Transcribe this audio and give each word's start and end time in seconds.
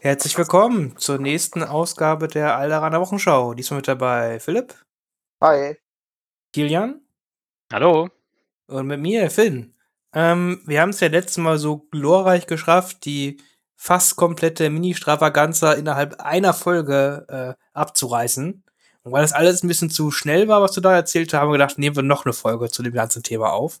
Herzlich 0.00 0.38
willkommen 0.38 0.96
zur 0.96 1.18
nächsten 1.18 1.64
Ausgabe 1.64 2.28
der 2.28 2.56
Alderaner 2.56 3.00
Wochenschau. 3.00 3.54
Diesmal 3.54 3.78
mit 3.78 3.88
dabei 3.88 4.38
Philipp, 4.38 4.74
Hi. 5.42 5.76
Kilian 6.52 7.00
Hallo. 7.72 8.08
und 8.68 8.86
mit 8.86 9.00
mir, 9.00 9.28
Finn. 9.28 9.74
Ähm, 10.14 10.62
wir 10.66 10.82
haben 10.82 10.90
es 10.90 11.00
ja 11.00 11.08
letztes 11.08 11.38
Mal 11.38 11.58
so 11.58 11.78
glorreich 11.78 12.46
geschafft, 12.46 13.04
die 13.06 13.40
fast 13.74 14.14
komplette 14.14 14.70
Mini-Stravaganza 14.70 15.72
innerhalb 15.72 16.20
einer 16.20 16.54
Folge 16.54 17.26
äh, 17.28 17.54
abzureißen. 17.72 18.62
Und 19.02 19.12
weil 19.12 19.22
das 19.22 19.32
alles 19.32 19.64
ein 19.64 19.68
bisschen 19.68 19.90
zu 19.90 20.12
schnell 20.12 20.46
war, 20.46 20.62
was 20.62 20.72
du 20.72 20.80
da 20.80 20.94
erzählt 20.94 21.32
hast, 21.32 21.40
haben 21.40 21.48
wir 21.48 21.58
gedacht, 21.58 21.76
nehmen 21.76 21.96
wir 21.96 22.04
noch 22.04 22.24
eine 22.24 22.34
Folge 22.34 22.70
zu 22.70 22.84
dem 22.84 22.94
ganzen 22.94 23.24
Thema 23.24 23.52
auf. 23.52 23.80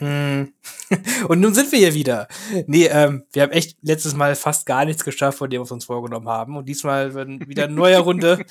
Mm. 0.00 0.52
Und 1.28 1.40
nun 1.40 1.54
sind 1.54 1.70
wir 1.72 1.78
hier 1.78 1.94
wieder. 1.94 2.26
Nee, 2.66 2.86
ähm, 2.86 3.24
wir 3.32 3.42
haben 3.42 3.52
echt 3.52 3.78
letztes 3.82 4.14
Mal 4.14 4.34
fast 4.34 4.66
gar 4.66 4.84
nichts 4.84 5.04
geschafft, 5.04 5.38
von 5.38 5.50
dem, 5.50 5.60
was 5.62 5.70
wir 5.70 5.74
uns 5.74 5.84
vorgenommen 5.84 6.28
haben. 6.28 6.56
Und 6.56 6.68
diesmal 6.68 7.14
werden 7.14 7.46
wieder 7.46 7.64
eine 7.64 7.74
neue 7.74 7.98
Runde 7.98 8.44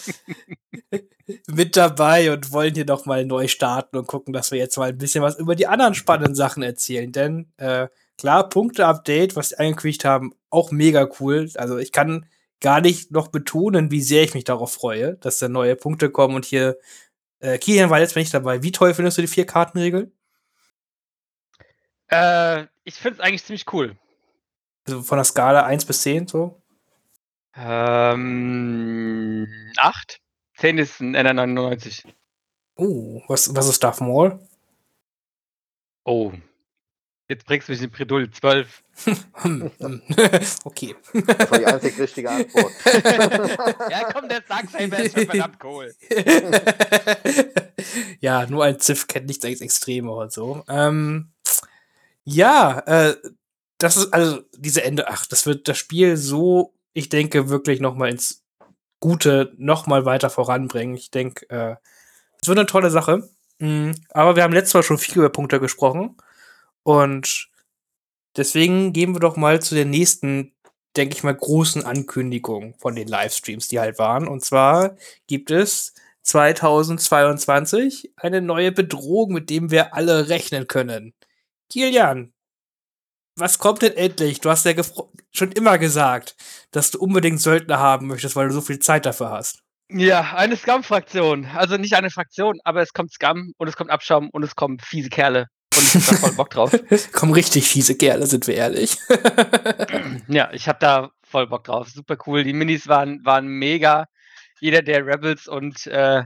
mit 1.47 1.75
dabei 1.75 2.31
und 2.31 2.51
wollen 2.51 2.75
hier 2.75 2.85
noch 2.85 3.05
mal 3.05 3.25
neu 3.25 3.47
starten 3.47 3.97
und 3.97 4.07
gucken, 4.07 4.33
dass 4.33 4.51
wir 4.51 4.59
jetzt 4.59 4.77
mal 4.77 4.89
ein 4.89 4.97
bisschen 4.97 5.23
was 5.23 5.37
über 5.37 5.55
die 5.55 5.67
anderen 5.67 5.95
spannenden 5.95 6.35
Sachen 6.35 6.63
erzählen. 6.63 7.11
Denn 7.11 7.51
äh, 7.57 7.87
klar, 8.17 8.47
Punkte-Update, 8.47 9.35
was 9.35 9.49
sie 9.49 9.59
angekündigt 9.59 10.05
haben, 10.05 10.33
auch 10.49 10.71
mega 10.71 11.09
cool. 11.19 11.49
Also 11.55 11.77
ich 11.77 11.91
kann 11.91 12.25
gar 12.61 12.81
nicht 12.81 13.11
noch 13.11 13.29
betonen, 13.29 13.91
wie 13.91 14.01
sehr 14.01 14.23
ich 14.23 14.33
mich 14.33 14.43
darauf 14.43 14.73
freue, 14.73 15.15
dass 15.15 15.39
da 15.39 15.47
neue 15.47 15.75
Punkte 15.75 16.09
kommen 16.09 16.35
und 16.35 16.45
hier 16.45 16.77
äh, 17.39 17.57
Kilian 17.57 17.89
war 17.89 17.99
jetzt 17.99 18.15
nicht 18.15 18.33
dabei. 18.33 18.63
Wie 18.63 18.71
toll 18.71 18.93
findest 18.93 19.17
du 19.17 19.21
die 19.21 19.27
vier 19.27 19.45
Kartenregel? 19.45 20.11
Äh, 22.09 22.65
ich 22.83 22.95
finde 22.95 23.19
es 23.19 23.25
eigentlich 23.25 23.43
ziemlich 23.43 23.71
cool. 23.73 23.95
Also 24.85 25.03
von 25.03 25.17
der 25.17 25.25
Skala 25.25 25.63
1 25.63 25.85
bis 25.85 26.01
10 26.01 26.27
so? 26.27 26.61
Ähm, 27.55 29.47
8. 29.77 30.19
10 30.57 30.77
ist 30.77 30.99
ein 30.99 31.15
NR99. 31.15 32.05
Oh, 32.75 33.21
was, 33.27 33.55
was 33.55 33.67
ist 33.67 33.83
Darth 33.83 34.01
Maul? 34.01 34.39
Oh. 36.03 36.31
Jetzt 37.27 37.45
bringst 37.45 37.67
du 37.67 37.73
mich 37.73 37.81
in 37.83 37.91
Bredouille. 37.91 38.31
12. 38.31 38.83
Hm, 39.33 39.71
hm. 39.77 40.01
okay. 40.63 40.95
Das 41.13 41.51
war 41.51 41.59
die 41.59 41.65
einzig 41.67 41.99
richtige 41.99 42.31
Antwort. 42.31 42.73
ja, 43.91 44.11
komm, 44.11 44.27
der 44.27 44.41
Darksaber 44.41 44.97
ist 44.97 45.15
schon 45.15 45.27
verdammt 45.27 45.63
cool. 45.63 45.93
ja, 48.19 48.47
nur 48.47 48.63
ein 48.63 48.79
Ziff 48.79 49.05
kennt 49.05 49.27
nichts 49.27 49.45
als 49.45 49.61
Extreme 49.61 50.11
und 50.11 50.31
so. 50.31 50.63
Ähm, 50.67 51.31
ja, 52.25 52.79
äh, 52.85 53.15
das 53.77 53.97
ist 53.97 54.13
also 54.13 54.41
diese 54.57 54.83
Ende. 54.83 55.07
Ach, 55.09 55.25
das 55.25 55.45
wird 55.45 55.67
das 55.67 55.77
Spiel 55.77 56.17
so, 56.17 56.73
ich 56.93 57.09
denke, 57.09 57.49
wirklich 57.49 57.79
noch 57.79 57.95
mal 57.95 58.09
ins 58.09 58.43
Gute 58.99 59.53
noch 59.57 59.87
mal 59.87 60.05
weiter 60.05 60.29
voranbringen. 60.29 60.95
Ich 60.95 61.11
denke, 61.11 61.49
äh, 61.49 61.75
es 62.41 62.47
wird 62.47 62.59
eine 62.59 62.67
tolle 62.67 62.89
Sache. 62.91 63.29
Mhm, 63.59 63.95
aber 64.11 64.35
wir 64.35 64.43
haben 64.43 64.53
letztes 64.53 64.73
Mal 64.73 64.83
schon 64.83 64.97
viel 64.97 65.17
über 65.17 65.29
Punkte 65.29 65.59
gesprochen 65.59 66.15
und 66.83 67.49
deswegen 68.37 68.93
gehen 68.93 69.13
wir 69.13 69.19
doch 69.19 69.35
mal 69.35 69.61
zu 69.61 69.75
der 69.75 69.85
nächsten, 69.85 70.53
denke 70.95 71.15
ich 71.15 71.23
mal, 71.23 71.35
großen 71.35 71.83
Ankündigung 71.85 72.75
von 72.79 72.95
den 72.95 73.07
Livestreams, 73.07 73.67
die 73.67 73.79
halt 73.79 73.99
waren. 73.99 74.27
Und 74.27 74.43
zwar 74.45 74.95
gibt 75.27 75.51
es 75.51 75.93
2022 76.23 78.13
eine 78.15 78.41
neue 78.41 78.71
Bedrohung, 78.71 79.33
mit 79.33 79.49
dem 79.49 79.71
wir 79.71 79.93
alle 79.93 80.29
rechnen 80.29 80.67
können. 80.67 81.13
Kilian, 81.71 82.33
was 83.35 83.59
kommt 83.59 83.81
denn 83.81 83.93
endlich? 83.93 84.41
Du 84.41 84.49
hast 84.49 84.65
ja 84.65 84.73
schon 85.31 85.51
immer 85.51 85.77
gesagt, 85.77 86.35
dass 86.71 86.91
du 86.91 86.99
unbedingt 86.99 87.41
Söldner 87.41 87.79
haben 87.79 88.07
möchtest, 88.07 88.35
weil 88.35 88.47
du 88.47 88.53
so 88.53 88.61
viel 88.61 88.79
Zeit 88.79 89.05
dafür 89.05 89.29
hast. 89.31 89.61
Ja, 89.91 90.33
eine 90.35 90.55
Scum-Fraktion. 90.55 91.45
Also 91.45 91.77
nicht 91.77 91.95
eine 91.95 92.11
Fraktion, 92.11 92.59
aber 92.63 92.81
es 92.81 92.93
kommt 92.93 93.11
Scum 93.11 93.53
und 93.57 93.67
es 93.67 93.75
kommt 93.75 93.89
Abschaum 93.89 94.29
und 94.29 94.43
es 94.43 94.55
kommen 94.55 94.77
fiese 94.79 95.09
Kerle. 95.09 95.47
Und 95.75 95.83
ich 95.83 95.95
hab 95.95 96.05
da 96.05 96.15
voll 96.17 96.33
Bock 96.33 96.49
drauf. 96.51 96.71
kommen 97.13 97.33
richtig 97.33 97.67
fiese 97.67 97.95
Kerle, 97.97 98.27
sind 98.27 98.45
wir 98.45 98.55
ehrlich. 98.55 98.97
ja, 100.27 100.51
ich 100.51 100.67
hab 100.67 100.79
da 100.79 101.09
voll 101.23 101.47
Bock 101.47 101.63
drauf. 101.63 101.89
Super 101.89 102.17
cool. 102.27 102.43
Die 102.43 102.53
Minis 102.53 102.87
waren, 102.87 103.23
waren 103.25 103.47
mega. 103.47 104.05
Jeder, 104.59 104.81
der 104.81 105.05
Rebels 105.05 105.47
und 105.47 105.87
äh, 105.87 106.23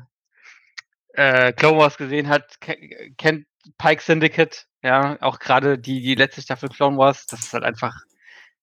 äh, 1.13 1.53
Clone 1.53 1.77
Wars 1.77 1.97
gesehen 1.97 2.27
hat, 2.27 2.59
kennt 2.59 3.45
Pike 3.77 4.01
Syndicate. 4.01 4.65
Ja, 4.83 5.17
auch 5.21 5.39
gerade 5.39 5.79
die, 5.79 6.01
die 6.01 6.15
letzte 6.15 6.41
Staffel 6.41 6.69
Clone 6.69 6.97
Wars, 6.97 7.25
das 7.25 7.39
ist 7.39 7.53
halt 7.53 7.63
einfach, 7.63 7.95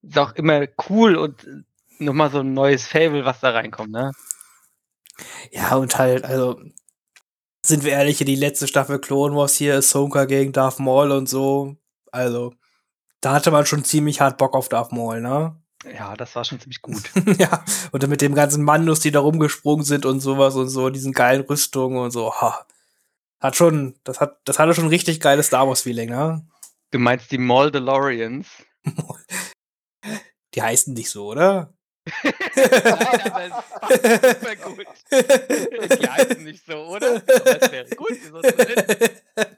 ist 0.03 0.19
auch 0.19 0.33
immer 0.35 0.67
cool 0.89 1.17
und 1.17 1.47
nochmal 1.99 2.31
so 2.31 2.41
ein 2.41 2.53
neues 2.53 2.87
Fable, 2.87 3.25
was 3.25 3.41
da 3.41 3.51
reinkommt, 3.51 3.91
ne? 3.91 4.13
Ja, 5.51 5.77
und 5.77 5.99
halt, 5.99 6.25
also, 6.25 6.61
sind 7.65 7.85
wir 7.85 7.93
ehrlich, 7.93 8.19
die 8.19 8.37
letzte 8.37 8.69
Staffel 8.69 8.99
Clone 9.01 9.35
Wars 9.35 9.57
hier, 9.57 9.77
Ahsoka 9.77 10.27
gegen 10.27 10.53
Darth 10.53 10.79
Maul 10.79 11.11
und 11.11 11.29
so, 11.29 11.77
also, 12.13 12.55
da 13.21 13.33
hatte 13.33 13.51
man 13.51 13.67
schon 13.67 13.85
ziemlich 13.85 14.21
hart 14.21 14.39
Bock 14.39 14.55
auf 14.55 14.69
Darth 14.69 14.93
Maul, 14.93 15.21
ne? 15.21 15.57
Ja, 15.97 16.15
das 16.15 16.37
war 16.37 16.45
schon 16.45 16.61
ziemlich 16.61 16.83
gut. 16.83 17.11
ja, 17.39 17.65
und 17.93 18.03
dann 18.03 18.11
mit 18.11 18.21
dem 18.21 18.35
ganzen 18.35 18.63
Mandos, 18.63 19.01
die 19.01 19.11
da 19.11 19.21
rumgesprungen 19.21 19.85
sind 19.85 20.05
und 20.05 20.21
sowas 20.21 20.55
und 20.55 20.69
so, 20.69 20.91
diesen 20.91 21.13
geilen 21.13 21.43
Rüstungen 21.43 21.99
und 21.99 22.11
so, 22.11 22.33
ha. 22.35 22.67
Hat 23.41 23.57
schon, 23.57 23.99
das 24.05 24.21
hat, 24.21 24.41
das 24.45 24.59
hatte 24.59 24.75
schon 24.75 24.85
ein 24.85 24.91
richtig 24.91 25.21
geiles 25.21 25.47
Star 25.47 25.67
Wars-Feeling, 25.67 26.11
ne? 26.11 26.47
Du 26.91 26.99
meinst 26.99 27.31
die 27.31 27.39
Maldalorians? 27.39 28.47
die 30.55 30.63
heißen 30.63 30.93
nicht 30.93 31.09
so, 31.09 31.29
oder? 31.29 31.73
Nein, 32.23 33.53
aber 33.81 33.95
es 33.95 34.01
ist 34.03 34.41
super 34.41 34.57
gut. 34.57 34.87
Die 35.11 36.09
heißen 36.09 36.45
nicht 36.45 36.65
so, 36.67 36.75
oder? 36.75 37.17
Aber 37.17 37.63
es 37.63 37.73
wäre 37.73 37.91
gut, 37.97 38.19
so 38.31 38.41
zu 38.41 38.57
nennen. 38.57 39.57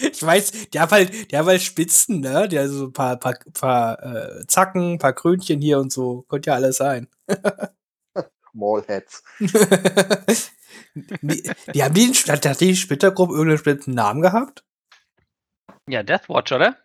Ich 0.00 0.22
weiß, 0.22 0.68
die 0.70 0.80
haben 0.80 0.90
halt, 0.90 1.30
die 1.30 1.36
haben 1.36 1.46
halt 1.46 1.62
Spitzen, 1.62 2.20
ne? 2.20 2.48
Die 2.48 2.58
haben 2.58 2.68
so 2.68 2.86
ein 2.86 2.92
paar, 2.92 3.16
paar, 3.18 3.38
paar 3.54 4.02
äh, 4.02 4.46
Zacken, 4.46 4.94
ein 4.94 4.98
paar 4.98 5.12
Krönchen 5.12 5.60
hier 5.60 5.78
und 5.78 5.92
so. 5.92 6.22
Könnte 6.28 6.50
ja 6.50 6.56
alles 6.56 6.76
sein. 6.76 7.08
Mallheads. 8.52 9.22
die, 11.22 11.50
die 11.74 11.84
haben 11.84 11.94
die, 11.94 12.12
die 12.12 12.76
Splittergruppe 12.76 13.32
irgendeinen 13.32 13.56
bestimmten 13.56 13.92
Namen 13.92 14.22
gehabt? 14.22 14.64
Ja, 15.88 16.02
Deathwatch, 16.02 16.52
oder? 16.52 16.76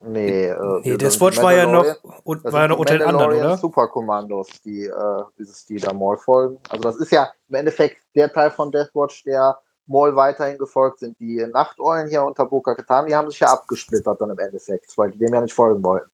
Nee, 0.00 0.48
äh, 0.48 0.80
nee 0.84 0.96
Deathwatch 0.96 1.38
war 1.38 1.54
ja 1.54 1.66
noch, 1.66 1.84
und, 2.24 2.44
war 2.44 2.62
ja 2.62 2.68
noch 2.68 2.78
unter 2.78 2.98
den 2.98 3.06
anderen, 3.06 3.32
oder? 3.32 3.56
Superkommandos, 3.56 4.48
die, 4.64 4.84
äh, 4.84 5.22
dieses, 5.38 5.64
die 5.66 5.76
da 5.76 5.92
Maul 5.92 6.18
folgen. 6.18 6.58
Also 6.68 6.82
das 6.82 6.96
ist 6.96 7.12
ja 7.12 7.30
im 7.48 7.54
Endeffekt 7.54 7.98
der 8.14 8.32
Teil 8.32 8.50
von 8.50 8.70
Deathwatch, 8.70 9.24
der 9.24 9.58
Maul 9.86 10.14
weiterhin 10.16 10.58
gefolgt 10.58 10.98
sind. 10.98 11.18
Die 11.20 11.44
Nachteulen 11.46 12.08
hier 12.08 12.24
unter 12.24 12.46
Boca 12.46 12.74
Katan, 12.74 13.06
die 13.06 13.14
haben 13.14 13.30
sich 13.30 13.40
ja 13.40 13.52
abgesplittert 13.52 14.20
dann 14.20 14.30
im 14.30 14.38
Endeffekt, 14.38 14.96
weil 14.98 15.10
die 15.12 15.18
dem 15.18 15.32
ja 15.32 15.40
nicht 15.40 15.54
folgen 15.54 15.82
wollten. 15.82 16.10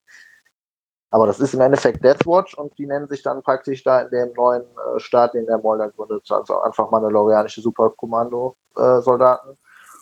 Aber 1.12 1.26
das 1.26 1.38
ist 1.40 1.52
im 1.52 1.60
Endeffekt 1.60 2.02
Deathwatch 2.02 2.54
und 2.54 2.76
die 2.78 2.86
nennen 2.86 3.06
sich 3.06 3.22
dann 3.22 3.42
praktisch 3.42 3.84
da 3.84 4.00
in 4.00 4.08
dem 4.08 4.32
neuen 4.32 4.62
äh, 4.62 4.98
Staat, 4.98 5.34
den 5.34 5.44
der 5.44 5.58
dann 5.58 5.92
gründet, 5.92 6.32
also 6.32 6.60
einfach 6.60 6.90
mandalorianische 6.90 7.60
Superkommando-Soldaten. 7.60 9.50
Äh, 9.50 9.56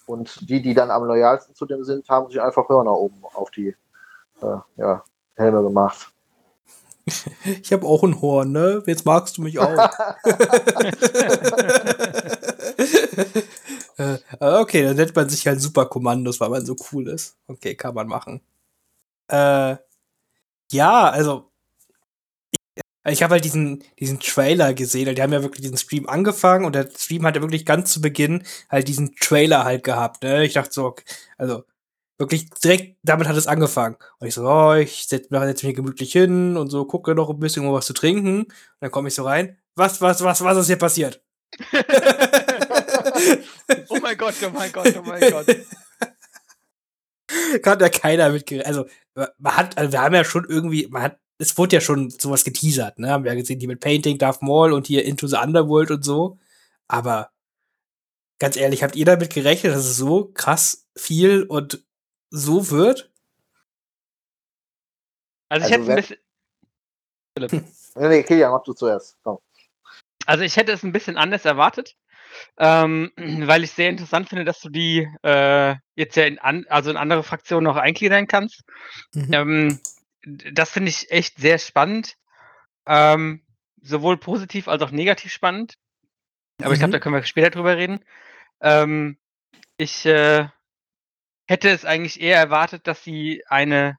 und 0.07 0.49
die, 0.49 0.63
die 0.63 0.73
dann 0.73 0.93
am 0.93 1.03
loyalsten 1.05 1.57
zu 1.57 1.67
dem 1.67 1.83
sind, 1.83 2.09
haben 2.09 2.31
sich 2.31 2.41
einfach 2.41 2.69
Hörner 2.69 2.93
oben 2.93 3.17
auf 3.35 3.51
die 3.51 3.75
äh, 4.41 4.57
ja, 4.77 5.03
Helme 5.35 5.63
gemacht. 5.63 6.13
Ich 7.63 7.73
habe 7.73 7.87
auch 7.87 8.05
ein 8.05 8.21
Horn, 8.21 8.53
ne? 8.53 8.85
Jetzt 8.87 9.05
magst 9.05 9.37
du 9.37 9.43
mich 9.43 9.59
auch. 9.59 9.67
äh, 13.97 14.19
okay, 14.39 14.85
dann 14.85 14.95
nennt 14.95 15.17
man 15.17 15.29
sich 15.29 15.45
halt 15.45 15.61
Superkommandos, 15.61 16.41
weil 16.41 16.51
man 16.51 16.65
so 16.65 16.77
cool 16.93 17.09
ist. 17.09 17.37
Okay, 17.49 17.75
kann 17.75 17.95
man 17.95 18.07
machen. 18.07 18.41
Äh, 19.27 19.75
ja, 20.73 21.09
also 21.09 21.51
ich, 22.51 22.61
ich 23.13 23.23
habe 23.23 23.33
halt 23.35 23.45
diesen, 23.45 23.83
diesen 23.99 24.21
Trailer 24.21 24.75
gesehen. 24.75 25.15
Die 25.15 25.23
haben 25.23 25.33
ja 25.33 25.43
wirklich 25.43 25.63
diesen 25.63 25.79
Stream 25.79 26.09
angefangen 26.09 26.65
und 26.65 26.75
der 26.75 26.89
Stream 26.97 27.25
hat 27.27 27.37
ja 27.37 27.43
wirklich 27.43 27.67
ganz 27.67 27.93
zu 27.93 28.01
Beginn 28.01 28.45
halt 28.69 28.89
diesen 28.89 29.15
Trailer 29.17 29.65
halt 29.65 29.85
gehabt. 29.85 30.23
Ne? 30.23 30.45
Ich 30.45 30.55
dachte 30.55 30.73
so, 30.73 30.87
okay, 30.87 31.05
also 31.39 31.65
wirklich 32.19 32.51
direkt 32.51 32.99
damit 33.03 33.27
hat 33.29 33.37
es 33.37 33.47
angefangen. 33.47 33.97
Und 34.19 34.29
ich 34.29 34.35
so, 34.35 34.47
oh, 34.47 34.75
ich 34.75 35.07
setze 35.07 35.29
setz 35.31 35.63
mich 35.63 35.75
gemütlich 35.75 36.13
hin 36.13 36.57
und 36.57 36.69
so, 36.69 36.85
gucke 36.85 37.15
noch 37.15 37.31
ein 37.31 37.41
bisschen, 37.41 37.67
um 37.67 37.73
was 37.73 37.87
zu 37.87 37.95
trinken. 37.95 38.43
Und 38.43 38.53
dann 38.81 38.91
komme 38.91 39.09
ich 39.09 39.15
so 39.15 39.25
rein. 39.25 39.59
Was, 39.75 40.01
was, 40.01 40.23
was, 40.23 40.45
was 40.45 40.59
ist 40.59 40.67
hier 40.67 40.77
passiert? 40.77 41.23
oh 43.89 43.99
mein 44.01 44.17
Gott, 44.17 44.35
oh 44.47 44.51
mein 44.51 44.71
Gott, 44.71 44.95
oh 44.97 45.03
mein 45.03 45.31
Gott. 45.31 45.47
Kann 47.63 47.81
ja 47.81 47.89
keiner 47.89 48.31
mitgerechnet. 48.31 48.67
Also, 48.67 48.87
man 49.39 49.57
hat, 49.57 49.77
also 49.79 49.93
wir 49.93 50.01
haben 50.01 50.15
ja 50.15 50.25
schon 50.25 50.45
irgendwie, 50.49 50.87
man 50.89 51.03
hat, 51.03 51.19
es 51.39 51.57
wurde 51.57 51.77
ja 51.77 51.81
schon 51.81 52.11
sowas 52.11 52.45
geteasert, 52.45 52.99
ne? 52.99 53.11
Haben 53.11 53.25
wir 53.25 53.33
ja 53.33 53.39
gesehen, 53.39 53.59
die 53.59 53.67
mit 53.67 53.81
Painting, 53.81 54.19
Darth 54.19 54.43
Maul 54.43 54.73
und 54.73 54.87
hier 54.87 55.05
Into 55.05 55.27
the 55.27 55.37
Underworld 55.37 55.91
und 55.91 56.05
so. 56.05 56.39
Aber 56.89 57.31
ganz 58.39 58.57
ehrlich, 58.57 58.83
habt 58.83 58.97
ihr 58.97 59.05
damit 59.05 59.33
gerechnet, 59.33 59.75
dass 59.75 59.85
es 59.85 59.97
so 59.97 60.31
krass 60.35 60.87
viel 60.97 61.45
und 61.45 61.85
so 62.31 62.71
wird? 62.71 63.11
Also 65.49 65.67
ich 65.67 65.73
also 65.73 65.93
hätte 65.93 65.93
ein 65.93 65.97
bisschen. 65.97 67.71
Nee, 67.97 68.09
nee, 68.09 68.23
Kilian, 68.23 68.53
mach 68.53 68.63
du 68.63 68.73
zuerst. 68.73 69.19
Komm. 69.25 69.39
Also 70.25 70.45
ich 70.45 70.57
hätte 70.57 70.71
es 70.71 70.85
ein 70.85 70.93
bisschen 70.93 71.17
anders 71.17 71.45
erwartet, 71.45 71.97
ähm, 72.59 73.13
weil 73.17 73.65
ich 73.65 73.73
sehr 73.73 73.91
interessant 73.91 74.29
finde, 74.29 74.45
dass 74.45 74.61
du 74.61 74.69
die 74.69 75.09
äh, 75.23 75.77
jetzt 75.95 76.17
ja 76.17 76.25
in, 76.25 76.39
an, 76.39 76.67
also 76.69 76.91
in 76.91 76.97
andere 76.97 77.23
Fraktionen 77.23 77.65
noch 77.65 77.77
eingliedern 77.77 78.27
kannst. 78.27 78.63
Mhm. 79.15 79.33
Ähm, 79.33 79.81
das 80.53 80.71
finde 80.71 80.91
ich 80.91 81.11
echt 81.11 81.39
sehr 81.39 81.59
spannend. 81.59 82.17
Ähm, 82.87 83.43
sowohl 83.83 84.19
positiv 84.19 84.69
als 84.69 84.83
auch 84.83 84.91
negativ 84.91 85.33
spannend. 85.33 85.75
Aber 86.63 86.73
ich 86.73 86.79
glaube, 86.79 86.91
Mhm. 86.91 86.93
da 86.93 86.99
können 86.99 87.15
wir 87.15 87.23
später 87.23 87.51
drüber 87.51 87.77
reden. 87.77 88.01
Ähm, 88.61 89.19
ich 89.79 90.05
äh, 90.05 90.47
hätte 91.49 91.71
es 91.71 91.85
eigentlich 91.85 92.21
eher 92.21 92.37
erwartet, 92.37 92.87
dass 92.87 93.03
sie 93.03 93.43
eine, 93.49 93.97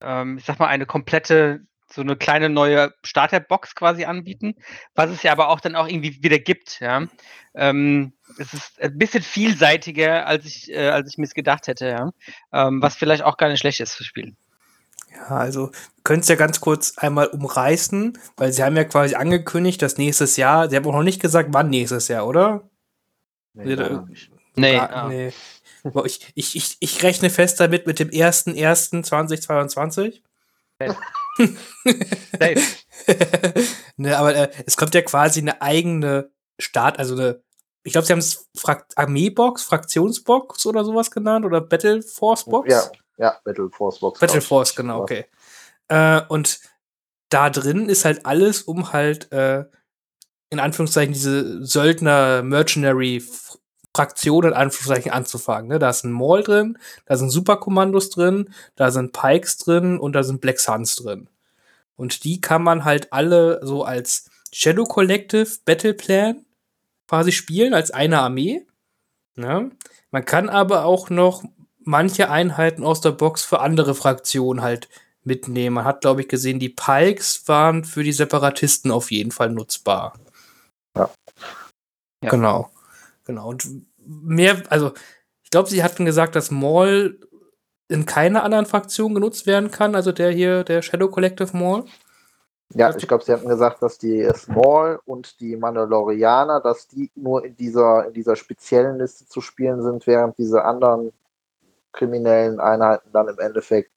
ähm, 0.00 0.38
ich 0.38 0.44
sag 0.44 0.58
mal, 0.58 0.66
eine 0.66 0.86
komplette, 0.86 1.64
so 1.90 2.02
eine 2.02 2.16
kleine 2.16 2.48
neue 2.48 2.92
Starterbox 3.02 3.74
quasi 3.74 4.04
anbieten, 4.04 4.54
was 4.94 5.10
es 5.10 5.22
ja 5.22 5.32
aber 5.32 5.48
auch 5.48 5.60
dann 5.60 5.74
auch 5.76 5.88
irgendwie 5.88 6.22
wieder 6.22 6.38
gibt, 6.38 6.80
ja. 6.80 7.06
Ähm, 7.54 8.12
es 8.38 8.52
ist 8.52 8.78
ein 8.80 8.98
bisschen 8.98 9.22
vielseitiger, 9.22 10.26
als 10.26 10.44
ich, 10.44 10.70
äh, 10.70 10.90
als 10.90 11.08
ich 11.10 11.16
mir 11.18 11.24
es 11.24 11.32
gedacht 11.34 11.66
hätte, 11.66 11.88
ja. 11.88 12.12
Ähm, 12.52 12.82
was 12.82 12.94
vielleicht 12.96 13.22
auch 13.22 13.36
gar 13.38 13.48
nicht 13.48 13.60
schlecht 13.60 13.80
ist 13.80 13.94
für 13.94 14.04
Spielen. 14.04 14.36
Ja, 15.14 15.28
also, 15.28 15.70
wir 15.72 16.02
können 16.04 16.20
es 16.20 16.28
ja 16.28 16.34
ganz 16.36 16.60
kurz 16.60 16.98
einmal 16.98 17.28
umreißen, 17.28 18.18
weil 18.36 18.52
sie 18.52 18.62
haben 18.62 18.76
ja 18.76 18.84
quasi 18.84 19.14
angekündigt, 19.14 19.80
dass 19.80 19.96
nächstes 19.96 20.36
Jahr, 20.36 20.68
sie 20.68 20.76
haben 20.76 20.84
auch 20.86 20.92
noch 20.92 21.02
nicht 21.02 21.22
gesagt, 21.22 21.48
wann 21.52 21.70
nächstes 21.70 22.08
Jahr, 22.08 22.26
oder? 22.26 22.68
Nee, 23.54 23.74
da- 23.76 24.04
nicht. 24.08 24.30
Nee, 24.54 24.76
Ah, 24.76 25.08
nee. 25.08 25.32
Ich, 26.04 26.32
ich, 26.34 26.54
ich, 26.56 26.76
ich 26.80 27.02
rechne 27.02 27.30
fest 27.30 27.58
damit 27.60 27.86
mit 27.86 27.98
dem 28.00 28.10
1.1.2022. 28.10 30.20
Safe. 31.38 32.62
ne, 33.96 34.18
aber 34.18 34.34
äh, 34.34 34.50
es 34.66 34.76
kommt 34.76 34.94
ja 34.94 35.02
quasi 35.02 35.40
eine 35.40 35.62
eigene 35.62 36.30
Start, 36.58 36.98
also 36.98 37.14
eine, 37.14 37.42
ich 37.84 37.92
glaube, 37.92 38.06
sie 38.06 38.12
haben 38.12 38.18
es 38.18 38.48
Frak 38.56 38.86
Armeebox, 38.96 39.62
Fraktionsbox 39.62 40.66
oder 40.66 40.84
sowas 40.84 41.10
genannt 41.10 41.46
oder 41.46 41.60
Battle 41.60 42.02
Force 42.02 42.44
Box. 42.44 42.70
Ja, 42.70 42.90
ja, 43.16 43.40
Battle 43.44 43.70
Force 43.70 44.00
Box. 44.00 44.20
Battle. 44.20 44.40
Force, 44.40 44.74
genau, 44.74 45.02
okay. 45.02 45.26
Äh, 45.88 46.22
und 46.28 46.60
da 47.28 47.50
drin 47.50 47.88
ist 47.88 48.04
halt 48.04 48.26
alles, 48.26 48.62
um 48.62 48.92
halt 48.92 49.30
äh, 49.32 49.64
in 50.50 50.60
Anführungszeichen 50.60 51.12
diese 51.12 51.64
Söldner 51.64 52.42
Mercenary 52.42 53.22
Fraktion 53.96 54.44
in 54.44 54.52
Anführungszeichen 54.52 55.12
anzufangen. 55.12 55.68
Ne? 55.68 55.78
Da 55.78 55.90
ist 55.90 56.04
ein 56.04 56.12
Maul 56.12 56.42
drin, 56.42 56.78
da 57.06 57.16
sind 57.16 57.30
Superkommandos 57.30 58.10
drin, 58.10 58.54
da 58.76 58.90
sind 58.90 59.12
Pikes 59.12 59.58
drin 59.58 59.98
und 59.98 60.12
da 60.12 60.22
sind 60.22 60.40
Black 60.40 60.60
Suns 60.60 60.96
drin. 60.96 61.28
Und 61.96 62.24
die 62.24 62.40
kann 62.40 62.62
man 62.62 62.84
halt 62.84 63.12
alle 63.12 63.60
so 63.64 63.82
als 63.82 64.30
Shadow 64.52 64.84
Collective 64.84 65.48
Battle 65.64 65.94
Plan 65.94 66.44
quasi 67.08 67.32
spielen, 67.32 67.74
als 67.74 67.90
eine 67.90 68.20
Armee. 68.20 68.64
Ne? 69.34 69.70
Man 70.10 70.24
kann 70.24 70.48
aber 70.48 70.84
auch 70.84 71.10
noch 71.10 71.42
manche 71.80 72.30
Einheiten 72.30 72.84
aus 72.84 73.00
der 73.00 73.12
Box 73.12 73.44
für 73.44 73.60
andere 73.60 73.94
Fraktionen 73.94 74.62
halt 74.62 74.88
mitnehmen. 75.24 75.74
Man 75.74 75.84
hat, 75.84 76.02
glaube 76.02 76.20
ich, 76.20 76.28
gesehen, 76.28 76.58
die 76.58 76.68
Pikes 76.68 77.48
waren 77.48 77.84
für 77.84 78.04
die 78.04 78.12
Separatisten 78.12 78.90
auf 78.90 79.10
jeden 79.10 79.32
Fall 79.32 79.50
nutzbar. 79.50 80.14
Ja. 80.96 81.10
Ja. 82.22 82.30
Genau. 82.30 82.70
Genau. 83.28 83.50
Und 83.50 83.86
mehr, 83.98 84.62
also, 84.70 84.92
ich 85.44 85.50
glaube, 85.50 85.68
sie 85.68 85.84
hatten 85.84 86.04
gesagt, 86.04 86.34
dass 86.34 86.50
Maul 86.50 87.20
in 87.88 88.06
keiner 88.06 88.42
anderen 88.42 88.66
Fraktion 88.66 89.14
genutzt 89.14 89.46
werden 89.46 89.70
kann, 89.70 89.94
also 89.94 90.12
der 90.12 90.30
hier, 90.30 90.64
der 90.64 90.82
Shadow 90.82 91.08
Collective 91.08 91.56
Maul. 91.56 91.84
Ja, 92.74 92.94
ich 92.94 93.06
glaube, 93.06 93.24
sie 93.24 93.32
hatten 93.32 93.48
gesagt, 93.48 93.82
dass 93.82 93.98
die 93.98 94.28
Small 94.34 95.00
und 95.06 95.40
die 95.40 95.56
Mandalorianer, 95.56 96.60
dass 96.60 96.88
die 96.88 97.10
nur 97.14 97.44
in 97.44 97.56
dieser, 97.56 98.06
in 98.06 98.12
dieser 98.12 98.36
speziellen 98.36 98.98
Liste 98.98 99.26
zu 99.26 99.40
spielen 99.40 99.82
sind, 99.82 100.06
während 100.06 100.36
diese 100.36 100.64
anderen 100.64 101.12
kriminellen 101.92 102.60
Einheiten 102.60 103.10
dann 103.12 103.28
im 103.28 103.38
Endeffekt 103.38 103.90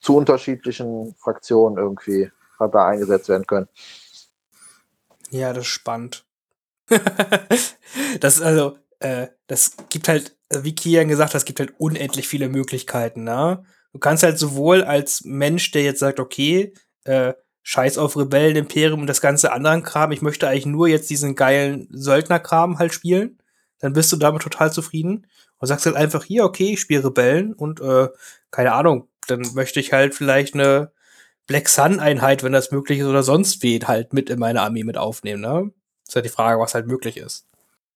zu 0.00 0.16
unterschiedlichen 0.16 1.14
Fraktionen 1.14 1.78
irgendwie 1.78 2.30
hat 2.58 2.74
da 2.74 2.86
eingesetzt 2.86 3.28
werden 3.28 3.46
können. 3.46 3.68
Ja, 5.30 5.52
das 5.52 5.64
ist 5.64 5.70
spannend. 5.70 6.24
das 8.20 8.40
also, 8.40 8.76
äh, 9.00 9.28
das 9.46 9.76
gibt 9.88 10.08
halt, 10.08 10.36
wie 10.52 10.74
Kian 10.74 11.08
gesagt 11.08 11.34
hat, 11.34 11.38
es 11.38 11.44
gibt 11.44 11.60
halt 11.60 11.74
unendlich 11.78 12.28
viele 12.28 12.48
Möglichkeiten, 12.48 13.24
ne? 13.24 13.64
Du 13.92 13.98
kannst 13.98 14.22
halt 14.24 14.38
sowohl 14.38 14.82
als 14.82 15.22
Mensch, 15.24 15.70
der 15.70 15.82
jetzt 15.82 16.00
sagt, 16.00 16.18
okay, 16.18 16.74
äh, 17.04 17.34
scheiß 17.62 17.96
auf 17.98 18.16
Rebellen, 18.16 18.56
Imperium 18.56 19.00
und 19.00 19.06
das 19.06 19.20
ganze 19.20 19.52
anderen 19.52 19.82
Kram, 19.82 20.12
ich 20.12 20.20
möchte 20.20 20.48
eigentlich 20.48 20.66
nur 20.66 20.88
jetzt 20.88 21.08
diesen 21.10 21.34
geilen 21.34 21.88
Söldnerkram 21.90 22.78
halt 22.78 22.92
spielen, 22.92 23.38
dann 23.80 23.92
bist 23.94 24.12
du 24.12 24.16
damit 24.16 24.42
total 24.42 24.72
zufrieden 24.72 25.26
und 25.58 25.68
sagst 25.68 25.86
halt 25.86 25.96
einfach, 25.96 26.24
hier, 26.24 26.44
okay, 26.44 26.72
ich 26.74 26.80
spiele 26.80 27.04
Rebellen 27.04 27.54
und, 27.54 27.80
äh, 27.80 28.08
keine 28.50 28.72
Ahnung, 28.72 29.08
dann 29.28 29.40
möchte 29.54 29.80
ich 29.80 29.92
halt 29.92 30.14
vielleicht 30.14 30.54
eine 30.54 30.92
Black 31.46 31.68
Sun-Einheit, 31.68 32.42
wenn 32.42 32.52
das 32.52 32.70
möglich 32.70 33.00
ist, 33.00 33.06
oder 33.06 33.22
sonst 33.22 33.62
wen 33.62 33.86
halt 33.88 34.12
mit 34.12 34.30
in 34.30 34.38
meine 34.38 34.62
Armee 34.62 34.84
mit 34.84 34.98
aufnehmen, 34.98 35.42
ne? 35.42 35.70
Ist 36.06 36.14
ja 36.14 36.20
die 36.22 36.28
Frage, 36.28 36.60
was 36.60 36.74
halt 36.74 36.86
möglich 36.86 37.16
ist. 37.16 37.46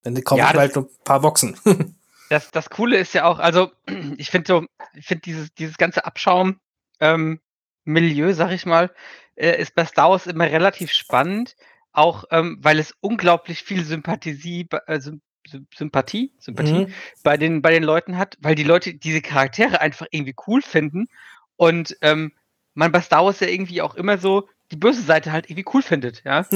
Dann 0.02 0.22
kaufe 0.24 0.38
Ja, 0.38 0.52
halt 0.54 0.74
nur 0.74 0.84
ein 0.86 1.04
paar 1.04 1.20
Boxen. 1.20 1.58
Das, 2.28 2.50
das 2.50 2.68
Coole 2.70 2.98
ist 2.98 3.14
ja 3.14 3.24
auch, 3.24 3.38
also 3.38 3.70
ich 4.18 4.30
finde 4.30 4.46
so, 4.48 4.66
ich 4.94 5.06
finde 5.06 5.22
dieses, 5.22 5.54
dieses 5.54 5.78
ganze 5.78 6.04
Abschaum 6.04 6.60
ähm, 7.00 7.40
Milieu, 7.84 8.34
sag 8.34 8.50
ich 8.52 8.66
mal, 8.66 8.90
äh, 9.36 9.60
ist 9.60 9.74
bei 9.74 9.84
Star 9.84 10.10
Wars 10.10 10.26
immer 10.26 10.44
relativ 10.44 10.92
spannend, 10.92 11.56
auch 11.92 12.24
ähm, 12.30 12.58
weil 12.60 12.78
es 12.78 12.94
unglaublich 13.00 13.62
viel 13.62 13.84
Sympathie, 13.84 14.68
äh, 14.86 15.00
Sym 15.00 15.22
Sym- 15.48 15.66
Sympathie, 15.74 16.34
Sympathie 16.38 16.84
Mhm. 16.84 16.92
bei 17.22 17.38
den, 17.38 17.62
bei 17.62 17.70
den 17.70 17.82
Leuten 17.82 18.18
hat, 18.18 18.36
weil 18.40 18.54
die 18.54 18.64
Leute 18.64 18.92
diese 18.94 19.22
Charaktere 19.22 19.80
einfach 19.80 20.06
irgendwie 20.10 20.34
cool 20.46 20.60
finden 20.60 21.08
und 21.56 21.96
ähm, 22.02 22.32
man 22.74 22.92
bei 22.92 23.00
Star 23.00 23.24
Wars 23.24 23.40
ja 23.40 23.46
irgendwie 23.48 23.80
auch 23.80 23.94
immer 23.94 24.18
so 24.18 24.48
die 24.70 24.76
böse 24.76 25.02
Seite 25.02 25.32
halt 25.32 25.48
irgendwie 25.48 25.70
cool 25.72 25.82
findet, 25.82 26.22
ja. 26.24 26.46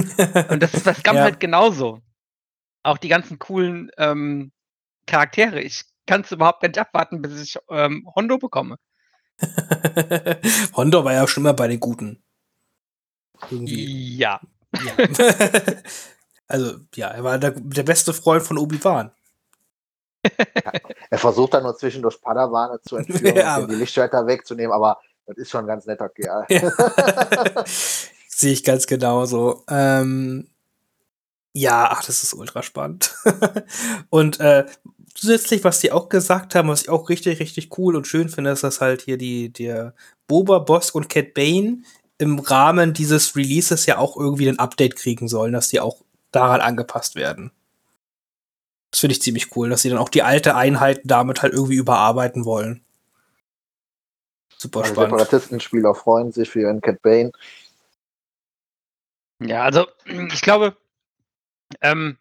Und 0.49 0.62
das 0.62 0.75
ist 0.75 0.85
bei 0.85 0.94
Scum 0.94 1.17
Ja. 1.17 1.23
halt 1.23 1.41
genauso. 1.41 2.00
Auch 2.82 2.99
die 2.99 3.09
ganzen 3.09 3.38
coolen 3.38 3.91
ähm, 3.97 4.53
Charaktere. 5.06 5.61
Ich 5.61 5.85
kann 6.06 6.23
es 6.23 6.32
überhaupt 6.32 6.62
nicht 6.62 6.79
abwarten, 6.79 7.23
bis 7.23 7.41
ich 7.41 7.59
ähm, 7.70 8.09
Hondo 8.14 8.38
bekomme. 8.38 8.76
Hondo 10.76 11.05
war 11.05 11.12
ja 11.12 11.26
schon 11.26 11.44
immer 11.44 11.55
bei 11.55 11.69
den 11.69 11.81
Guten. 11.81 12.23
Irgendwie. 13.50 14.17
Ja. 14.17 14.41
Ja. 14.85 14.92
also, 16.49 16.76
ja, 16.95 17.09
er 17.09 17.25
war 17.25 17.38
der, 17.38 17.52
der 17.52 17.83
beste 17.83 18.12
Freund 18.12 18.42
von 18.42 18.59
Obi-Wan. 18.59 19.12
Er 21.11 21.19
versucht 21.19 21.54
dann 21.54 21.64
nur 21.64 21.76
zwischendurch 21.76 22.21
Padawane 22.21 22.81
zu 22.83 22.97
entführen 22.97 23.37
Ja, 23.37 23.59
und 23.59 23.71
die 23.71 23.75
Lichtschwerter 23.75 24.26
wegzunehmen, 24.26 24.73
aber 24.73 25.00
das 25.34 25.42
ist 25.42 25.50
schon 25.50 25.64
ein 25.64 25.66
ganz 25.66 25.86
netter 25.86 26.08
Kerl. 26.08 26.46
Sehe 28.28 28.52
ich 28.52 28.64
ganz 28.64 28.86
genauso. 28.86 29.64
Ähm, 29.68 30.48
ja, 31.54 31.88
ach, 31.90 32.04
das 32.04 32.22
ist 32.22 32.34
ultra 32.34 32.62
spannend. 32.62 33.14
und 34.10 34.40
äh, 34.40 34.64
zusätzlich, 35.14 35.64
was 35.64 35.80
die 35.80 35.92
auch 35.92 36.08
gesagt 36.08 36.54
haben, 36.54 36.68
was 36.68 36.82
ich 36.82 36.88
auch 36.88 37.08
richtig, 37.08 37.40
richtig 37.40 37.76
cool 37.78 37.96
und 37.96 38.06
schön 38.06 38.28
finde, 38.28 38.50
ist, 38.50 38.62
dass 38.62 38.80
halt 38.80 39.02
hier 39.02 39.18
die, 39.18 39.52
der 39.52 39.94
Boba, 40.26 40.60
Bosk 40.60 40.94
und 40.94 41.08
Cat 41.08 41.34
Bane 41.34 41.82
im 42.18 42.38
Rahmen 42.38 42.94
dieses 42.94 43.36
Releases 43.36 43.86
ja 43.86 43.98
auch 43.98 44.16
irgendwie 44.16 44.48
ein 44.48 44.58
Update 44.58 44.96
kriegen 44.96 45.28
sollen, 45.28 45.52
dass 45.52 45.68
die 45.68 45.80
auch 45.80 46.02
daran 46.30 46.60
angepasst 46.60 47.16
werden. 47.16 47.50
Das 48.90 49.00
finde 49.00 49.14
ich 49.14 49.22
ziemlich 49.22 49.56
cool, 49.56 49.70
dass 49.70 49.82
sie 49.82 49.88
dann 49.88 49.98
auch 49.98 50.08
die 50.08 50.22
alte 50.22 50.54
Einheiten 50.54 51.08
damit 51.08 51.42
halt 51.42 51.52
irgendwie 51.52 51.76
überarbeiten 51.76 52.44
wollen. 52.44 52.82
Super 54.62 54.83
Also 54.83 54.92
spannend. 54.92 55.19
Separatistenspieler 55.19 55.95
freuen 55.95 56.31
sich 56.31 56.49
für 56.49 56.61
ihren 56.61 56.81
Cat 56.81 57.02
Bane. 57.02 57.33
Ja, 59.40 59.64
also 59.64 59.88
ich 60.07 60.40
glaube, 60.40 60.76
ähm, 61.81 62.16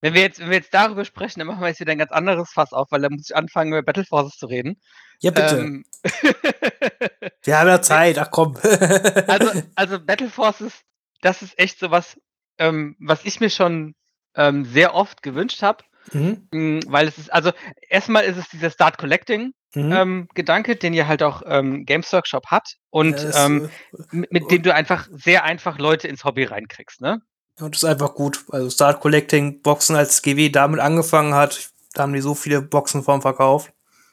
wenn 0.00 0.14
wir 0.14 0.22
jetzt, 0.22 0.38
wenn 0.38 0.48
wir 0.48 0.56
jetzt 0.56 0.72
darüber 0.72 1.04
sprechen, 1.04 1.40
dann 1.40 1.46
machen 1.48 1.60
wir 1.60 1.68
jetzt 1.68 1.80
wieder 1.80 1.92
ein 1.92 1.98
ganz 1.98 2.10
anderes 2.10 2.50
Fass 2.50 2.72
auf, 2.72 2.90
weil 2.90 3.02
da 3.02 3.10
muss 3.10 3.28
ich 3.28 3.36
anfangen, 3.36 3.72
über 3.72 3.82
Battle 3.82 4.06
Forces 4.06 4.38
zu 4.38 4.46
reden. 4.46 4.80
Ja, 5.20 5.30
bitte. 5.30 5.58
Ähm, 5.58 5.84
Wir 7.42 7.58
haben 7.58 7.68
ja 7.68 7.82
Zeit, 7.82 8.16
ach 8.18 8.30
komm. 8.30 8.56
also, 9.26 9.62
also 9.74 10.00
Battle 10.06 10.30
Forces, 10.30 10.72
das 11.20 11.42
ist 11.42 11.58
echt 11.58 11.78
so 11.78 11.90
was, 11.90 12.18
ähm, 12.56 12.96
was 12.98 13.26
ich 13.26 13.40
mir 13.40 13.50
schon 13.50 13.94
ähm, 14.34 14.64
sehr 14.64 14.94
oft 14.94 15.22
gewünscht 15.22 15.60
habe. 15.60 15.84
Mhm. 16.12 16.48
Mm, 16.52 16.80
Weil 16.86 17.08
es 17.08 17.18
ist, 17.18 17.32
also 17.32 17.52
erstmal 17.88 18.24
ist 18.24 18.36
es 18.36 18.48
dieser 18.48 18.70
Start 18.70 18.98
Collecting 18.98 19.52
Mhm. 19.74 19.92
ähm, 19.92 20.28
Gedanke, 20.34 20.76
den 20.76 20.94
ja 20.94 21.06
halt 21.06 21.22
auch 21.22 21.42
ähm, 21.44 21.84
Games 21.84 22.10
Workshop 22.12 22.46
hat 22.46 22.76
und 22.88 23.20
Ja, 23.20 23.44
ähm, 23.46 23.68
mit, 24.10 24.32
mit 24.32 24.50
dem 24.50 24.62
du 24.62 24.72
einfach 24.72 25.08
sehr 25.12 25.44
einfach 25.44 25.78
Leute 25.78 26.08
ins 26.08 26.24
Hobby 26.24 26.44
reinkriegst, 26.44 27.02
ne? 27.02 27.20
äh, 27.58 27.64
und 27.64 27.74
das 27.74 27.82
ist 27.82 27.88
einfach 27.88 28.14
gut. 28.14 28.44
Also 28.50 28.70
Start 28.70 29.00
Collecting 29.00 29.60
Boxen, 29.60 29.94
als 29.94 30.22
GW 30.22 30.48
damit 30.48 30.80
angefangen 30.80 31.34
hat, 31.34 31.70
da 31.92 32.04
haben 32.04 32.14
die 32.14 32.22
so 32.22 32.34
viele 32.34 32.62
Boxen 32.62 33.02
vom 33.02 33.20
Verkauf. 33.20 33.70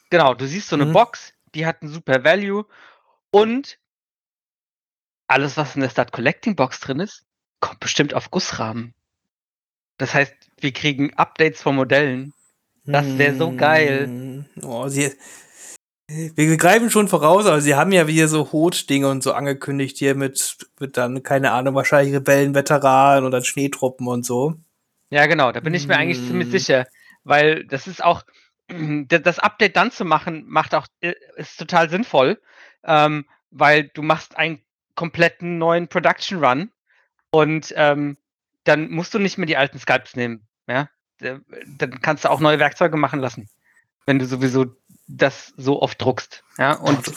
Genau, 0.10 0.34
du 0.34 0.46
siehst 0.46 0.68
so 0.68 0.76
eine 0.76 0.88
Mhm. 0.88 0.94
Box, 0.94 1.32
die 1.54 1.66
hat 1.66 1.82
einen 1.82 1.92
super 1.92 2.24
Value 2.26 2.66
und 3.32 3.80
alles, 5.28 5.56
was 5.58 5.76
in 5.76 5.82
der 5.82 5.90
Start 5.90 6.12
Collecting 6.12 6.56
Box 6.56 6.82
drin 6.82 7.00
ist, 7.00 7.24
kommt 7.62 7.80
bestimmt 7.80 8.14
auf 8.14 8.30
Gussrahmen. 8.30 8.94
Das 9.98 10.14
heißt, 10.14 10.34
wir 10.66 10.74
kriegen 10.74 11.14
Updates 11.14 11.62
von 11.62 11.76
Modellen. 11.76 12.34
Das 12.86 13.18
wäre 13.18 13.36
so 13.36 13.56
geil. 13.56 14.08
Hm, 14.08 14.46
Oh, 14.64 14.88
sie, 14.88 15.12
wir, 16.08 16.58
greifen 16.58 16.92
schon 16.92 17.08
voraus, 17.08 17.46
aber 17.46 17.62
sie 17.62 17.76
haben 17.76 17.92
ja 17.92 18.08
wieder 18.08 18.28
so 18.28 18.52
Hot-Dinge 18.52 19.10
und 19.10 19.24
so 19.24 19.34
angekündigt 19.34 19.98
hier 19.98 20.16
mit, 20.16 20.58
mit 20.80 20.98
dann, 20.98 21.24
keine 21.24 21.52
Ahnung, 21.52 21.74
wahrscheinlich 21.76 22.14
Rebellenveteranen 22.14 23.26
und 23.26 23.32
dann 23.32 23.44
Schneetruppen 23.44 24.08
und 24.08 24.26
so. 24.26 24.56
Ja, 25.10 25.26
genau, 25.26 25.52
da 25.52 25.60
bin 25.62 25.74
ich 25.74 25.88
mir 25.88 25.98
eigentlich 25.98 26.26
ziemlich 26.26 26.50
Mm. 26.50 26.52
sicher, 26.52 26.88
weil 27.24 27.66
das 27.66 27.88
ist 27.88 28.04
auch, 28.04 28.24
das 28.68 29.40
Update 29.40 29.76
dann 29.76 29.92
zu 29.92 30.06
machen, 30.06 30.46
macht 30.48 30.76
auch, 30.76 30.88
äh, 31.02 31.14
ist 31.38 31.58
total 31.58 31.90
sinnvoll, 31.90 32.40
ähm, 32.84 33.26
weil 33.52 33.90
du 33.94 34.02
machst 34.02 34.38
einen 34.38 34.62
kompletten 34.96 35.58
neuen 35.58 35.88
Production 35.88 36.44
Run 36.44 36.72
und 37.32 37.74
ähm, 37.76 38.18
dann 38.64 38.90
musst 38.90 39.14
du 39.14 39.20
nicht 39.20 39.38
mehr 39.38 39.48
die 39.48 39.58
alten 39.58 39.80
Sculpts 39.80 40.16
nehmen, 40.16 40.48
ja, 40.68 40.90
dann 41.20 42.02
kannst 42.02 42.26
du 42.26 42.32
auch 42.32 42.40
neue 42.40 42.60
Werkzeuge 42.60 42.98
machen 42.98 43.20
lassen, 43.20 43.50
wenn 44.06 44.20
du 44.20 44.26
sowieso 44.26 44.66
das 45.08 45.54
so 45.58 45.82
oft 45.82 46.02
druckst, 46.02 46.44
ja, 46.58 46.74
Und 46.74 47.08
du 47.08 47.12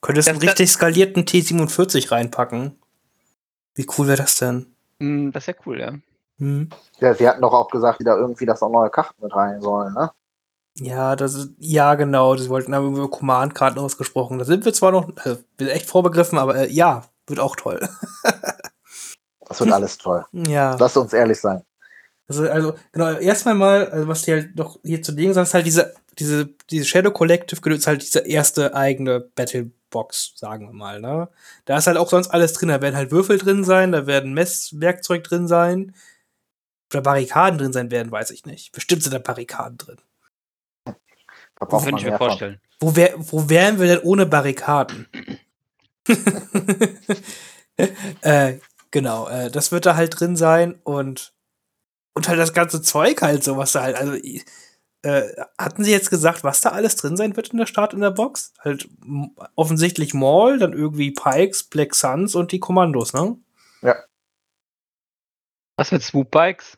könntest 0.00 0.28
einen 0.28 0.38
richtig 0.38 0.70
skalierten 0.70 1.24
T47 1.24 2.10
reinpacken. 2.10 2.78
Wie 3.74 3.86
cool 3.96 4.06
wäre 4.06 4.18
das 4.18 4.36
denn? 4.36 4.66
mh, 4.98 5.30
das 5.32 5.44
ist 5.44 5.46
ja 5.46 5.54
cool, 5.66 5.80
ja. 5.80 5.92
Hm. 6.38 6.68
Ja, 7.00 7.14
sie 7.14 7.28
hatten 7.28 7.40
doch 7.40 7.52
auch 7.52 7.70
gesagt, 7.70 8.00
die 8.00 8.04
da 8.04 8.16
irgendwie, 8.16 8.46
dass 8.46 8.62
auch 8.62 8.70
neue 8.70 8.90
Karten 8.90 9.22
mit 9.22 9.34
rein 9.34 9.60
sollen, 9.60 9.94
ne? 9.94 10.10
Ja, 10.78 11.16
das 11.16 11.34
ist, 11.34 11.50
ja, 11.58 11.94
genau. 11.94 12.34
Sie 12.36 12.48
wollten 12.48 12.72
aber 12.72 12.86
über 12.86 13.10
Command-Karten 13.10 13.78
ausgesprochen. 13.78 14.38
Da 14.38 14.44
sind 14.44 14.64
wir 14.64 14.72
zwar 14.72 14.90
noch, 14.90 15.10
also, 15.16 15.38
wir 15.58 15.66
sind 15.66 15.76
echt 15.76 15.86
vorbegriffen, 15.86 16.38
aber 16.38 16.56
äh, 16.56 16.70
ja, 16.70 17.04
wird 17.26 17.40
auch 17.40 17.56
toll. 17.56 17.86
Das 19.48 19.60
wird 19.60 19.72
alles 19.72 19.98
toll. 19.98 20.24
ja. 20.32 20.76
Lass 20.80 20.96
uns 20.96 21.12
ehrlich 21.12 21.38
sein. 21.38 21.62
Also, 22.28 22.48
also 22.48 22.74
genau, 22.92 23.12
erstmal 23.18 23.54
mal, 23.54 23.88
also 23.88 24.08
was 24.08 24.22
die 24.22 24.32
halt 24.32 24.56
noch 24.56 24.78
hier 24.84 25.02
zu 25.02 25.12
legen 25.12 25.34
sagen, 25.34 25.44
ist 25.44 25.54
halt 25.54 25.66
diese, 25.66 25.94
diese, 26.18 26.46
diese 26.70 26.84
Shadow 26.84 27.10
Collective 27.10 27.70
ist 27.70 27.86
halt 27.86 28.02
diese 28.02 28.20
erste 28.20 28.74
eigene 28.74 29.20
Battlebox, 29.20 30.34
sagen 30.36 30.66
wir 30.66 30.72
mal, 30.72 31.00
ne? 31.00 31.28
Da 31.64 31.78
ist 31.78 31.86
halt 31.86 31.96
auch 31.96 32.08
sonst 32.08 32.28
alles 32.28 32.52
drin. 32.52 32.68
Da 32.68 32.80
werden 32.80 32.96
halt 32.96 33.10
Würfel 33.10 33.38
drin 33.38 33.64
sein, 33.64 33.92
da 33.92 34.06
werden 34.06 34.34
Messwerkzeug 34.34 35.24
drin 35.24 35.48
sein. 35.48 35.94
Oder 36.92 37.02
Barrikaden 37.02 37.58
drin 37.58 37.72
sein 37.72 37.90
werden, 37.90 38.12
weiß 38.12 38.30
ich 38.30 38.44
nicht. 38.44 38.72
Bestimmt 38.72 39.02
sind 39.02 39.14
da 39.14 39.18
Barrikaden 39.18 39.78
drin. 39.78 39.96
Da 40.84 41.66
braucht 41.66 41.84
Könnte 41.84 42.02
ich 42.02 42.10
mir 42.10 42.18
vorstellen. 42.18 42.60
Wo, 42.80 42.96
wär, 42.96 43.14
wo 43.16 43.48
wären 43.48 43.78
wir 43.78 43.86
denn 43.86 44.00
ohne 44.00 44.26
Barrikaden? 44.26 45.06
äh, 48.22 48.54
genau, 48.90 49.28
äh, 49.28 49.50
das 49.50 49.72
wird 49.72 49.86
da 49.86 49.94
halt 49.94 50.18
drin 50.18 50.36
sein 50.36 50.74
und, 50.82 51.32
und 52.14 52.28
halt 52.28 52.38
das 52.38 52.52
ganze 52.52 52.82
Zeug 52.82 53.22
halt 53.22 53.42
so, 53.44 53.56
was 53.56 53.72
da 53.72 53.82
halt, 53.82 53.96
also 53.96 54.14
äh, 55.04 55.32
hatten 55.58 55.82
sie 55.84 55.90
jetzt 55.90 56.10
gesagt, 56.10 56.44
was 56.44 56.60
da 56.60 56.70
alles 56.70 56.96
drin 56.96 57.16
sein 57.16 57.36
wird 57.36 57.48
in 57.48 57.58
der 57.58 57.66
Start 57.66 57.92
in 57.94 58.00
der 58.00 58.10
Box? 58.10 58.52
Halt 58.60 58.88
m- 59.02 59.34
offensichtlich 59.56 60.14
Maul, 60.14 60.58
dann 60.58 60.72
irgendwie 60.72 61.10
Pikes, 61.10 61.64
Black 61.64 61.94
Suns 61.94 62.34
und 62.34 62.52
die 62.52 62.60
Kommandos, 62.60 63.12
ne? 63.12 63.36
Was 65.76 65.90
mit 65.90 66.02
Swoop 66.02 66.30
Bikes? 66.30 66.76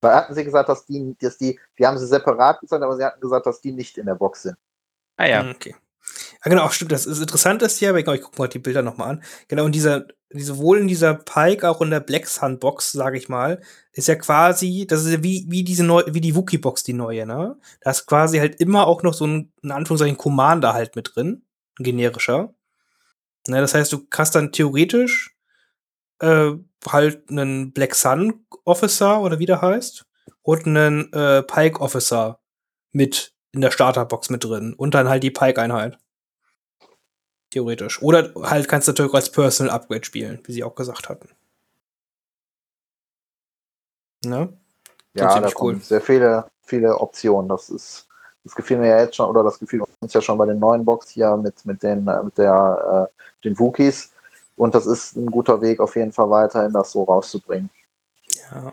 Da 0.00 0.16
hatten 0.16 0.34
sie 0.34 0.42
gesagt, 0.42 0.68
dass 0.68 0.84
die, 0.86 1.16
dass 1.20 1.38
die, 1.38 1.60
die 1.78 1.86
haben 1.86 1.96
sie 1.98 2.06
separat 2.06 2.60
gesagt, 2.60 2.82
aber 2.82 2.96
sie 2.96 3.04
hatten 3.04 3.20
gesagt, 3.20 3.46
dass 3.46 3.60
die 3.60 3.70
nicht 3.72 3.98
in 3.98 4.06
der 4.06 4.16
Box 4.16 4.42
sind. 4.42 4.56
Ah 5.16 5.26
ja. 5.26 5.48
Okay. 5.48 5.76
Ja, 6.44 6.50
genau, 6.50 6.68
stimmt. 6.70 6.92
Das 6.92 7.06
ist 7.06 7.20
interessant 7.20 7.62
ist 7.62 7.80
ja, 7.80 7.90
aber 7.90 8.00
ich, 8.00 8.06
ich 8.08 8.22
gucke 8.22 8.38
mal 8.38 8.48
die 8.48 8.58
Bilder 8.58 8.82
nochmal 8.82 9.10
an. 9.10 9.22
Genau, 9.48 9.64
und 9.64 9.74
dieser, 9.74 10.06
diese, 10.32 10.54
sowohl 10.54 10.78
in 10.78 10.88
dieser 10.88 11.14
Pike, 11.14 11.68
auch 11.68 11.80
in 11.80 11.90
der 11.90 12.00
Black 12.00 12.26
Sun 12.26 12.58
Box, 12.58 12.92
sage 12.92 13.16
ich 13.16 13.28
mal, 13.28 13.60
ist 13.92 14.08
ja 14.08 14.16
quasi, 14.16 14.86
das 14.88 15.04
ist 15.04 15.12
ja 15.12 15.22
wie, 15.22 15.46
wie 15.48 15.62
diese 15.62 15.84
neue, 15.84 16.12
wie 16.14 16.20
die 16.20 16.34
Wookie 16.34 16.58
Box, 16.58 16.82
die 16.82 16.94
neue, 16.94 17.26
ne? 17.26 17.56
Da 17.80 17.90
ist 17.90 18.06
quasi 18.06 18.38
halt 18.38 18.60
immer 18.60 18.86
auch 18.86 19.02
noch 19.02 19.14
so 19.14 19.26
ein, 19.26 19.52
in 19.62 19.70
Anführungszeichen, 19.70 20.16
Commander 20.18 20.74
halt 20.74 20.96
mit 20.96 21.12
drin. 21.14 21.44
Ein 21.78 21.84
generischer. 21.84 22.54
Ne, 23.48 23.60
das 23.60 23.74
heißt, 23.74 23.92
du 23.92 24.06
hast 24.12 24.34
dann 24.34 24.52
theoretisch 24.52 25.36
äh, 26.20 26.52
halt 26.88 27.30
einen 27.30 27.72
Black 27.72 27.94
Sun 27.94 28.46
Officer 28.64 29.20
oder 29.20 29.38
wie 29.38 29.46
der 29.46 29.62
heißt 29.62 30.06
und 30.42 30.66
einen 30.66 31.12
äh, 31.12 31.42
Pike 31.42 31.80
Officer 31.80 32.40
mit 32.92 33.34
in 33.52 33.60
der 33.60 33.70
Starterbox 33.70 34.30
mit 34.30 34.44
drin 34.44 34.74
und 34.74 34.94
dann 34.94 35.08
halt 35.08 35.22
die 35.22 35.30
Pike-Einheit. 35.30 35.98
Theoretisch. 37.52 38.00
Oder 38.00 38.32
halt 38.44 38.66
kannst 38.66 38.88
du 38.88 38.92
natürlich 38.92 39.12
auch 39.12 39.16
als 39.16 39.30
Personal 39.30 39.74
Upgrade 39.74 40.04
spielen, 40.04 40.40
wie 40.44 40.54
sie 40.54 40.64
auch 40.64 40.74
gesagt 40.74 41.10
hatten. 41.10 41.28
Ne? 44.24 44.50
Ja, 45.12 45.38
da 45.38 45.50
cool. 45.60 45.78
sehr 45.78 46.00
viele, 46.00 46.46
viele 46.62 46.98
Optionen. 46.98 47.50
Das 47.50 47.68
ist, 47.68 48.08
das 48.44 48.54
gefiel 48.54 48.78
mir 48.78 48.88
ja 48.88 49.00
jetzt 49.00 49.16
schon, 49.16 49.28
oder 49.28 49.42
das 49.42 49.58
gefiel 49.58 49.82
uns 50.00 50.14
ja 50.14 50.22
schon 50.22 50.38
bei 50.38 50.46
den 50.46 50.60
neuen 50.60 50.82
Box 50.82 51.10
hier 51.10 51.36
mit, 51.36 51.66
mit 51.66 51.82
den, 51.82 52.04
mit 52.04 52.38
der, 52.38 53.10
äh, 53.10 53.44
den 53.44 53.58
Wookies. 53.58 54.12
Und 54.56 54.74
das 54.74 54.86
ist 54.86 55.16
ein 55.16 55.26
guter 55.26 55.60
Weg, 55.60 55.78
auf 55.80 55.94
jeden 55.94 56.12
Fall 56.12 56.30
weiterhin 56.30 56.72
das 56.72 56.92
so 56.92 57.04
rauszubringen. 57.04 57.68
Ja. 58.50 58.72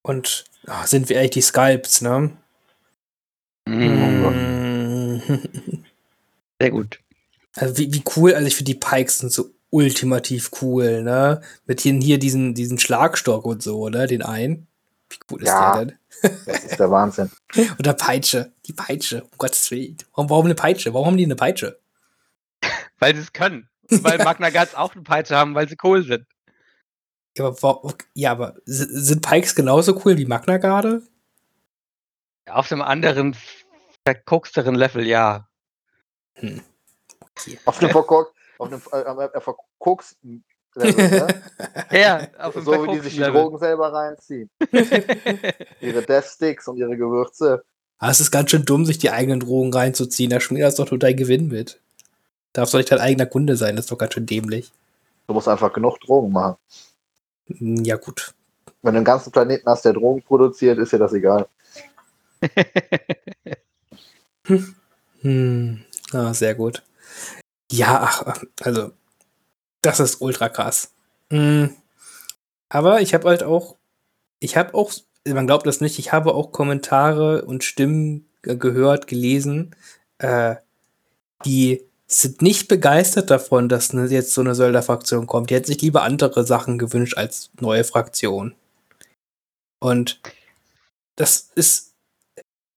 Und 0.00 0.46
ah, 0.66 0.86
sind 0.86 1.10
wir 1.10 1.18
echt 1.18 1.34
die 1.34 1.42
Skypes, 1.42 2.00
ne? 2.00 2.30
Mhm. 3.66 5.18
Mm. 5.18 5.20
Sehr 6.60 6.70
gut. 6.70 7.00
Also 7.58 7.76
wie, 7.78 7.92
wie 7.92 8.02
cool, 8.16 8.34
also 8.34 8.46
ich 8.46 8.56
finde 8.56 8.72
die 8.72 8.78
Pikes 8.78 9.18
sind 9.18 9.32
so 9.32 9.50
ultimativ 9.70 10.50
cool, 10.62 11.02
ne? 11.02 11.40
Mit 11.66 11.80
hier, 11.80 11.92
hier 11.94 12.18
diesen, 12.18 12.54
diesen 12.54 12.78
Schlagstock 12.78 13.44
und 13.44 13.62
so, 13.62 13.88
ne? 13.88 14.06
Den 14.06 14.22
einen. 14.22 14.66
Wie 15.10 15.18
cool 15.30 15.42
ist 15.42 15.48
Ja. 15.48 15.72
der 15.76 15.84
denn? 15.86 15.98
Das 16.46 16.64
ist 16.64 16.78
der 16.78 16.90
Wahnsinn. 16.90 17.30
Und 17.56 17.86
der 17.86 17.92
Peitsche. 17.94 18.52
Die 18.66 18.72
Peitsche. 18.72 19.22
Um 19.22 19.38
Gottes 19.38 19.70
Willen. 19.70 19.96
Warum, 20.12 20.28
warum 20.30 20.44
eine 20.46 20.54
Peitsche? 20.54 20.92
Warum 20.92 21.06
haben 21.06 21.16
die 21.16 21.24
eine 21.24 21.36
Peitsche? 21.36 21.78
Weil 22.98 23.14
sie 23.14 23.22
es 23.22 23.32
können. 23.32 23.68
Und 23.90 24.02
weil 24.04 24.18
Magna 24.24 24.50
Guards 24.50 24.74
auch 24.74 24.94
eine 24.94 25.02
Peitsche 25.04 25.36
haben, 25.36 25.54
weil 25.54 25.68
sie 25.68 25.76
cool 25.84 26.02
sind. 26.04 26.26
Ja, 27.36 27.46
aber, 27.46 27.94
ja, 28.14 28.32
aber 28.32 28.56
si- 28.66 28.88
sind 28.90 29.22
Pikes 29.26 29.54
genauso 29.54 29.98
cool 30.04 30.18
wie 30.18 30.26
Magna 30.26 30.58
Garde? 30.58 31.02
Auf 32.46 32.70
einem 32.72 32.82
anderen, 32.82 33.36
verkoksteren 34.04 34.74
Level, 34.74 35.06
ja. 35.06 35.48
Auf 37.64 37.78
dem 37.78 37.90
verkork, 37.90 38.32
auf 38.58 38.68
dem 38.68 38.80
äh, 38.92 38.98
äh, 39.24 39.40
verkoksten 39.40 40.44
Level, 40.74 41.10
ne? 41.10 41.42
Ja, 41.90 42.28
auf 42.38 42.54
dem 42.54 42.64
So 42.64 42.84
wie 42.84 42.92
die 42.92 43.00
sich 43.00 43.14
die 43.14 43.20
Drogen 43.20 43.58
selber 43.58 43.92
reinziehen. 43.92 44.50
Ihre 45.80 46.02
Death 46.02 46.24
Sticks 46.26 46.68
und 46.68 46.76
ihre 46.76 46.96
Gewürze. 46.96 47.64
Ah, 47.98 48.10
es 48.10 48.20
ist 48.20 48.30
ganz 48.30 48.50
schön 48.50 48.64
dumm, 48.64 48.86
sich 48.86 48.98
die 48.98 49.10
eigenen 49.10 49.40
Drogen 49.40 49.72
reinzuziehen. 49.72 50.30
Da 50.30 50.38
schmierst 50.40 50.78
doch 50.78 50.90
nur 50.90 50.98
dein 51.00 51.16
Gewinn 51.16 51.48
mit. 51.48 51.80
Darf 52.52 52.70
doch 52.70 52.78
nicht 52.78 52.92
dein 52.92 53.00
eigener 53.00 53.26
Kunde 53.26 53.56
sein, 53.56 53.76
das 53.76 53.86
ist 53.86 53.90
doch 53.90 53.98
ganz 53.98 54.14
schön 54.14 54.26
dämlich. 54.26 54.70
Du 55.26 55.34
musst 55.34 55.48
einfach 55.48 55.72
genug 55.72 56.00
Drogen 56.00 56.32
machen. 56.32 56.56
Hm, 57.46 57.84
Ja, 57.84 57.96
gut. 57.96 58.34
Wenn 58.82 58.94
du 58.94 58.98
einen 58.98 59.04
ganzen 59.04 59.32
Planeten 59.32 59.68
hast, 59.68 59.84
der 59.84 59.92
Drogen 59.94 60.22
produziert, 60.22 60.78
ist 60.78 60.92
dir 60.92 60.98
das 60.98 61.12
egal. 61.12 61.48
Hm, 65.22 65.80
ah, 66.12 66.32
sehr 66.32 66.54
gut. 66.54 66.82
Ja, 67.70 68.00
ach, 68.02 68.22
ach, 68.26 68.42
also, 68.62 68.92
das 69.82 70.00
ist 70.00 70.20
ultra 70.22 70.48
krass. 70.48 70.92
Hm, 71.32 71.76
aber 72.68 73.00
ich 73.02 73.14
habe 73.14 73.28
halt 73.28 73.42
auch, 73.44 73.76
ich 74.40 74.56
habe 74.56 74.74
auch, 74.74 74.92
man 75.26 75.46
glaubt 75.46 75.66
das 75.66 75.80
nicht, 75.82 75.98
ich 75.98 76.12
habe 76.12 76.34
auch 76.34 76.52
Kommentare 76.52 77.44
und 77.44 77.64
Stimmen 77.64 78.28
ge- 78.42 78.56
gehört, 78.58 79.06
gelesen, 79.08 79.76
äh, 80.18 80.56
die 81.44 81.84
sind 82.08 82.42
nicht 82.42 82.68
begeistert 82.68 83.30
davon, 83.30 83.68
dass 83.68 83.92
ne, 83.94 84.06
jetzt 84.06 84.34
so 84.34 84.42
eine 84.42 84.54
Söldner-Fraktion 84.54 85.26
kommt. 85.26 85.50
Die 85.50 85.54
hätten 85.56 85.66
sich 85.68 85.82
lieber 85.82 86.02
andere 86.02 86.44
Sachen 86.46 86.78
gewünscht 86.78 87.16
als 87.18 87.50
neue 87.60 87.84
Fraktion. 87.84 88.54
Und 89.80 90.20
das 91.16 91.50
ist, 91.54 91.94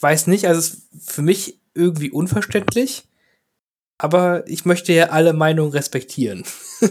weiß 0.02 0.28
nicht, 0.28 0.48
also 0.48 0.78
für 1.00 1.22
mich 1.24 1.60
irgendwie 1.76 2.12
unverständlich, 2.12 3.06
aber 4.02 4.48
ich 4.48 4.66
möchte 4.66 4.94
ja 4.94 5.10
alle 5.10 5.34
Meinungen 5.34 5.72
respektieren. 5.72 6.44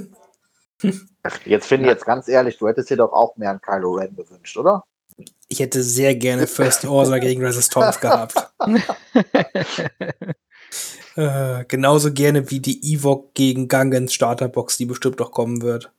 Jetzt 1.45 1.67
finde 1.67 1.87
ich 1.87 1.93
jetzt 1.93 2.07
ganz 2.07 2.29
ehrlich, 2.29 2.57
du 2.57 2.67
hättest 2.67 2.89
dir 2.89 2.97
doch 2.97 3.13
auch 3.13 3.37
mehr 3.37 3.51
an 3.51 3.61
Kylo 3.61 3.93
Ren 3.93 4.17
gewünscht, 4.17 4.57
oder? 4.57 4.85
Ich 5.49 5.61
hätte 5.61 5.83
sehr 5.83 6.15
gerne 6.15 6.47
First 6.47 6.87
Order 6.87 7.21
gegen 7.21 7.45
Resistance 7.45 8.01
gehabt. 8.01 8.35
Äh, 11.17 11.65
genauso 11.67 12.13
gerne 12.13 12.51
wie 12.53 12.61
die 12.61 12.95
Ewok 12.95 13.35
gegen 13.35 13.67
Gangens 13.67 14.15
Starterbox, 14.15 14.77
die 14.77 14.87
bestimmt 14.87 15.19
noch 15.19 15.33
kommen 15.33 15.61
wird. 15.61 15.91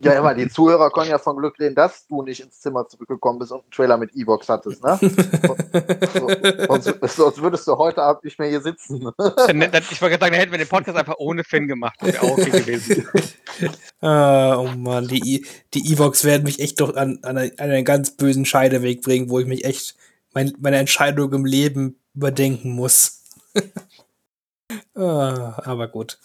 Ja, 0.00 0.18
immer, 0.18 0.34
die 0.34 0.48
Zuhörer 0.48 0.90
können 0.90 1.10
ja 1.10 1.18
von 1.18 1.36
Glück 1.36 1.58
reden, 1.58 1.74
dass 1.74 2.06
du 2.06 2.22
nicht 2.22 2.40
ins 2.40 2.60
Zimmer 2.60 2.86
zurückgekommen 2.88 3.38
bist 3.38 3.52
und 3.52 3.62
einen 3.62 3.70
Trailer 3.70 3.96
mit 3.96 4.14
E-Box 4.14 4.48
hattest, 4.48 4.82
ne? 4.82 4.98
sonst, 6.68 7.16
sonst, 7.16 7.42
würdest 7.42 7.66
du 7.66 7.76
heute 7.76 8.02
Abend 8.02 8.24
nicht 8.24 8.38
mehr 8.38 8.48
hier 8.48 8.60
sitzen. 8.60 8.96
ich 8.96 9.06
wollte 9.06 9.18
gerade 9.18 9.90
sagen, 9.90 10.18
dann 10.18 10.32
hätten 10.32 10.52
wir 10.52 10.58
den 10.58 10.68
Podcast 10.68 10.98
einfach 10.98 11.16
ohne 11.18 11.44
Finn 11.44 11.68
gemacht. 11.68 11.96
Das 12.00 12.14
wäre 12.14 12.22
auch 12.22 12.38
okay 12.38 12.50
gewesen. 12.50 13.08
ah, 14.00 14.56
oh 14.56 14.68
Mann, 14.76 15.08
die, 15.08 15.46
die 15.74 15.92
E-Box 15.92 16.24
werden 16.24 16.44
mich 16.44 16.60
echt 16.60 16.80
doch 16.80 16.94
an, 16.94 17.18
an, 17.22 17.36
einen 17.36 17.84
ganz 17.84 18.12
bösen 18.12 18.44
Scheideweg 18.44 19.02
bringen, 19.02 19.30
wo 19.30 19.38
ich 19.38 19.46
mich 19.46 19.64
echt 19.64 19.96
mein, 20.32 20.52
meine 20.58 20.78
Entscheidung 20.78 21.32
im 21.32 21.44
Leben 21.44 21.98
überdenken 22.14 22.72
muss. 22.72 23.22
ah, 24.94 25.60
aber 25.64 25.88
gut. 25.88 26.18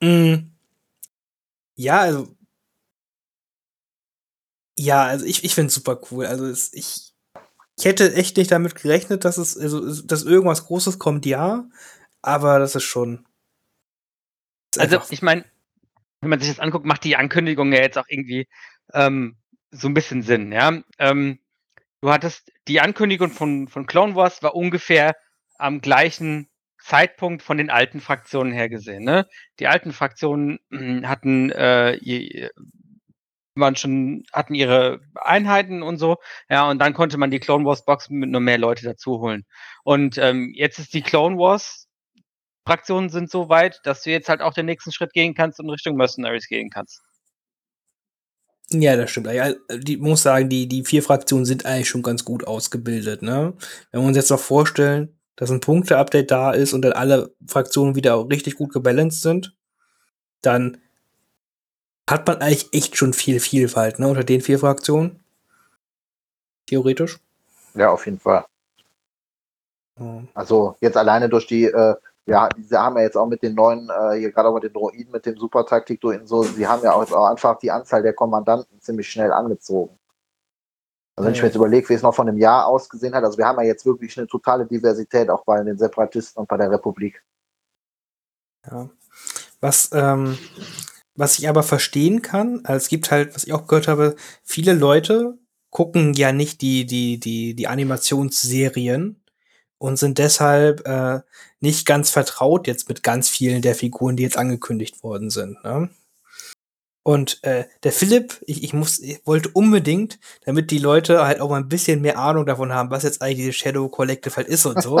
Mm. 0.00 0.34
Ja, 1.74 2.00
also 2.00 2.28
ja, 4.78 5.04
also 5.04 5.24
ich, 5.24 5.44
ich 5.44 5.54
finde 5.54 5.68
es 5.68 5.74
super 5.74 6.00
cool. 6.10 6.26
Also 6.26 6.46
es, 6.46 6.72
ich, 6.72 7.12
ich 7.78 7.84
hätte 7.84 8.14
echt 8.14 8.36
nicht 8.36 8.50
damit 8.50 8.74
gerechnet, 8.74 9.24
dass 9.24 9.38
es, 9.38 9.56
also, 9.56 10.02
dass 10.02 10.22
irgendwas 10.24 10.66
Großes 10.66 10.98
kommt, 10.98 11.26
ja. 11.26 11.68
Aber 12.22 12.58
das 12.58 12.74
ist 12.74 12.84
schon. 12.84 13.26
Ist 14.74 14.80
also 14.80 15.00
ich 15.10 15.22
meine, 15.22 15.44
wenn 16.20 16.30
man 16.30 16.40
sich 16.40 16.48
das 16.48 16.60
anguckt, 16.60 16.86
macht 16.86 17.04
die 17.04 17.16
Ankündigung 17.16 17.72
ja 17.72 17.80
jetzt 17.80 17.98
auch 17.98 18.06
irgendwie 18.08 18.48
ähm, 18.92 19.36
so 19.70 19.88
ein 19.88 19.94
bisschen 19.94 20.22
Sinn, 20.22 20.52
ja. 20.52 20.82
Ähm, 20.98 21.38
du 22.00 22.10
hattest 22.10 22.52
die 22.68 22.80
Ankündigung 22.80 23.30
von, 23.30 23.68
von 23.68 23.86
Clone 23.86 24.14
Wars 24.14 24.42
war 24.42 24.54
ungefähr 24.54 25.16
am 25.58 25.80
gleichen 25.80 26.48
Zeitpunkt 26.78 27.42
von 27.42 27.58
den 27.58 27.70
alten 27.70 28.00
Fraktionen 28.00 28.52
her 28.52 28.68
gesehen. 28.68 29.04
Ne? 29.04 29.26
Die 29.58 29.66
alten 29.66 29.92
Fraktionen 29.92 30.60
hm, 30.70 31.08
hatten 31.08 31.50
äh, 31.50 31.96
waren 33.56 33.76
schon, 33.76 34.24
hatten 34.32 34.54
ihre 34.54 35.00
Einheiten 35.14 35.82
und 35.82 35.98
so, 35.98 36.16
ja, 36.48 36.68
und 36.70 36.78
dann 36.78 36.94
konnte 36.94 37.18
man 37.18 37.30
die 37.30 37.40
Clone 37.40 37.64
Wars 37.64 37.84
Box 37.84 38.10
mit 38.10 38.30
nur 38.30 38.40
mehr 38.40 38.58
Leute 38.58 38.84
dazu 38.84 39.20
holen. 39.20 39.44
Und 39.84 40.18
ähm, 40.18 40.52
jetzt 40.54 40.78
ist 40.78 40.94
die 40.94 41.02
Clone 41.02 41.38
Wars 41.38 41.86
Fraktionen 42.66 43.10
sind 43.10 43.30
so 43.30 43.48
weit, 43.48 43.80
dass 43.84 44.02
du 44.02 44.10
jetzt 44.10 44.28
halt 44.28 44.40
auch 44.40 44.52
den 44.52 44.66
nächsten 44.66 44.90
Schritt 44.90 45.12
gehen 45.12 45.34
kannst 45.34 45.60
und 45.60 45.70
Richtung 45.70 45.96
Mercenaries 45.96 46.48
gehen 46.48 46.68
kannst. 46.68 47.00
Ja, 48.70 48.96
das 48.96 49.12
stimmt. 49.12 49.28
Die 49.70 49.96
muss 49.96 50.22
sagen, 50.22 50.48
die, 50.48 50.66
die 50.66 50.84
vier 50.84 51.04
Fraktionen 51.04 51.44
sind 51.44 51.64
eigentlich 51.64 51.88
schon 51.88 52.02
ganz 52.02 52.24
gut 52.24 52.44
ausgebildet, 52.44 53.22
ne? 53.22 53.54
Wenn 53.92 54.00
wir 54.00 54.08
uns 54.08 54.16
jetzt 54.16 54.30
noch 54.30 54.40
vorstellen, 54.40 55.16
dass 55.36 55.52
ein 55.52 55.60
Punkte-Update 55.60 56.32
da 56.32 56.50
ist 56.50 56.72
und 56.72 56.82
dann 56.82 56.92
alle 56.92 57.32
Fraktionen 57.46 57.94
wieder 57.94 58.28
richtig 58.28 58.56
gut 58.56 58.72
gebalanced 58.72 59.22
sind, 59.22 59.56
dann 60.42 60.78
hat 62.08 62.26
man 62.26 62.38
eigentlich 62.38 62.72
echt 62.72 62.96
schon 62.96 63.12
viel 63.12 63.40
Vielfalt, 63.40 63.98
ne, 63.98 64.08
unter 64.08 64.24
den 64.24 64.40
vier 64.40 64.58
Fraktionen. 64.58 65.20
Theoretisch. 66.66 67.18
Ja, 67.74 67.90
auf 67.90 68.06
jeden 68.06 68.18
Fall. 68.18 68.44
Also 70.34 70.76
jetzt 70.80 70.96
alleine 70.96 71.28
durch 71.28 71.46
die, 71.46 71.64
äh, 71.64 71.94
ja, 72.26 72.48
diese 72.50 72.78
haben 72.78 72.96
ja 72.96 73.04
jetzt 73.04 73.16
auch 73.16 73.26
mit 73.26 73.42
den 73.42 73.54
neuen, 73.54 73.88
äh, 73.88 74.18
hier 74.18 74.30
gerade 74.30 74.48
auch 74.48 74.54
mit 74.54 74.64
den 74.64 74.72
Droiden, 74.72 75.10
mit 75.10 75.24
dem 75.24 75.38
Super-Taktik-Droiden 75.38 76.26
so, 76.26 76.42
sie 76.42 76.66
haben 76.66 76.82
ja 76.82 76.92
auch, 76.92 77.10
auch 77.12 77.26
einfach 77.26 77.58
die 77.58 77.70
Anzahl 77.70 78.02
der 78.02 78.12
Kommandanten 78.12 78.80
ziemlich 78.80 79.08
schnell 79.08 79.32
angezogen. 79.32 79.98
Also 81.16 81.26
wenn 81.26 81.34
ich 81.34 81.40
mir 81.40 81.48
jetzt 81.48 81.56
überlege, 81.56 81.88
wie 81.88 81.94
es 81.94 82.02
noch 82.02 82.14
von 82.14 82.28
einem 82.28 82.36
Jahr 82.36 82.66
ausgesehen 82.66 83.14
hat, 83.14 83.24
also 83.24 83.38
wir 83.38 83.46
haben 83.46 83.58
ja 83.58 83.66
jetzt 83.66 83.86
wirklich 83.86 84.18
eine 84.18 84.26
totale 84.26 84.66
Diversität 84.66 85.30
auch 85.30 85.44
bei 85.44 85.62
den 85.62 85.78
Separatisten 85.78 86.40
und 86.40 86.48
bei 86.48 86.58
der 86.58 86.70
Republik. 86.70 87.22
Ja. 88.70 88.90
Was, 89.60 89.88
ähm, 89.94 90.36
was 91.16 91.38
ich 91.38 91.48
aber 91.48 91.62
verstehen 91.62 92.22
kann, 92.22 92.60
also 92.64 92.76
es 92.76 92.88
gibt 92.88 93.10
halt, 93.10 93.34
was 93.34 93.44
ich 93.44 93.52
auch 93.52 93.66
gehört 93.66 93.88
habe, 93.88 94.16
viele 94.44 94.72
Leute 94.74 95.38
gucken 95.70 96.14
ja 96.14 96.32
nicht 96.32 96.62
die, 96.62 96.86
die, 96.86 97.18
die, 97.20 97.54
die 97.54 97.66
Animationsserien 97.66 99.22
und 99.78 99.98
sind 99.98 100.18
deshalb 100.18 100.86
äh, 100.86 101.20
nicht 101.60 101.86
ganz 101.86 102.10
vertraut 102.10 102.66
jetzt 102.66 102.88
mit 102.88 103.02
ganz 103.02 103.28
vielen 103.28 103.62
der 103.62 103.74
Figuren, 103.74 104.16
die 104.16 104.22
jetzt 104.22 104.38
angekündigt 104.38 105.02
worden 105.02 105.30
sind. 105.30 105.62
Ne? 105.64 105.90
Und 107.02 107.42
äh, 107.44 107.66
der 107.82 107.92
Philipp, 107.92 108.42
ich, 108.46 108.64
ich 108.64 108.72
muss, 108.72 108.98
ich 108.98 109.24
wollte 109.24 109.50
unbedingt, 109.50 110.18
damit 110.44 110.70
die 110.70 110.78
Leute 110.78 111.24
halt 111.24 111.40
auch 111.40 111.50
mal 111.50 111.58
ein 111.58 111.68
bisschen 111.68 112.00
mehr 112.00 112.18
Ahnung 112.18 112.46
davon 112.46 112.72
haben, 112.72 112.90
was 112.90 113.04
jetzt 113.04 113.22
eigentlich 113.22 113.38
diese 113.38 113.52
Shadow 113.52 113.88
Collective 113.88 114.34
halt 114.34 114.48
ist 114.48 114.66
und 114.66 114.82
so, 114.82 115.00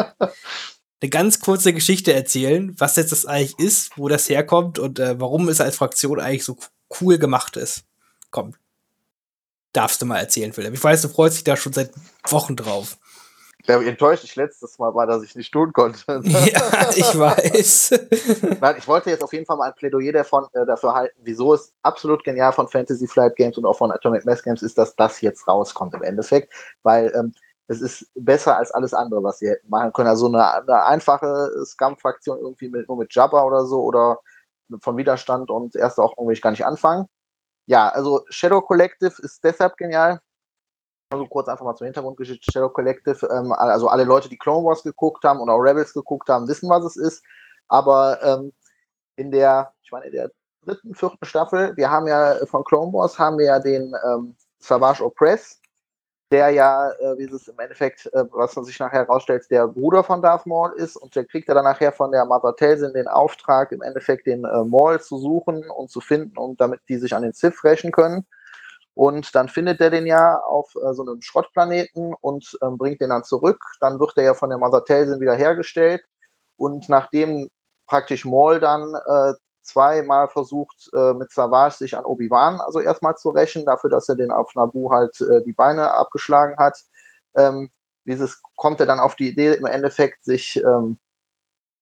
eine 1.00 1.10
ganz 1.10 1.40
kurze 1.40 1.72
Geschichte 1.72 2.12
erzählen, 2.12 2.74
was 2.78 2.96
jetzt 2.96 3.12
das 3.12 3.26
eigentlich 3.26 3.58
ist, 3.58 3.98
wo 3.98 4.08
das 4.08 4.28
herkommt 4.28 4.78
und 4.78 4.98
äh, 4.98 5.20
warum 5.20 5.48
es 5.48 5.60
als 5.60 5.76
Fraktion 5.76 6.20
eigentlich 6.20 6.44
so 6.44 6.56
cool 7.00 7.18
gemacht 7.18 7.56
ist. 7.56 7.84
Komm. 8.30 8.54
Darfst 9.72 10.00
du 10.00 10.06
mal 10.06 10.18
erzählen, 10.18 10.52
Philipp. 10.52 10.72
Ich 10.72 10.82
weiß, 10.82 11.02
du 11.02 11.08
freust 11.08 11.36
dich 11.36 11.44
da 11.44 11.56
schon 11.56 11.74
seit 11.74 11.90
Wochen 12.28 12.56
drauf. 12.56 12.96
Ja, 13.66 13.82
enttäuscht 13.82 14.22
ich 14.24 14.36
letztes 14.36 14.78
Mal 14.78 14.94
war, 14.94 15.06
dass 15.06 15.22
ich 15.22 15.34
nicht 15.34 15.52
tun 15.52 15.72
konnte. 15.72 16.00
ja, 16.24 16.90
ich 16.94 17.18
weiß. 17.18 18.00
Nein, 18.60 18.76
ich 18.78 18.86
wollte 18.86 19.10
jetzt 19.10 19.24
auf 19.24 19.32
jeden 19.32 19.44
Fall 19.44 19.56
mal 19.56 19.68
ein 19.68 19.74
Plädoyer 19.74 20.12
davon, 20.12 20.46
äh, 20.52 20.64
dafür 20.64 20.94
halten, 20.94 21.18
wieso 21.22 21.52
es 21.52 21.72
absolut 21.82 22.22
genial 22.24 22.52
von 22.52 22.68
Fantasy 22.68 23.06
Flight 23.06 23.36
Games 23.36 23.58
und 23.58 23.66
auch 23.66 23.76
von 23.76 23.90
Atomic 23.90 24.24
Mass 24.24 24.42
Games 24.42 24.62
ist, 24.62 24.78
dass 24.78 24.94
das 24.94 25.20
jetzt 25.20 25.48
rauskommt 25.48 25.94
im 25.94 26.02
Endeffekt. 26.02 26.52
Weil 26.82 27.12
ähm, 27.16 27.34
es 27.68 27.80
ist 27.80 28.10
besser 28.14 28.56
als 28.56 28.70
alles 28.70 28.94
andere, 28.94 29.22
was 29.22 29.38
sie 29.38 29.48
hätten 29.48 29.68
machen 29.68 29.92
können. 29.92 30.08
Also 30.08 30.26
eine, 30.26 30.62
eine 30.62 30.84
einfache 30.84 31.50
Scum-Fraktion 31.64 32.38
irgendwie 32.38 32.68
mit, 32.68 32.88
nur 32.88 32.96
mit 32.96 33.14
Jabba 33.14 33.42
oder 33.42 33.64
so 33.66 33.82
oder 33.82 34.20
von 34.80 34.96
Widerstand 34.96 35.50
und 35.50 35.74
erst 35.76 35.98
auch 35.98 36.14
irgendwie 36.16 36.40
gar 36.40 36.50
nicht 36.50 36.64
anfangen. 36.64 37.06
Ja, 37.66 37.88
also 37.88 38.24
Shadow 38.28 38.60
Collective 38.60 39.20
ist 39.22 39.42
deshalb 39.42 39.76
genial. 39.76 40.20
Also 41.10 41.26
kurz 41.26 41.48
einfach 41.48 41.64
mal 41.64 41.74
zur 41.74 41.86
Hintergrundgeschichte 41.86 42.52
Shadow 42.52 42.68
Collective. 42.68 43.26
Ähm, 43.26 43.52
also 43.52 43.88
alle 43.88 44.04
Leute, 44.04 44.28
die 44.28 44.38
Clone 44.38 44.64
Wars 44.64 44.82
geguckt 44.82 45.24
haben 45.24 45.40
und 45.40 45.50
auch 45.50 45.58
Rebels 45.58 45.92
geguckt 45.92 46.28
haben, 46.28 46.48
wissen, 46.48 46.68
was 46.68 46.84
es 46.84 46.96
ist. 46.96 47.24
Aber 47.68 48.22
ähm, 48.22 48.52
in 49.16 49.30
der, 49.30 49.72
ich 49.82 49.90
meine, 49.90 50.06
in 50.06 50.12
der 50.12 50.30
dritten, 50.64 50.94
vierten 50.94 51.24
Staffel, 51.24 51.76
wir 51.76 51.90
haben 51.90 52.06
ja 52.06 52.36
von 52.46 52.64
Clone 52.64 52.92
Wars 52.92 53.18
haben 53.18 53.38
wir 53.38 53.46
ja 53.46 53.58
den 53.58 53.94
ähm, 54.04 54.36
Savage 54.58 55.04
Opress, 55.04 55.60
der 56.32 56.50
ja, 56.50 56.90
äh, 56.90 57.18
wie 57.18 57.24
es 57.24 57.48
im 57.48 57.58
Endeffekt, 57.58 58.06
äh, 58.06 58.24
was 58.32 58.56
man 58.56 58.64
sich 58.64 58.78
nachher 58.78 59.00
herausstellt, 59.00 59.46
der 59.50 59.68
Bruder 59.68 60.02
von 60.02 60.22
Darth 60.22 60.46
Maul 60.46 60.72
ist 60.76 60.96
und 60.96 61.14
der 61.14 61.24
kriegt 61.24 61.48
ja 61.48 61.54
dann 61.54 61.64
nachher 61.64 61.92
von 61.92 62.10
der 62.10 62.24
Mother 62.24 62.56
Telsin 62.56 62.92
den 62.92 63.06
Auftrag, 63.06 63.70
im 63.72 63.82
Endeffekt 63.82 64.26
den 64.26 64.44
äh, 64.44 64.64
Maul 64.64 65.00
zu 65.00 65.18
suchen 65.18 65.68
und 65.70 65.90
zu 65.90 66.00
finden 66.00 66.36
und 66.36 66.60
damit 66.60 66.80
die 66.88 66.96
sich 66.96 67.14
an 67.14 67.22
den 67.22 67.32
Sith 67.32 67.62
rächen 67.62 67.92
können. 67.92 68.26
Und 68.94 69.34
dann 69.34 69.48
findet 69.48 69.80
er 69.80 69.90
den 69.90 70.06
ja 70.06 70.38
auf 70.40 70.74
äh, 70.74 70.94
so 70.94 71.02
einem 71.02 71.20
Schrottplaneten 71.20 72.14
und 72.20 72.58
ähm, 72.62 72.78
bringt 72.78 73.00
den 73.00 73.10
dann 73.10 73.24
zurück. 73.24 73.60
Dann 73.80 74.00
wird 74.00 74.14
er 74.16 74.24
ja 74.24 74.34
von 74.34 74.48
der 74.48 74.58
Mother 74.58 74.84
Telsin 74.84 75.20
wieder 75.20 75.34
hergestellt. 75.34 76.02
Und 76.56 76.88
nachdem 76.88 77.50
praktisch 77.86 78.24
Maul 78.24 78.58
dann 78.58 78.94
äh, 78.94 79.34
zweimal 79.66 80.28
versucht, 80.28 80.90
äh, 80.94 81.14
mit 81.14 81.30
Savage 81.32 81.76
sich 81.76 81.96
an 81.96 82.04
Obi-Wan 82.04 82.60
also 82.60 82.80
erstmal 82.80 83.16
zu 83.16 83.30
rächen, 83.30 83.64
dafür, 83.64 83.90
dass 83.90 84.08
er 84.08 84.16
den 84.16 84.30
auf 84.30 84.54
Nabu 84.54 84.90
halt 84.90 85.20
äh, 85.20 85.42
die 85.42 85.52
Beine 85.52 85.92
abgeschlagen 85.92 86.56
hat. 86.58 86.78
Ähm, 87.36 87.70
dieses 88.04 88.42
kommt 88.56 88.80
er 88.80 88.86
dann 88.86 89.00
auf 89.00 89.16
die 89.16 89.28
Idee, 89.28 89.54
im 89.54 89.66
Endeffekt 89.66 90.24
sich 90.24 90.56
ähm, 90.64 90.98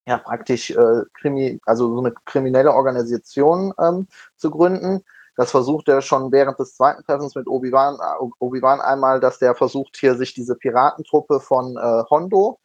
ja 0.07 0.17
praktisch 0.17 0.71
äh, 0.71 1.03
Krimi, 1.13 1.59
also 1.65 1.93
so 1.93 1.99
eine 1.99 2.13
kriminelle 2.25 2.73
Organisation 2.73 3.73
ähm, 3.79 4.07
zu 4.37 4.51
gründen. 4.51 5.03
Das 5.37 5.51
versucht 5.51 5.89
er 5.89 6.01
schon 6.01 6.31
während 6.31 6.59
des 6.59 6.75
zweiten 6.75 7.03
Treffens 7.03 7.35
mit 7.35 7.47
Obi-Wan, 7.47 7.95
äh, 7.95 8.25
Obi-Wan 8.39 8.81
einmal, 8.81 9.19
dass 9.19 9.39
der 9.39 9.55
versucht 9.55 9.97
hier 9.97 10.15
sich 10.15 10.33
diese 10.33 10.55
Piratentruppe 10.55 11.39
von 11.39 11.77
äh, 11.77 12.03
Hondo 12.09 12.59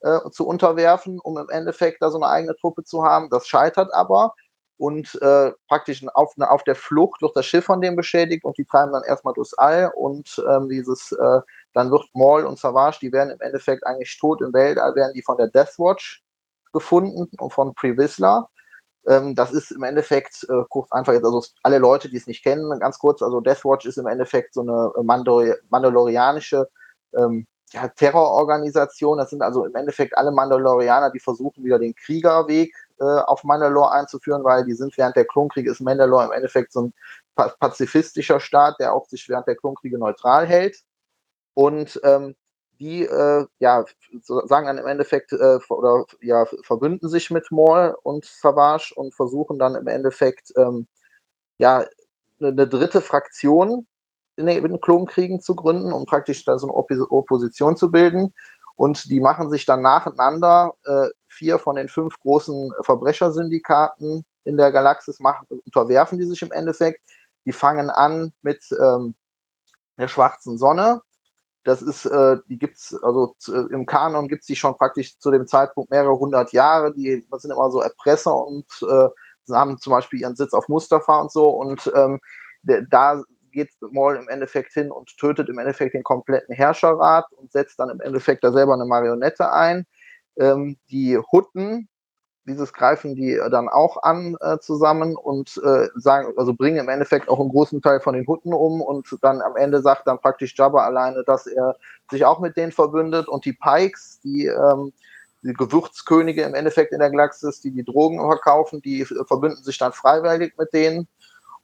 äh, 0.00 0.30
zu 0.30 0.46
unterwerfen, 0.46 1.20
um 1.20 1.38
im 1.38 1.48
Endeffekt 1.48 2.02
da 2.02 2.10
so 2.10 2.20
eine 2.20 2.28
eigene 2.28 2.56
Truppe 2.56 2.84
zu 2.84 3.04
haben. 3.04 3.30
Das 3.30 3.46
scheitert 3.46 3.94
aber 3.94 4.34
und 4.78 5.18
äh, 5.22 5.52
praktisch 5.68 6.04
auf, 6.14 6.34
auf 6.38 6.64
der 6.64 6.74
Flucht 6.74 7.22
wird 7.22 7.36
das 7.36 7.46
Schiff 7.46 7.64
von 7.64 7.80
dem 7.80 7.96
beschädigt 7.96 8.44
und 8.44 8.58
die 8.58 8.64
treiben 8.64 8.92
dann 8.92 9.04
erstmal 9.04 9.34
durchs 9.34 9.54
All 9.54 9.90
und 9.94 10.42
ähm, 10.48 10.68
dieses, 10.68 11.12
äh, 11.12 11.40
dann 11.72 11.90
wird 11.90 12.04
Maul 12.12 12.44
und 12.44 12.58
Savage, 12.58 12.98
die 13.00 13.12
werden 13.12 13.30
im 13.30 13.40
Endeffekt 13.40 13.86
eigentlich 13.86 14.18
tot 14.18 14.42
im 14.42 14.52
Weltall, 14.52 14.94
werden 14.94 15.14
die 15.14 15.22
von 15.22 15.36
der 15.38 15.48
Deathwatch 15.48 16.22
gefunden 16.72 17.28
und 17.38 17.52
von 17.52 17.74
Previsla. 17.74 18.48
Ähm, 19.06 19.34
das 19.34 19.52
ist 19.52 19.70
im 19.70 19.82
Endeffekt, 19.82 20.46
äh, 20.48 20.64
kurz 20.68 20.92
einfach 20.92 21.14
jetzt, 21.14 21.24
also 21.24 21.42
alle 21.62 21.78
Leute, 21.78 22.10
die 22.10 22.16
es 22.16 22.26
nicht 22.26 22.42
kennen, 22.42 22.78
ganz 22.80 22.98
kurz, 22.98 23.22
also 23.22 23.40
Deathwatch 23.40 23.86
ist 23.86 23.98
im 23.98 24.06
Endeffekt 24.06 24.52
so 24.52 24.60
eine 24.60 24.92
Mandal 25.02 25.58
mandalorianische 25.70 26.68
ähm, 27.16 27.46
ja, 27.72 27.88
Terrororganisation. 27.88 29.18
Das 29.18 29.30
sind 29.30 29.42
also 29.42 29.64
im 29.64 29.74
Endeffekt 29.74 30.16
alle 30.16 30.32
Mandalorianer, 30.32 31.10
die 31.10 31.20
versuchen, 31.20 31.64
wieder 31.64 31.78
den 31.78 31.94
Kriegerweg 31.94 32.74
äh, 33.00 33.04
auf 33.04 33.44
Mandalore 33.44 33.92
einzuführen, 33.92 34.44
weil 34.44 34.64
die 34.64 34.74
sind 34.74 34.96
während 34.96 35.16
der 35.16 35.26
Klonkriege 35.26 35.70
ist 35.70 35.80
Mandalore 35.80 36.26
im 36.26 36.32
Endeffekt 36.32 36.72
so 36.72 36.82
ein 36.82 36.94
pazifistischer 37.34 38.40
Staat, 38.40 38.76
der 38.80 38.94
auch 38.94 39.06
sich 39.06 39.28
während 39.28 39.46
der 39.46 39.56
Klonkriege 39.56 39.98
neutral 39.98 40.46
hält. 40.46 40.82
Und 41.54 42.00
ähm, 42.04 42.34
die 42.80 43.04
äh, 43.04 43.46
ja, 43.58 43.84
sagen 44.22 44.66
dann 44.66 44.78
im 44.78 44.86
Endeffekt 44.86 45.32
äh, 45.32 45.58
oder 45.68 46.04
ja, 46.20 46.44
verbünden 46.62 47.08
sich 47.08 47.30
mit 47.30 47.50
Maul 47.50 47.96
und 48.02 48.24
Savage 48.24 48.92
und 48.94 49.14
versuchen 49.14 49.58
dann 49.58 49.74
im 49.74 49.86
Endeffekt 49.86 50.52
ähm, 50.56 50.86
ja, 51.58 51.86
eine 52.40 52.68
dritte 52.68 53.00
Fraktion 53.00 53.86
in 54.36 54.46
den 54.46 54.80
Klonkriegen 54.80 55.40
zu 55.40 55.56
gründen, 55.56 55.92
um 55.92 56.04
praktisch 56.04 56.44
da 56.44 56.58
so 56.58 56.66
eine 56.66 56.74
Opposition 57.10 57.76
zu 57.76 57.90
bilden. 57.90 58.34
Und 58.76 59.10
die 59.10 59.20
machen 59.20 59.50
sich 59.50 59.64
dann 59.64 59.82
nacheinander 59.82 60.74
äh, 60.84 61.08
vier 61.28 61.58
von 61.58 61.76
den 61.76 61.88
fünf 61.88 62.18
großen 62.20 62.72
Verbrechersyndikaten 62.82 64.24
in 64.44 64.56
der 64.56 64.70
Galaxis 64.70 65.18
machen, 65.18 65.46
unterwerfen 65.64 66.18
die 66.18 66.26
sich 66.26 66.42
im 66.42 66.52
Endeffekt. 66.52 67.00
Die 67.46 67.52
fangen 67.52 67.90
an 67.90 68.32
mit 68.42 68.64
ähm, 68.78 69.14
der 69.98 70.08
schwarzen 70.08 70.58
Sonne. 70.58 71.00
Das 71.64 71.82
ist, 71.82 72.04
äh, 72.04 72.36
die 72.48 72.58
gibt's, 72.58 72.94
also 73.02 73.34
äh, 73.48 73.72
im 73.72 73.86
Kanon 73.86 74.28
gibt's 74.28 74.46
die 74.46 74.56
schon 74.56 74.76
praktisch 74.76 75.18
zu 75.18 75.30
dem 75.30 75.46
Zeitpunkt 75.46 75.90
mehrere 75.90 76.18
hundert 76.18 76.52
Jahre. 76.52 76.92
Die 76.92 77.26
das 77.30 77.42
sind 77.42 77.50
immer 77.50 77.70
so 77.70 77.80
Erpresser 77.80 78.36
und 78.36 78.66
äh, 78.88 79.08
haben 79.52 79.78
zum 79.78 79.92
Beispiel 79.92 80.20
ihren 80.20 80.36
Sitz 80.36 80.52
auf 80.52 80.68
Mustafa 80.68 81.20
und 81.20 81.32
so. 81.32 81.48
Und 81.48 81.90
ähm, 81.94 82.20
da 82.62 83.22
geht 83.56 83.70
Maul 83.80 84.16
im 84.16 84.28
Endeffekt 84.28 84.74
hin 84.74 84.92
und 84.92 85.16
tötet 85.16 85.48
im 85.48 85.58
Endeffekt 85.58 85.94
den 85.94 86.04
kompletten 86.04 86.54
Herrscherrat 86.54 87.24
und 87.32 87.50
setzt 87.50 87.80
dann 87.80 87.88
im 87.88 88.00
Endeffekt 88.00 88.44
da 88.44 88.52
selber 88.52 88.74
eine 88.74 88.84
Marionette 88.84 89.50
ein. 89.50 89.86
Ähm, 90.38 90.76
die 90.90 91.18
Hutten, 91.18 91.88
dieses 92.44 92.74
greifen 92.74 93.14
die 93.16 93.40
dann 93.50 93.68
auch 93.68 94.02
an 94.02 94.36
äh, 94.40 94.58
zusammen 94.58 95.16
und 95.16 95.58
äh, 95.64 95.88
sagen, 95.94 96.34
also 96.36 96.52
bringen 96.52 96.76
im 96.76 96.90
Endeffekt 96.90 97.30
auch 97.30 97.40
einen 97.40 97.48
großen 97.48 97.80
Teil 97.80 98.00
von 98.00 98.14
den 98.14 98.26
Hutten 98.26 98.52
um 98.52 98.82
und 98.82 99.08
dann 99.22 99.40
am 99.40 99.56
Ende 99.56 99.80
sagt 99.80 100.06
dann 100.06 100.20
praktisch 100.20 100.54
Jabba 100.56 100.84
alleine, 100.84 101.24
dass 101.24 101.46
er 101.46 101.76
sich 102.10 102.26
auch 102.26 102.38
mit 102.38 102.58
denen 102.58 102.72
verbündet 102.72 103.26
und 103.26 103.46
die 103.46 103.54
Pikes, 103.54 104.20
die, 104.22 104.46
ähm, 104.46 104.92
die 105.42 105.54
Gewürzkönige 105.54 106.42
im 106.42 106.54
Endeffekt 106.54 106.92
in 106.92 106.98
der 106.98 107.10
Galaxis, 107.10 107.62
die 107.62 107.70
die 107.70 107.84
Drogen 107.84 108.20
verkaufen, 108.20 108.82
die 108.82 109.06
verbünden 109.06 109.64
sich 109.64 109.78
dann 109.78 109.94
freiwillig 109.94 110.52
mit 110.58 110.74
denen 110.74 111.08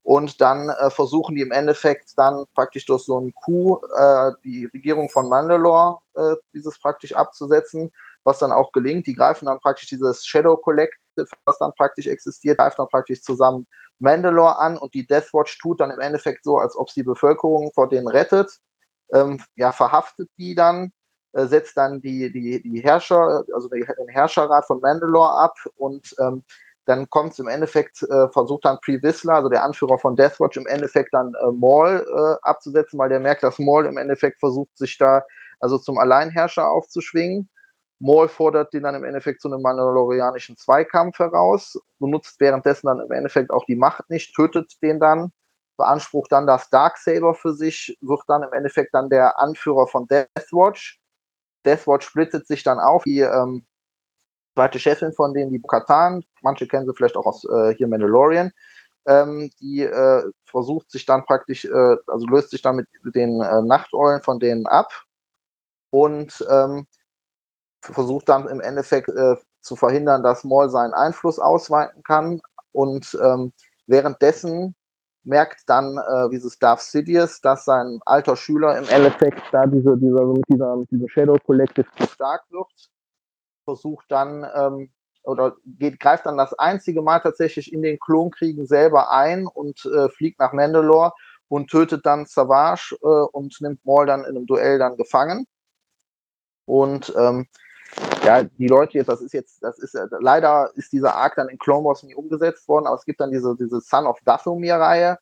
und 0.03 0.41
dann 0.41 0.69
äh, 0.69 0.91
versuchen 0.91 1.37
die 1.37 1.43
im 1.43 1.53
Endeffekt 1.53 2.13
dann 2.17 2.45
praktisch 2.55 2.87
durch 2.87 3.05
so 3.05 3.19
einen 3.19 3.33
Coup 3.35 3.83
äh, 3.97 4.33
die 4.45 4.67
Regierung 4.67 5.09
von 5.09 5.29
Mandalore 5.29 5.99
äh, 6.15 6.35
dieses 6.53 6.79
praktisch 6.81 7.15
abzusetzen, 7.15 7.93
was 8.25 8.39
dann 8.39 8.53
auch 8.53 8.73
gelingt. 8.73 9.07
Die 9.07 9.15
greifen 9.15 9.47
dann 9.47 9.61
praktisch 9.61 9.89
dieses 9.89 10.27
Shadow 10.27 10.57
Collective, 10.57 11.29
was 11.45 11.59
dann 11.59 11.73
praktisch 11.75 12.09
existiert, 12.09 12.59
greifen 12.59 12.77
dann 12.79 12.89
praktisch 12.89 13.23
zusammen 13.23 13.67
Mandalore 14.01 14.59
an 14.59 14.77
und 14.77 14.93
die 14.95 15.07
Death 15.07 15.33
Watch 15.33 15.59
tut 15.59 15.81
dann 15.81 15.93
im 15.93 16.01
Endeffekt 16.01 16.43
so, 16.45 16.59
als 16.59 16.77
ob 16.77 16.91
sie 16.91 17.01
die 17.01 17.07
Bevölkerung 17.07 17.71
vor 17.73 17.89
denen 17.89 18.09
rettet, 18.09 18.59
ähm, 19.13 19.41
ja, 19.55 19.71
verhaftet 19.71 20.29
die 20.37 20.57
dann, 20.57 20.93
äh, 21.33 21.47
setzt 21.47 21.77
dann 21.77 22.01
die, 22.01 22.33
die, 22.33 22.61
die 22.61 22.81
Herrscher, 22.81 23.45
also 23.55 23.69
den 23.69 23.87
Herrscherrat 24.09 24.67
von 24.67 24.81
Mandalore 24.81 25.31
ab 25.31 25.55
und 25.77 26.13
ähm, 26.19 26.43
dann 26.85 27.09
kommt 27.11 27.33
es 27.33 27.39
im 27.39 27.49
Endeffekt, 27.49 28.03
äh, 28.03 28.29
versucht 28.31 28.65
dann 28.65 28.79
Pre 28.81 29.01
Whistler, 29.03 29.35
also 29.35 29.49
der 29.49 29.65
Anführer 29.65 29.99
von 29.99 30.17
Deathwatch, 30.17 30.57
im 30.57 30.67
Endeffekt 30.67 31.15
dann 31.15 31.33
äh, 31.35 31.53
Maul 31.53 32.05
äh, 32.07 32.37
abzusetzen, 32.43 32.99
weil 32.99 33.09
der 33.09 33.21
merkt, 33.21 33.43
dass 33.43 33.59
Maul 33.59 33.87
im 33.87 33.97
Endeffekt 33.97 34.41
versucht, 34.41 34.77
sich 34.77 34.99
da 34.99 35.23
also 35.61 35.79
zum 35.79 35.99
Alleinherrscher 35.99 36.69
aufzuschwingen. 36.69 37.49
Maul 38.01 38.29
fordert 38.29 38.73
den 38.73 38.83
dann 38.83 38.97
im 38.97 39.05
Endeffekt 39.05 39.41
zu 39.41 39.49
einem 39.49 39.63
mandalorianischen 39.63 40.57
Zweikampf 40.57 41.21
heraus, 41.21 41.79
benutzt 42.01 42.41
währenddessen 42.41 42.89
dann 42.89 42.99
im 42.99 43.13
Endeffekt 43.13 43.53
auch 43.53 43.65
die 43.67 43.77
Macht 43.77 44.11
nicht, 44.11 44.35
tötet 44.35 44.75
den 44.83 44.99
dann, 44.99 45.31
beansprucht 45.77 46.33
dann 46.33 46.49
das 46.49 46.69
Darksaber 46.69 47.35
für 47.35 47.53
sich, 47.53 47.97
wird 48.01 48.23
dann 48.27 48.43
im 48.43 48.53
Endeffekt 48.53 48.93
dann 48.93 49.09
der 49.09 49.41
Anführer 49.41 49.87
von 49.87 50.09
Deathwatch. 50.09 51.01
Deathwatch 51.65 52.09
splittet 52.09 52.49
sich 52.49 52.65
dann 52.65 52.81
auf, 52.81 53.05
die 53.05 53.21
ähm, 53.21 53.67
zweite 54.55 54.79
Chefin 54.79 55.13
von 55.13 55.35
denen, 55.35 55.53
die 55.53 55.63
Katan, 55.63 56.25
manche 56.43 56.67
kennen 56.67 56.87
sie 56.87 56.95
vielleicht 56.95 57.17
auch 57.17 57.27
aus 57.27 57.45
äh, 57.45 57.75
hier 57.75 57.89
Mandalorian, 57.89 58.53
ähm, 59.07 59.51
die 59.61 59.83
äh, 59.83 60.23
versucht 60.45 60.91
sich 60.91 61.07
dann 61.07 61.25
praktisch, 61.25 61.65
äh, 61.65 61.97
also 62.07 62.27
löst 62.27 62.51
sich 62.51 62.63
dann 62.63 62.77
mit 62.77 62.89
den 63.15 63.41
äh, 63.41 63.63
Nachteulen 63.63 64.23
von 64.23 64.39
denen 64.39 64.67
ab 64.67 64.93
und 65.91 66.45
ähm, 66.51 66.87
versucht 67.81 68.29
dann 68.29 68.49
im 68.49 68.61
Endeffekt 68.61 69.09
äh, 69.09 69.37
zu 69.61 69.77
verhindern, 69.77 70.23
dass 70.23 70.45
Maul 70.45 70.71
seinen 70.71 70.95
Einfluss 70.95 71.39
ausweiten 71.39 72.03
kann 72.03 72.41
und 72.73 73.19
ähm, 73.23 73.53
währenddessen 73.87 74.75
merkt 75.25 75.63
dann, 75.67 75.99
äh, 75.99 76.31
wie 76.31 76.37
es 76.37 76.59
Darth 76.59 76.81
Sidious, 76.81 77.41
dass 77.41 77.65
sein 77.65 78.01
alter 78.07 78.37
Schüler 78.37 78.77
im 78.79 78.89
Endeffekt 78.89 79.41
da 79.53 79.67
diese, 79.67 79.97
dieser, 79.97 80.25
mit, 80.27 80.45
dieser, 80.49 80.77
mit 80.77 80.91
diesem 80.91 81.09
Shadow 81.09 81.37
Collective 81.45 81.87
zu 81.97 82.07
stark 82.09 82.43
wird 82.51 82.69
versucht 83.65 84.07
dann 84.09 84.47
ähm, 84.55 84.91
oder 85.25 85.57
geht, 85.65 86.01
greift 86.01 86.27
dann 86.27 86.37
das 86.37 86.53
einzige 86.55 87.03
Mal 87.03 87.21
tatsächlich 87.21 87.73
in 87.73 87.83
den 87.83 87.99
Klonkriegen 87.99 88.67
selber 88.67 89.11
ein 89.11 89.47
und 89.47 89.85
äh, 89.87 90.09
fliegt 90.09 90.41
nach 90.41 90.53
Mandalore 90.53 91.13
und 91.49 91.71
tötet 91.71 92.07
dann 92.07 92.27
Savage 92.27 92.97
äh, 93.03 93.07
und 93.07 93.61
nimmt 93.61 93.85
Maul 93.85 94.07
dann 94.07 94.25
in 94.25 94.37
einem 94.37 94.47
Duell 94.47 94.79
dann 94.79 94.97
gefangen. 94.97 95.47
Und 96.65 97.13
ähm, 97.17 97.47
ja, 98.25 98.45
die 98.45 98.69
Leute 98.69 98.99
jetzt, 98.99 99.09
das 99.09 99.21
ist 99.21 99.35
jetzt, 99.35 99.63
das 99.63 99.79
ist 99.79 99.97
leider 100.21 100.71
ist 100.75 100.93
dieser 100.93 101.15
Arc 101.15 101.37
dann 101.37 101.49
in 101.49 101.59
Clone 101.59 101.85
Wars 101.85 102.03
nie 102.03 102.15
umgesetzt 102.15 102.67
worden, 102.69 102.87
aber 102.87 102.97
es 102.97 103.05
gibt 103.05 103.21
dann 103.21 103.31
diese, 103.31 103.55
diese 103.57 103.81
Son 103.81 104.07
of 104.07 104.19
Dathomir-Reihe. 104.25 105.19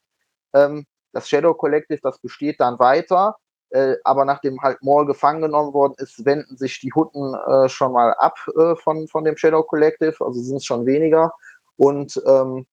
Ähm, 0.55 0.87
das 1.12 1.29
Shadow 1.29 1.55
Collective, 1.55 2.00
das 2.03 2.18
besteht 2.20 2.61
dann 2.61 2.79
weiter 2.79 3.37
äh, 3.70 3.96
aber 4.04 4.24
nachdem 4.24 4.61
halt 4.62 4.83
Maul 4.83 5.06
gefangen 5.06 5.42
genommen 5.42 5.72
worden 5.72 5.94
ist, 5.98 6.24
wenden 6.24 6.56
sich 6.56 6.80
die 6.80 6.92
Hutten 6.92 7.35
äh, 7.35 7.68
schon 7.68 7.92
mal 7.92 8.14
ab 8.14 8.37
äh, 8.56 8.74
von, 8.76 9.06
von 9.09 9.24
dem 9.24 9.37
Shadow 9.37 9.62
Collective, 9.62 10.16
also 10.24 10.40
sind 10.40 10.56
es 10.56 10.64
schon 10.64 10.87
weniger. 10.87 11.33
Und 11.76 12.20
ähm, 12.26 12.66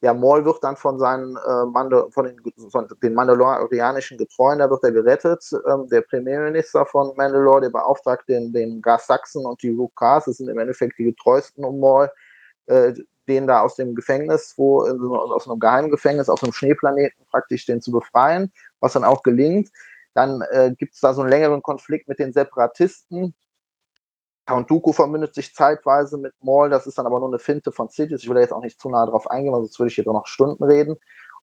ja, 0.00 0.14
Maul 0.14 0.44
wird 0.44 0.62
dann 0.62 0.76
von 0.76 0.98
seinen 0.98 1.36
äh, 1.36 1.66
Mando 1.66 2.08
von, 2.10 2.26
den, 2.26 2.70
von 2.70 2.88
den 3.02 3.14
mandalorianischen 3.14 4.16
Getreuen, 4.16 4.60
da 4.60 4.70
wird 4.70 4.84
er 4.84 4.92
gerettet. 4.92 5.44
Ähm, 5.68 5.88
der 5.88 6.02
Premierminister 6.02 6.86
von 6.86 7.14
Mandalore, 7.16 7.62
der 7.62 7.70
beauftragt 7.70 8.28
den, 8.28 8.52
den 8.52 8.80
Gas 8.80 9.06
Sachsen 9.06 9.44
und 9.44 9.60
die 9.62 9.74
Rukas, 9.74 10.26
das 10.26 10.36
sind 10.36 10.48
im 10.48 10.58
Endeffekt 10.58 10.98
die 10.98 11.04
getreuesten 11.04 11.64
um 11.64 11.80
Maul, 11.80 12.10
äh, 12.66 12.94
den 13.26 13.46
da 13.46 13.60
aus 13.60 13.74
dem 13.74 13.94
Gefängnis, 13.94 14.54
wo 14.56 14.82
aus 14.82 15.48
einem 15.48 15.58
Geheimgefängnis 15.58 16.28
auf 16.28 16.42
einem 16.42 16.52
Schneeplaneten 16.52 17.26
praktisch 17.30 17.66
den 17.66 17.82
zu 17.82 17.90
befreien, 17.90 18.52
was 18.80 18.94
dann 18.94 19.04
auch 19.04 19.22
gelingt. 19.22 19.68
Dann 20.18 20.42
äh, 20.50 20.74
gibt 20.76 20.94
es 20.94 21.00
da 21.00 21.14
so 21.14 21.20
einen 21.20 21.30
längeren 21.30 21.62
Konflikt 21.62 22.08
mit 22.08 22.18
den 22.18 22.32
Separatisten. 22.32 23.36
Count 24.46 24.68
Dooku 24.68 24.92
verbündet 24.92 25.32
sich 25.32 25.54
zeitweise 25.54 26.18
mit 26.18 26.32
Maul, 26.40 26.70
das 26.70 26.88
ist 26.88 26.98
dann 26.98 27.06
aber 27.06 27.20
nur 27.20 27.28
eine 27.28 27.38
Finte 27.38 27.70
von 27.70 27.88
Sidious. 27.88 28.24
Ich 28.24 28.28
will 28.28 28.34
da 28.34 28.40
jetzt 28.40 28.52
auch 28.52 28.62
nicht 28.62 28.80
zu 28.80 28.90
nah 28.90 29.06
drauf 29.06 29.30
eingehen, 29.30 29.52
weil 29.52 29.60
sonst 29.60 29.78
würde 29.78 29.90
ich 29.90 29.94
hier 29.94 30.02
doch 30.02 30.14
noch 30.14 30.26
Stunden 30.26 30.64
reden. 30.64 30.96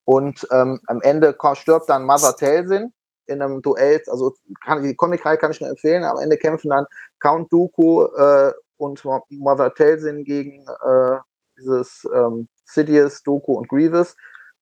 Und 0.03 0.45
ähm, 0.51 0.81
am 0.87 1.01
Ende 1.01 1.37
stirbt 1.53 1.87
dann 1.87 2.03
Mother 2.03 2.35
Telsin 2.35 2.91
in 3.27 3.41
einem 3.41 3.61
Duell, 3.61 4.01
also 4.07 4.33
kann, 4.65 4.83
die 4.83 4.93
Comic-Reihe 4.93 5.37
kann 5.37 5.51
ich 5.51 5.61
nur 5.61 5.69
empfehlen, 5.69 6.03
am 6.03 6.17
Ende 6.17 6.35
kämpfen 6.35 6.69
dann 6.69 6.85
Count 7.21 7.53
Dooku 7.53 8.07
äh, 8.07 8.51
und 8.75 9.05
Mother 9.29 9.73
Telsin 9.73 10.25
gegen 10.25 10.65
äh, 10.85 11.17
dieses 11.57 12.05
ähm, 12.13 12.49
Sidious, 12.65 13.23
Dooku 13.23 13.53
und 13.53 13.69
Grievous. 13.69 14.17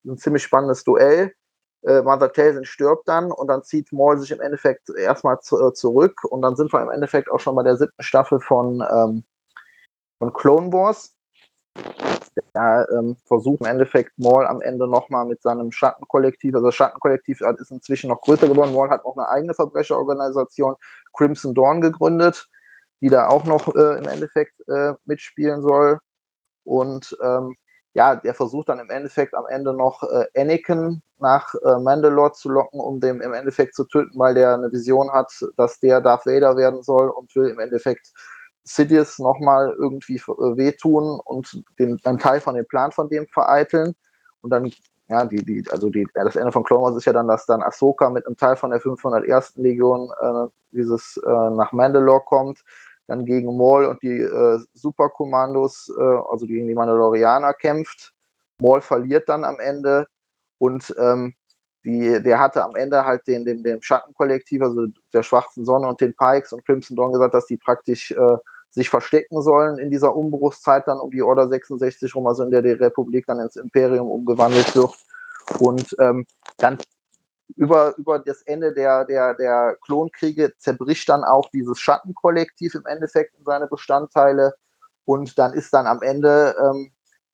Ein 0.05 0.19
ziemlich 0.19 0.43
spannendes 0.43 0.83
Duell 0.83 1.33
äh, 1.85 2.01
Mother 2.01 2.31
Talzin 2.31 2.65
stirbt 2.65 3.07
dann 3.07 3.31
und 3.31 3.47
dann 3.47 3.63
zieht 3.63 3.91
Maul 3.91 4.17
sich 4.17 4.31
im 4.31 4.41
Endeffekt 4.41 4.89
erstmal 4.89 5.39
zu, 5.41 5.59
äh, 5.67 5.73
zurück 5.73 6.23
und 6.23 6.41
dann 6.41 6.55
sind 6.55 6.71
wir 6.73 6.81
im 6.81 6.89
Endeffekt 6.89 7.29
auch 7.29 7.39
schon 7.39 7.55
bei 7.55 7.63
der 7.63 7.77
siebten 7.77 8.03
Staffel 8.03 8.39
von, 8.39 8.83
ähm, 8.89 9.23
von 10.19 10.33
Clone 10.33 10.71
Wars. 10.71 11.13
Da 12.53 12.85
ähm, 12.89 13.15
versucht 13.25 13.61
im 13.61 13.67
Endeffekt 13.67 14.11
Maul 14.17 14.45
am 14.45 14.61
Ende 14.61 14.87
nochmal 14.87 15.25
mit 15.25 15.41
seinem 15.41 15.71
Schattenkollektiv, 15.71 16.55
also 16.55 16.67
das 16.67 16.75
Schattenkollektiv 16.75 17.41
ist 17.41 17.71
inzwischen 17.71 18.09
noch 18.09 18.21
größer 18.21 18.47
geworden. 18.47 18.73
Maul 18.73 18.89
hat 18.89 19.05
auch 19.05 19.17
eine 19.17 19.27
eigene 19.27 19.53
Verbrecherorganisation, 19.53 20.75
Crimson 21.15 21.53
Dawn, 21.53 21.81
gegründet, 21.81 22.47
die 23.01 23.09
da 23.09 23.27
auch 23.27 23.43
noch 23.43 23.75
äh, 23.75 23.97
im 23.97 24.07
Endeffekt 24.07 24.53
äh, 24.67 24.93
mitspielen 25.05 25.61
soll. 25.61 25.99
Und 26.63 27.17
ähm, 27.21 27.55
ja, 27.93 28.15
der 28.15 28.33
versucht 28.33 28.69
dann 28.69 28.79
im 28.79 28.89
Endeffekt 28.89 29.35
am 29.35 29.45
Ende 29.47 29.73
noch 29.73 30.03
äh, 30.03 30.25
Anakin 30.35 31.01
nach 31.19 31.53
äh, 31.63 31.79
Mandalore 31.79 32.33
zu 32.33 32.49
locken, 32.49 32.79
um 32.79 32.99
den 32.99 33.21
im 33.21 33.33
Endeffekt 33.33 33.75
zu 33.75 33.85
töten, 33.85 34.17
weil 34.17 34.33
der 34.33 34.55
eine 34.55 34.71
Vision 34.71 35.11
hat, 35.11 35.31
dass 35.57 35.79
der 35.79 36.01
Darth 36.01 36.25
Vader 36.25 36.57
werden 36.57 36.81
soll 36.81 37.09
und 37.09 37.35
will 37.35 37.49
im 37.49 37.59
Endeffekt 37.59 38.11
Sidious 38.63 39.19
nochmal 39.19 39.75
irgendwie 39.77 40.15
äh, 40.15 40.57
wehtun 40.57 41.19
und 41.23 41.63
den, 41.77 41.99
einen 42.03 42.17
Teil 42.17 42.39
von 42.39 42.55
dem 42.55 42.65
Plan 42.65 42.91
von 42.91 43.09
dem 43.09 43.27
vereiteln. 43.27 43.93
Und 44.41 44.49
dann, 44.49 44.71
ja, 45.07 45.25
die, 45.25 45.43
die, 45.43 45.63
also 45.69 45.89
die, 45.89 46.07
ja, 46.15 46.23
das 46.23 46.35
Ende 46.35 46.51
von 46.51 46.63
Clone 46.63 46.83
Wars 46.83 46.95
ist 46.95 47.05
ja 47.05 47.13
dann, 47.13 47.27
dass 47.27 47.45
dann 47.45 47.61
Ahsoka 47.61 48.09
mit 48.09 48.25
einem 48.25 48.37
Teil 48.37 48.55
von 48.55 48.71
der 48.71 48.79
501. 48.79 49.53
Legion 49.57 50.09
äh, 50.19 50.47
dieses 50.71 51.17
äh, 51.25 51.29
nach 51.29 51.71
Mandalore 51.73 52.23
kommt 52.25 52.63
dann 53.07 53.25
gegen 53.25 53.55
Maul 53.57 53.85
und 53.85 54.01
die 54.01 54.19
äh, 54.19 54.59
Superkommandos, 54.73 55.91
äh, 55.97 56.01
also 56.01 56.45
gegen 56.45 56.67
die 56.67 56.73
Mandalorianer 56.73 57.53
kämpft. 57.53 58.13
Maul 58.59 58.81
verliert 58.81 59.27
dann 59.27 59.43
am 59.43 59.59
Ende 59.59 60.07
und 60.57 60.95
ähm, 60.97 61.33
die, 61.83 62.21
der 62.23 62.39
hatte 62.39 62.63
am 62.63 62.75
Ende 62.75 63.03
halt 63.03 63.27
den, 63.27 63.43
den, 63.43 63.61
dem 63.61 63.81
Schattenkollektiv, 63.81 64.61
also 64.61 64.87
der 65.11 65.23
Schwarzen 65.23 65.65
Sonne 65.65 65.87
und 65.87 65.99
den 65.99 66.15
Pikes 66.15 66.53
und 66.53 66.65
Crimson 66.65 66.95
Dawn 66.95 67.11
gesagt, 67.11 67.33
dass 67.33 67.45
die 67.47 67.57
praktisch 67.57 68.11
äh, 68.11 68.37
sich 68.69 68.89
verstecken 68.89 69.41
sollen 69.41 69.77
in 69.77 69.91
dieser 69.91 70.15
Umbruchszeit 70.15 70.87
dann 70.87 70.99
um 70.99 71.11
die 71.11 71.21
Order 71.21 71.47
66 71.47 72.15
rum, 72.15 72.25
also 72.25 72.43
in 72.43 72.51
der 72.51 72.61
die 72.61 72.71
Republik 72.71 73.25
dann 73.27 73.39
ins 73.39 73.55
Imperium 73.55 74.09
umgewandelt 74.09 74.75
wird. 74.75 74.93
Und 75.59 75.95
ähm, 75.99 76.25
dann 76.57 76.77
über, 77.55 77.95
über 77.97 78.19
das 78.19 78.41
Ende 78.43 78.73
der, 78.73 79.05
der, 79.05 79.35
der 79.35 79.77
Klonkriege 79.81 80.53
zerbricht 80.57 81.07
dann 81.09 81.23
auch 81.23 81.49
dieses 81.49 81.79
Schattenkollektiv 81.79 82.75
im 82.75 82.85
Endeffekt 82.85 83.37
in 83.37 83.45
seine 83.45 83.67
Bestandteile. 83.67 84.55
Und 85.05 85.37
dann 85.37 85.53
ist 85.53 85.73
dann 85.73 85.87
am 85.87 86.01
Ende, 86.01 86.55
ähm, 86.59 86.91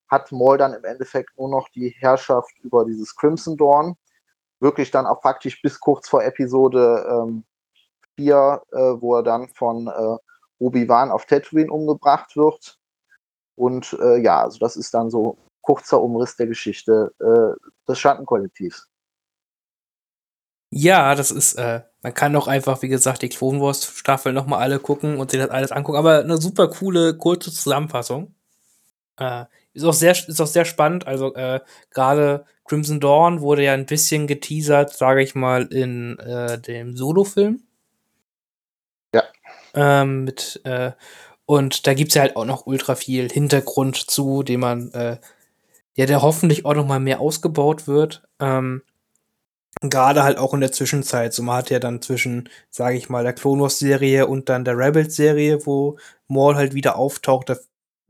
hat 0.07 0.31
Maul 0.31 0.57
dann 0.57 0.73
im 0.73 0.83
Endeffekt 0.83 1.37
nur 1.37 1.49
noch 1.49 1.69
die 1.69 1.89
Herrschaft 1.89 2.51
über 2.61 2.85
dieses 2.85 3.15
Crimson 3.15 3.57
Dawn. 3.57 3.95
Wirklich 4.59 4.91
dann 4.91 5.05
auch 5.05 5.21
praktisch 5.21 5.61
bis 5.61 5.79
kurz 5.79 6.09
vor 6.09 6.23
Episode 6.23 7.05
ähm, 7.09 7.43
4, 8.15 8.61
äh, 8.71 8.77
wo 8.77 9.15
er 9.15 9.23
dann 9.23 9.47
von 9.49 9.87
äh, 9.87 10.17
Obi-Wan 10.57 11.11
auf 11.11 11.25
Tatooine 11.25 11.71
umgebracht 11.71 12.35
wird. 12.35 12.77
Und 13.55 13.97
äh, 14.01 14.17
ja, 14.17 14.41
also 14.41 14.59
das 14.59 14.75
ist 14.75 14.93
dann 14.93 15.09
so 15.09 15.37
kurzer 15.61 16.01
Umriss 16.01 16.35
der 16.35 16.47
Geschichte 16.47 17.13
äh, 17.19 17.69
des 17.87 17.99
Schattenkollektivs. 17.99 18.88
Ja, 20.71 21.15
das 21.15 21.31
ist, 21.31 21.55
äh, 21.55 21.81
man 22.03 22.13
kann 22.13 22.33
doch 22.33 22.47
einfach, 22.47 22.81
wie 22.81 22.89
gesagt, 22.89 23.21
die 23.23 23.29
Clone 23.29 23.59
Wars 23.59 23.85
Staffel 23.85 24.33
nochmal 24.33 24.61
alle 24.61 24.79
gucken 24.79 25.17
und 25.17 25.31
sich 25.31 25.39
das 25.39 25.49
alles 25.49 25.71
angucken, 25.71 25.97
aber 25.97 26.19
eine 26.19 26.37
super 26.37 26.69
coole, 26.69 27.17
kurze 27.17 27.51
Zusammenfassung. 27.51 28.35
Äh, 29.17 29.45
ist 29.73 29.83
auch 29.83 29.93
sehr, 29.93 30.11
ist 30.11 30.41
auch 30.41 30.47
sehr 30.47 30.65
spannend, 30.65 31.07
also 31.07 31.33
äh, 31.35 31.61
gerade 31.91 32.45
Crimson 32.65 32.99
Dawn 32.99 33.41
wurde 33.41 33.63
ja 33.63 33.73
ein 33.73 33.87
bisschen 33.87 34.27
geteasert, 34.27 34.95
sage 34.95 35.23
ich 35.23 35.33
mal, 35.33 35.65
in 35.65 36.19
äh, 36.19 36.59
dem 36.59 36.95
Solo-Film. 36.95 37.63
Ja. 39.13 39.23
Ähm, 39.73 40.25
mit, 40.25 40.61
äh, 40.65 40.91
und 41.45 41.87
da 41.87 41.95
gibt's 41.95 42.13
ja 42.13 42.21
halt 42.21 42.35
auch 42.35 42.45
noch 42.45 42.67
ultra 42.67 42.93
viel 42.93 43.27
Hintergrund 43.27 43.97
zu, 43.97 44.43
den 44.43 44.59
man, 44.59 44.91
äh, 44.91 45.17
ja, 45.95 46.05
der 46.05 46.21
hoffentlich 46.21 46.63
auch 46.65 46.75
noch 46.75 46.85
mal 46.85 46.99
mehr 46.99 47.19
ausgebaut 47.19 47.87
wird. 47.87 48.21
Ähm, 48.39 48.83
Gerade 49.81 50.23
halt 50.23 50.37
auch 50.37 50.53
in 50.53 50.59
der 50.61 50.71
Zwischenzeit. 50.73 51.33
So, 51.33 51.41
man 51.43 51.57
hat 51.57 51.69
ja 51.69 51.79
dann 51.79 52.01
zwischen, 52.01 52.49
sage 52.69 52.97
ich 52.97 53.09
mal, 53.09 53.23
der 53.23 53.33
Clone 53.33 53.61
Wars 53.61 53.79
Serie 53.79 54.27
und 54.27 54.49
dann 54.49 54.65
der 54.65 54.77
Rebels 54.77 55.15
Serie, 55.15 55.65
wo 55.65 55.97
Maul 56.27 56.55
halt 56.55 56.73
wieder 56.73 56.97
auftaucht, 56.97 57.49
da 57.49 57.57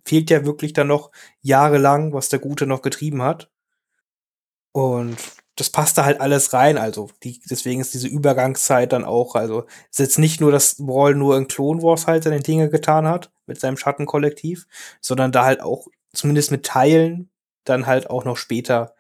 fehlt 0.06 0.32
ja 0.32 0.46
wirklich 0.46 0.74
dann 0.74 0.88
noch 0.88 1.12
jahrelang, 1.42 2.14
was 2.14 2.30
der 2.30 2.40
Gute 2.40 2.66
noch 2.66 2.82
getrieben 2.82 3.22
hat. 3.22 3.50
Und 4.72 5.18
das 5.56 5.70
passt 5.70 5.98
da 5.98 6.06
halt 6.06 6.22
alles 6.22 6.54
rein. 6.54 6.78
Also, 6.78 7.10
die, 7.24 7.42
deswegen 7.50 7.82
ist 7.82 7.94
diese 7.94 8.08
Übergangszeit 8.08 8.94
dann 8.94 9.04
auch, 9.06 9.36
also, 9.36 9.66
ist 9.92 10.00
jetzt 10.00 10.20
nicht 10.20 10.42
nur, 10.42 10.52
dass 10.52 10.80
Maul 10.80 11.16
nur 11.16 11.38
in 11.38 11.48
Clone 11.48 11.82
Wars 11.84 12.08
halt 12.08 12.24
seine 12.24 12.40
Dinge 12.40 12.70
getan 12.70 13.08
hat, 13.08 13.32
mit 13.46 13.60
seinem 13.60 13.78
Schattenkollektiv, 13.78 14.68
sondern 15.02 15.32
da 15.32 15.46
halt 15.46 15.62
auch, 15.62 15.88
zumindest 16.14 16.52
mit 16.52 16.66
Teilen, 16.66 17.30
dann 17.66 17.88
halt 17.88 18.10
auch 18.10 18.26
noch 18.26 18.38
später, 18.38 18.96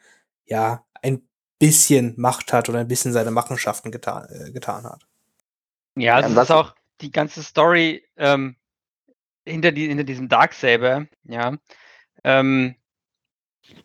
ja, 0.46 0.86
ein 1.02 1.29
bisschen 1.60 2.14
Macht 2.18 2.54
hat 2.54 2.70
oder 2.70 2.80
ein 2.80 2.88
bisschen 2.88 3.14
seine 3.14 3.32
Machenschaften 3.32 3.92
getan, 3.92 4.28
äh, 4.30 4.52
getan 4.52 4.86
hat. 4.86 5.06
Ja, 5.96 6.16
also 6.16 6.34
das 6.34 6.46
ist 6.46 6.56
auch 6.56 6.76
die 7.02 7.12
ganze 7.12 7.44
Story 7.44 8.06
ähm, 8.18 8.56
hinter, 9.46 9.72
die, 9.72 9.88
hinter 9.88 10.04
diesem 10.04 10.30
Darksaber, 10.30 11.08
ja. 11.24 11.58
Ähm, 12.24 12.76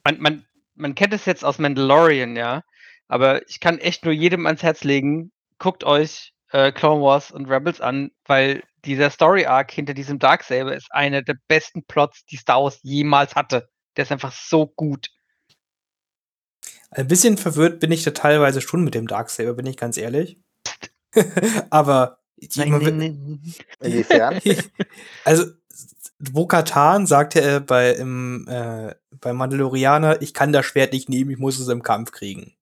man, 0.04 0.20
man, 0.20 0.46
man 0.74 0.94
kennt 0.94 1.12
es 1.12 1.24
jetzt 1.24 1.44
aus 1.44 1.58
Mandalorian, 1.58 2.36
ja, 2.36 2.62
aber 3.08 3.46
ich 3.48 3.60
kann 3.60 3.78
echt 3.78 4.04
nur 4.04 4.14
jedem 4.14 4.46
ans 4.46 4.62
Herz 4.62 4.84
legen, 4.84 5.32
guckt 5.58 5.84
euch 5.84 6.32
äh, 6.50 6.72
Clone 6.72 7.02
Wars 7.02 7.30
und 7.30 7.46
Rebels 7.50 7.80
an, 7.80 8.10
weil 8.26 8.62
dieser 8.84 9.10
Story 9.10 9.46
Arc 9.46 9.70
hinter 9.70 9.94
diesem 9.94 10.18
Darksaber 10.18 10.74
ist 10.74 10.92
einer 10.92 11.22
der 11.22 11.36
besten 11.48 11.84
Plots, 11.84 12.24
die 12.26 12.36
Star 12.36 12.62
Wars 12.62 12.78
jemals 12.82 13.34
hatte. 13.34 13.68
Der 13.96 14.04
ist 14.04 14.12
einfach 14.12 14.32
so 14.32 14.66
gut. 14.66 15.08
Ein 16.90 17.08
bisschen 17.08 17.36
verwirrt 17.36 17.80
bin 17.80 17.92
ich 17.92 18.04
da 18.04 18.12
teilweise 18.12 18.60
schon 18.60 18.84
mit 18.84 18.94
dem 18.94 19.06
Darksaber, 19.06 19.54
bin 19.54 19.66
ich 19.66 19.76
ganz 19.76 19.96
ehrlich. 19.96 20.38
Aber 21.70 22.18
Inwiefern? 23.80 24.40
also 25.24 25.44
Bo-Katan 26.18 27.06
sagte 27.06 27.40
er 27.40 27.60
bei 27.60 27.92
im 27.92 28.46
äh, 28.48 28.94
bei 29.20 29.32
Mandalorianer, 29.32 30.22
ich 30.22 30.34
kann 30.34 30.52
das 30.52 30.66
Schwert 30.66 30.92
nicht 30.92 31.08
nehmen, 31.08 31.30
ich 31.30 31.38
muss 31.38 31.58
es 31.58 31.68
im 31.68 31.82
Kampf 31.82 32.12
kriegen. 32.12 32.54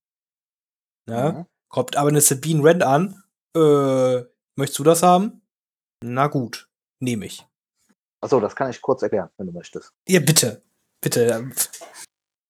Ja? 1.09 1.33
Mhm. 1.33 1.47
Kommt 1.69 1.97
aber 1.97 2.09
eine 2.09 2.21
Sabine 2.21 2.63
Wren 2.63 2.83
an, 2.83 3.23
äh, 3.57 4.23
möchtest 4.57 4.79
du 4.79 4.85
das 4.85 5.03
haben? 5.03 5.43
Na 6.05 6.27
gut, 6.27 6.69
nehme 7.01 7.27
ich. 7.27 7.47
Achso, 8.21 8.41
das 8.41 8.55
kann 8.55 8.71
ich 8.71 8.81
kurz 8.81 9.03
erklären, 9.03 9.31
wenn 9.37 9.47
du 9.47 9.53
möchtest. 9.53 9.93
Ja, 10.07 10.21
bitte. 10.21 10.63
Bitte. 11.01 11.51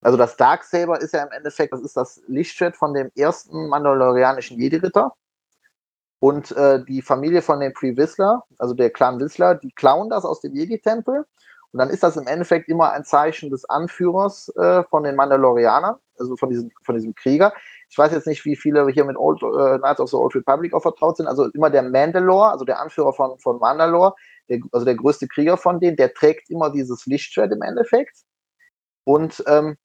Also 0.03 0.19
das 0.19 0.37
Darksaber 0.37 1.01
ist 1.01 1.15
ja 1.15 1.23
im 1.23 1.31
Endeffekt, 1.31 1.73
das 1.73 1.81
ist 1.81 1.97
das 1.97 2.21
Lichtschwert 2.27 2.77
von 2.77 2.93
dem 2.93 3.11
ersten 3.17 3.69
mandalorianischen 3.69 4.59
Jedi-Ritter. 4.59 5.13
Und 6.19 6.53
äh, 6.53 6.85
die 6.85 7.03
Familie 7.03 7.41
von 7.43 7.61
den 7.61 7.73
Pre 7.73 7.97
Whistler, 7.97 8.45
also 8.59 8.75
der 8.75 8.91
Clan 8.91 9.19
Whistler, 9.21 9.55
die 9.55 9.73
klauen 9.73 10.11
das 10.11 10.25
aus 10.25 10.41
dem 10.41 10.55
Jedi-Tempel. 10.55 11.25
Und 11.73 11.79
dann 11.79 11.89
ist 11.89 12.03
das 12.03 12.17
im 12.17 12.27
Endeffekt 12.27 12.69
immer 12.69 12.93
ein 12.93 13.05
Zeichen 13.05 13.51
des 13.51 13.65
Anführers 13.65 14.49
äh, 14.57 14.85
von 14.85 15.05
den 15.05 15.17
Mandalorianern, 15.17 15.97
also 16.19 16.37
von 16.37 16.51
diesem, 16.51 16.71
von 16.85 16.97
diesem 16.97 17.15
Krieger. 17.15 17.53
Ich 17.89 17.97
weiß 17.97 18.13
jetzt 18.13 18.27
nicht, 18.27 18.45
wie 18.45 18.57
viele 18.57 18.87
hier 18.89 19.05
mit 19.05 19.17
Old, 19.17 19.43
äh, 19.43 19.79
Knights 19.79 20.01
of 20.01 20.11
the 20.11 20.17
Old 20.17 20.35
Republic 20.35 20.75
auch 20.75 20.83
vertraut 20.83 21.17
sind. 21.17 21.29
Also 21.29 21.47
immer 21.53 21.71
der 21.71 21.83
Mandalore, 21.83 22.51
also 22.51 22.65
der 22.65 22.81
Anführer 22.81 23.13
von, 23.13 23.39
von 23.39 23.59
Mandalore, 23.59 24.15
der, 24.49 24.61
also 24.73 24.85
der 24.85 24.97
größte 24.97 25.29
Krieger 25.29 25.57
von 25.57 25.81
denen, 25.81 25.97
der 25.97 26.13
trägt 26.13 26.51
immer 26.51 26.71
dieses 26.71 27.07
Lichtschwert 27.07 27.53
im 27.53 27.63
Endeffekt. 27.63 28.19
Und 29.05 29.43
ähm, 29.47 29.77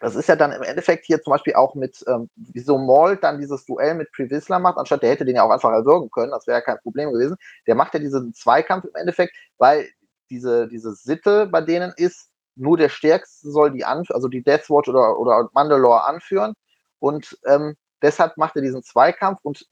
das 0.00 0.14
ist 0.14 0.28
ja 0.28 0.36
dann 0.36 0.52
im 0.52 0.62
Endeffekt 0.62 1.06
hier 1.06 1.22
zum 1.22 1.32
Beispiel 1.32 1.54
auch 1.54 1.74
mit, 1.74 2.04
ähm, 2.06 2.28
wieso 2.36 2.76
Maul 2.76 3.16
dann 3.16 3.40
dieses 3.40 3.64
Duell 3.64 3.94
mit 3.94 4.12
Previsla 4.12 4.58
macht, 4.58 4.76
anstatt 4.76 5.02
der 5.02 5.10
hätte 5.10 5.24
den 5.24 5.36
ja 5.36 5.42
auch 5.42 5.50
einfach 5.50 5.72
erwürgen 5.72 6.10
können, 6.10 6.32
das 6.32 6.46
wäre 6.46 6.58
ja 6.58 6.64
kein 6.64 6.78
Problem 6.78 7.12
gewesen. 7.12 7.36
Der 7.66 7.74
macht 7.74 7.94
ja 7.94 8.00
diesen 8.00 8.34
Zweikampf 8.34 8.84
im 8.84 8.94
Endeffekt, 8.94 9.34
weil 9.58 9.88
diese, 10.28 10.68
diese 10.68 10.94
Sitte 10.94 11.46
bei 11.46 11.60
denen 11.60 11.92
ist, 11.96 12.30
nur 12.56 12.76
der 12.76 12.88
Stärkste 12.88 13.50
soll 13.50 13.70
die 13.72 13.84
an, 13.84 14.04
also 14.10 14.28
die 14.28 14.42
Deathwatch 14.42 14.88
oder, 14.88 15.18
oder 15.18 15.48
Mandalore 15.52 16.04
anführen. 16.04 16.54
Und 16.98 17.38
ähm, 17.46 17.76
deshalb 18.02 18.36
macht 18.36 18.56
er 18.56 18.62
diesen 18.62 18.82
Zweikampf 18.82 19.40
und 19.42 19.66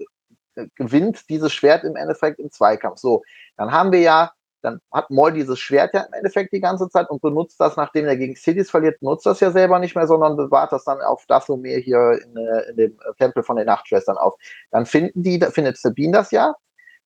äh, 0.54 0.66
gewinnt 0.76 1.28
dieses 1.28 1.52
Schwert 1.52 1.84
im 1.84 1.96
Endeffekt 1.96 2.38
im 2.38 2.50
Zweikampf. 2.50 2.98
So, 2.98 3.22
dann 3.56 3.72
haben 3.72 3.92
wir 3.92 4.00
ja 4.00 4.32
dann 4.64 4.80
hat 4.90 5.10
Moll 5.10 5.32
dieses 5.32 5.58
Schwert 5.58 5.94
ja 5.94 6.02
im 6.02 6.12
Endeffekt 6.14 6.52
die 6.52 6.60
ganze 6.60 6.88
Zeit 6.88 7.10
und 7.10 7.20
benutzt 7.20 7.60
das, 7.60 7.76
nachdem 7.76 8.06
er 8.06 8.16
gegen 8.16 8.34
Cities 8.34 8.70
verliert, 8.70 9.00
nutzt 9.02 9.26
das 9.26 9.40
ja 9.40 9.50
selber 9.50 9.78
nicht 9.78 9.94
mehr, 9.94 10.06
sondern 10.06 10.36
bewahrt 10.36 10.72
das 10.72 10.84
dann 10.84 11.00
auf 11.02 11.26
Dathomir 11.26 11.78
hier 11.78 12.18
in, 12.24 12.36
äh, 12.36 12.70
in, 12.70 12.76
dem 12.76 12.98
Tempel 13.18 13.42
von 13.42 13.56
den 13.56 13.66
Nachtschwestern 13.66 14.16
auf. 14.16 14.34
Dann 14.70 14.86
finden 14.86 15.22
die, 15.22 15.38
findet 15.38 15.76
Sabine 15.76 16.12
das 16.12 16.30
ja. 16.30 16.54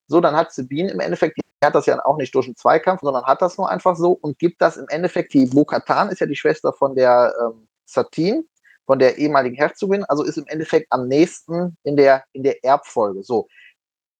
So, 0.07 0.21
dann 0.21 0.37
hat 0.37 0.53
Sabine 0.53 0.93
im 0.93 1.01
Endeffekt, 1.01 1.37
die 1.37 1.67
hat 1.67 1.75
das 1.75 1.87
ja 1.87 2.03
auch 2.05 2.17
nicht 2.17 2.35
durch 2.35 2.47
einen 2.47 2.57
Zweikampf, 2.57 3.01
sondern 3.03 3.25
hat 3.25 3.43
das 3.43 3.59
nur 3.59 3.69
einfach 3.69 3.97
so 3.97 4.13
und 4.13 4.39
gibt 4.39 4.63
das 4.63 4.77
im 4.77 4.87
Endeffekt, 4.89 5.35
die 5.35 5.47
Bo-Katan 5.47 6.11
ist 6.11 6.21
ja 6.21 6.27
die 6.27 6.37
Schwester 6.37 6.73
von 6.73 6.95
der 6.95 7.35
ähm, 7.43 7.67
Satine, 7.85 8.45
von 8.87 9.01
der 9.01 9.19
ehemaligen 9.19 9.57
Herzogin, 9.57 10.05
also 10.05 10.23
ist 10.23 10.39
im 10.39 10.47
Endeffekt 10.47 10.87
am 10.91 11.09
nächsten 11.09 11.77
in 11.83 11.97
der, 11.97 12.25
in 12.33 12.45
der 12.45 12.65
Erbfolge. 12.65 13.23
So, 13.23 13.49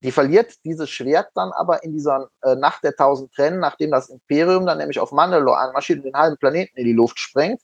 die 0.03 0.13
verliert 0.13 0.55
dieses 0.65 0.91
Schwert 0.91 1.29
dann 1.35 1.51
aber 1.53 1.83
in 1.83 1.93
dieser 1.93 2.29
äh, 2.43 2.55
Nacht 2.55 2.85
der 2.85 2.95
tausend 2.95 3.33
Tränen, 3.33 3.61
nachdem 3.61 3.91
das 3.91 4.09
Imperium 4.09 4.67
dann 4.67 4.79
nämlich 4.79 5.01
auf 5.01 5.13
Mandalore 5.13 5.59
anmarschiert 5.59 5.99
und 5.99 6.05
den 6.05 6.15
halben 6.15 6.37
Planeten 6.37 6.77
in 6.77 6.85
die 6.85 6.93
Luft 6.93 7.19
sprengt. 7.19 7.61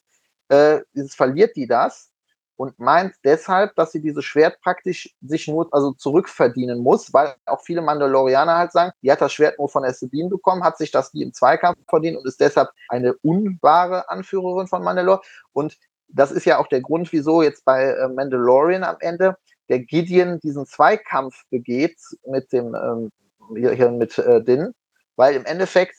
Äh, 0.49 0.81
dieses 0.95 1.15
verliert 1.15 1.55
die 1.57 1.67
das 1.67 2.11
und 2.57 2.79
meint 2.79 3.15
deshalb, 3.25 3.75
dass 3.77 3.93
sie 3.93 4.01
dieses 4.01 4.25
Schwert 4.25 4.61
praktisch 4.61 5.15
sich 5.23 5.49
nur 5.49 5.69
also 5.73 5.93
zurückverdienen 5.93 6.81
muss, 6.81 7.13
weil 7.13 7.35
auch 7.47 7.63
viele 7.63 7.83
Mandalorianer 7.83 8.57
halt 8.57 8.73
sagen, 8.73 8.93
die 9.03 9.11
hat 9.11 9.21
das 9.21 9.33
Schwert 9.33 9.59
nur 9.59 9.69
von 9.69 9.85
Sabine 9.93 10.29
bekommen, 10.29 10.65
hat 10.65 10.79
sich 10.79 10.91
das 10.91 11.11
die 11.11 11.23
im 11.23 11.33
Zweikampf 11.33 11.79
verdient 11.89 12.17
und 12.17 12.27
ist 12.27 12.41
deshalb 12.41 12.71
eine 12.89 13.15
unwahre 13.23 14.09
Anführerin 14.09 14.67
von 14.67 14.83
Mandalore. 14.83 15.21
Und 15.53 15.79
das 16.09 16.31
ist 16.31 16.47
ja 16.47 16.59
auch 16.59 16.69
der 16.69 16.81
Grund, 16.81 17.13
wieso 17.13 17.43
jetzt 17.43 17.65
bei 17.65 17.85
äh, 17.85 18.09
Mandalorian 18.09 18.85
am 18.85 18.97
Ende 19.01 19.37
der 19.69 19.81
Gideon 19.81 20.41
diesen 20.41 20.67
Zweikampf 20.67 21.43
begeht 21.51 21.99
mit 22.27 22.53
dem 22.53 22.75
ähm, 22.75 23.11
hier, 23.55 23.73
hier 23.73 23.91
mit 23.91 24.19
äh, 24.19 24.43
Din, 24.43 24.75
weil 25.17 25.35
im 25.35 25.45
Endeffekt 25.45 25.97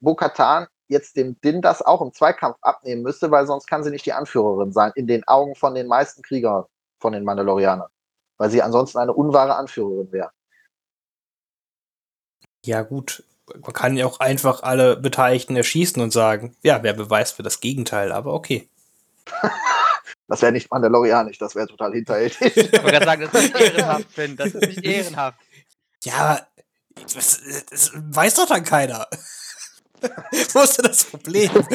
Bo-Katan 0.00 0.66
jetzt 0.88 1.16
dem 1.16 1.40
Din 1.40 1.62
das 1.62 1.82
auch 1.82 2.02
im 2.02 2.12
Zweikampf 2.12 2.56
abnehmen 2.60 3.02
müsste, 3.02 3.30
weil 3.30 3.46
sonst 3.46 3.66
kann 3.66 3.82
sie 3.82 3.90
nicht 3.90 4.06
die 4.06 4.12
Anführerin 4.12 4.72
sein, 4.72 4.92
in 4.94 5.06
den 5.06 5.26
Augen 5.26 5.54
von 5.54 5.74
den 5.74 5.86
meisten 5.86 6.22
Kriegern 6.22 6.64
von 6.98 7.12
den 7.12 7.24
Mandalorianern, 7.24 7.88
weil 8.36 8.50
sie 8.50 8.62
ansonsten 8.62 8.98
eine 8.98 9.12
unwahre 9.12 9.56
Anführerin 9.56 10.12
wäre. 10.12 10.30
Ja, 12.64 12.82
gut. 12.82 13.24
Man 13.60 13.74
kann 13.74 13.96
ja 13.96 14.06
auch 14.06 14.20
einfach 14.20 14.62
alle 14.62 14.96
Beteiligten 14.96 15.54
erschießen 15.54 16.00
und 16.00 16.12
sagen, 16.12 16.56
ja, 16.62 16.82
wer 16.82 16.94
beweist 16.94 17.36
für 17.36 17.42
das 17.42 17.60
Gegenteil, 17.60 18.10
aber 18.10 18.32
okay. 18.32 18.68
Das 20.28 20.42
wäre 20.42 20.52
nicht 20.52 20.70
mandalorianisch, 20.70 21.38
das 21.38 21.54
wäre 21.54 21.66
total 21.66 21.92
hinterhältig. 21.92 22.56
Ich 22.56 22.72
wollte 22.72 22.90
gerade 22.90 23.04
sagen, 23.04 23.28
das 23.30 23.44
ist 23.44 23.54
nicht 23.54 23.60
ehrenhaft, 23.74 24.12
Finn. 24.12 24.36
Das 24.36 24.48
ist 24.48 24.66
nicht 24.66 24.84
ehrenhaft. 24.84 25.38
Ja, 26.04 26.46
das, 27.14 27.40
das 27.70 27.92
weiß 27.94 28.34
doch 28.34 28.46
dann 28.46 28.64
keiner. 28.64 29.06
Wo 30.52 30.60
ist 30.60 30.78
denn 30.78 30.86
das 30.86 31.04
Problem? 31.04 31.50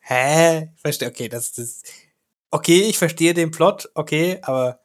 Hä? 0.00 0.70
Verstehe, 0.76 1.08
okay, 1.08 1.28
das 1.28 1.56
ist. 1.58 1.86
Okay, 2.50 2.82
ich 2.82 2.98
verstehe 2.98 3.34
den 3.34 3.50
Plot, 3.50 3.90
okay, 3.94 4.38
aber 4.42 4.80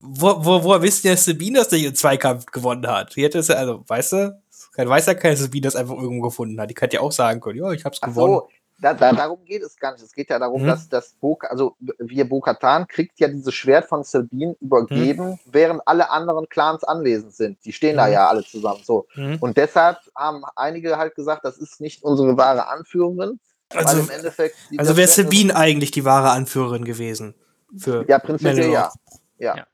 wo, 0.00 0.44
wo, 0.44 0.64
woher 0.64 0.82
wisst 0.82 1.04
ihr, 1.04 1.12
dass 1.12 1.24
Sabine 1.24 1.58
das 1.58 1.70
nicht 1.70 1.84
im 1.84 1.94
Zweikampf 1.94 2.46
gewonnen 2.46 2.86
hat? 2.86 3.14
Die 3.16 3.22
hätte 3.22 3.38
es 3.38 3.48
ja, 3.48 3.56
also, 3.56 3.84
weißt 3.86 4.12
du, 4.12 4.42
kein 4.72 4.88
weiß 4.88 5.06
ja 5.06 5.14
kein 5.14 5.36
Sabine 5.36 5.64
das 5.64 5.76
einfach 5.76 5.96
irgendwo 5.96 6.28
gefunden 6.28 6.60
hat. 6.60 6.70
Die 6.70 6.74
könnte 6.74 6.96
ja 6.96 7.02
auch 7.02 7.12
sagen 7.12 7.40
können, 7.40 7.58
ja, 7.58 7.70
ich 7.72 7.84
hab's 7.84 7.98
Ach 8.00 8.08
gewonnen. 8.08 8.34
so, 8.34 8.48
da, 8.80 8.94
da, 8.94 9.12
darum 9.12 9.44
geht 9.44 9.62
es 9.62 9.76
gar 9.76 9.92
nicht. 9.92 10.02
Es 10.02 10.12
geht 10.12 10.30
ja 10.30 10.38
darum, 10.38 10.62
Mhm. 10.62 10.66
dass 10.66 10.88
das 10.88 11.12
Bo 11.20 11.38
also 11.42 11.76
wir 11.98 12.28
Bo-Katan 12.28 12.86
kriegt 12.88 13.20
ja 13.20 13.28
dieses 13.28 13.52
Schwert 13.54 13.86
von 13.86 14.02
Sabine 14.04 14.56
übergeben, 14.60 15.38
während 15.46 15.82
alle 15.86 16.10
anderen 16.10 16.48
Clans 16.48 16.82
anwesend 16.84 17.34
sind. 17.34 17.64
Die 17.64 17.72
stehen 17.72 17.96
da 17.96 18.06
Mhm. 18.06 18.12
ja 18.12 18.28
alle 18.28 18.42
zusammen 18.44 18.80
so. 18.84 19.06
Mhm. 19.14 19.36
Und 19.40 19.56
deshalb 19.56 19.98
haben 20.16 20.42
einige 20.56 20.96
halt 20.98 21.14
gesagt, 21.14 21.44
das 21.44 21.58
ist 21.58 21.80
nicht 21.80 22.02
unsere 22.02 22.36
wahre 22.36 22.66
Anführerin, 22.68 23.38
Also, 23.72 24.00
im 24.00 24.10
Endeffekt 24.10 24.56
die- 24.70 24.78
also 24.78 24.96
wäre 24.96 25.06
Sabine 25.08 25.54
eigentlich 25.54 25.90
die 25.92 26.04
wahre 26.04 26.30
Anführerin 26.30 26.84
gewesen. 26.84 27.34
Für 27.78 28.04
Ja, 28.08 28.18
prinzipiell 28.18 28.70
ja. 28.70 28.90
Ja. 29.38 29.66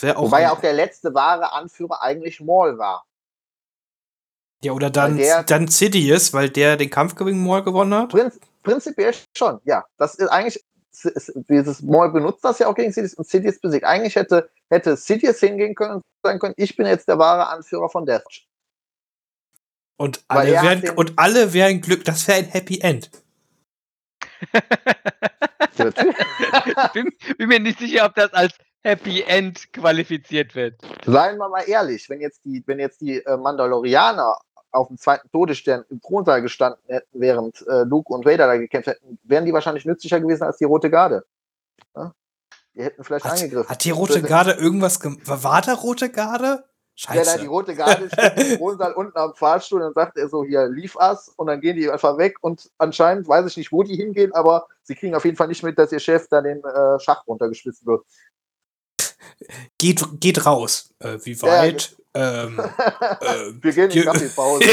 Wäre 0.00 0.16
auch. 0.16 0.22
Wobei 0.24 0.42
ja 0.42 0.52
auch 0.52 0.60
der 0.60 0.72
letzte 0.72 1.14
wahre 1.14 1.52
Anführer 1.52 2.02
eigentlich 2.02 2.40
Maul 2.40 2.76
war. 2.78 3.04
Ja, 4.62 4.72
oder 4.72 4.90
dann, 4.90 5.16
der- 5.16 5.42
dann 5.44 5.68
Sidious, 5.68 6.32
weil 6.32 6.50
der 6.50 6.76
den 6.76 6.90
Kampf 6.90 7.14
gegen 7.16 7.42
Maul 7.42 7.62
gewonnen 7.62 7.94
hat. 7.94 8.10
Prinz, 8.10 8.38
prinzipiell 8.62 9.14
schon, 9.36 9.60
ja. 9.64 9.84
Das 9.98 10.14
ist 10.14 10.28
eigentlich, 10.28 10.62
dieses 11.48 11.82
Maul 11.82 12.12
benutzt 12.12 12.44
das 12.44 12.58
ja 12.58 12.68
auch 12.68 12.74
gegen 12.74 12.92
Sidious 12.92 13.14
und 13.14 13.26
Sidious 13.26 13.58
besiegt. 13.60 13.84
Eigentlich 13.84 14.14
hätte, 14.16 14.50
hätte 14.70 14.96
Sidious 14.96 15.40
hingehen 15.40 15.74
können 15.74 15.94
und 15.94 16.02
sagen 16.22 16.38
können, 16.38 16.54
ich 16.56 16.76
bin 16.76 16.86
jetzt 16.86 17.08
der 17.08 17.18
wahre 17.18 17.48
Anführer 17.48 17.88
von 17.88 18.06
Death. 18.06 18.22
Und 19.96 20.24
alle, 20.28 20.52
wären, 20.52 20.80
den- 20.80 20.90
und 20.96 21.12
alle 21.16 21.52
wären 21.52 21.80
Glück. 21.80 22.04
Das 22.04 22.26
wäre 22.28 22.38
ein 22.38 22.46
Happy 22.46 22.80
End. 22.80 23.10
bin, 26.94 27.10
bin 27.38 27.48
mir 27.48 27.60
nicht 27.60 27.78
sicher, 27.78 28.06
ob 28.06 28.14
das 28.14 28.32
als 28.32 28.52
Happy 28.84 29.22
End 29.22 29.72
qualifiziert 29.72 30.54
wird. 30.54 30.80
Seien 31.06 31.36
wir 31.38 31.48
mal 31.48 31.62
ehrlich, 31.62 32.08
wenn 32.10 32.20
jetzt 32.20 32.44
die, 32.44 32.62
wenn 32.66 32.78
jetzt 32.80 33.00
die 33.00 33.18
äh, 33.24 33.36
Mandalorianer 33.36 34.36
auf 34.72 34.88
dem 34.88 34.98
zweiten 34.98 35.30
Todesstern 35.30 35.84
im 35.90 36.00
Thronsaal 36.00 36.42
gestanden 36.42 36.82
hätten, 36.86 37.20
während 37.20 37.64
äh, 37.66 37.82
Luke 37.84 38.12
und 38.12 38.24
Vader 38.24 38.46
da 38.46 38.56
gekämpft 38.56 38.88
hätten, 38.88 39.18
wären 39.22 39.44
die 39.44 39.52
wahrscheinlich 39.52 39.84
nützlicher 39.84 40.20
gewesen 40.20 40.44
als 40.44 40.58
die 40.58 40.64
Rote 40.64 40.90
Garde. 40.90 41.24
Ja? 41.94 42.14
Die 42.74 42.82
hätten 42.82 43.04
vielleicht 43.04 43.24
Hat, 43.24 43.32
angegriffen. 43.32 43.68
hat 43.68 43.84
die 43.84 43.90
Rote 43.90 44.22
Garde 44.22 44.52
irgendwas 44.52 44.98
gemacht? 44.98 45.20
War 45.24 45.60
da 45.60 45.74
Rote 45.74 46.10
Garde? 46.10 46.64
Ja, 46.96 47.14
da 47.14 47.24
Scheiße. 47.24 47.38
die 47.40 47.46
Rote 47.46 47.74
Garde 47.74 48.08
steht 48.12 48.38
im 48.38 48.58
Thronsaal 48.58 48.92
unten 48.92 49.16
am 49.16 49.34
Fahrstuhl 49.34 49.80
und 49.80 49.94
dann 49.94 49.94
sagt 49.94 50.16
er 50.16 50.28
so, 50.28 50.44
hier, 50.44 50.68
lief 50.68 50.96
us 50.96 51.28
und 51.36 51.46
dann 51.46 51.60
gehen 51.60 51.76
die 51.76 51.90
einfach 51.90 52.18
weg 52.18 52.36
und 52.40 52.70
anscheinend 52.78 53.28
weiß 53.28 53.46
ich 53.46 53.56
nicht, 53.56 53.72
wo 53.72 53.82
die 53.82 53.96
hingehen, 53.96 54.32
aber 54.34 54.66
sie 54.82 54.94
kriegen 54.94 55.14
auf 55.14 55.24
jeden 55.24 55.36
Fall 55.36 55.48
nicht 55.48 55.62
mit, 55.62 55.78
dass 55.78 55.92
ihr 55.92 56.00
Chef 56.00 56.28
da 56.28 56.40
den 56.40 56.62
äh, 56.62 56.98
Schach 56.98 57.26
runtergeschmissen 57.26 57.86
wird. 57.86 58.04
Geht, 59.78 60.02
geht 60.20 60.46
raus. 60.46 60.92
Äh, 60.98 61.18
wie 61.24 61.32
Ja, 61.32 61.42
weit? 61.46 61.96
ähm, 62.14 62.58
äh, 62.58 63.52
Wir 63.62 63.72
gehen 63.72 63.84
in 63.84 63.90
die 63.90 64.02
Kaffeepause, 64.02 64.64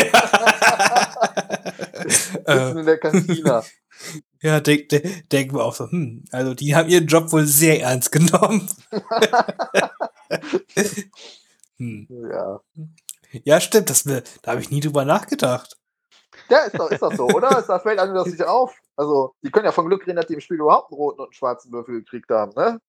sitzen 2.07 2.45
äh, 2.45 2.71
in 2.79 2.85
der 2.85 2.97
Kantine. 2.97 3.63
ja, 4.41 4.59
denk, 4.59 4.89
denk, 4.89 5.29
denken 5.29 5.55
wir 5.55 5.63
auch 5.63 5.75
so, 5.75 5.89
hm, 5.89 6.23
also 6.31 6.53
die 6.53 6.75
haben 6.75 6.89
ihren 6.89 7.07
Job 7.07 7.31
wohl 7.31 7.45
sehr 7.45 7.81
ernst 7.81 8.11
genommen. 8.11 8.67
hm. 11.77 12.07
Ja. 12.31 12.59
Ja, 13.43 13.61
stimmt, 13.61 13.89
das, 13.89 14.03
da 14.03 14.51
habe 14.51 14.61
ich 14.61 14.71
nie 14.71 14.79
drüber 14.79 15.05
nachgedacht. 15.05 15.77
Ja, 16.49 16.59
ist 16.59 16.79
doch, 16.79 16.89
ist 16.89 17.01
doch 17.01 17.13
so, 17.15 17.27
oder? 17.27 17.63
Das 17.65 17.81
fällt 17.83 17.99
einem 17.99 18.15
das 18.15 18.27
nicht 18.27 18.43
auf? 18.43 18.73
Also, 18.95 19.33
die 19.43 19.51
können 19.51 19.65
ja 19.65 19.71
von 19.71 19.87
Glück 19.87 20.05
reden, 20.07 20.15
dass 20.15 20.27
die 20.27 20.33
im 20.33 20.41
Spiel 20.41 20.57
überhaupt 20.57 20.91
einen 20.91 20.97
roten 20.97 21.19
und 21.19 21.27
einen 21.27 21.33
schwarzen 21.33 21.71
Würfel 21.71 22.01
gekriegt 22.01 22.29
haben, 22.31 22.53
ne? 22.55 22.79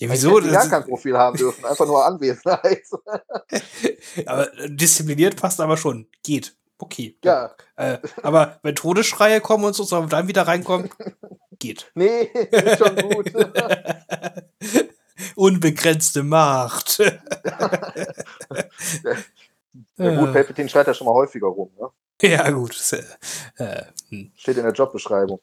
Ja, 0.00 0.10
wieso? 0.10 0.36
hätten 0.38 0.48
Die 0.48 0.54
gar 0.54 0.68
kein 0.68 0.84
Profil 0.84 1.16
haben 1.18 1.36
dürfen, 1.36 1.64
einfach 1.64 1.86
nur 1.86 2.04
Anwesenheit. 2.04 2.84
aber 4.26 4.58
äh, 4.58 4.70
diszipliniert 4.70 5.36
passt 5.36 5.60
aber 5.60 5.76
schon. 5.76 6.08
Geht. 6.22 6.56
Okay. 6.78 7.18
ja, 7.22 7.54
Äh, 7.76 7.98
aber 8.22 8.58
wenn 8.62 8.74
Todesschreie 8.74 9.42
kommen 9.42 9.64
und 9.64 9.74
so, 9.74 9.84
wir 9.90 10.08
dann 10.08 10.28
wieder 10.28 10.46
reinkommen? 10.46 10.88
Geht. 11.58 11.90
nee, 11.94 12.22
ist 12.50 12.78
schon 12.78 12.96
gut. 12.96 13.30
Unbegrenzte 15.34 16.22
Macht. 16.22 16.98
Ja, 19.98 20.18
gut, 20.18 20.32
Palpatine 20.32 20.70
schreit 20.70 20.86
ja 20.86 20.94
schon 20.94 21.06
mal 21.06 21.12
häufiger 21.12 21.48
rum, 21.48 21.70
ne? 21.78 21.90
Ja, 22.22 22.50
gut. 22.50 22.80
Äh, 22.92 23.62
äh, 23.62 23.84
hm. 24.08 24.32
Steht 24.34 24.56
in 24.56 24.64
der 24.64 24.72
Jobbeschreibung. 24.72 25.40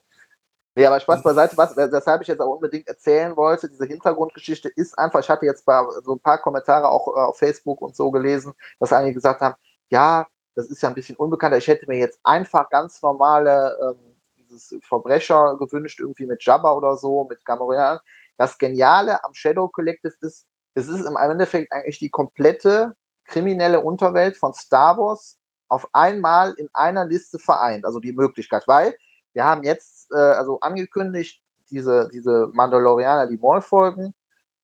Nee, 0.77 0.85
aber 0.85 0.99
Spaß 0.99 1.23
beiseite, 1.23 1.57
was, 1.57 1.75
weshalb 1.75 2.21
ich 2.21 2.27
jetzt 2.27 2.39
auch 2.39 2.53
unbedingt 2.53 2.87
erzählen 2.87 3.35
wollte, 3.35 3.67
diese 3.67 3.87
Hintergrundgeschichte 3.87 4.69
ist 4.69 4.95
einfach, 4.99 5.21
ich 5.21 5.27
hatte 5.27 5.47
jetzt 5.47 5.65
bei, 5.65 5.83
so 6.03 6.13
ein 6.13 6.19
paar 6.19 6.37
Kommentare 6.37 6.87
auch 6.87 7.07
äh, 7.07 7.19
auf 7.19 7.39
Facebook 7.39 7.81
und 7.81 7.95
so 7.95 8.11
gelesen, 8.11 8.53
dass 8.79 8.93
einige 8.93 9.15
gesagt 9.15 9.41
haben, 9.41 9.55
ja, 9.89 10.27
das 10.53 10.67
ist 10.67 10.83
ja 10.83 10.89
ein 10.89 10.93
bisschen 10.93 11.15
unbekannter, 11.15 11.57
ich 11.57 11.67
hätte 11.67 11.87
mir 11.87 11.97
jetzt 11.97 12.19
einfach 12.21 12.69
ganz 12.69 13.01
normale 13.01 13.75
ähm, 13.81 14.17
dieses 14.37 14.75
Verbrecher 14.83 15.57
gewünscht, 15.57 15.99
irgendwie 15.99 16.27
mit 16.27 16.43
Jabba 16.45 16.71
oder 16.73 16.95
so, 16.95 17.23
mit 17.27 17.43
Gamorrean. 17.43 17.97
Das 18.37 18.55
Geniale 18.59 19.23
am 19.23 19.33
Shadow 19.33 19.69
Collective 19.69 20.13
ist, 20.21 20.45
es 20.75 20.87
ist 20.87 21.07
im 21.07 21.17
Endeffekt 21.17 21.71
eigentlich 21.73 21.97
die 21.97 22.11
komplette 22.11 22.95
kriminelle 23.25 23.81
Unterwelt 23.81 24.37
von 24.37 24.53
Star 24.53 24.95
Wars 24.99 25.39
auf 25.69 25.87
einmal 25.91 26.53
in 26.53 26.69
einer 26.73 27.05
Liste 27.07 27.39
vereint, 27.39 27.83
also 27.83 27.99
die 27.99 28.13
Möglichkeit, 28.13 28.67
weil 28.67 28.95
wir 29.33 29.43
haben 29.43 29.63
jetzt 29.63 29.96
äh, 30.11 30.17
also 30.17 30.59
angekündigt, 30.59 31.41
diese, 31.69 32.09
diese 32.13 32.49
Mandalorianer, 32.53 33.27
die 33.27 33.37
Maul 33.37 33.61
folgen, 33.61 34.13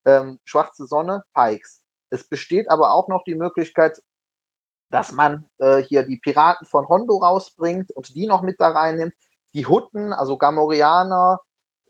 ähm, 0.05 0.39
Schwarze 0.45 0.85
Sonne, 0.85 1.23
Pikes. 1.33 1.81
Es 2.09 2.27
besteht 2.27 2.69
aber 2.69 2.93
auch 2.93 3.07
noch 3.07 3.23
die 3.23 3.35
Möglichkeit, 3.35 4.01
dass 4.89 5.11
man 5.11 5.49
äh, 5.57 5.81
hier 5.81 6.03
die 6.03 6.17
Piraten 6.17 6.67
von 6.67 6.87
Hondo 6.87 7.17
rausbringt 7.17 7.91
und 7.91 8.13
die 8.13 8.27
noch 8.27 8.43
mit 8.43 8.61
da 8.61 8.69
reinnimmt. 8.69 9.13
Die 9.53 9.65
Hutten, 9.65 10.13
also 10.13 10.37
Gamorianer, 10.37 11.39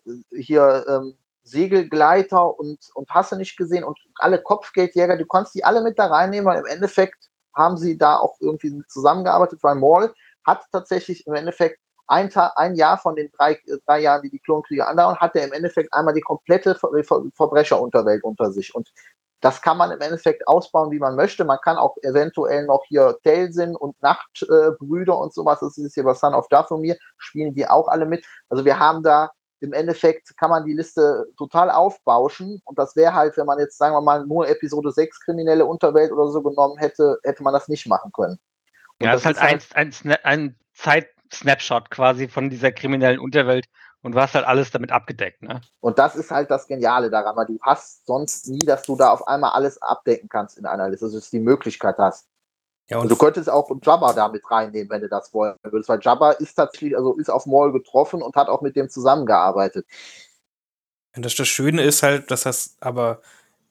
äh, 0.06 0.42
hier 0.42 0.86
ähm, 0.88 1.18
Segelgleiter 1.44 2.58
und, 2.58 2.80
und 2.94 3.10
hast 3.10 3.34
du 3.34 3.36
nicht 3.36 3.58
gesehen 3.58 3.84
und 3.84 4.00
alle 4.16 4.42
Kopfgeldjäger, 4.42 5.18
du 5.18 5.26
kannst 5.26 5.54
die 5.56 5.66
alle 5.66 5.82
mit 5.82 6.00
da 6.00 6.06
reinnehmen, 6.08 6.46
weil 6.46 6.60
im 6.60 6.66
Endeffekt 6.66 7.30
haben 7.54 7.78
sie 7.78 7.98
da 7.98 8.18
auch 8.18 8.38
irgendwie 8.40 8.82
zusammengearbeitet, 8.88 9.62
weil 9.62 9.76
Maul 9.76 10.14
hat 10.46 10.64
tatsächlich 10.72 11.28
im 11.28 11.34
Endeffekt 11.34 11.80
ein, 12.08 12.30
Tag, 12.30 12.54
ein 12.56 12.76
Jahr 12.76 12.98
von 12.98 13.16
den 13.16 13.32
drei, 13.38 13.54
äh, 13.54 13.78
drei 13.86 14.02
Jahren, 14.02 14.22
die 14.22 14.30
die 14.30 14.40
Klonkriege 14.40 14.88
andauern, 14.88 15.18
hat 15.18 15.36
er 15.36 15.46
im 15.46 15.54
Endeffekt 15.54 15.94
einmal 15.94 16.14
die 16.14 16.22
komplette 16.22 16.76
Ver 16.76 16.90
Ver 17.04 17.24
Verbrecherunterwelt 17.36 18.24
unter 18.24 18.52
sich. 18.52 18.74
Und 18.76 18.92
das 19.42 19.62
kann 19.62 19.78
man 19.78 19.92
im 19.92 20.00
Endeffekt 20.00 20.48
ausbauen, 20.48 20.92
wie 20.92 21.00
man 21.00 21.16
möchte. 21.16 21.44
Man 21.44 21.60
kann 21.62 21.78
auch 21.78 21.98
eventuell 22.02 22.66
noch 22.66 22.84
hier 22.88 23.18
Telsin 23.24 23.76
und 23.76 24.02
Nachtbrüder 24.02 25.14
äh, 25.14 25.18
und 25.18 25.34
sowas, 25.34 25.60
das 25.60 25.78
ist 25.78 25.96
hier 25.96 26.04
bei 26.04 26.14
Son 26.14 26.34
of 26.34 26.48
Dathomir, 26.48 26.98
spielen 27.18 27.54
die 27.54 27.68
auch 27.68 27.90
alle 27.90 28.06
mit. 28.06 28.26
Also 28.50 28.64
wir 28.64 28.80
haben 28.80 29.04
da 29.04 29.32
im 29.60 29.72
Endeffekt 29.72 30.36
kann 30.38 30.50
man 30.50 30.66
die 30.66 30.74
Liste 30.74 31.26
total 31.38 31.72
aufbauschen 31.72 32.62
und 32.66 32.78
das 32.78 32.98
wäre 32.98 33.14
halt, 33.14 33.38
wenn 33.38 33.46
man 33.46 33.60
jetzt, 33.60 33.78
sagen 33.78 33.96
wir 33.96 34.02
mal, 34.02 34.26
nur 34.26 34.48
Episode 34.48 34.92
6 34.92 35.22
kriminelle 35.22 35.66
Unterwelt 35.66 36.12
oder 36.12 36.28
so 36.28 36.42
genommen 36.42 36.78
hätte, 36.78 37.18
hätte 37.24 37.44
man 37.44 37.54
das 37.54 37.70
nicht 37.70 37.88
machen 37.88 38.12
können. 38.14 38.38
Und 39.00 39.06
Ja, 39.06 39.14
das 39.14 39.22
ist 39.22 39.42
halt 39.42 39.66
ein, 39.74 39.94
ein, 40.14 40.20
ein 40.24 40.56
Zeit-Snapshot 41.34 41.90
quasi 41.90 42.28
von 42.28 42.50
dieser 42.50 42.72
kriminellen 42.72 43.20
Unterwelt 43.20 43.66
und 44.02 44.14
du 44.14 44.22
hast 44.22 44.36
halt 44.36 44.46
alles 44.46 44.72
damit 44.72 44.92
abgedeckt, 44.92 45.42
ne? 45.42 45.62
Und 45.80 45.98
das 45.98 46.16
ist 46.16 46.32
halt 46.32 46.52
das 46.52 46.68
Geniale 46.68 47.10
daran, 47.10 47.36
weil 47.36 47.46
du 47.46 47.58
hast 47.62 48.06
sonst 48.06 48.48
nie, 48.48 48.60
dass 48.60 48.84
du 48.84 48.96
da 48.96 49.10
auf 49.12 49.28
einmal 49.28 49.52
alles 49.52 49.82
abdecken 49.82 50.30
kannst 50.30 50.58
in 50.58 50.66
einer 50.66 50.90
Liste, 50.90 51.06
also 51.06 51.18
dass 51.18 51.30
du 51.30 51.38
die 51.38 51.44
Möglichkeit 51.44 51.98
hast. 51.98 52.28
Ja, 52.90 52.98
Und 52.98 53.04
und 53.04 53.10
du 53.10 53.16
könntest 53.16 53.50
auch 53.50 53.70
Jabba 53.82 54.14
da 54.14 54.28
mit 54.28 54.50
reinnehmen, 54.50 54.90
wenn 54.90 55.02
du 55.02 55.08
das 55.08 55.34
wollen 55.34 55.56
würdest, 55.64 55.90
weil 55.90 56.00
Jabba 56.02 56.32
ist 56.32 56.56
tatsächlich, 56.56 56.98
also 56.98 57.14
ist 57.16 57.30
auf 57.30 57.46
Maul 57.46 57.72
getroffen 57.72 58.22
und 58.22 58.36
hat 58.36 58.50
auch 58.50 58.62
mit 58.62 58.76
dem 58.76 58.90
zusammengearbeitet. 58.90 59.86
Und 61.16 61.24
das, 61.24 61.36
das 61.36 61.48
Schöne 61.48 61.84
ist 61.84 62.04
halt, 62.04 62.30
dass 62.32 62.44
das, 62.44 62.76
aber 62.82 63.22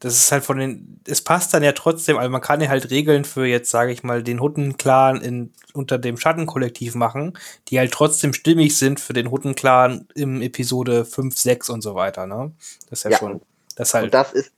das 0.02 0.16
ist 0.16 0.32
halt 0.32 0.42
von 0.42 0.58
den, 0.58 1.00
es 1.06 1.22
passt 1.22 1.54
dann 1.54 1.62
ja 1.62 1.70
trotzdem, 1.70 2.18
also 2.18 2.28
man 2.28 2.40
kann 2.40 2.60
ja 2.60 2.68
halt 2.68 2.90
Regeln 2.90 3.24
für 3.24 3.46
jetzt, 3.46 3.70
sage 3.70 3.92
ich 3.92 4.02
mal, 4.02 4.24
den 4.24 4.40
Hutten-Clan 4.40 5.20
in, 5.20 5.52
unter 5.74 5.96
dem 5.96 6.16
Schattenkollektiv 6.16 6.96
machen, 6.96 7.38
die 7.68 7.78
halt 7.78 7.92
trotzdem 7.92 8.32
stimmig 8.32 8.76
sind 8.76 8.98
für 8.98 9.12
den 9.12 9.30
Hutten-Clan 9.30 10.08
im 10.16 10.42
Episode 10.42 11.04
5, 11.04 11.38
6 11.38 11.70
und 11.70 11.82
so 11.82 11.94
weiter, 11.94 12.26
ne? 12.26 12.52
Das 12.90 12.98
ist 12.98 13.04
ja, 13.04 13.10
Ja. 13.12 13.18
schon, 13.18 13.42
das 13.76 13.94
Und 13.94 14.00
halt, 14.00 14.14
das 14.14 14.32
ist, 14.32 14.52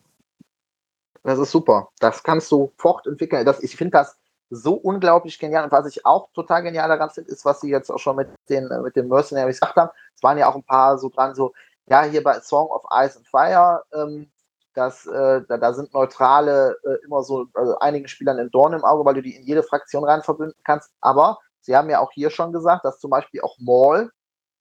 das 1.22 1.38
ist 1.38 1.51
super. 1.51 1.88
Das 2.01 2.22
kannst 2.22 2.51
du 2.51 2.72
fortentwickeln. 2.78 3.45
Das, 3.45 3.62
ich 3.62 3.76
finde 3.76 3.99
das 3.99 4.16
so 4.49 4.74
unglaublich 4.74 5.38
genial. 5.38 5.64
Und 5.64 5.72
was 5.72 5.86
ich 5.86 6.07
auch 6.07 6.30
total 6.32 6.62
genial 6.62 6.88
daran 6.88 7.11
finde, 7.11 7.30
ist, 7.30 7.45
was 7.45 7.61
sie 7.61 7.68
jetzt 7.70 7.90
auch 7.90 7.99
schon 7.99 8.16
mit 8.16 8.28
den, 8.49 8.68
mit 8.82 8.97
den 8.97 9.09
Mercenaries 9.09 9.61
gesagt 9.61 9.76
haben. 9.76 9.90
Es 10.16 10.22
waren 10.22 10.38
ja 10.38 10.49
auch 10.49 10.55
ein 10.55 10.62
paar 10.64 10.97
so 10.99 11.11
dran, 11.11 11.34
so, 11.34 11.53
ja, 11.86 12.05
hier 12.05 12.22
bei 12.22 12.40
Song 12.40 12.68
of 12.68 12.84
Ice 12.90 13.18
and 13.18 13.28
Fire, 13.28 13.82
ähm, 13.92 14.30
das, 14.74 15.06
äh, 15.06 15.42
da, 15.48 15.56
da 15.56 15.72
sind 15.72 15.94
Neutrale 15.94 16.76
äh, 16.84 17.04
immer 17.04 17.22
so, 17.22 17.46
also 17.54 17.78
einigen 17.78 18.08
Spielern 18.08 18.38
ein 18.38 18.50
Dorn 18.50 18.72
im 18.72 18.84
Auge, 18.84 19.04
weil 19.04 19.14
du 19.14 19.22
die 19.22 19.36
in 19.36 19.44
jede 19.44 19.62
Fraktion 19.62 20.04
rein 20.04 20.22
verbünden 20.22 20.58
kannst. 20.64 20.90
Aber 21.00 21.38
sie 21.60 21.76
haben 21.76 21.90
ja 21.90 22.00
auch 22.00 22.12
hier 22.12 22.30
schon 22.30 22.52
gesagt, 22.52 22.84
dass 22.84 23.00
zum 23.00 23.10
Beispiel 23.10 23.40
auch 23.40 23.56
Maul 23.58 24.10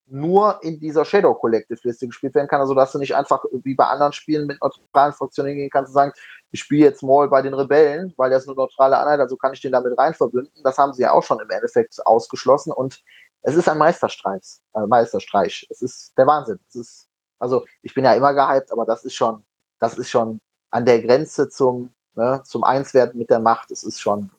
nur 0.05 0.59
in 0.61 0.79
dieser 0.79 1.05
Shadow 1.05 1.33
Collective 1.33 1.79
Liste 1.83 2.07
gespielt 2.07 2.35
werden 2.35 2.47
kann, 2.47 2.59
also 2.59 2.73
dass 2.73 2.91
du 2.91 2.99
nicht 2.99 3.15
einfach 3.15 3.43
wie 3.63 3.73
bei 3.73 3.85
anderen 3.85 4.13
Spielen 4.13 4.47
mit 4.47 4.61
neutralen 4.61 5.13
Funktionen 5.13 5.49
hingehen 5.49 5.69
kannst 5.69 5.89
und 5.89 5.93
sagen, 5.93 6.13
ich 6.51 6.59
spiele 6.59 6.85
jetzt 6.85 7.03
Maul 7.03 7.29
bei 7.29 7.41
den 7.41 7.53
Rebellen, 7.53 8.13
weil 8.17 8.29
der 8.29 8.39
ist 8.39 8.47
eine 8.47 8.55
neutrale 8.55 8.97
Einheit, 8.97 9.19
also 9.19 9.37
kann 9.37 9.53
ich 9.53 9.61
den 9.61 9.71
damit 9.71 9.97
rein 9.97 10.13
verbünden. 10.13 10.61
Das 10.63 10.77
haben 10.77 10.93
sie 10.93 11.03
ja 11.03 11.11
auch 11.11 11.23
schon 11.23 11.39
im 11.39 11.49
Endeffekt 11.49 12.05
ausgeschlossen 12.05 12.71
und 12.71 13.01
es 13.43 13.55
ist 13.55 13.67
ein 13.67 13.77
Meisterstreich, 13.77 14.59
äh, 14.73 14.85
Meisterstreich. 14.87 15.67
Es 15.69 15.81
ist 15.81 16.17
der 16.17 16.27
Wahnsinn. 16.27 16.59
Es 16.69 16.75
ist, 16.75 17.09
also 17.39 17.65
ich 17.81 17.93
bin 17.93 18.05
ja 18.05 18.13
immer 18.13 18.33
gehypt, 18.33 18.71
aber 18.71 18.85
das 18.85 19.03
ist 19.03 19.15
schon, 19.15 19.43
das 19.83 19.97
ist 19.97 20.09
schon 20.09 20.39
an 20.71 20.85
der 20.85 21.01
Grenze 21.01 21.49
zum, 21.49 21.93
ne, 22.15 22.41
zum 22.45 22.63
Einswerten 22.63 23.17
mit 23.17 23.29
der 23.29 23.39
Macht. 23.39 23.69
Es 23.71 23.83
ist 23.83 23.99
schon 23.99 24.31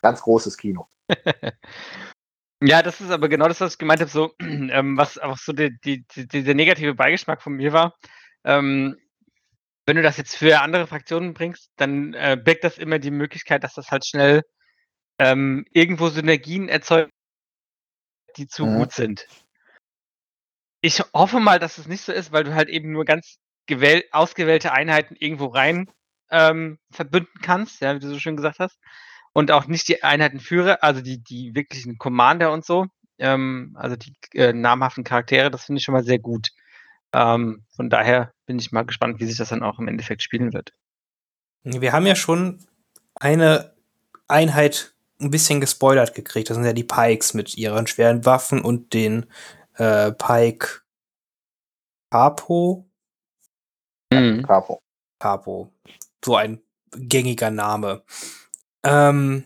ganz 0.00 0.22
großes 0.22 0.56
Kino. 0.56 0.88
Ja, 2.66 2.82
das 2.82 3.02
ist 3.02 3.10
aber 3.10 3.28
genau 3.28 3.46
das, 3.46 3.60
was 3.60 3.72
ich 3.72 3.78
gemeint 3.78 4.00
habe, 4.00 4.10
so, 4.10 4.32
ähm, 4.40 4.96
was 4.96 5.18
auch 5.18 5.36
so 5.36 5.52
die, 5.52 5.78
die, 5.84 6.06
die, 6.06 6.42
der 6.44 6.54
negative 6.54 6.94
Beigeschmack 6.94 7.42
von 7.42 7.54
mir 7.54 7.74
war. 7.74 7.94
Ähm, 8.42 8.96
wenn 9.84 9.96
du 9.96 10.02
das 10.02 10.16
jetzt 10.16 10.34
für 10.34 10.62
andere 10.62 10.86
Fraktionen 10.86 11.34
bringst, 11.34 11.70
dann 11.76 12.14
äh, 12.14 12.38
birgt 12.42 12.64
das 12.64 12.78
immer 12.78 12.98
die 12.98 13.10
Möglichkeit, 13.10 13.64
dass 13.64 13.74
das 13.74 13.90
halt 13.90 14.06
schnell 14.06 14.42
ähm, 15.18 15.66
irgendwo 15.72 16.08
Synergien 16.08 16.70
erzeugt, 16.70 17.12
die 18.38 18.46
zu 18.46 18.64
mhm. 18.64 18.78
gut 18.78 18.92
sind. 18.92 19.26
Ich 20.80 21.00
hoffe 21.12 21.40
mal, 21.40 21.58
dass 21.58 21.76
es 21.76 21.86
nicht 21.86 22.02
so 22.02 22.12
ist, 22.12 22.32
weil 22.32 22.44
du 22.44 22.54
halt 22.54 22.70
eben 22.70 22.92
nur 22.92 23.04
ganz 23.04 23.36
ausgewählte 24.12 24.72
Einheiten 24.72 25.16
irgendwo 25.18 25.46
rein 25.46 25.90
ähm, 26.30 26.78
verbünden 26.90 27.40
kannst, 27.42 27.80
ja, 27.80 27.94
wie 27.94 28.00
du 28.00 28.08
so 28.08 28.18
schön 28.18 28.36
gesagt 28.36 28.58
hast 28.58 28.78
und 29.32 29.50
auch 29.50 29.66
nicht 29.66 29.88
die 29.88 30.02
Einheiten 30.02 30.40
führe, 30.40 30.82
also 30.82 31.00
die, 31.00 31.22
die 31.22 31.54
wirklichen 31.54 31.98
Commander 31.98 32.52
und 32.52 32.64
so, 32.64 32.86
ähm, 33.18 33.76
also 33.78 33.96
die 33.96 34.14
äh, 34.34 34.52
namhaften 34.52 35.04
Charaktere, 35.04 35.50
das 35.50 35.64
finde 35.64 35.78
ich 35.78 35.84
schon 35.84 35.94
mal 35.94 36.04
sehr 36.04 36.18
gut. 36.18 36.48
Ähm, 37.12 37.64
von 37.74 37.90
daher 37.90 38.32
bin 38.46 38.58
ich 38.58 38.72
mal 38.72 38.84
gespannt, 38.84 39.20
wie 39.20 39.26
sich 39.26 39.36
das 39.36 39.50
dann 39.50 39.62
auch 39.62 39.78
im 39.78 39.88
Endeffekt 39.88 40.22
spielen 40.22 40.52
wird. 40.52 40.72
Wir 41.62 41.92
haben 41.92 42.06
ja 42.06 42.16
schon 42.16 42.64
eine 43.14 43.74
Einheit 44.28 44.94
ein 45.20 45.30
bisschen 45.30 45.60
gespoilert 45.60 46.14
gekriegt. 46.14 46.50
Das 46.50 46.56
sind 46.56 46.66
ja 46.66 46.72
die 46.72 46.84
Pikes 46.84 47.34
mit 47.34 47.56
ihren 47.56 47.86
schweren 47.86 48.24
Waffen 48.24 48.60
und 48.62 48.92
den 48.92 49.26
äh, 49.76 50.12
Pike 50.12 50.82
Capo. 52.10 52.88
Mhm. 54.20 54.42
Capo. 54.46 54.80
Capo. 55.18 55.72
So 56.24 56.36
ein 56.36 56.60
gängiger 56.92 57.50
Name. 57.50 58.02
Ähm, 58.82 59.44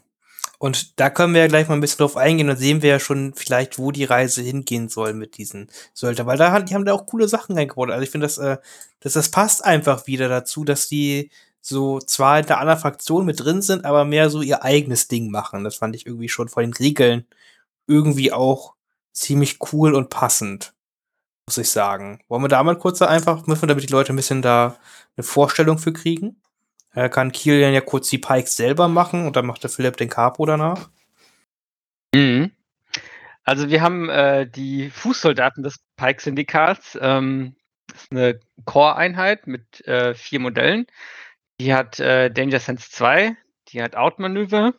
und 0.58 0.98
da 0.98 1.08
können 1.08 1.34
wir 1.34 1.42
ja 1.42 1.46
gleich 1.46 1.68
mal 1.68 1.74
ein 1.74 1.80
bisschen 1.80 1.98
drauf 1.98 2.16
eingehen 2.16 2.50
und 2.50 2.56
sehen 2.56 2.82
wir 2.82 2.90
ja 2.90 3.00
schon 3.00 3.32
vielleicht, 3.34 3.78
wo 3.78 3.92
die 3.92 4.04
Reise 4.04 4.42
hingehen 4.42 4.88
soll 4.88 5.14
mit 5.14 5.36
diesen 5.38 5.68
Söldnern. 5.94 6.26
Weil 6.26 6.36
da 6.36 6.60
die 6.60 6.74
haben 6.74 6.84
da 6.84 6.92
auch 6.92 7.06
coole 7.06 7.28
Sachen 7.28 7.56
reingebaut. 7.56 7.90
Also 7.90 8.02
ich 8.02 8.10
finde, 8.10 8.26
das, 8.26 8.38
äh, 8.38 8.58
das, 9.00 9.12
das 9.12 9.30
passt 9.30 9.64
einfach 9.64 10.06
wieder 10.08 10.28
dazu, 10.28 10.64
dass 10.64 10.88
die 10.88 11.30
so 11.60 12.00
zwar 12.00 12.40
in 12.40 12.46
der 12.46 12.58
anderen 12.58 12.80
Fraktion 12.80 13.24
mit 13.24 13.40
drin 13.40 13.62
sind, 13.62 13.84
aber 13.84 14.04
mehr 14.04 14.30
so 14.30 14.42
ihr 14.42 14.64
eigenes 14.64 15.06
Ding 15.08 15.30
machen. 15.30 15.64
Das 15.64 15.76
fand 15.76 15.94
ich 15.94 16.06
irgendwie 16.06 16.28
schon 16.28 16.48
von 16.48 16.64
den 16.64 16.72
Regeln 16.72 17.26
irgendwie 17.86 18.32
auch 18.32 18.74
ziemlich 19.12 19.58
cool 19.72 19.94
und 19.94 20.10
passend, 20.10 20.74
muss 21.48 21.56
ich 21.56 21.70
sagen. 21.70 22.20
Wollen 22.28 22.42
wir 22.42 22.48
da 22.48 22.62
mal 22.62 22.76
kurz 22.76 23.00
einfach, 23.00 23.46
müssen 23.46 23.62
wir 23.62 23.68
damit 23.68 23.88
die 23.88 23.92
Leute 23.92 24.12
ein 24.12 24.16
bisschen 24.16 24.42
da 24.42 24.76
eine 25.16 25.24
Vorstellung 25.24 25.78
für 25.78 25.94
kriegen? 25.94 26.42
Er 26.92 27.08
kann 27.08 27.32
Kilian 27.32 27.72
ja 27.72 27.80
kurz 27.80 28.10
die 28.10 28.18
Pikes 28.18 28.54
selber 28.54 28.86
machen 28.86 29.26
und 29.26 29.34
dann 29.34 29.46
macht 29.46 29.62
der 29.62 29.70
Philipp 29.70 29.96
den 29.96 30.10
Capo 30.10 30.44
danach. 30.44 30.90
Mhm. 32.14 32.50
Also 33.44 33.70
wir 33.70 33.80
haben 33.80 34.10
äh, 34.10 34.46
die 34.46 34.90
Fußsoldaten 34.90 35.62
des 35.62 35.78
Pike-Syndikats. 35.96 36.98
Ähm, 37.00 37.56
das 37.86 38.02
ist 38.02 38.12
eine 38.12 38.40
Core-Einheit 38.66 39.46
mit 39.46 39.86
äh, 39.86 40.14
vier 40.14 40.40
Modellen. 40.40 40.86
Die 41.58 41.72
hat 41.72 41.98
äh, 41.98 42.30
Danger 42.30 42.60
Sense 42.60 42.90
2, 42.90 43.34
die 43.68 43.82
hat 43.82 43.96
Outmanöver, 43.96 44.74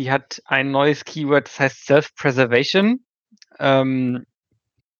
die 0.00 0.10
hat 0.10 0.42
ein 0.46 0.72
neues 0.72 1.04
Keyword, 1.04 1.46
das 1.46 1.60
heißt 1.60 1.86
Self-Preservation. 1.86 3.04
Ähm, 3.60 4.26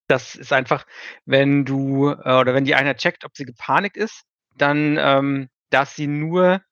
das 0.08 0.34
ist 0.34 0.52
einfach, 0.52 0.86
wenn 1.24 1.64
du 1.64 2.10
äh, 2.10 2.40
oder 2.40 2.54
wenn 2.54 2.64
die 2.64 2.74
Einheit 2.74 2.98
checkt, 2.98 3.24
ob 3.24 3.36
sie 3.36 3.44
gepanikt 3.44 3.96
ist, 3.96 4.24
dann 4.56 4.96
ähm, 4.98 5.48
dass 5.70 5.96
sie 5.96 6.06
nur 6.06 6.62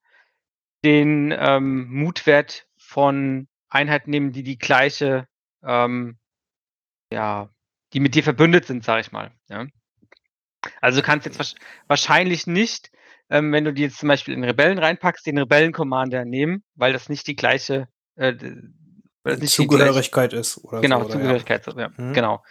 den 0.85 1.35
ähm, 1.37 1.89
Mutwert 1.91 2.67
von 2.79 3.49
Einheiten 3.69 4.11
nehmen, 4.11 4.33
die 4.33 4.43
die 4.43 4.59
gleiche, 4.59 5.27
ähm, 5.63 6.19
ja, 7.13 7.51
die 7.93 8.01
mit 8.01 8.15
dir 8.15 8.23
verbündet 8.23 8.67
sind, 8.67 8.85
sage 8.85 9.01
ich 9.01 9.13
mal. 9.13 9.31
Ja. 9.49 9.67
Also 10.81 11.01
du 11.01 11.07
kannst 11.07 11.27
jetzt 11.27 11.57
wahrscheinlich 11.87 12.47
nicht, 12.47 12.91
ähm, 13.31 13.53
wenn 13.53 13.65
du 13.65 13.73
die 13.73 13.83
jetzt 13.83 13.99
zum 13.99 14.09
Beispiel 14.09 14.35
in 14.35 14.45
Rebellen 14.45 14.79
reinpackst, 14.79 15.27
den 15.27 15.39
Rebellen-Commander 15.39 16.25
nehmen, 16.25 16.65
weil 16.75 16.93
das 16.93 17.09
nicht 17.09 17.27
die 17.27 17.37
gleiche 17.37 17.89
äh, 18.17 18.35
Zugehörigkeit 19.45 20.33
ist. 20.33 20.59
Oder 20.65 20.81
genau, 20.81 21.01
so, 21.01 21.05
oder 21.05 21.13
Zugehörigkeit, 21.15 21.67
ja. 21.67 21.79
ja 21.79 21.91
mhm. 21.97 22.13
genau. 22.13 22.43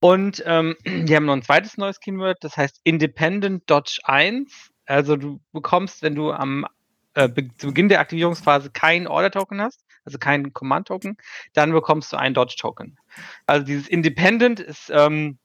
Und 0.00 0.42
ähm, 0.46 0.76
die 0.84 1.14
haben 1.14 1.26
noch 1.26 1.34
ein 1.34 1.42
zweites 1.42 1.76
neues 1.76 2.00
Keyword, 2.00 2.38
das 2.42 2.56
heißt 2.56 2.80
Independent 2.84 3.62
Dodge 3.68 4.00
1 4.04 4.70
also 4.90 5.14
du 5.14 5.40
bekommst, 5.52 6.02
wenn 6.02 6.16
du 6.16 6.32
am 6.32 6.66
äh, 7.14 7.28
zu 7.58 7.68
Beginn 7.68 7.88
der 7.88 8.00
Aktivierungsphase 8.00 8.70
kein 8.70 9.06
Order-Token 9.06 9.60
hast, 9.60 9.84
also 10.04 10.18
kein 10.18 10.52
Command-Token, 10.52 11.16
dann 11.52 11.70
bekommst 11.70 12.12
du 12.12 12.16
ein 12.16 12.34
Dodge-Token. 12.34 12.98
Also 13.46 13.64
dieses 13.64 13.86
Independent 13.86 14.58
ist, 14.58 14.90
ähm, 14.92 15.38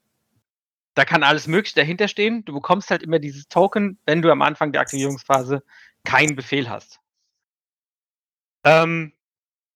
da 0.96 1.06
kann 1.06 1.22
alles 1.22 1.46
Mögliche 1.46 1.76
dahinter 1.76 2.08
stehen. 2.08 2.44
Du 2.46 2.54
bekommst 2.54 2.90
halt 2.90 3.04
immer 3.04 3.20
dieses 3.20 3.48
Token, 3.48 4.00
wenn 4.08 4.24
du 4.24 4.32
am 4.32 4.42
Anfang 4.42 4.72
der 4.72 4.82
Aktivierungsphase 4.82 5.62
keinen 6.04 6.36
Befehl 6.36 6.68
hast. 6.68 7.00
Ähm, 8.64 9.14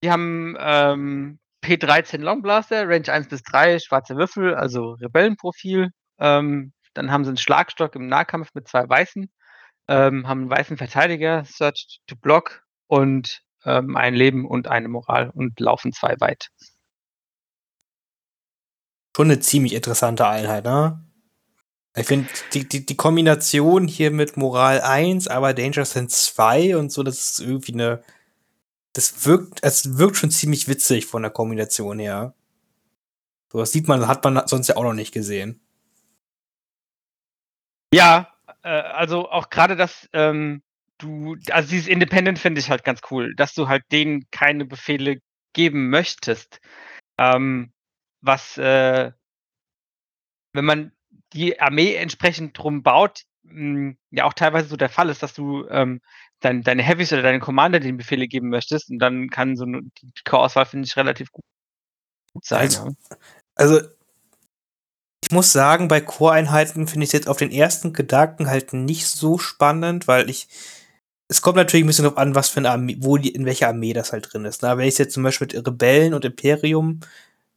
wir 0.01 0.11
haben 0.11 0.55
ähm, 0.59 1.39
P13 1.63 2.19
Long 2.19 2.41
Blaster, 2.41 2.87
Range 2.87 3.11
1 3.11 3.27
bis 3.27 3.43
3, 3.43 3.79
schwarze 3.79 4.15
Würfel, 4.15 4.55
also 4.55 4.91
Rebellenprofil. 5.01 5.89
Ähm, 6.19 6.73
dann 6.93 7.11
haben 7.11 7.23
sie 7.23 7.29
einen 7.29 7.37
Schlagstock 7.37 7.95
im 7.95 8.07
Nahkampf 8.07 8.49
mit 8.53 8.67
zwei 8.67 8.87
Weißen 8.87 9.29
ähm, 9.89 10.27
haben 10.27 10.41
einen 10.41 10.49
weißen 10.51 10.77
Verteidiger, 10.77 11.43
Search 11.45 11.99
to 12.05 12.15
Block 12.15 12.63
und 12.87 13.41
ähm, 13.65 13.97
ein 13.97 14.13
Leben 14.13 14.47
und 14.47 14.67
eine 14.67 14.87
Moral 14.87 15.31
und 15.31 15.59
laufen 15.59 15.91
zwei 15.91 16.15
weit. 16.19 16.49
Schon 19.17 19.31
eine 19.31 19.39
ziemlich 19.39 19.73
interessante 19.73 20.27
Einheit, 20.27 20.63
ne? 20.63 21.03
Ich 21.97 22.05
finde, 22.05 22.29
die, 22.53 22.69
die, 22.69 22.85
die 22.85 22.95
Kombination 22.95 23.87
hier 23.87 24.11
mit 24.11 24.37
Moral 24.37 24.79
1, 24.81 25.27
aber 25.27 25.55
Danger 25.55 25.85
Sense 25.85 26.31
2 26.33 26.77
und 26.77 26.91
so, 26.91 27.01
das 27.01 27.31
ist 27.31 27.39
irgendwie 27.39 27.73
eine. 27.73 28.03
Das 28.99 29.25
wirkt, 29.25 29.59
es 29.61 29.97
wirkt 29.97 30.17
schon 30.17 30.29
ziemlich 30.29 30.67
witzig 30.67 31.05
von 31.05 31.21
der 31.21 31.31
Kombination 31.31 31.99
her. 31.99 32.33
So, 33.49 33.59
das 33.59 33.71
sieht 33.71 33.87
man, 33.87 34.05
hat 34.09 34.25
man 34.25 34.45
sonst 34.45 34.67
ja 34.67 34.75
auch 34.75 34.83
noch 34.83 34.93
nicht 34.93 35.13
gesehen. 35.13 35.61
Ja, 37.93 38.27
äh, 38.61 38.67
also 38.67 39.29
auch 39.29 39.49
gerade 39.49 39.77
das, 39.77 40.09
ähm, 40.11 40.63
du, 40.97 41.37
also 41.49 41.69
dieses 41.69 41.87
Independent 41.87 42.39
finde 42.39 42.59
ich 42.59 42.69
halt 42.69 42.83
ganz 42.83 42.99
cool, 43.09 43.33
dass 43.35 43.53
du 43.53 43.69
halt 43.69 43.85
denen 43.93 44.29
keine 44.31 44.65
Befehle 44.65 45.21
geben 45.53 45.89
möchtest. 45.89 46.59
Ähm, 47.17 47.71
was, 48.19 48.57
äh, 48.57 49.13
wenn 50.51 50.65
man 50.65 50.91
die 51.31 51.61
Armee 51.61 51.95
entsprechend 51.95 52.57
drum 52.57 52.83
baut, 52.83 53.23
mh, 53.43 53.53
hm, 53.53 53.97
ja 54.11 54.25
auch 54.25 54.33
teilweise 54.33 54.67
so 54.67 54.75
der 54.75 54.89
Fall 54.89 55.07
ist, 55.07 55.23
dass 55.23 55.33
du 55.33 55.65
ähm, 55.69 56.01
dein, 56.39 56.63
deine 56.63 56.83
Heavies 56.83 57.11
oder 57.13 57.21
deine 57.21 57.39
Commander 57.39 57.79
den 57.79 57.97
Befehle 57.97 58.27
geben 58.27 58.49
möchtest 58.49 58.89
und 58.89 58.99
dann 58.99 59.29
kann 59.29 59.55
so 59.55 59.65
eine, 59.65 59.81
die 60.01 60.11
Core-Auswahl, 60.23 60.65
finde 60.65 60.87
ich, 60.87 60.97
relativ 60.97 61.31
gut 61.31 61.43
sein. 62.43 62.61
Also, 62.61 62.95
also 63.55 63.79
ich 65.23 65.31
muss 65.31 65.51
sagen, 65.51 65.87
bei 65.87 66.01
Core-Einheiten 66.01 66.87
finde 66.87 67.03
ich 67.03 67.09
es 67.09 67.13
jetzt 67.13 67.27
auf 67.27 67.37
den 67.37 67.51
ersten 67.51 67.93
Gedanken 67.93 68.49
halt 68.49 68.73
nicht 68.73 69.07
so 69.07 69.37
spannend, 69.37 70.07
weil 70.07 70.29
ich. 70.29 70.47
Es 71.31 71.43
kommt 71.43 71.57
natürlich 71.57 71.83
ein 71.83 71.87
bisschen 71.87 72.05
darauf 72.05 72.17
an, 72.17 72.33
was 72.33 72.49
für 72.49 72.57
eine 72.57 72.71
Armee, 72.71 72.97
wo 73.01 73.17
die, 73.17 73.29
in 73.29 73.45
welcher 73.45 73.67
Armee 73.67 73.93
das 73.93 74.13
halt 74.13 74.33
drin 74.33 74.45
ist. 74.45 74.63
Na, 74.63 74.69
ne? 74.73 74.79
wenn 74.79 74.87
ich 74.87 74.95
es 74.95 74.97
jetzt 74.97 75.13
zum 75.13 75.21
Beispiel 75.21 75.45
mit 75.45 75.67
Rebellen 75.67 76.15
und 76.15 76.25
Imperium 76.25 77.01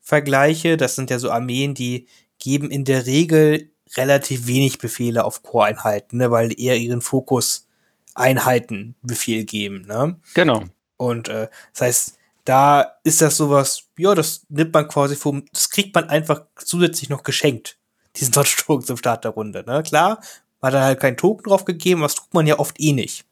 vergleiche, 0.02 0.76
das 0.76 0.94
sind 0.94 1.08
ja 1.08 1.18
so 1.18 1.30
Armeen, 1.30 1.72
die 1.72 2.06
geben 2.38 2.70
in 2.70 2.84
der 2.84 3.06
Regel 3.06 3.70
relativ 3.96 4.46
wenig 4.46 4.76
Befehle 4.76 5.24
auf 5.24 5.42
Core-Einheiten, 5.42 6.18
ne, 6.18 6.30
weil 6.30 6.52
eher 6.60 6.76
ihren 6.76 7.00
Fokus 7.00 7.66
Einheiten 8.14 8.94
Befehl 9.02 9.44
geben. 9.44 9.82
Ne? 9.82 10.20
Genau. 10.34 10.64
Und 10.96 11.28
äh, 11.28 11.48
das 11.72 11.80
heißt, 11.80 12.18
da 12.44 12.96
ist 13.04 13.20
das 13.20 13.36
sowas, 13.36 13.88
ja, 13.96 14.14
das 14.14 14.46
nimmt 14.48 14.74
man 14.74 14.88
quasi 14.88 15.16
vom, 15.16 15.44
das 15.52 15.70
kriegt 15.70 15.94
man 15.94 16.08
einfach 16.08 16.42
zusätzlich 16.56 17.08
noch 17.08 17.22
geschenkt, 17.22 17.78
diesen 18.16 18.32
Dodge-Token 18.32 18.86
zum 18.86 18.96
Start 18.96 19.24
der 19.24 19.32
Runde, 19.32 19.64
ne? 19.66 19.82
Klar, 19.82 20.20
man 20.60 20.72
hat 20.72 20.74
da 20.74 20.84
halt 20.84 21.00
keinen 21.00 21.16
Token 21.16 21.44
drauf 21.44 21.64
gegeben, 21.64 22.02
was 22.02 22.14
tut 22.14 22.32
man 22.34 22.46
ja 22.46 22.58
oft 22.58 22.80
eh 22.80 22.92
nicht. 22.92 23.24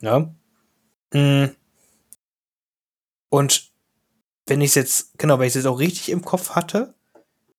Ja. 0.00 0.30
Ne? 1.12 1.54
Und 3.30 3.72
wenn 4.46 4.60
ich 4.60 4.70
es 4.70 4.74
jetzt, 4.74 5.18
genau, 5.18 5.38
wenn 5.38 5.46
ich 5.46 5.52
es 5.52 5.56
jetzt 5.56 5.66
auch 5.66 5.78
richtig 5.78 6.10
im 6.10 6.24
Kopf 6.24 6.50
hatte, 6.50 6.94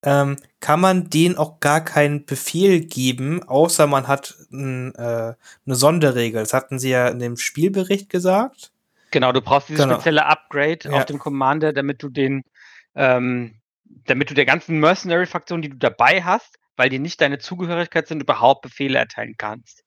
ähm, 0.04 0.38
kann 0.60 0.80
man 0.80 1.10
denen 1.10 1.38
auch 1.38 1.60
gar 1.60 1.82
keinen 1.82 2.26
Befehl 2.26 2.82
geben, 2.82 3.44
außer 3.44 3.88
man 3.88 4.08
hat 4.08 4.36
n, 4.52 4.94
äh, 4.96 5.02
eine 5.66 5.76
Sonderregel. 5.76 6.42
Das 6.42 6.54
hatten 6.54 6.80
sie 6.80 6.90
ja 6.90 7.08
in 7.08 7.20
dem 7.20 7.38
Spielbericht 7.38 8.10
gesagt. 8.10 8.72
Genau, 9.12 9.32
du 9.32 9.42
brauchst 9.42 9.70
dieses 9.70 9.84
Genau. 9.84 9.96
spezielle 9.96 10.26
Upgrade 10.26 10.80
Ja. 10.86 10.92
auf 10.92 11.06
dem 11.06 11.20
Commander, 11.20 11.74
damit 11.74 12.04
du 12.04 12.10
den, 12.10 12.44
ähm, 12.96 13.56
damit 14.06 14.30
du 14.30 14.34
der 14.34 14.46
ganzen 14.46 14.80
Mercenary-Fraktion, 14.80 15.62
die 15.62 15.70
du 15.70 15.78
dabei 15.78 16.24
hast, 16.24 16.58
weil 16.76 16.90
die 16.90 17.00
nicht 17.00 17.20
deine 17.22 17.40
Zugehörigkeit 17.40 18.08
sind, 18.08 18.22
überhaupt 18.22 18.62
Befehle 18.62 19.00
erteilen 19.00 19.36
kannst. 19.38 19.84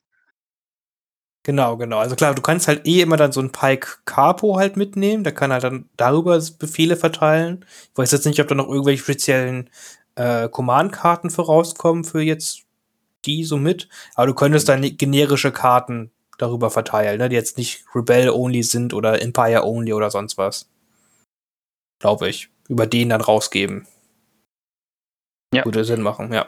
Genau, 1.42 1.78
genau. 1.78 1.98
Also 1.98 2.16
klar, 2.16 2.34
du 2.34 2.42
kannst 2.42 2.68
halt 2.68 2.86
eh 2.86 3.00
immer 3.00 3.16
dann 3.16 3.32
so 3.32 3.40
einen 3.40 3.50
Pike 3.50 4.00
Capo 4.04 4.58
halt 4.58 4.76
mitnehmen. 4.76 5.24
Der 5.24 5.32
kann 5.32 5.52
halt 5.52 5.64
dann 5.64 5.88
darüber 5.96 6.38
Befehle 6.58 6.96
verteilen. 6.96 7.64
Ich 7.92 7.96
weiß 7.98 8.12
jetzt 8.12 8.26
nicht, 8.26 8.40
ob 8.40 8.48
da 8.48 8.54
noch 8.54 8.68
irgendwelche 8.68 9.02
speziellen 9.02 9.70
äh, 10.14 10.48
Command-Karten 10.48 11.30
vorauskommen 11.30 12.04
für 12.04 12.20
jetzt 12.20 12.62
die 13.24 13.44
so 13.44 13.56
mit. 13.56 13.88
Aber 14.14 14.26
du 14.26 14.34
könntest 14.34 14.68
dann 14.68 14.82
generische 14.96 15.52
Karten 15.52 16.10
darüber 16.38 16.70
verteilen, 16.70 17.18
ne? 17.18 17.28
die 17.28 17.36
jetzt 17.36 17.58
nicht 17.58 17.84
Rebel-only 17.94 18.62
sind 18.62 18.94
oder 18.94 19.20
Empire-only 19.20 19.92
oder 19.92 20.10
sonst 20.10 20.38
was. 20.38 20.68
Glaube 21.98 22.28
ich. 22.28 22.48
Über 22.68 22.86
den 22.86 23.10
dann 23.10 23.20
rausgeben. 23.20 23.86
Ja. 25.52 25.64
Würde 25.64 25.84
Sinn 25.84 26.02
machen, 26.02 26.32
ja. 26.32 26.46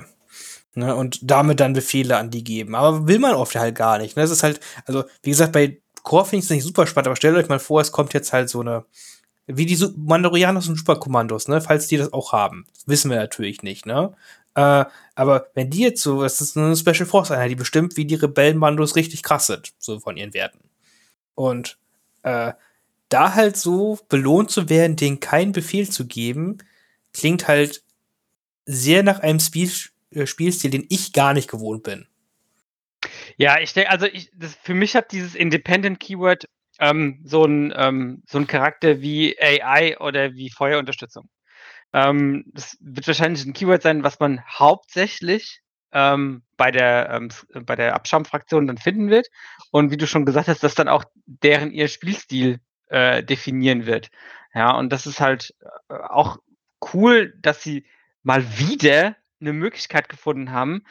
Ne, 0.75 0.95
und 0.95 1.19
damit 1.31 1.61
dann 1.61 1.75
Befehle 1.75 2.17
an 2.17 2.31
die 2.31 2.45
geben. 2.45 2.75
Aber 2.75 3.07
will 3.07 3.19
man 3.19 3.35
oft 3.35 3.55
halt 3.57 3.75
gar 3.75 3.99
nicht. 3.99 4.17
Ne? 4.17 4.23
Das 4.23 4.31
ist 4.31 4.43
halt, 4.43 4.61
also, 4.87 5.05
wie 5.23 5.31
gesagt, 5.31 5.53
bei 5.53 5.83
Core 6.03 6.25
finde 6.25 6.39
ich 6.39 6.45
es 6.45 6.51
nicht 6.51 6.65
super 6.65 6.87
spannend, 6.87 7.09
aber 7.09 7.17
stellt 7.17 7.37
euch 7.37 7.49
mal 7.49 7.59
vor, 7.59 7.81
es 7.81 7.93
kommt 7.93 8.15
jetzt 8.15 8.33
halt 8.33 8.49
so 8.49 8.61
eine, 8.61 8.87
wie 9.47 9.67
die 9.67 9.87
Mandalorianer 9.97 10.59
und 10.67 10.77
Superkommandos, 10.77 11.49
ne, 11.49 11.61
falls 11.61 11.89
die 11.89 11.97
das 11.97 12.13
auch 12.13 12.33
haben. 12.33 12.67
Wissen 12.87 13.11
wir 13.11 13.19
natürlich 13.19 13.63
nicht, 13.63 13.87
ne? 13.87 14.15
Äh, 14.55 14.85
aber 15.15 15.47
wenn 15.55 15.71
die 15.71 15.81
jetzt 15.81 16.03
so, 16.03 16.23
das 16.23 16.41
ist 16.41 16.57
eine 16.57 16.77
Special 16.77 17.07
Force 17.07 17.31
Einheit, 17.31 17.51
die 17.51 17.57
bestimmt, 17.57 17.97
wie 17.97 18.05
die 18.05 18.17
Rebellenmandos 18.17 18.97
richtig 18.97 19.23
krass 19.23 19.47
sind, 19.47 19.73
so 19.79 19.99
von 19.99 20.17
ihren 20.17 20.35
Werten. 20.35 20.61
Und 21.35 21.79
äh, 22.23 22.53
da 23.09 23.35
halt 23.35 23.57
so 23.57 23.99
belohnt 24.09 24.51
zu 24.51 24.69
werden, 24.69 24.97
denen 24.97 25.21
keinen 25.21 25.53
Befehl 25.53 25.89
zu 25.89 26.07
geben, 26.07 26.59
klingt 27.13 27.49
halt 27.49 27.83
sehr 28.67 29.03
nach 29.03 29.21
einem 29.21 29.41
Spiel, 29.41 29.71
äh, 30.11 30.27
Spielstil, 30.27 30.71
den 30.71 30.87
ich 30.89 31.13
gar 31.13 31.35
nicht 31.35 31.51
gewohnt 31.51 31.83
bin. 31.83 32.07
Ja, 33.37 33.59
ich 33.59 33.73
denke, 33.73 33.91
also 33.91 34.07
ich, 34.07 34.31
das, 34.35 34.55
für 34.63 34.75
mich 34.75 34.95
hat 34.95 35.13
dieses 35.13 35.35
Independent 35.35 35.99
Keyword 35.99 36.49
ähm, 36.83 37.21
so 37.25 37.45
ein 37.45 37.73
ähm, 37.77 38.23
so 38.29 38.39
ein 38.39 38.49
Charakter 38.49 39.01
wie 39.01 39.37
AI 39.41 39.99
oder 39.99 40.35
wie 40.35 40.51
Feuerunterstützung. 40.51 41.31
Ähm, 41.93 42.45
das 42.53 42.77
wird 42.81 43.07
wahrscheinlich 43.07 43.45
ein 43.47 43.53
Keyword 43.53 43.83
sein, 43.83 44.03
was 44.03 44.19
man 44.19 44.43
hauptsächlich 44.45 45.61
ähm, 45.93 46.43
bei 46.57 46.73
der 46.73 47.11
ähm, 47.11 47.29
äh, 47.55 47.61
bei 47.61 47.77
der 47.77 47.95
Abschaum-Fraktion 47.95 48.67
dann 48.67 48.79
finden 48.79 49.11
wird 49.11 49.29
und 49.71 49.93
wie 49.93 49.97
du 49.97 50.09
schon 50.09 50.27
gesagt 50.27 50.49
hast, 50.49 50.65
das 50.65 50.75
dann 50.75 50.89
auch 50.89 51.05
deren 51.27 51.71
ihr 51.71 51.87
Spielstil 51.87 52.61
äh, 52.89 53.23
definieren 53.23 53.87
wird. 53.87 54.11
Ja, 54.53 54.73
und 54.73 54.91
das 54.93 55.07
ist 55.07 55.21
halt 55.21 55.55
äh, 55.89 55.95
auch 55.95 56.39
cool, 56.93 57.33
dass 57.39 57.63
sie 57.63 57.87
mal 58.25 58.45
wieder 58.59 59.17
eine 59.41 59.53
Möglichkeit 59.53 60.09
gefunden 60.09 60.51
haben, 60.51 60.83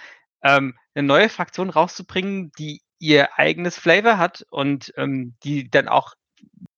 ähm, 0.42 0.78
eine 0.96 1.06
neue 1.06 1.30
Fraktion 1.30 1.70
rauszubringen, 1.70 2.52
die 2.58 2.82
ihr 3.02 3.38
eigenes 3.38 3.78
Flavor 3.78 4.18
hat 4.18 4.46
und 4.50 4.94
ähm, 4.96 5.36
die 5.44 5.70
dann 5.70 5.88
auch 5.88 6.14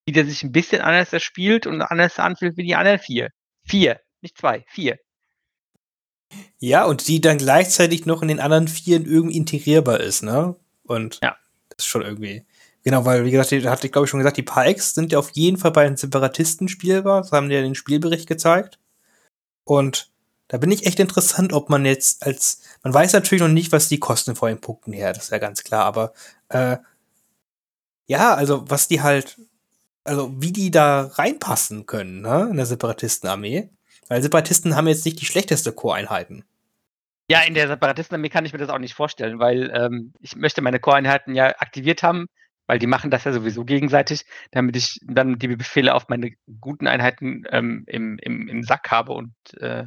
wieder 0.05 0.25
sich 0.25 0.43
ein 0.43 0.51
bisschen 0.51 0.81
anders 0.81 1.13
erspielt 1.13 1.67
und 1.67 1.81
anders 1.81 2.17
anfühlt 2.19 2.57
wie 2.57 2.63
die 2.63 2.75
anderen 2.75 2.99
vier. 2.99 3.29
Vier, 3.65 3.99
nicht 4.21 4.37
zwei, 4.37 4.65
vier. 4.67 4.97
Ja, 6.59 6.85
und 6.85 7.07
die 7.07 7.21
dann 7.21 7.37
gleichzeitig 7.37 8.05
noch 8.05 8.21
in 8.21 8.27
den 8.27 8.39
anderen 8.39 8.67
Vieren 8.67 9.05
irgendwie 9.05 9.37
integrierbar 9.37 9.99
ist, 9.99 10.23
ne? 10.23 10.55
Und 10.83 11.19
Ja. 11.21 11.37
das 11.69 11.85
ist 11.85 11.87
schon 11.87 12.01
irgendwie. 12.01 12.43
Genau, 12.83 13.05
weil, 13.05 13.23
wie 13.25 13.31
gesagt, 13.31 13.51
die- 13.51 13.67
hatte 13.69 13.85
ich 13.87 13.93
glaube 13.93 14.05
ich 14.05 14.09
schon 14.09 14.19
gesagt, 14.19 14.37
die 14.37 14.43
Pikes 14.43 14.93
sind 14.93 15.11
ja 15.11 15.19
auf 15.19 15.29
jeden 15.31 15.57
Fall 15.57 15.71
bei 15.71 15.83
den 15.85 15.95
Separatisten 15.95 16.67
spielbar. 16.67 17.21
Das 17.21 17.31
haben 17.31 17.47
die 17.49 17.55
ja 17.55 17.59
in 17.61 17.67
den 17.67 17.75
Spielbericht 17.75 18.27
gezeigt. 18.27 18.79
Und 19.63 20.11
da 20.53 20.59
bin 20.59 20.69
ich 20.69 20.85
echt 20.85 20.99
interessant, 20.99 21.51
ob 21.51 21.71
man 21.71 21.83
jetzt 21.83 22.23
als, 22.23 22.61
man 22.83 22.93
weiß 22.93 23.13
natürlich 23.13 23.41
noch 23.41 23.49
nicht, 23.49 23.71
was 23.71 23.89
die 23.89 23.97
kosten 23.97 24.35
vor 24.35 24.49
den 24.49 24.61
Punkten 24.61 24.93
her, 24.93 25.11
das 25.11 25.23
ist 25.23 25.31
ja 25.31 25.39
ganz 25.39 25.63
klar, 25.63 25.83
aber 25.83 26.13
äh, 26.49 26.77
ja, 28.05 28.35
also 28.35 28.63
was 28.69 28.87
die 28.87 29.01
halt, 29.01 29.39
also 30.03 30.31
wie 30.39 30.51
die 30.51 30.69
da 30.69 31.07
reinpassen 31.07 31.87
können, 31.87 32.21
ne, 32.21 32.49
in 32.51 32.57
der 32.57 32.67
Separatistenarmee. 32.67 33.71
Weil 34.09 34.21
Separatisten 34.21 34.75
haben 34.75 34.87
jetzt 34.87 35.05
nicht 35.05 35.19
die 35.19 35.25
schlechteste 35.25 35.73
Core-Einheiten. 35.73 36.45
Ja, 37.31 37.41
in 37.41 37.55
der 37.55 37.67
Separatistenarmee 37.67 38.29
kann 38.29 38.45
ich 38.45 38.53
mir 38.53 38.59
das 38.59 38.69
auch 38.69 38.77
nicht 38.77 38.93
vorstellen, 38.93 39.39
weil 39.39 39.71
ähm, 39.73 40.13
ich 40.19 40.35
möchte 40.35 40.61
meine 40.61 40.79
Core-Einheiten 40.79 41.33
ja 41.33 41.47
aktiviert 41.57 42.03
haben, 42.03 42.27
weil 42.67 42.77
die 42.77 42.85
machen 42.85 43.09
das 43.09 43.23
ja 43.23 43.33
sowieso 43.33 43.65
gegenseitig, 43.65 44.23
damit 44.51 44.75
ich 44.75 44.99
dann 45.03 45.39
die 45.39 45.47
Befehle 45.47 45.95
auf 45.95 46.09
meine 46.09 46.29
guten 46.61 46.85
Einheiten 46.85 47.43
ähm, 47.49 47.85
im, 47.87 48.19
im, 48.19 48.47
im 48.47 48.61
Sack 48.61 48.91
habe 48.91 49.13
und, 49.13 49.33
äh, 49.57 49.85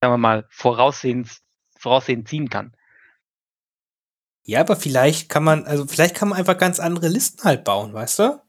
sagen 0.00 0.12
wir 0.12 0.18
mal, 0.18 0.46
voraussehend, 0.50 1.30
voraussehend 1.78 2.28
ziehen 2.28 2.48
kann. 2.50 2.74
Ja, 4.44 4.60
aber 4.60 4.76
vielleicht 4.76 5.28
kann 5.28 5.44
man, 5.44 5.64
also 5.64 5.86
vielleicht 5.86 6.14
kann 6.14 6.28
man 6.28 6.38
einfach 6.38 6.58
ganz 6.58 6.80
andere 6.80 7.08
Listen 7.08 7.44
halt 7.44 7.64
bauen, 7.64 7.92
weißt 7.92 8.18
du? 8.20 8.40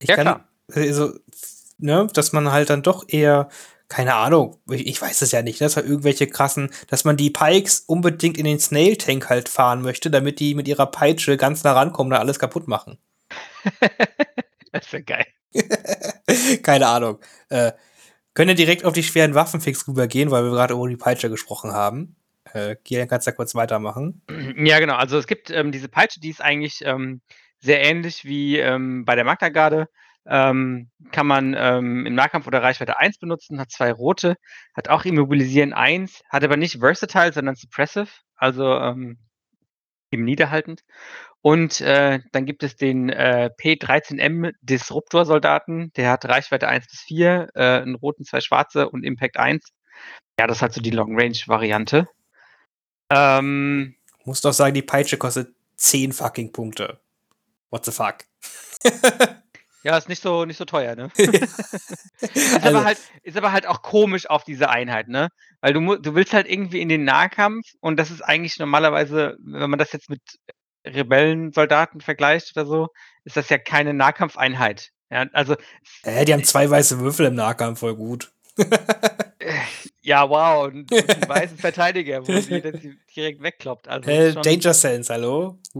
Ich 0.00 0.08
Ja, 0.08 0.16
kann, 0.16 0.24
klar. 0.24 0.48
also, 0.74 1.12
ne, 1.78 2.06
dass 2.12 2.32
man 2.32 2.50
halt 2.52 2.70
dann 2.70 2.82
doch 2.82 3.04
eher, 3.08 3.48
keine 3.88 4.14
Ahnung, 4.14 4.60
ich, 4.70 4.86
ich 4.86 5.00
weiß 5.00 5.22
es 5.22 5.32
ja 5.32 5.42
nicht, 5.42 5.60
dass 5.60 5.76
halt 5.76 5.86
irgendwelche 5.86 6.26
krassen, 6.28 6.70
dass 6.88 7.04
man 7.04 7.16
die 7.16 7.30
Pikes 7.30 7.80
unbedingt 7.80 8.38
in 8.38 8.44
den 8.44 8.58
Snail 8.60 8.96
Tank 8.96 9.28
halt 9.28 9.48
fahren 9.48 9.82
möchte, 9.82 10.10
damit 10.10 10.40
die 10.40 10.54
mit 10.54 10.68
ihrer 10.68 10.86
Peitsche 10.86 11.36
ganz 11.36 11.64
nah 11.64 11.72
rankommen 11.72 12.12
und 12.12 12.18
alles 12.18 12.38
kaputt 12.38 12.68
machen. 12.68 12.98
das 14.72 14.92
wäre 14.92 15.02
geil. 15.02 15.26
keine 16.62 16.86
Ahnung. 16.86 17.18
Äh, 17.48 17.72
können 18.38 18.50
wir 18.50 18.54
direkt 18.54 18.84
auf 18.84 18.92
die 18.92 19.02
schweren 19.02 19.34
Waffenfix 19.34 19.88
rübergehen, 19.88 20.30
weil 20.30 20.44
wir 20.44 20.52
gerade 20.52 20.74
über 20.74 20.88
die 20.88 20.96
Peitsche 20.96 21.28
gesprochen 21.28 21.72
haben. 21.72 22.14
Äh, 22.52 22.76
Gideon, 22.84 23.08
kannst 23.08 23.26
du 23.26 23.32
da 23.32 23.36
kurz 23.36 23.56
weitermachen? 23.56 24.22
Ja, 24.56 24.78
genau. 24.78 24.94
Also 24.94 25.18
es 25.18 25.26
gibt 25.26 25.50
ähm, 25.50 25.72
diese 25.72 25.88
Peitsche, 25.88 26.20
die 26.20 26.30
ist 26.30 26.40
eigentlich 26.40 26.82
ähm, 26.84 27.20
sehr 27.58 27.82
ähnlich 27.82 28.24
wie 28.24 28.58
ähm, 28.58 29.04
bei 29.04 29.16
der 29.16 29.24
Magna 29.24 29.48
Garde. 29.48 29.88
Ähm, 30.24 30.88
kann 31.10 31.26
man 31.26 31.56
ähm, 31.58 32.06
im 32.06 32.14
Nahkampf 32.14 32.46
oder 32.46 32.62
Reichweite 32.62 32.96
1 32.96 33.18
benutzen, 33.18 33.58
hat 33.58 33.72
zwei 33.72 33.90
rote, 33.90 34.36
hat 34.72 34.88
auch 34.88 35.04
Immobilisieren 35.04 35.72
1, 35.72 36.20
hat 36.28 36.44
aber 36.44 36.56
nicht 36.56 36.78
Versatile, 36.78 37.32
sondern 37.32 37.56
Suppressive, 37.56 38.06
also 38.36 38.72
ähm, 38.72 39.18
eben 40.12 40.22
niederhaltend. 40.22 40.82
Und 41.40 41.80
äh, 41.80 42.20
dann 42.32 42.46
gibt 42.46 42.62
es 42.62 42.76
den 42.76 43.08
äh, 43.10 43.50
P13M 43.58 44.52
Disruptor-Soldaten, 44.60 45.92
der 45.94 46.10
hat 46.10 46.24
Reichweite 46.24 46.68
1 46.68 46.86
bis 46.88 47.00
4, 47.00 47.48
äh, 47.54 47.62
einen 47.80 47.94
roten, 47.94 48.24
zwei 48.24 48.40
schwarze 48.40 48.88
und 48.88 49.04
Impact 49.04 49.36
1. 49.38 49.64
Ja, 50.38 50.46
das 50.46 50.58
ist 50.58 50.62
halt 50.62 50.72
so 50.72 50.80
die 50.80 50.90
Long-Range-Variante. 50.90 52.08
Ähm, 53.10 53.94
Muss 54.24 54.40
doch 54.40 54.52
sagen, 54.52 54.74
die 54.74 54.82
Peitsche 54.82 55.16
kostet 55.16 55.54
10 55.76 56.12
fucking 56.12 56.52
Punkte. 56.52 57.00
What 57.70 57.84
the 57.84 57.92
fuck? 57.92 58.18
Ja, 59.84 59.96
ist 59.96 60.08
nicht 60.08 60.20
so 60.20 60.44
nicht 60.44 60.56
so 60.56 60.64
teuer, 60.64 60.96
ne? 60.96 61.08
Ist 61.16 62.52
Also- 62.64 62.68
aber 62.76 62.84
halt 62.84 62.98
ist 63.22 63.36
aber 63.36 63.52
halt 63.52 63.64
auch 63.64 63.80
komisch 63.80 64.28
auf 64.28 64.42
diese 64.42 64.68
Einheit, 64.70 65.06
ne? 65.06 65.28
Weil 65.60 65.72
du 65.72 65.96
du 65.96 66.16
willst 66.16 66.34
halt 66.34 66.48
irgendwie 66.50 66.80
in 66.80 66.88
den 66.88 67.04
Nahkampf 67.04 67.64
und 67.80 67.96
das 67.96 68.10
ist 68.10 68.20
eigentlich 68.20 68.58
normalerweise, 68.58 69.36
wenn 69.40 69.70
man 69.70 69.78
das 69.78 69.92
jetzt 69.92 70.10
mit 70.10 70.20
Rebellensoldaten 70.86 72.00
vergleicht 72.00 72.56
oder 72.56 72.66
so, 72.66 72.88
ist 73.24 73.36
das 73.36 73.48
ja 73.48 73.58
keine 73.58 73.94
Nahkampfeinheit. 73.94 74.92
Ja, 75.10 75.26
also 75.32 75.56
Äh, 76.02 76.24
die 76.24 76.32
haben 76.34 76.44
zwei 76.44 76.68
weiße 76.68 76.98
Würfel 77.00 77.26
im 77.26 77.34
Nahkampf, 77.34 77.80
voll 77.80 77.96
gut. 77.96 78.30
ja, 80.02 80.28
wow, 80.28 80.66
und, 80.66 80.90
und 80.92 81.10
einen 81.10 81.28
weißen 81.28 81.58
Verteidiger, 81.58 82.26
wo 82.26 82.40
sie 82.40 82.60
direkt 83.14 83.42
wegkloppt. 83.42 83.88
Also 83.88 84.10
Äh, 84.10 84.32
schon- 84.32 84.42
Danger 84.42 84.74
Sense, 84.74 85.12
hallo? 85.12 85.58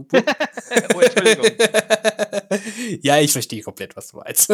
Oh, 0.95 0.99
Entschuldigung. 0.99 1.47
ja, 3.01 3.17
ich 3.19 3.31
verstehe 3.31 3.61
komplett, 3.63 3.95
was 3.97 4.09
du 4.09 4.17
meinst. 4.17 4.49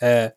äh, 0.00 0.30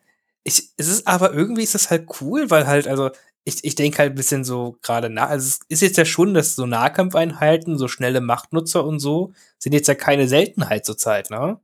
ich, 0.43 0.69
es 0.77 0.87
ist 0.87 1.07
aber 1.07 1.33
irgendwie 1.33 1.63
ist 1.63 1.75
das 1.75 1.89
halt 1.89 2.07
cool, 2.21 2.49
weil 2.49 2.67
halt, 2.67 2.87
also, 2.87 3.09
ich, 3.45 3.63
ich 3.63 3.75
denke 3.75 3.99
halt 3.99 4.13
ein 4.13 4.15
bisschen 4.15 4.43
so 4.43 4.77
gerade 4.81 5.09
nach, 5.09 5.29
also 5.29 5.47
es 5.47 5.59
ist 5.67 5.81
jetzt 5.81 5.97
ja 5.97 6.05
schon, 6.05 6.33
dass 6.33 6.55
so 6.55 6.65
Nahkampfeinheiten, 6.65 7.77
so 7.77 7.87
schnelle 7.87 8.21
Machtnutzer 8.21 8.85
und 8.85 8.99
so, 8.99 9.33
sind 9.57 9.73
jetzt 9.73 9.87
ja 9.87 9.95
keine 9.95 10.27
Seltenheit 10.27 10.85
zurzeit, 10.85 11.29
ne? 11.29 11.59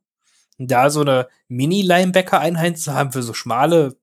Und 0.58 0.70
da 0.72 0.90
so 0.90 1.02
eine 1.02 1.30
Mini-Linebacker-Einheit 1.48 2.78
zu 2.78 2.94
haben 2.94 3.14
für 3.14 3.24
so 3.24 3.34
schmale 3.34 3.98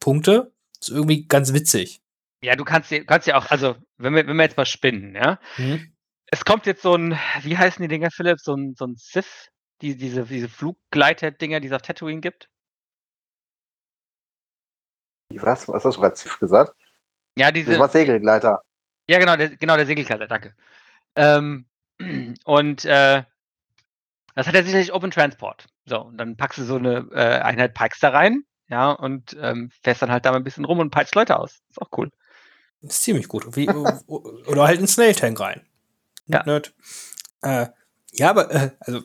Punkte, 0.00 0.52
ist 0.80 0.88
irgendwie 0.88 1.26
ganz 1.26 1.52
witzig. 1.52 2.00
Ja, 2.42 2.56
du 2.56 2.64
kannst 2.64 2.90
ja 2.90 3.04
kannst 3.04 3.26
ja 3.26 3.36
auch 3.36 3.50
also, 3.50 3.76
wenn 3.98 4.14
wir 4.14 4.26
wenn 4.26 4.36
wir 4.36 4.44
jetzt 4.44 4.56
mal 4.56 4.64
spinnen, 4.64 5.14
ja? 5.14 5.38
Hm? 5.56 5.92
Es 6.30 6.44
kommt 6.44 6.66
jetzt 6.66 6.82
so 6.82 6.94
ein, 6.94 7.18
wie 7.42 7.58
heißen 7.58 7.82
die 7.82 7.88
Dinger, 7.88 8.10
Philipp? 8.10 8.38
So 8.40 8.54
ein 8.54 8.74
so 8.74 8.86
'n 8.86 8.94
Sith, 8.96 9.50
die 9.82 9.96
diese 9.96 10.24
diese 10.24 10.48
Fluggleiter-Dinger, 10.48 11.60
die 11.60 11.68
es 11.68 11.74
auf 11.74 11.82
Tatooine 11.82 12.20
gibt? 12.20 12.48
was? 15.30 15.68
Was 15.68 15.84
hast 15.84 15.96
du 15.96 16.00
gerade 16.00 16.38
gesagt? 16.40 16.74
Ja, 17.38 17.52
Das 17.52 17.54
diese. 17.64 17.78
war 17.78 17.88
Segelgleiter. 17.88 18.62
Ja, 19.08 19.18
genau, 19.18 19.36
der, 19.36 19.56
genau, 19.56 19.76
der 19.76 19.86
Segelkleider, 19.86 20.26
danke. 20.26 20.54
Ähm, 21.16 21.66
und 22.44 22.84
äh, 22.84 23.22
das 24.34 24.46
hat 24.46 24.54
ja 24.54 24.62
sicherlich 24.62 24.92
Open 24.92 25.10
Transport. 25.10 25.66
So, 25.86 26.02
und 26.02 26.18
dann 26.18 26.36
packst 26.36 26.58
du 26.58 26.64
so 26.64 26.76
eine 26.76 27.08
äh, 27.12 27.40
Einheit 27.40 27.74
Pikes 27.74 28.00
da 28.00 28.10
rein, 28.10 28.44
ja, 28.68 28.90
und 28.90 29.36
ähm, 29.40 29.70
fährst 29.82 30.02
dann 30.02 30.10
halt 30.10 30.26
da 30.26 30.30
mal 30.30 30.36
ein 30.36 30.44
bisschen 30.44 30.64
rum 30.64 30.78
und 30.78 30.90
peitscht 30.90 31.14
Leute 31.14 31.38
aus. 31.38 31.60
Ist 31.70 31.80
auch 31.80 31.88
cool. 31.96 32.10
Ist 32.82 33.02
ziemlich 33.02 33.28
gut. 33.28 33.56
Wie, 33.56 33.68
oder 33.68 34.66
halt 34.66 34.78
einen 34.78 34.86
Snail 34.86 35.14
Tank 35.14 35.40
rein. 35.40 35.66
Ja. 36.26 36.44
Nerd. 36.44 36.74
Äh, 37.42 37.66
ja, 38.12 38.30
aber 38.30 38.50
äh, 38.50 38.70
also 38.80 39.02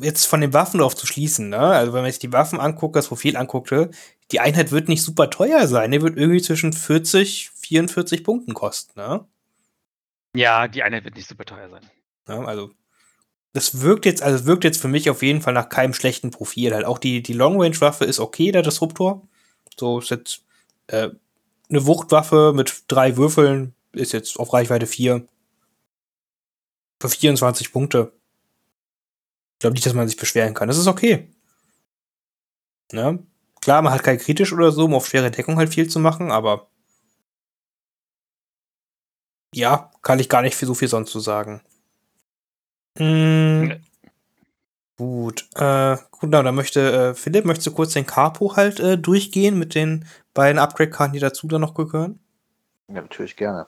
jetzt 0.00 0.26
von 0.26 0.40
den 0.40 0.52
Waffen 0.52 0.80
drauf 0.80 0.96
zu 0.96 1.06
schließen, 1.06 1.48
ne? 1.48 1.58
Also 1.58 1.92
wenn 1.92 2.02
man 2.02 2.10
sich 2.10 2.18
die 2.18 2.32
Waffen 2.32 2.60
anguckt, 2.60 2.96
das 2.96 3.08
Profil 3.08 3.36
anguckte, 3.36 3.90
die 4.32 4.40
Einheit 4.40 4.72
wird 4.72 4.88
nicht 4.88 5.02
super 5.02 5.30
teuer 5.30 5.66
sein. 5.66 5.90
Die 5.92 6.02
wird 6.02 6.16
irgendwie 6.16 6.42
zwischen 6.42 6.72
40, 6.72 7.50
44 7.50 8.24
Punkten 8.24 8.54
kosten, 8.54 8.98
ne? 8.98 9.26
Ja, 10.34 10.68
die 10.68 10.82
Einheit 10.82 11.04
wird 11.04 11.16
nicht 11.16 11.28
super 11.28 11.44
teuer 11.44 11.70
sein. 11.70 11.82
Ja, 12.28 12.44
also 12.44 12.72
das 13.52 13.80
wirkt 13.80 14.04
jetzt, 14.04 14.22
also 14.22 14.44
wirkt 14.44 14.64
jetzt 14.64 14.80
für 14.80 14.88
mich 14.88 15.08
auf 15.08 15.22
jeden 15.22 15.40
Fall 15.40 15.54
nach 15.54 15.70
keinem 15.70 15.94
schlechten 15.94 16.30
Profil. 16.30 16.74
Halt 16.74 16.84
auch 16.84 16.98
die, 16.98 17.22
die 17.22 17.32
Long-Range-Waffe 17.32 18.04
ist 18.04 18.20
okay, 18.20 18.52
der 18.52 18.62
Disruptor. 18.62 19.26
So 19.78 20.00
ist 20.00 20.10
jetzt 20.10 20.42
äh, 20.88 21.08
eine 21.70 21.86
Wuchtwaffe 21.86 22.52
mit 22.54 22.84
drei 22.88 23.16
Würfeln, 23.16 23.74
ist 23.92 24.12
jetzt 24.12 24.38
auf 24.38 24.52
Reichweite 24.52 24.86
4. 24.86 25.26
Für 27.00 27.08
24 27.08 27.72
Punkte. 27.72 28.12
Ich 29.54 29.60
glaube 29.60 29.74
nicht, 29.74 29.86
dass 29.86 29.94
man 29.94 30.06
sich 30.06 30.18
beschweren 30.18 30.52
kann. 30.52 30.68
Das 30.68 30.76
ist 30.76 30.86
okay. 30.86 31.30
Ne? 32.92 33.26
Klar, 33.66 33.82
man 33.82 33.92
hat 33.92 34.04
kein 34.04 34.18
kritisch 34.18 34.52
oder 34.52 34.70
so, 34.70 34.84
um 34.84 34.94
auf 34.94 35.08
schwere 35.08 35.28
Deckung 35.28 35.56
halt 35.56 35.70
viel 35.74 35.88
zu 35.88 35.98
machen, 35.98 36.30
aber 36.30 36.68
ja, 39.52 39.90
kann 40.02 40.20
ich 40.20 40.28
gar 40.28 40.40
nicht 40.40 40.54
für 40.54 40.66
so 40.66 40.74
viel 40.74 40.86
sonst 40.86 41.10
zu 41.10 41.18
sagen. 41.18 41.62
Nee. 42.96 43.80
Gut, 44.96 45.48
äh, 45.56 45.96
gut, 46.12 46.30
na, 46.30 46.44
dann 46.44 46.54
möchte 46.54 47.10
äh, 47.10 47.14
Philipp, 47.14 47.44
möchtest 47.44 47.66
du 47.66 47.72
kurz 47.72 47.92
den 47.92 48.06
Capo 48.06 48.54
halt 48.54 48.78
äh, 48.78 48.96
durchgehen 48.96 49.58
mit 49.58 49.74
den 49.74 50.06
beiden 50.32 50.60
Upgrade-Karten, 50.60 51.14
die 51.14 51.18
dazu 51.18 51.48
dann 51.48 51.62
noch 51.62 51.74
gehören? 51.74 52.20
Ja, 52.86 53.00
natürlich 53.00 53.34
gerne. 53.34 53.66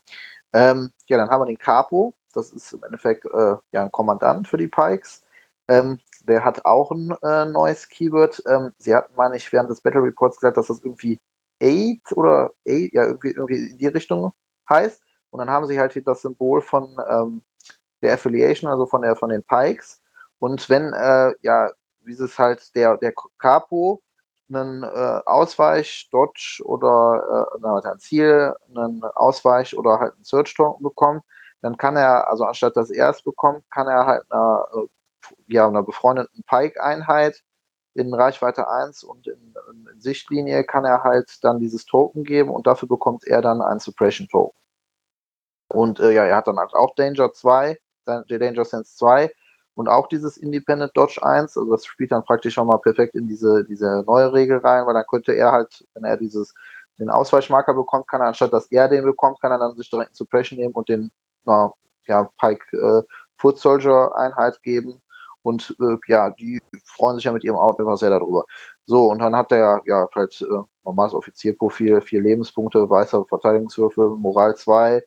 Ähm, 0.53 0.93
ja, 1.09 1.17
dann 1.17 1.29
haben 1.29 1.41
wir 1.41 1.47
den 1.47 1.59
Capo. 1.59 2.15
Das 2.35 2.53
ist 2.53 2.73
im 2.73 2.85
Endeffekt 2.85 3.25
äh, 3.25 3.57
ja 3.73 3.83
ein 3.83 3.91
Kommandant 3.91 4.47
für 4.47 4.59
die 4.59 4.69
Pikes. 4.69 5.25
Ähm, 5.67 5.99
der 6.29 6.45
hat 6.45 6.65
auch 6.65 6.91
ein 6.91 7.15
äh, 7.23 7.47
neues 7.47 7.89
Keyword. 7.89 8.43
Ähm, 8.47 8.73
sie 8.79 8.95
hatten, 8.95 9.15
meine 9.17 9.37
ich, 9.37 9.53
während 9.53 9.71
des 9.71 9.81
Battle 9.81 10.03
Reports 10.03 10.37
gesagt, 10.39 10.57
dass 10.57 10.69
das 10.69 10.81
irgendwie 10.85 11.19
Eight 11.61 12.13
oder 12.13 12.53
Eight, 12.67 12.93
ja, 12.93 13.05
irgendwie, 13.07 13.31
irgendwie 13.31 13.71
in 13.71 13.79
die 13.79 13.87
Richtung 13.89 14.33
heißt. 14.69 15.03
Und 15.31 15.41
dann 15.41 15.51
haben 15.51 15.67
sie 15.67 15.79
halt 15.79 15.93
hier 15.93 16.05
das 16.05 16.23
Symbol 16.23 16.61
von 16.63 16.97
ähm, 17.09 17.43
der 18.03 18.15
Affiliation, 18.15 18.71
also 18.71 18.87
von 18.87 19.03
der 19.03 19.17
von 19.17 19.31
den 19.31 19.43
Pikes. 19.43 20.01
Und 20.39 20.69
wenn, 20.71 20.93
äh, 20.93 21.35
ja, 21.43 21.71
wie 22.05 22.13
es 22.13 22.39
halt 22.39 22.75
der, 22.75 22.97
der 22.99 23.13
Capo 23.39 24.03
einen 24.49 24.83
äh, 24.83 25.21
Ausweich, 25.27 26.09
Dodge 26.11 26.63
oder 26.65 27.49
äh, 27.53 27.59
na, 27.61 27.79
ein 27.79 27.99
Ziel, 27.99 28.55
einen 28.69 29.03
Ausweich 29.03 29.77
oder 29.77 30.01
halt 30.01 30.15
einen 30.15 30.25
Search 30.25 30.55
Token 30.55 30.83
bekommt, 30.83 31.23
dann 31.61 31.77
kann 31.77 31.97
er, 31.97 32.29
also 32.29 32.45
anstatt 32.45 32.77
dass 32.77 32.91
er 32.91 33.11
es 33.11 33.23
bekommt, 33.23 33.65
kann 33.71 33.89
er 33.89 34.07
halt 34.07 34.25
einer, 34.31 34.67
äh, 34.75 34.87
ja, 35.47 35.67
einer 35.69 35.83
befreundeten 35.83 36.43
Pike-Einheit 36.45 37.43
in 37.95 38.15
Reichweite 38.15 38.69
1 38.69 39.03
und 39.05 39.27
in, 39.27 39.55
in 39.73 40.01
Sichtlinie 40.01 40.65
kann 40.65 40.85
er 40.85 41.03
halt 41.03 41.43
dann 41.43 41.59
dieses 41.59 41.85
Token 41.85 42.25
geben 42.25 42.51
und 42.51 42.67
dafür 42.67 42.89
bekommt 42.89 43.27
er 43.27 43.43
dann 43.43 43.61
ein 43.61 43.81
Suppression 43.81 44.29
Token. 44.29 44.59
Und 45.69 46.01
äh, 46.01 46.13
ja, 46.13 46.25
er 46.25 46.37
hat 46.37 46.47
dann 46.47 46.59
halt 46.59 46.75
auch 46.75 46.95
Danger 46.95 47.33
2, 47.33 47.79
der 48.07 48.39
Danger 48.39 48.65
Sense 48.65 48.97
2 48.97 49.31
und 49.75 49.89
auch 49.89 50.09
dieses 50.09 50.37
Independent 50.37 50.97
Dodge 50.97 51.23
1, 51.23 51.57
also 51.57 51.71
das 51.71 51.85
spielt 51.85 52.11
dann 52.11 52.25
praktisch 52.25 52.55
schon 52.55 52.67
mal 52.67 52.79
perfekt 52.79 53.15
in 53.15 53.29
diese, 53.29 53.65
diese 53.65 54.03
neue 54.07 54.33
Regel 54.33 54.59
rein, 54.59 54.87
weil 54.87 54.95
dann 54.95 55.07
könnte 55.07 55.33
er 55.35 55.53
halt, 55.53 55.87
wenn 55.95 56.05
er 56.05 56.17
dieses, 56.17 56.55
den 56.99 57.11
Ausweichmarker 57.11 57.75
bekommt, 57.75 58.09
kann 58.09 58.21
er, 58.21 58.29
anstatt 58.29 58.53
dass 58.53 58.67
er 58.73 58.89
den 58.89 59.05
bekommt, 59.05 59.41
kann 59.41 59.53
er 59.53 59.59
dann 59.59 59.77
sich 59.77 59.89
direkt 59.89 60.11
einen 60.11 60.17
Suppression 60.17 60.59
nehmen 60.59 60.75
und 60.75 60.89
den, 60.89 61.11
na, 61.45 61.73
ja, 62.07 62.29
Pike 62.41 62.77
äh, 62.77 63.03
Foot 63.37 63.59
Soldier 63.59 64.15
Einheit 64.17 64.61
geben. 64.63 65.01
Und 65.43 65.77
äh, 65.81 65.97
ja, 66.09 66.31
die 66.31 66.61
freuen 66.85 67.17
sich 67.17 67.25
ja 67.25 67.33
mit 67.33 67.45
ihrem 67.45 67.57
Auto 67.57 67.83
immer 67.83 67.97
sehr 67.97 68.11
darüber. 68.11 68.45
So, 68.87 69.11
und 69.11 69.21
dann 69.21 69.37
hat 69.37 69.51
der 69.51 69.81
ja 69.87 70.09
halt 70.15 70.41
äh, 70.43 70.63
normales 70.85 71.15
Offizierprofil, 71.15 72.01
vier 72.01 72.23
Lebenspunkte, 72.23 72.89
weißer 72.89 73.25
Verteidigungswürfel, 73.27 74.11
Moral 74.11 74.57
2, 74.57 75.03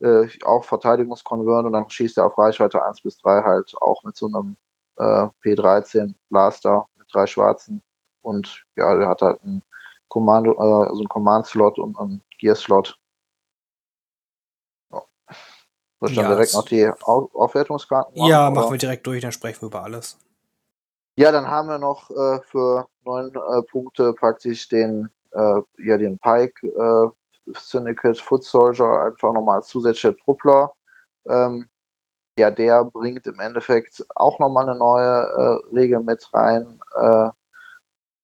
äh, 0.00 0.28
auch 0.44 0.64
Verteidigungskonvert 0.64 1.66
und 1.66 1.72
dann 1.72 1.88
schießt 1.88 2.18
er 2.18 2.26
auf 2.26 2.38
Reichweite 2.38 2.84
1 2.84 3.02
bis 3.02 3.18
3 3.18 3.42
halt 3.42 3.74
auch 3.80 4.02
mit 4.04 4.16
so 4.16 4.26
einem 4.26 4.56
äh, 4.98 5.28
P13 5.44 6.14
Blaster 6.30 6.86
mit 6.98 7.06
drei 7.12 7.26
schwarzen 7.26 7.82
und 8.22 8.64
ja, 8.76 8.96
der 8.96 9.08
hat 9.08 9.22
halt 9.22 9.42
ein 9.44 9.62
Kommando, 10.08 10.52
äh, 10.54 10.88
also 10.88 11.00
einen 11.00 11.08
Command-Slot 11.08 11.78
und 11.78 11.98
einen 11.98 12.22
Gear-Slot. 12.38 12.98
Ja. 14.90 15.02
Soll 16.02 16.10
ich 16.10 16.16
dann 16.16 16.24
Ja, 16.24 16.30
direkt 16.30 16.48
das- 16.48 16.54
noch 16.56 16.64
die 16.64 16.90
Au 17.04 17.30
Aufwertungskarten 17.32 18.16
ja, 18.16 18.48
oder? 18.48 18.50
machen 18.50 18.72
wir 18.72 18.78
direkt 18.78 19.06
durch, 19.06 19.22
dann 19.22 19.30
sprechen 19.30 19.62
wir 19.62 19.68
über 19.68 19.84
alles. 19.84 20.18
Ja, 21.16 21.30
dann 21.30 21.46
haben 21.46 21.68
wir 21.68 21.78
noch 21.78 22.10
äh, 22.10 22.40
für 22.42 22.88
neun 23.04 23.32
äh, 23.32 23.62
Punkte 23.62 24.12
praktisch 24.12 24.68
den, 24.68 25.10
äh, 25.30 25.60
ja, 25.78 25.96
den 25.98 26.18
Pike 26.18 26.66
äh, 26.66 27.52
Syndicate 27.56 28.18
Foot 28.18 28.42
Soldier 28.42 29.02
einfach 29.04 29.32
nochmal 29.32 29.58
als 29.58 29.68
zusätzlicher 29.68 30.16
Truppler. 30.16 30.72
Ähm, 31.28 31.68
ja, 32.36 32.50
der 32.50 32.84
bringt 32.84 33.24
im 33.28 33.38
Endeffekt 33.38 34.04
auch 34.16 34.40
nochmal 34.40 34.68
eine 34.68 34.76
neue 34.76 35.06
äh, 35.06 35.76
Regel 35.76 36.00
mit 36.00 36.28
rein. 36.34 36.80
Äh, 36.96 37.30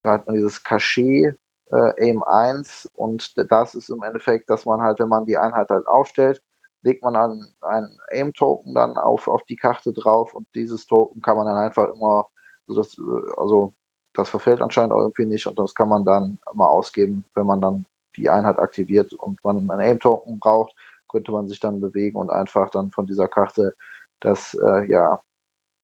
da 0.03 0.13
hat 0.13 0.27
man 0.27 0.35
dieses 0.35 0.63
Cachet 0.65 1.39
Aim 1.71 2.23
1 2.25 2.91
und 2.95 3.35
das 3.53 3.75
ist 3.75 3.91
im 3.91 4.03
Endeffekt, 4.03 4.49
dass 4.49 4.65
man 4.65 4.81
halt, 4.81 4.99
wenn 5.01 5.09
man 5.11 5.27
die 5.27 5.37
Einheit 5.37 5.69
halt 5.69 5.87
aufstellt, 5.87 6.43
legt 6.83 7.03
man 7.03 7.15
dann 7.15 7.49
einen 7.61 7.99
Aim-Token 8.11 8.75
dann 8.75 8.97
auf, 8.97 9.29
auf 9.29 9.43
die 9.45 9.57
Karte 9.57 9.93
drauf 9.93 10.35
und 10.35 10.47
dieses 10.55 10.87
Token 10.87 11.21
kann 11.23 11.37
man 11.37 11.47
dann 11.47 11.57
einfach 11.57 11.89
immer, 11.93 12.29
also 12.69 12.81
das, 12.81 12.99
äh, 12.99 13.41
also 13.41 13.75
das 14.15 14.29
verfällt 14.29 14.61
anscheinend 14.61 14.93
irgendwie 14.93 15.27
nicht 15.27 15.47
und 15.47 15.59
das 15.59 15.75
kann 15.75 15.89
man 15.89 16.05
dann 16.05 16.39
immer 16.53 16.69
ausgeben, 16.69 17.25
wenn 17.35 17.47
man 17.47 17.61
dann 17.61 17.87
die 18.17 18.29
Einheit 18.29 18.59
aktiviert 18.59 19.13
und 19.13 19.43
man 19.45 19.59
einen 19.71 19.81
Aim-Token 19.81 20.39
braucht, 20.39 20.75
könnte 21.09 21.33
man 21.33 21.49
sich 21.49 21.61
dann 21.61 21.81
bewegen 21.81 22.19
und 22.19 22.31
einfach 22.31 22.71
dann 22.71 22.91
von 22.91 23.07
dieser 23.07 23.29
Karte 23.29 23.75
das 24.21 24.55
äh, 24.55 24.85
ja, 24.91 25.21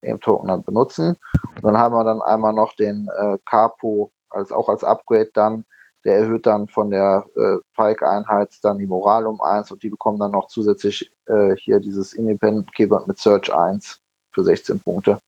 Aim-Token 0.02 0.48
dann 0.48 0.64
benutzen. 0.64 1.16
Und 1.56 1.64
dann 1.64 1.78
haben 1.78 1.94
wir 1.94 2.04
dann 2.04 2.22
einmal 2.22 2.52
noch 2.52 2.74
den 2.74 3.08
äh, 3.16 3.38
Capo 3.46 4.12
als 4.30 4.52
auch 4.52 4.68
als 4.68 4.84
Upgrade 4.84 5.30
dann, 5.32 5.64
der 6.04 6.18
erhöht 6.18 6.46
dann 6.46 6.68
von 6.68 6.90
der 6.90 7.26
äh, 7.36 7.56
Pike-Einheit 7.74 8.58
dann 8.62 8.78
die 8.78 8.86
Moral 8.86 9.26
um 9.26 9.40
1 9.40 9.70
und 9.70 9.82
die 9.82 9.90
bekommen 9.90 10.18
dann 10.18 10.32
noch 10.32 10.48
zusätzlich 10.48 11.10
äh, 11.26 11.56
hier 11.56 11.80
dieses 11.80 12.12
Independent 12.12 12.72
Keyword 12.74 13.08
mit 13.08 13.18
Search 13.18 13.52
1 13.52 14.00
für 14.32 14.44
16 14.44 14.80
Punkte. 14.80 15.18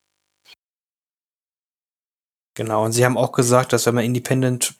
Genau, 2.55 2.85
und 2.85 2.93
sie 2.93 3.05
haben 3.05 3.19
auch 3.19 3.33
gesagt, 3.33 3.73
dass 3.73 3.87
wenn 3.87 3.95
man 3.95 4.05
Independent 4.05 4.75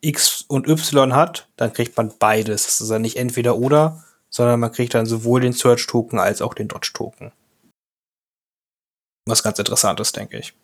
X 0.00 0.42
und 0.48 0.68
Y 0.68 1.14
hat, 1.14 1.48
dann 1.56 1.72
kriegt 1.72 1.96
man 1.96 2.12
beides. 2.18 2.64
Das 2.64 2.80
ist 2.80 2.90
dann 2.90 3.02
nicht 3.02 3.16
entweder 3.16 3.56
oder, 3.56 4.04
sondern 4.28 4.60
man 4.60 4.72
kriegt 4.72 4.94
dann 4.94 5.06
sowohl 5.06 5.40
den 5.40 5.52
Search-Token 5.52 6.18
als 6.18 6.42
auch 6.42 6.54
den 6.54 6.68
Dodge-Token. 6.68 7.32
Was 9.26 9.42
ganz 9.42 9.58
interessant 9.58 10.00
ist, 10.00 10.16
denke 10.16 10.38
ich. 10.38 10.54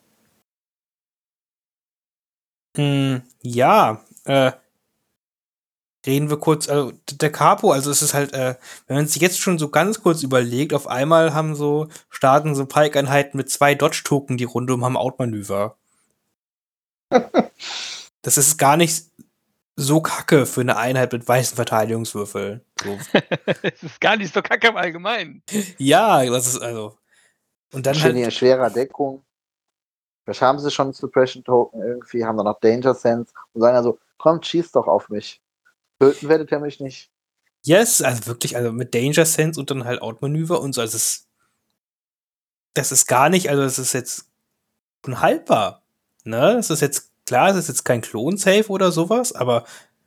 Mm, 2.77 3.19
ja, 3.43 4.05
äh, 4.25 4.53
reden 6.07 6.31
wir 6.31 6.39
kurz, 6.39 6.69
also 6.69 6.93
der 7.11 7.33
Capo, 7.33 7.73
also 7.73 7.91
es 7.91 8.03
ist 8.03 8.15
halt, 8.15 8.33
äh, 8.33 8.55
wenn 8.87 8.97
man 8.97 9.07
sich 9.07 9.21
jetzt 9.21 9.39
schon 9.39 9.59
so 9.59 9.69
ganz 9.69 10.03
kurz 10.03 10.23
überlegt, 10.23 10.73
auf 10.73 10.87
einmal 10.87 11.35
haben 11.35 11.55
so, 11.55 11.89
starten 12.09 12.55
so 12.55 12.67
Pike-Einheiten 12.67 13.37
mit 13.37 13.51
zwei 13.51 13.75
Dodge-Token 13.75 14.37
die 14.37 14.45
Runde 14.45 14.75
und 14.75 14.85
haben 14.85 14.97
Outmanöver. 14.97 15.77
das 18.23 18.39
ist 18.39 18.59
gar 18.59 18.77
nicht 18.77 19.07
so 19.77 20.01
kacke 20.01 20.47
für 20.47 20.63
eine 20.63 20.77
Einheit 20.77 21.13
mit 21.13 21.29
weißen 21.29 21.57
Verteidigungswürfeln. 21.57 22.63
So. 22.83 22.99
Es 23.63 23.83
ist 23.83 24.01
gar 24.01 24.17
nicht 24.17 24.33
so 24.33 24.41
kacke 24.41 24.69
im 24.69 24.77
Allgemeinen. 24.77 25.43
ja, 25.79 26.25
das 26.25 26.47
ist 26.47 26.61
also. 26.61 26.97
Und 27.73 27.85
dann 27.85 27.95
in 27.95 28.03
halt, 28.03 28.33
schwerer 28.33 28.71
Deckung. 28.71 29.23
Vielleicht 30.25 30.41
haben 30.43 30.59
sie 30.59 30.71
schon 30.71 30.93
Suppression 30.93 31.45
Token 31.45 31.83
irgendwie, 31.83 32.25
haben 32.25 32.37
dann 32.37 32.47
noch 32.47 32.59
Danger 32.61 32.95
Sense 32.95 33.33
und 33.53 33.61
sagen 33.61 33.77
also, 33.77 33.99
kommt, 34.19 34.47
schießt 34.47 34.75
doch 34.75 34.87
auf 34.87 35.09
mich. 35.09 35.41
Töten 36.01 36.29
werdet 36.29 36.51
ihr 36.53 36.59
mich 36.61 36.81
nicht. 36.81 37.11
yes, 37.65 38.03
also 38.03 38.27
wirklich, 38.27 38.57
also 38.57 38.73
mit 38.73 38.95
Danger 38.95 39.25
Sense 39.27 39.59
und 39.59 39.71
dann 39.71 39.85
halt 39.85 40.03
Outmanöver 40.03 40.61
und 40.61 40.75
so, 40.75 40.81
also 40.81 40.97
es 40.97 41.27
das 42.75 42.93
ist 42.93 43.07
gar 43.07 43.29
nicht, 43.31 43.49
also 43.51 43.63
es 43.63 43.79
ist 43.79 43.95
jetzt 43.95 44.27
unhaltbar. 45.05 45.83
Ne, 46.25 46.57
es 46.59 46.71
ist 46.71 46.81
jetzt, 46.83 47.11
klar, 47.27 47.51
es 47.51 47.57
ist 47.57 47.69
jetzt 47.69 47.85
kein 47.85 48.01
Klon-Safe 48.03 48.69
oder 48.69 48.93
sowas, 48.93 49.33
aber 49.33 49.65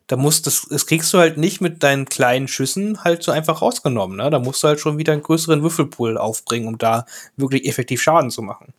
da 0.08 0.18
musst 0.18 0.48
das, 0.48 0.68
das 0.70 0.86
kriegst 0.86 1.14
du 1.14 1.20
halt 1.20 1.38
nicht 1.38 1.62
mit 1.62 1.84
deinen 1.84 2.06
kleinen 2.06 2.48
Schüssen 2.48 3.04
halt 3.04 3.24
so 3.24 3.32
einfach 3.32 3.62
rausgenommen, 3.62 4.18
ne? 4.18 4.30
Da 4.30 4.40
musst 4.40 4.64
du 4.64 4.68
halt 4.68 4.80
schon 4.80 4.98
wieder 4.98 5.14
einen 5.14 5.22
größeren 5.24 5.62
Würfelpool 5.64 6.18
aufbringen, 6.18 6.68
um 6.68 6.78
da 6.78 7.06
wirklich 7.38 7.66
effektiv 7.68 8.02
Schaden 8.02 8.32
zu 8.32 8.42
machen. 8.42 8.74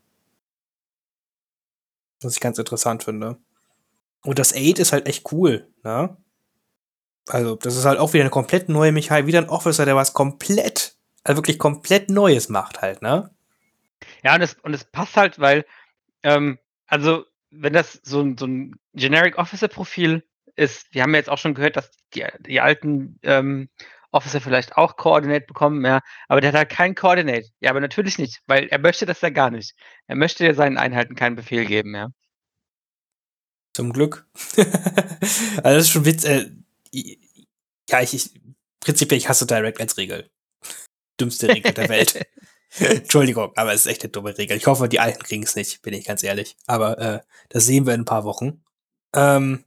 Was 2.23 2.35
ich 2.35 2.41
ganz 2.41 2.59
interessant 2.59 3.03
finde. 3.05 3.37
Und 4.25 4.39
das 4.39 4.53
Aid 4.55 4.79
ist 4.79 4.93
halt 4.93 5.07
echt 5.07 5.33
cool, 5.33 5.67
ne? 5.85 6.17
Also, 7.31 7.57
das 7.57 7.77
ist 7.77 7.85
halt 7.85 7.99
auch 7.99 8.13
wieder 8.13 8.23
eine 8.23 8.31
komplett 8.31 8.69
neue 8.69 8.93
Mechanik, 8.93 9.27
wieder 9.27 9.41
ein 9.41 9.49
Officer, 9.49 9.85
der 9.85 9.97
was 9.97 10.13
komplett, 10.13 10.95
also 11.25 11.39
wirklich 11.39 11.59
komplett 11.59 12.11
Neues 12.11 12.49
macht 12.49 12.83
halt, 12.83 13.03
ne? 13.03 13.31
Ja, 14.23 14.35
und 14.35 14.43
es, 14.43 14.55
und 14.63 14.75
es 14.75 14.85
passt 14.85 15.17
halt, 15.17 15.39
weil, 15.39 15.65
ähm, 16.23 16.59
also, 16.87 17.25
wenn 17.51 17.73
das 17.73 18.01
so 18.03 18.21
ein, 18.21 18.37
so 18.39 18.47
ein 18.47 18.77
Generic 18.95 19.39
Officer-Profil 19.39 20.25
ist, 20.57 20.87
wir 20.93 21.03
haben 21.03 21.13
ja 21.13 21.19
jetzt 21.19 21.31
auch 21.31 21.39
schon 21.39 21.55
gehört, 21.55 21.77
dass 21.77 21.91
die, 22.15 22.25
die 22.41 22.61
alten 22.61 23.19
ähm, 23.23 23.69
Officer 24.13 24.41
vielleicht 24.41 24.77
auch 24.77 24.97
Coordinate 24.97 25.47
bekommen, 25.47 25.85
ja, 25.85 26.01
aber 26.29 26.41
der 26.41 26.49
hat 26.49 26.57
halt 26.57 26.71
kein 26.71 26.95
Coordinate. 26.95 27.47
Ja, 27.61 27.71
aber 27.71 27.81
natürlich 27.81 28.19
nicht, 28.19 28.41
weil 28.47 28.67
er 28.69 28.79
möchte 28.79 29.07
das 29.07 29.21
ja 29.21 29.31
gar 29.31 29.51
nicht. 29.51 29.75
Er 30.07 30.17
möchte 30.17 30.45
ja 30.45 30.55
seinen 30.55 30.79
Einheiten 30.79 31.15
keinen 31.15 31.37
Befehl 31.37 31.65
geben, 31.65 31.95
ja. 31.95 32.09
Zum 33.73 33.93
Glück. 33.93 34.27
also 34.57 35.63
das 35.63 35.85
ist 35.85 35.91
schon 35.91 36.05
Witz. 36.05 36.25
Äh, 36.25 36.51
ja, 36.93 38.01
ich, 38.01 38.15
ich 38.15 38.41
prinzipiell, 38.81 39.19
ich 39.19 39.29
hasse 39.29 39.47
Direct 39.47 39.81
als 39.81 39.97
Regel. 39.97 40.31
Dümmste 41.21 41.49
Regel 41.49 41.73
der 41.73 41.89
Welt. 41.89 42.27
Entschuldigung, 42.79 43.53
aber 43.57 43.73
es 43.73 43.81
ist 43.81 43.87
echt 43.87 44.03
eine 44.03 44.11
dumme 44.11 44.37
Regel. 44.39 44.57
Ich 44.57 44.67
hoffe, 44.67 44.89
die 44.89 45.01
Alten 45.01 45.23
kriegen 45.23 45.43
es 45.43 45.57
nicht, 45.57 45.83
bin 45.83 45.93
ich 45.93 46.05
ganz 46.05 46.23
ehrlich. 46.23 46.57
Aber 46.67 46.99
äh, 46.99 47.21
das 47.49 47.67
sehen 47.67 47.87
wir 47.87 47.95
in 47.95 48.03
ein 48.03 48.07
paar 48.07 48.25
Wochen. 48.25 48.63
Ähm, 49.15 49.65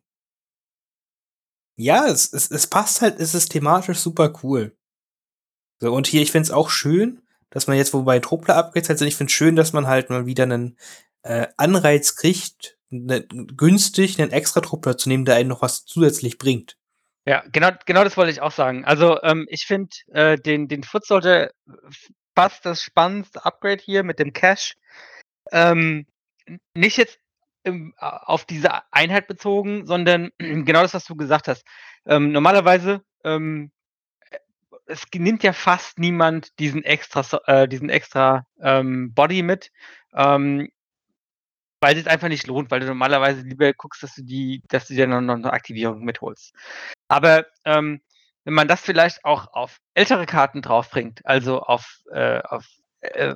ja, 1.75 2.07
es, 2.07 2.31
es, 2.31 2.49
es 2.49 2.67
passt 2.67 3.01
halt, 3.01 3.19
es 3.19 3.35
ist 3.35 3.49
thematisch 3.49 3.99
super 3.99 4.33
cool. 4.43 4.77
So, 5.81 5.93
und 5.93 6.07
hier, 6.07 6.21
ich 6.21 6.31
finde 6.31 6.45
es 6.45 6.51
auch 6.51 6.69
schön, 6.69 7.21
dass 7.49 7.67
man 7.67 7.77
jetzt, 7.77 7.93
wobei 7.93 8.19
Truppler 8.19 8.55
halt 8.55 8.85
sind, 8.85 9.07
ich 9.07 9.15
finde 9.15 9.29
es 9.31 9.35
schön, 9.35 9.55
dass 9.55 9.73
man 9.73 9.87
halt 9.87 10.09
mal 10.09 10.25
wieder 10.25 10.43
einen 10.43 10.77
äh, 11.23 11.47
Anreiz 11.57 12.15
kriegt, 12.15 12.77
ne, 12.89 13.25
günstig 13.27 14.21
einen 14.21 14.31
extra 14.31 14.61
Truppler 14.61 14.97
zu 14.97 15.09
nehmen, 15.09 15.25
der 15.25 15.35
einen 15.35 15.49
noch 15.49 15.61
was 15.61 15.85
zusätzlich 15.85 16.37
bringt. 16.37 16.77
Ja, 17.25 17.43
genau, 17.51 17.69
genau 17.85 18.03
das 18.03 18.17
wollte 18.17 18.31
ich 18.31 18.41
auch 18.41 18.51
sagen. 18.51 18.83
Also 18.85 19.21
ähm, 19.23 19.45
ich 19.49 19.65
finde 19.65 19.89
äh, 20.11 20.37
den, 20.37 20.67
den 20.67 20.83
Foot 20.83 21.05
sollte 21.05 21.53
fast 22.35 22.65
das 22.65 22.81
spannendste 22.81 23.45
Upgrade 23.45 23.81
hier 23.81 24.03
mit 24.03 24.19
dem 24.19 24.33
Cash. 24.33 24.75
Ähm, 25.51 26.05
nicht 26.73 26.97
jetzt 26.97 27.19
im, 27.63 27.93
auf 27.97 28.45
diese 28.45 28.69
Einheit 28.91 29.27
bezogen, 29.27 29.85
sondern 29.85 30.31
genau 30.37 30.81
das, 30.81 30.93
was 30.93 31.05
du 31.05 31.15
gesagt 31.15 31.47
hast. 31.47 31.65
Ähm, 32.05 32.31
normalerweise 32.31 33.01
ähm, 33.23 33.71
es 34.85 35.03
nimmt 35.13 35.43
ja 35.43 35.53
fast 35.53 35.99
niemand 35.99 36.59
diesen 36.59 36.83
extra, 36.83 37.23
äh, 37.45 37.67
diesen 37.67 37.89
extra 37.89 38.45
ähm, 38.61 39.13
Body 39.13 39.41
mit, 39.41 39.71
ähm, 40.13 40.69
weil 41.83 41.97
es 41.97 42.07
einfach 42.07 42.29
nicht 42.29 42.47
lohnt, 42.47 42.71
weil 42.71 42.79
du 42.79 42.85
normalerweise 42.85 43.41
lieber 43.41 43.73
guckst, 43.73 44.01
dass 44.03 44.15
du 44.15 44.23
die, 44.23 44.63
dass 44.69 44.87
du 44.87 44.93
dir 44.93 45.05
noch, 45.05 45.19
noch 45.19 45.35
eine 45.35 45.51
Aktivierung 45.51 46.05
mitholst. 46.05 46.53
Aber 47.09 47.45
ähm, 47.65 48.01
wenn 48.45 48.53
man 48.53 48.69
das 48.69 48.79
vielleicht 48.81 49.25
auch 49.25 49.53
auf 49.53 49.79
ältere 49.93 50.25
Karten 50.25 50.61
draufbringt, 50.61 51.25
also 51.25 51.61
auf, 51.61 51.99
äh, 52.11 52.39
auf 52.41 52.65
äh, 53.01 53.35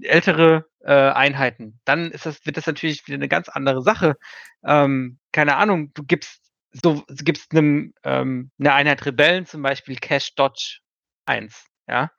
ältere 0.00 0.64
äh, 0.80 1.10
Einheiten, 1.10 1.78
dann 1.84 2.10
ist 2.10 2.24
das, 2.24 2.46
wird 2.46 2.56
das 2.56 2.66
natürlich 2.66 3.06
wieder 3.06 3.16
eine 3.16 3.28
ganz 3.28 3.50
andere 3.50 3.82
Sache. 3.82 4.16
Ähm, 4.64 5.18
keine 5.32 5.56
Ahnung, 5.56 5.92
du 5.92 6.04
gibst 6.04 6.40
so 6.72 7.04
gibst 7.08 7.52
einem, 7.52 7.92
ähm, 8.02 8.50
eine 8.58 8.72
Einheit 8.72 9.04
Rebellen 9.04 9.44
zum 9.44 9.60
Beispiel 9.60 9.96
Cash 9.96 10.34
Dodge 10.34 10.78
1, 11.26 11.66
ja. 11.86 12.10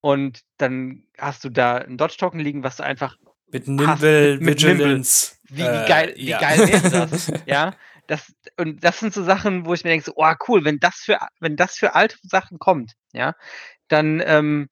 Und 0.00 0.42
dann 0.58 1.02
hast 1.18 1.42
du 1.42 1.50
da 1.50 1.78
ein 1.78 1.96
Dodge-Token 1.96 2.38
liegen, 2.38 2.62
was 2.62 2.76
du 2.76 2.84
einfach 2.84 3.16
mit 3.50 3.68
Nimble, 3.68 4.38
mit, 4.40 4.62
Vigilance. 4.62 5.36
Nimble. 5.48 5.48
Wie, 5.50 5.62
wie, 5.62 5.88
geil, 5.88 6.14
äh, 6.16 6.22
ja. 6.22 6.36
wie 6.36 6.40
geil 6.42 6.68
wäre 6.68 7.08
das? 7.08 7.32
ja. 7.46 7.74
Das, 8.06 8.32
und 8.56 8.82
das 8.82 9.00
sind 9.00 9.12
so 9.12 9.22
Sachen, 9.22 9.66
wo 9.66 9.74
ich 9.74 9.84
mir 9.84 9.90
denke, 9.90 10.06
so, 10.06 10.14
oh 10.16 10.32
cool, 10.48 10.64
wenn 10.64 10.78
das 10.78 10.96
für, 10.96 11.18
wenn 11.40 11.56
das 11.56 11.74
für 11.74 11.94
alte 11.94 12.16
Sachen 12.22 12.58
kommt, 12.58 12.92
ja, 13.12 13.34
dann, 13.88 14.22
ähm, 14.24 14.68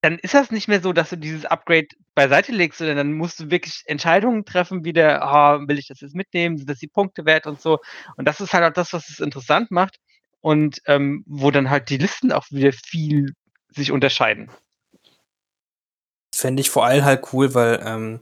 dann 0.00 0.18
ist 0.18 0.34
das 0.34 0.50
nicht 0.50 0.66
mehr 0.66 0.80
so, 0.80 0.92
dass 0.92 1.10
du 1.10 1.16
dieses 1.16 1.44
Upgrade 1.44 1.86
beiseite 2.14 2.52
legst, 2.52 2.78
sondern 2.78 2.96
dann 2.96 3.12
musst 3.12 3.38
du 3.38 3.50
wirklich 3.50 3.82
Entscheidungen 3.86 4.44
treffen, 4.44 4.84
wie 4.84 4.92
der, 4.92 5.22
oh, 5.24 5.68
will 5.68 5.78
ich 5.78 5.86
das 5.86 6.00
jetzt 6.00 6.16
mitnehmen, 6.16 6.58
sind 6.58 6.68
das 6.68 6.80
die 6.80 6.88
Punkte 6.88 7.24
wert 7.24 7.46
und 7.46 7.60
so. 7.60 7.78
Und 8.16 8.26
das 8.26 8.40
ist 8.40 8.52
halt 8.52 8.64
auch 8.64 8.74
das, 8.74 8.92
was 8.92 9.08
es 9.08 9.20
interessant 9.20 9.70
macht 9.70 9.98
und 10.40 10.80
ähm, 10.86 11.24
wo 11.26 11.52
dann 11.52 11.70
halt 11.70 11.88
die 11.88 11.98
Listen 11.98 12.32
auch 12.32 12.44
wieder 12.50 12.72
viel 12.72 13.32
sich 13.70 13.92
unterscheiden. 13.92 14.50
Fände 16.36 16.60
ich 16.60 16.70
vor 16.70 16.84
allem 16.84 17.04
halt 17.04 17.32
cool, 17.32 17.54
weil 17.54 17.82
ähm, 17.84 18.20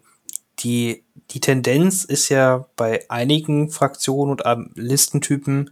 die, 0.61 1.05
die 1.31 1.41
Tendenz 1.41 2.05
ist 2.05 2.29
ja 2.29 2.67
bei 2.77 3.05
einigen 3.09 3.71
Fraktionen 3.71 4.39
und 4.39 4.77
Listentypen 4.77 5.71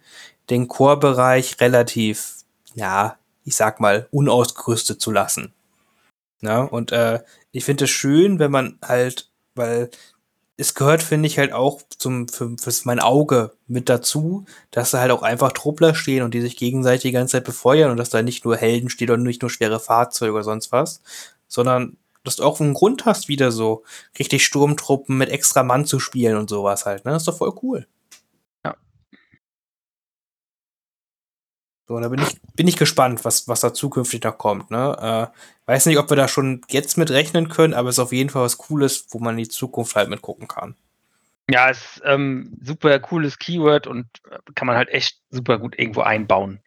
den 0.48 0.68
Core-Bereich 0.68 1.60
relativ, 1.60 2.44
ja, 2.74 3.16
ich 3.44 3.56
sag 3.56 3.80
mal, 3.80 4.08
unausgerüstet 4.10 5.00
zu 5.00 5.10
lassen. 5.10 5.52
Ja, 6.42 6.62
und 6.62 6.92
äh, 6.92 7.20
ich 7.52 7.64
finde 7.64 7.84
es 7.84 7.90
schön, 7.90 8.38
wenn 8.38 8.50
man 8.50 8.78
halt, 8.82 9.30
weil 9.54 9.90
es 10.56 10.74
gehört, 10.74 11.02
finde 11.02 11.26
ich, 11.26 11.38
halt 11.38 11.52
auch 11.52 11.80
zum, 11.98 12.28
für, 12.28 12.56
fürs 12.58 12.84
mein 12.84 13.00
Auge 13.00 13.52
mit 13.66 13.88
dazu, 13.88 14.44
dass 14.70 14.90
da 14.90 15.00
halt 15.00 15.10
auch 15.10 15.22
einfach 15.22 15.52
Truppler 15.52 15.94
stehen 15.94 16.22
und 16.22 16.34
die 16.34 16.40
sich 16.40 16.56
gegenseitig 16.56 17.02
die 17.02 17.12
ganze 17.12 17.32
Zeit 17.32 17.44
befeuern 17.44 17.90
und 17.90 17.96
dass 17.96 18.10
da 18.10 18.22
nicht 18.22 18.44
nur 18.44 18.56
Helden 18.56 18.90
steht 18.90 19.10
und 19.10 19.22
nicht 19.22 19.42
nur 19.42 19.50
schwere 19.50 19.80
Fahrzeuge 19.80 20.32
oder 20.32 20.44
sonst 20.44 20.72
was, 20.72 21.02
sondern 21.48 21.96
dass 22.24 22.36
du 22.36 22.44
auch 22.44 22.60
einen 22.60 22.74
Grund 22.74 23.04
hast, 23.06 23.28
wieder 23.28 23.52
so 23.52 23.84
richtig 24.18 24.44
Sturmtruppen 24.44 25.16
mit 25.16 25.30
extra 25.30 25.62
Mann 25.62 25.86
zu 25.86 26.00
spielen 26.00 26.36
und 26.36 26.50
sowas 26.50 26.86
halt, 26.86 27.04
ne? 27.04 27.12
Das 27.12 27.22
ist 27.22 27.28
doch 27.28 27.38
voll 27.38 27.54
cool. 27.62 27.86
So, 31.90 31.98
da 31.98 32.08
bin 32.08 32.22
ich, 32.22 32.40
bin 32.54 32.68
ich 32.68 32.76
gespannt, 32.76 33.24
was, 33.24 33.48
was 33.48 33.62
da 33.62 33.74
zukünftig 33.74 34.22
noch 34.22 34.38
kommt. 34.38 34.70
Ne? 34.70 35.32
Äh, 35.36 35.68
weiß 35.68 35.86
nicht, 35.86 35.98
ob 35.98 36.08
wir 36.08 36.16
da 36.16 36.28
schon 36.28 36.60
jetzt 36.68 36.96
mit 36.96 37.10
rechnen 37.10 37.48
können, 37.48 37.74
aber 37.74 37.88
es 37.88 37.96
ist 37.96 37.98
auf 37.98 38.12
jeden 38.12 38.30
Fall 38.30 38.44
was 38.44 38.58
Cooles, 38.58 39.06
wo 39.10 39.18
man 39.18 39.36
in 39.36 39.42
die 39.42 39.48
Zukunft 39.48 39.96
halt 39.96 40.08
mit 40.08 40.22
gucken 40.22 40.46
kann. 40.46 40.76
Ja, 41.50 41.68
ist 41.68 42.00
ähm, 42.04 42.56
super 42.62 42.96
cooles 43.00 43.40
Keyword 43.40 43.88
und 43.88 44.06
äh, 44.30 44.38
kann 44.54 44.68
man 44.68 44.76
halt 44.76 44.88
echt 44.90 45.18
super 45.30 45.58
gut 45.58 45.76
irgendwo 45.76 46.02
einbauen. 46.02 46.60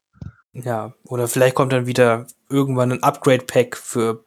Ja, 0.52 0.94
oder 1.06 1.30
vielleicht 1.30 1.56
kommt 1.56 1.72
dann 1.72 1.88
wieder 1.88 2.28
irgendwann 2.50 2.92
ein 2.92 3.04
Upgrade-Pack 3.04 3.78
für 3.78 4.26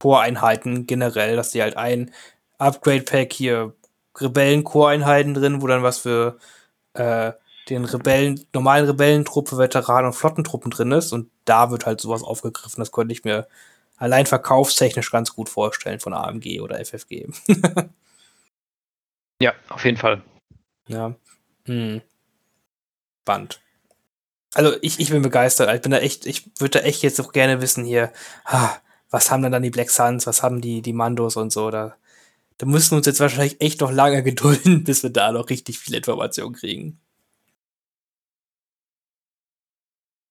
Core-Einheiten 0.00 0.86
generell, 0.86 1.36
dass 1.36 1.50
die 1.50 1.62
halt 1.62 1.76
ein 1.76 2.10
Upgrade-Pack 2.58 3.32
hier 3.32 3.74
Rebellen-Core-Einheiten 4.18 5.34
drin, 5.34 5.62
wo 5.62 5.66
dann 5.66 5.82
was 5.82 5.98
für 5.98 6.38
äh, 6.94 7.32
den 7.68 7.84
Rebellen, 7.84 8.44
normalen 8.52 8.86
Rebellentruppe, 8.86 9.56
Veteranen 9.56 10.06
und 10.06 10.14
Flottentruppen 10.14 10.70
drin 10.70 10.90
ist. 10.92 11.12
Und 11.12 11.30
da 11.44 11.70
wird 11.70 11.86
halt 11.86 12.00
sowas 12.00 12.22
aufgegriffen. 12.22 12.80
Das 12.80 12.90
konnte 12.90 13.12
ich 13.12 13.24
mir 13.24 13.46
allein 13.96 14.26
verkaufstechnisch 14.26 15.10
ganz 15.10 15.32
gut 15.34 15.48
vorstellen 15.48 16.00
von 16.00 16.14
AMG 16.14 16.60
oder 16.60 16.84
FFG. 16.84 17.28
ja, 19.40 19.52
auf 19.68 19.84
jeden 19.84 19.98
Fall. 19.98 20.22
Ja. 20.88 21.14
Hm. 21.66 22.00
Band. 23.24 23.60
Also 24.54 24.74
ich, 24.80 24.98
ich 24.98 25.10
bin 25.10 25.22
begeistert. 25.22 25.72
Ich 25.74 25.82
bin 25.82 25.92
da 25.92 25.98
echt, 25.98 26.26
ich 26.26 26.50
würde 26.58 26.80
da 26.80 26.84
echt 26.84 27.02
jetzt 27.02 27.20
auch 27.20 27.32
gerne 27.32 27.60
wissen 27.60 27.84
hier, 27.84 28.12
ah, 28.44 28.76
was 29.10 29.30
haben 29.30 29.42
denn 29.42 29.52
dann 29.52 29.62
die 29.62 29.70
Black 29.70 29.90
Suns, 29.90 30.26
was 30.26 30.42
haben 30.42 30.60
die, 30.60 30.82
die 30.82 30.92
Mandos 30.92 31.36
und 31.36 31.52
so. 31.52 31.70
Da, 31.70 31.96
da 32.58 32.66
müssen 32.66 32.92
wir 32.92 32.98
uns 32.98 33.06
jetzt 33.06 33.20
wahrscheinlich 33.20 33.60
echt 33.60 33.80
noch 33.80 33.90
lange 33.90 34.22
gedulden, 34.24 34.84
bis 34.84 35.02
wir 35.02 35.10
da 35.10 35.32
noch 35.32 35.50
richtig 35.50 35.78
viel 35.78 35.94
Informationen 35.94 36.54
kriegen. 36.54 37.00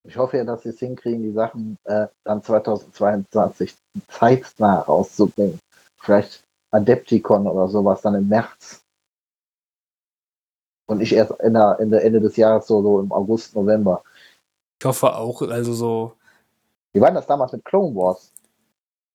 Ich 0.03 0.17
hoffe 0.17 0.37
ja, 0.37 0.43
dass 0.43 0.63
sie 0.63 0.69
es 0.69 0.79
hinkriegen, 0.79 1.21
die 1.21 1.33
Sachen 1.33 1.77
äh, 1.83 2.07
dann 2.23 2.41
2022 2.41 3.75
zeitnah 4.07 4.79
rauszubringen. 4.79 5.59
Vielleicht 5.97 6.43
Adepticon 6.71 7.45
oder 7.45 7.67
sowas 7.67 8.01
dann 8.01 8.15
im 8.15 8.27
März. 8.27 8.83
Und 10.87 10.99
nicht 10.99 11.11
erst 11.11 11.31
in 11.41 11.53
der, 11.53 11.79
in 11.79 11.91
der 11.91 12.03
Ende 12.03 12.19
des 12.21 12.35
Jahres, 12.37 12.65
so, 12.65 12.81
so 12.81 12.99
im 13.01 13.11
August, 13.11 13.55
November. 13.55 14.01
Ich 14.79 14.85
hoffe 14.85 15.15
auch, 15.15 15.41
also 15.43 15.73
so. 15.73 16.13
Wie 16.93 17.01
war 17.01 17.11
das 17.11 17.27
damals 17.27 17.51
mit 17.51 17.63
Clone 17.65 17.95
Wars? 17.95 18.33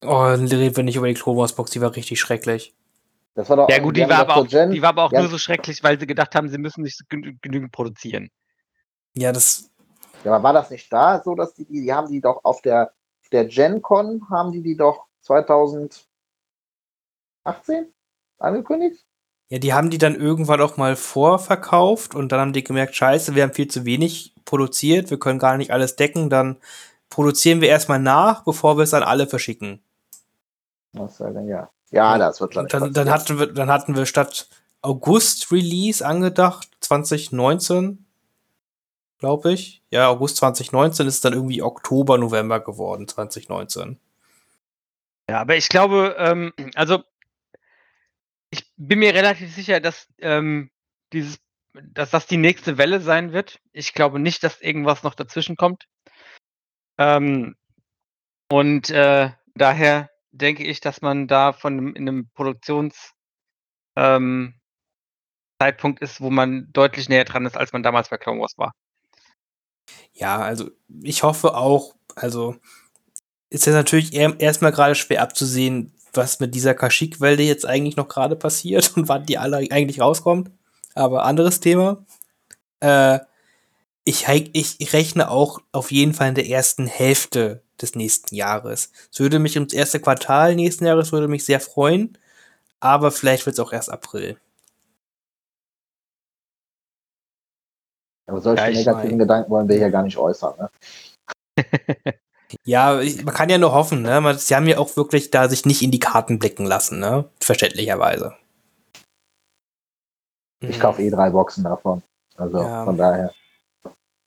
Oh, 0.02 0.24
reden 0.24 0.76
wir 0.76 0.82
nicht 0.82 0.96
über 0.96 1.08
die 1.08 1.14
Clone 1.14 1.38
Wars 1.38 1.54
Box, 1.54 1.70
die 1.70 1.80
war 1.80 1.94
richtig 1.94 2.20
schrecklich. 2.20 2.74
Das 3.34 3.48
war 3.48 3.56
doch, 3.56 3.68
ja 3.68 3.78
gut, 3.78 3.96
die, 3.96 4.02
die 4.02 4.08
war, 4.08 4.18
aber 4.18 4.36
auch, 4.36 4.46
Gen, 4.46 4.70
die 4.70 4.82
war 4.82 4.90
aber 4.90 5.04
auch 5.04 5.12
ja, 5.12 5.20
nur 5.20 5.28
so 5.28 5.38
schrecklich, 5.38 5.82
weil 5.82 5.98
sie 5.98 6.06
gedacht 6.06 6.34
haben, 6.34 6.48
sie 6.48 6.58
müssen 6.58 6.82
nicht 6.82 7.02
genügend 7.08 7.72
produzieren. 7.72 8.30
Ja, 9.14 9.32
das 9.32 9.70
ja, 10.24 10.32
aber 10.34 10.42
war 10.42 10.52
das 10.52 10.70
nicht 10.70 10.92
da 10.92 11.22
so, 11.22 11.34
dass 11.34 11.54
die, 11.54 11.64
die 11.66 11.92
haben 11.92 12.08
die 12.08 12.20
doch 12.20 12.40
auf 12.44 12.62
der, 12.62 12.92
der 13.32 13.44
GenCon, 13.46 14.22
haben 14.30 14.52
die 14.52 14.62
die 14.62 14.76
doch 14.76 15.06
2018 15.22 16.06
angekündigt? 18.38 19.04
Ja, 19.50 19.58
die 19.58 19.74
haben 19.74 19.90
die 19.90 19.98
dann 19.98 20.14
irgendwann 20.14 20.62
auch 20.62 20.78
mal 20.78 20.96
vorverkauft 20.96 22.14
und 22.14 22.32
dann 22.32 22.40
haben 22.40 22.52
die 22.54 22.64
gemerkt, 22.64 22.94
scheiße, 22.94 23.34
wir 23.34 23.42
haben 23.42 23.52
viel 23.52 23.68
zu 23.68 23.84
wenig 23.84 24.34
produziert, 24.44 25.10
wir 25.10 25.18
können 25.18 25.38
gar 25.38 25.58
nicht 25.58 25.70
alles 25.70 25.96
decken, 25.96 26.30
dann 26.30 26.56
produzieren 27.08 27.60
wir 27.60 27.68
erstmal 27.68 27.98
nach, 27.98 28.44
bevor 28.44 28.76
wir 28.76 28.84
es 28.84 28.94
an 28.94 29.02
alle 29.02 29.26
verschicken. 29.26 29.82
Was 30.92 31.16
soll 31.16 31.32
denn, 31.32 31.48
ja. 31.48 31.70
Ja, 31.90 32.18
das 32.18 32.40
wird. 32.40 32.56
Dann, 32.56 32.92
dann, 32.92 33.10
hatten 33.10 33.38
wir, 33.38 33.46
dann 33.46 33.70
hatten 33.70 33.94
wir 33.96 34.06
statt 34.06 34.48
August 34.82 35.52
Release 35.52 36.04
angedacht, 36.04 36.68
2019, 36.80 38.04
glaube 39.18 39.52
ich. 39.52 39.82
Ja, 39.90 40.08
August 40.08 40.38
2019 40.38 41.06
ist 41.06 41.24
dann 41.24 41.32
irgendwie 41.32 41.62
Oktober, 41.62 42.18
November 42.18 42.60
geworden, 42.60 43.06
2019. 43.06 43.98
Ja, 45.28 45.40
aber 45.40 45.56
ich 45.56 45.68
glaube, 45.68 46.16
ähm, 46.18 46.52
also 46.74 47.02
ich 48.50 48.70
bin 48.76 48.98
mir 48.98 49.14
relativ 49.14 49.54
sicher, 49.54 49.80
dass 49.80 50.06
ähm, 50.18 50.70
dieses, 51.12 51.38
dass 51.72 52.10
das 52.10 52.26
die 52.26 52.36
nächste 52.36 52.76
Welle 52.76 53.00
sein 53.00 53.32
wird. 53.32 53.60
Ich 53.72 53.94
glaube 53.94 54.18
nicht, 54.18 54.44
dass 54.44 54.60
irgendwas 54.60 55.02
noch 55.02 55.14
dazwischen 55.14 55.56
kommt. 55.56 55.86
Ähm, 56.98 57.56
und 58.50 58.90
äh, 58.90 59.30
daher 59.54 60.10
denke 60.32 60.64
ich, 60.64 60.80
dass 60.80 61.00
man 61.00 61.28
da 61.28 61.52
von 61.52 61.72
einem, 61.72 61.94
in 61.94 62.08
einem 62.08 62.30
Produktions 62.34 63.12
ähm, 63.96 64.54
ist, 66.00 66.20
wo 66.20 66.30
man 66.30 66.68
deutlich 66.72 67.08
näher 67.08 67.24
dran 67.24 67.46
ist, 67.46 67.56
als 67.56 67.72
man 67.72 67.82
damals 67.82 68.10
bei 68.10 68.18
Clone 68.18 68.40
Wars 68.40 68.58
war. 68.58 68.74
Ja, 70.12 70.38
also 70.38 70.70
ich 71.02 71.22
hoffe 71.22 71.56
auch, 71.56 71.94
also 72.16 72.56
ist 73.50 73.66
ja 73.66 73.72
natürlich 73.72 74.12
erstmal 74.14 74.72
gerade 74.72 74.94
schwer 74.94 75.22
abzusehen, 75.22 75.94
was 76.12 76.40
mit 76.40 76.54
dieser 76.54 76.74
Kashyyyk-Welle 76.74 77.42
jetzt 77.42 77.66
eigentlich 77.66 77.96
noch 77.96 78.08
gerade 78.08 78.36
passiert 78.36 78.92
und 78.96 79.08
wann 79.08 79.26
die 79.26 79.38
alle 79.38 79.58
eigentlich 79.70 80.00
rauskommt. 80.00 80.50
Aber 80.94 81.24
anderes 81.24 81.60
Thema. 81.60 82.04
Äh, 82.80 83.20
ich, 84.04 84.26
ich 84.78 84.92
rechne 84.92 85.30
auch 85.30 85.60
auf 85.72 85.90
jeden 85.90 86.14
Fall 86.14 86.28
in 86.28 86.34
der 86.34 86.48
ersten 86.48 86.86
Hälfte 86.86 87.62
des 87.80 87.94
nächsten 87.94 88.34
Jahres. 88.34 88.92
Es 89.10 89.20
würde 89.20 89.38
mich 89.38 89.56
ums 89.56 89.72
erste 89.72 90.00
Quartal 90.00 90.54
nächsten 90.54 90.86
Jahres 90.86 91.12
würde 91.12 91.28
mich 91.28 91.44
sehr 91.44 91.60
freuen, 91.60 92.16
aber 92.80 93.10
vielleicht 93.10 93.46
wird 93.46 93.54
es 93.54 93.60
auch 93.60 93.72
erst 93.72 93.90
April. 93.90 94.38
Aber 98.26 98.40
solche 98.40 98.62
ja, 98.62 98.70
negativen 98.70 99.10
mein. 99.10 99.18
Gedanken 99.18 99.50
wollen 99.50 99.68
wir 99.68 99.76
hier 99.76 99.90
gar 99.90 100.02
nicht 100.02 100.16
äußern. 100.16 100.54
Ne? 100.58 100.70
ja, 102.64 103.00
ich, 103.00 103.22
man 103.24 103.34
kann 103.34 103.50
ja 103.50 103.58
nur 103.58 103.74
hoffen. 103.74 104.02
Ne? 104.02 104.34
Sie 104.38 104.54
haben 104.54 104.66
ja 104.66 104.78
auch 104.78 104.96
wirklich 104.96 105.30
da 105.30 105.48
sich 105.48 105.66
nicht 105.66 105.82
in 105.82 105.90
die 105.90 106.00
Karten 106.00 106.38
blicken 106.38 106.64
lassen, 106.64 107.00
ne? 107.00 107.28
verständlicherweise. 107.40 108.34
Ich 110.60 110.80
kaufe 110.80 111.02
eh 111.02 111.10
drei 111.10 111.28
Boxen 111.28 111.64
davon. 111.64 112.02
Also 112.36 112.62
ja. 112.62 112.84
von 112.84 112.96
daher. 112.96 113.34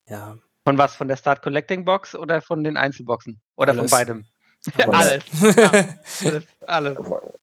Ja. 0.09 0.37
Von 0.65 0.77
was? 0.77 0.95
Von 0.95 1.07
der 1.07 1.15
Start 1.15 1.41
Collecting 1.41 1.85
Box 1.85 2.15
oder 2.15 2.41
von 2.41 2.63
den 2.63 2.77
Einzelboxen? 2.77 3.39
Oder 3.55 3.71
alles. 3.71 3.89
von 3.89 3.99
beidem? 3.99 4.25
Von 4.61 4.93
alles. 4.93 5.23
ja, 6.21 6.41
alles. 6.67 6.97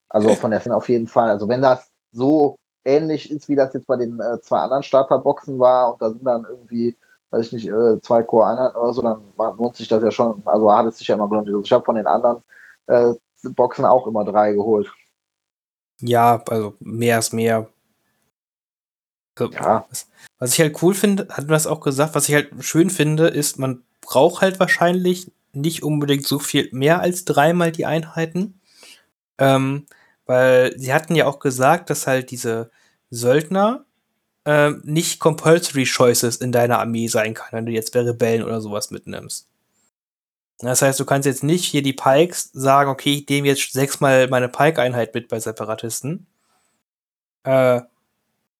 Also 0.09 0.35
von 0.35 0.51
der 0.51 0.61
Fin 0.61 0.73
auf 0.73 0.89
jeden 0.89 1.07
Fall. 1.07 1.31
Also 1.31 1.49
wenn 1.49 1.63
das 1.63 1.91
so 2.13 2.57
ähnlich 2.85 3.31
ist, 3.31 3.49
wie 3.49 3.57
das 3.57 3.73
jetzt 3.75 3.87
bei 3.87 3.97
den 3.97 4.21
äh, 4.21 4.41
zwei 4.41 4.59
anderen 4.59 4.83
Starterboxen 4.83 5.59
war 5.59 5.93
und 5.93 6.03
da 6.03 6.11
sind 6.11 6.25
dann 6.25 6.45
irgendwie, 6.45 6.97
weiß 7.31 7.47
ich 7.47 7.53
nicht, 7.53 7.69
äh, 7.69 8.01
zwei 8.01 8.23
Core-Einheiten 8.23 8.77
oder 8.77 8.93
so, 8.93 9.03
dann 9.03 9.23
lohnt 9.57 9.77
sich 9.77 9.89
das 9.89 10.03
ja 10.03 10.11
schon. 10.11 10.43
Also 10.45 10.73
hat 10.73 10.87
es 10.87 10.99
sich 10.99 11.09
ja 11.09 11.15
immer 11.15 11.29
gelohnt. 11.29 11.49
Also 11.49 11.63
ich 11.63 11.73
habe 11.73 11.85
von 11.85 11.97
den 11.97 12.07
anderen 12.07 12.43
äh, 12.87 13.15
Boxen 13.51 13.85
auch 13.85 14.07
immer 14.07 14.25
drei 14.25 14.53
geholt. 14.53 14.93
Ja, 16.01 16.43
also 16.49 16.75
mehr 16.81 17.19
ist 17.19 17.33
mehr. 17.33 17.69
Also, 19.37 19.53
ja. 19.53 19.87
Was, 19.91 20.09
was, 20.39 20.55
ich 20.55 20.61
halt 20.61 20.83
cool 20.83 20.95
finde, 20.95 21.29
hatten 21.31 21.49
wir 21.49 21.57
es 21.57 21.67
auch 21.67 21.81
gesagt, 21.81 22.15
was 22.15 22.29
ich 22.29 22.35
halt 22.35 22.51
schön 22.61 22.91
finde, 22.91 23.29
ist, 23.29 23.59
man 23.59 23.83
braucht 24.01 24.43
halt 24.43 24.61
wahrscheinlich 24.61 25.31
nicht 25.53 25.83
unbedingt 25.83 26.27
so 26.27 26.39
viel 26.39 26.69
mehr 26.73 27.01
als 27.01 27.25
dreimal 27.25 27.73
die 27.73 27.87
Einheiten. 27.87 28.61
Ähm, 29.39 29.87
weil 30.27 30.79
sie 30.79 30.93
hatten 30.95 31.15
ja 31.15 31.27
auch 31.27 31.39
gesagt, 31.39 31.91
dass 31.91 32.07
halt 32.07 32.31
diese 32.31 32.71
Söldner 33.11 33.85
äh, 34.45 34.71
nicht 34.83 35.21
Compulsory 35.21 35.85
Choices 35.85 36.37
in 36.37 36.53
deiner 36.53 36.79
Armee 36.79 37.09
sein 37.09 37.35
kann, 37.35 37.49
wenn 37.53 37.67
du 37.67 37.73
jetzt 37.73 37.93
bei 37.93 38.01
Rebellen 38.01 38.45
oder 38.45 38.61
sowas 38.61 38.91
mitnimmst. 38.91 39.49
Das 40.59 40.83
heißt, 40.83 41.01
du 41.01 41.05
kannst 41.05 41.27
jetzt 41.27 41.43
nicht 41.43 41.65
hier 41.65 41.83
die 41.83 41.93
Pikes 41.93 42.51
sagen, 42.53 42.91
okay, 42.91 43.15
ich 43.15 43.29
nehme 43.29 43.49
jetzt 43.49 43.73
sechsmal 43.73 44.29
meine 44.29 44.49
Pike-Einheit 44.49 45.15
mit 45.15 45.29
bei 45.29 45.41
Separatisten. 45.41 46.27
Äh, 47.43 47.83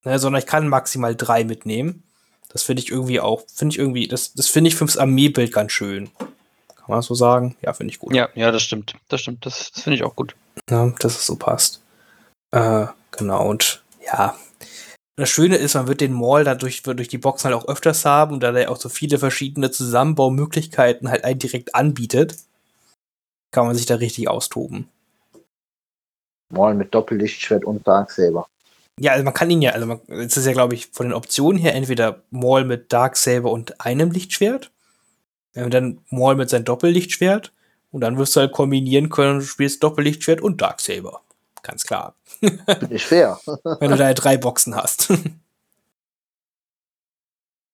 ne, 0.05 0.19
sondern 0.19 0.41
ich 0.41 0.47
kann 0.47 0.69
maximal 0.69 1.15
drei 1.17 1.45
mitnehmen. 1.45 2.03
Das 2.49 2.63
finde 2.63 2.83
ich 2.83 2.91
irgendwie 2.91 3.21
auch, 3.21 3.43
finde 3.53 3.75
ich 3.75 3.79
irgendwie, 3.79 4.07
das, 4.07 4.35
das 4.35 4.49
finde 4.49 4.69
ich 4.69 4.77
fürs 4.77 4.97
Armeebild 4.97 5.53
ganz 5.53 5.73
schön. 5.73 6.11
Kann 6.17 6.87
man 6.89 6.99
das 6.99 7.07
so 7.07 7.15
sagen? 7.15 7.57
Ja, 7.63 7.73
finde 7.73 7.93
ich 7.93 7.99
gut. 7.99 8.15
Ja, 8.15 8.29
ja, 8.35 8.53
das 8.53 8.63
stimmt. 8.63 8.95
Das 9.09 9.23
stimmt. 9.23 9.45
Das, 9.45 9.73
das 9.73 9.83
finde 9.83 9.97
ich 9.97 10.05
auch 10.05 10.15
gut. 10.15 10.37
Ja, 10.71 10.93
dass 11.01 11.17
es 11.17 11.27
so 11.27 11.37
passt. 11.37 11.83
Äh, 12.53 12.87
genau, 13.11 13.49
und 13.49 13.83
ja. 14.07 14.37
Das 15.17 15.31
Schöne 15.31 15.57
ist, 15.57 15.75
man 15.75 15.89
wird 15.89 16.01
den 16.01 16.13
Mall 16.13 16.45
dadurch 16.45 16.83
durch 16.83 17.09
die 17.09 17.19
Boxen 17.19 17.51
halt 17.51 17.57
auch 17.57 17.69
öfters 17.69 18.05
haben 18.05 18.35
und 18.35 18.43
da 18.43 18.53
der 18.53 18.71
auch 18.71 18.77
so 18.77 18.89
viele 18.89 19.19
verschiedene 19.19 19.71
Zusammenbaumöglichkeiten 19.71 21.09
halt 21.09 21.25
einen 21.25 21.39
direkt 21.39 21.75
anbietet, 21.75 22.37
kann 23.53 23.67
man 23.67 23.77
sich 23.77 23.87
da 23.87 23.97
richtig 23.97 24.29
austoben. 24.29 24.89
Mall 26.51 26.75
mit 26.75 26.95
Doppellichtschwert 26.95 27.65
und 27.65 27.87
Darksaber. 27.87 28.47
Ja, 29.01 29.13
also 29.13 29.25
man 29.25 29.35
kann 29.35 29.51
ihn 29.51 29.63
ja, 29.63 29.73
also 29.73 29.87
man, 29.87 30.01
es 30.09 30.37
ist 30.37 30.47
ja, 30.47 30.53
glaube 30.53 30.75
ich, 30.75 30.89
von 30.93 31.07
den 31.07 31.15
Optionen 31.15 31.61
her 31.61 31.75
entweder 31.75 32.23
Maul 32.31 32.65
mit 32.65 32.93
Darksaber 32.93 33.51
und 33.51 33.81
einem 33.81 34.11
Lichtschwert, 34.11 34.71
dann 35.55 36.01
Maul 36.11 36.37
mit 36.37 36.51
seinem 36.51 36.65
Doppellichtschwert 36.65 37.53
und 37.91 38.01
dann 38.01 38.19
wirst 38.19 38.37
du 38.37 38.41
halt 38.41 38.53
kombinieren 38.53 39.09
können, 39.09 39.41
du 39.41 39.45
spielst 39.45 39.83
Doppellichtschwert 39.83 40.41
und 40.41 40.61
Darksaber. 40.61 41.23
Ganz 41.63 41.85
klar. 41.85 42.15
Bin 42.41 42.91
ich 42.91 43.07
fair. 43.07 43.39
Wenn 43.47 43.91
du 43.91 43.97
da 43.97 44.13
drei 44.15 44.37
Boxen 44.37 44.77
hast. 44.77 45.13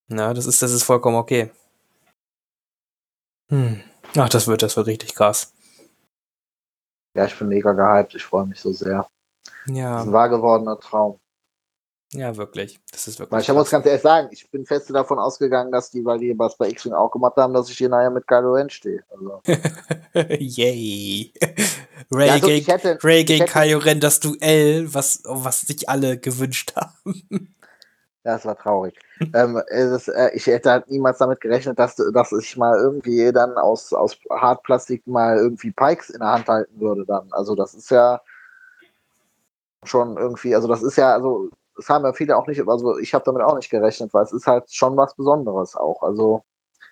Na, 0.08 0.32
das 0.32 0.46
ist, 0.46 0.62
das 0.62 0.72
ist 0.72 0.84
vollkommen 0.84 1.16
okay. 1.16 1.50
Hm. 3.48 3.80
Ach, 4.16 4.28
das 4.28 4.46
wird, 4.46 4.62
das 4.62 4.76
wird 4.76 4.86
richtig 4.86 5.14
krass. 5.14 5.52
Ja, 7.14 7.26
ich 7.26 7.38
bin 7.38 7.48
mega 7.48 7.72
gehypt. 7.72 8.14
Ich 8.14 8.24
freue 8.24 8.46
mich 8.46 8.60
so 8.60 8.72
sehr. 8.72 9.06
Ja. 9.66 9.92
Das 9.92 10.02
ist 10.02 10.08
ein 10.08 10.12
wahr 10.12 10.28
gewordener 10.28 10.78
Traum. 10.78 11.20
Ja, 12.12 12.36
wirklich. 12.36 12.80
Das 12.90 13.06
ist 13.06 13.20
wirklich. 13.20 13.32
Weil 13.32 13.42
ich 13.42 13.52
muss 13.52 13.70
ganz 13.70 13.86
ehrlich 13.86 14.02
sagen, 14.02 14.28
ich 14.32 14.50
bin 14.50 14.66
fest 14.66 14.90
davon 14.90 15.20
ausgegangen, 15.20 15.70
dass 15.70 15.90
die, 15.90 16.04
weil 16.04 16.18
die 16.18 16.36
was 16.36 16.56
bei 16.56 16.68
X-Wing 16.68 16.92
auch 16.92 17.10
gemacht 17.10 17.36
haben, 17.36 17.54
dass 17.54 17.70
ich 17.70 17.78
hier 17.78 17.88
nachher 17.88 18.10
mit 18.10 18.26
Kylo 18.26 18.54
Ren 18.54 18.68
stehe. 18.68 19.04
Also. 19.10 19.40
Yay. 20.38 21.32
Ray, 22.10 22.26
ja, 22.26 22.32
also 22.32 22.46
gegen, 22.48 22.66
hätte, 22.66 22.98
Ray 23.02 23.24
gegen 23.24 23.46
Kylo 23.46 23.78
Ren, 23.78 24.00
das 24.00 24.18
Duell, 24.18 24.92
was, 24.92 25.22
was 25.24 25.60
sich 25.60 25.88
alle 25.88 26.18
gewünscht 26.18 26.74
haben. 26.74 27.54
Ja, 28.24 28.34
das 28.34 28.44
war 28.44 28.58
traurig. 28.58 28.98
ähm, 29.34 29.62
das, 29.70 30.08
äh, 30.08 30.30
ich 30.34 30.46
hätte 30.46 30.70
halt 30.70 30.90
niemals 30.90 31.18
damit 31.18 31.40
gerechnet, 31.40 31.78
dass, 31.78 31.94
dass 31.94 32.32
ich 32.32 32.56
mal 32.56 32.76
irgendwie 32.76 33.30
dann 33.32 33.56
aus, 33.56 33.92
aus 33.92 34.18
Hartplastik 34.30 35.06
mal 35.06 35.36
irgendwie 35.36 35.70
Pikes 35.70 36.10
in 36.10 36.18
der 36.18 36.32
Hand 36.32 36.48
halten 36.48 36.80
würde 36.80 37.06
dann. 37.06 37.28
Also 37.30 37.54
das 37.54 37.72
ist 37.74 37.90
ja 37.90 38.20
schon 39.84 40.16
irgendwie, 40.16 40.54
also 40.54 40.68
das 40.68 40.82
ist 40.82 40.96
ja, 40.96 41.12
also 41.12 41.50
das 41.76 41.88
haben 41.88 42.04
ja 42.04 42.12
viele 42.12 42.36
auch 42.36 42.46
nicht, 42.46 42.66
also 42.66 42.98
ich 42.98 43.14
habe 43.14 43.24
damit 43.24 43.42
auch 43.42 43.56
nicht 43.56 43.70
gerechnet, 43.70 44.12
weil 44.12 44.24
es 44.24 44.32
ist 44.32 44.46
halt 44.46 44.72
schon 44.72 44.96
was 44.96 45.14
Besonderes 45.16 45.76
auch. 45.76 46.02
Also, 46.02 46.44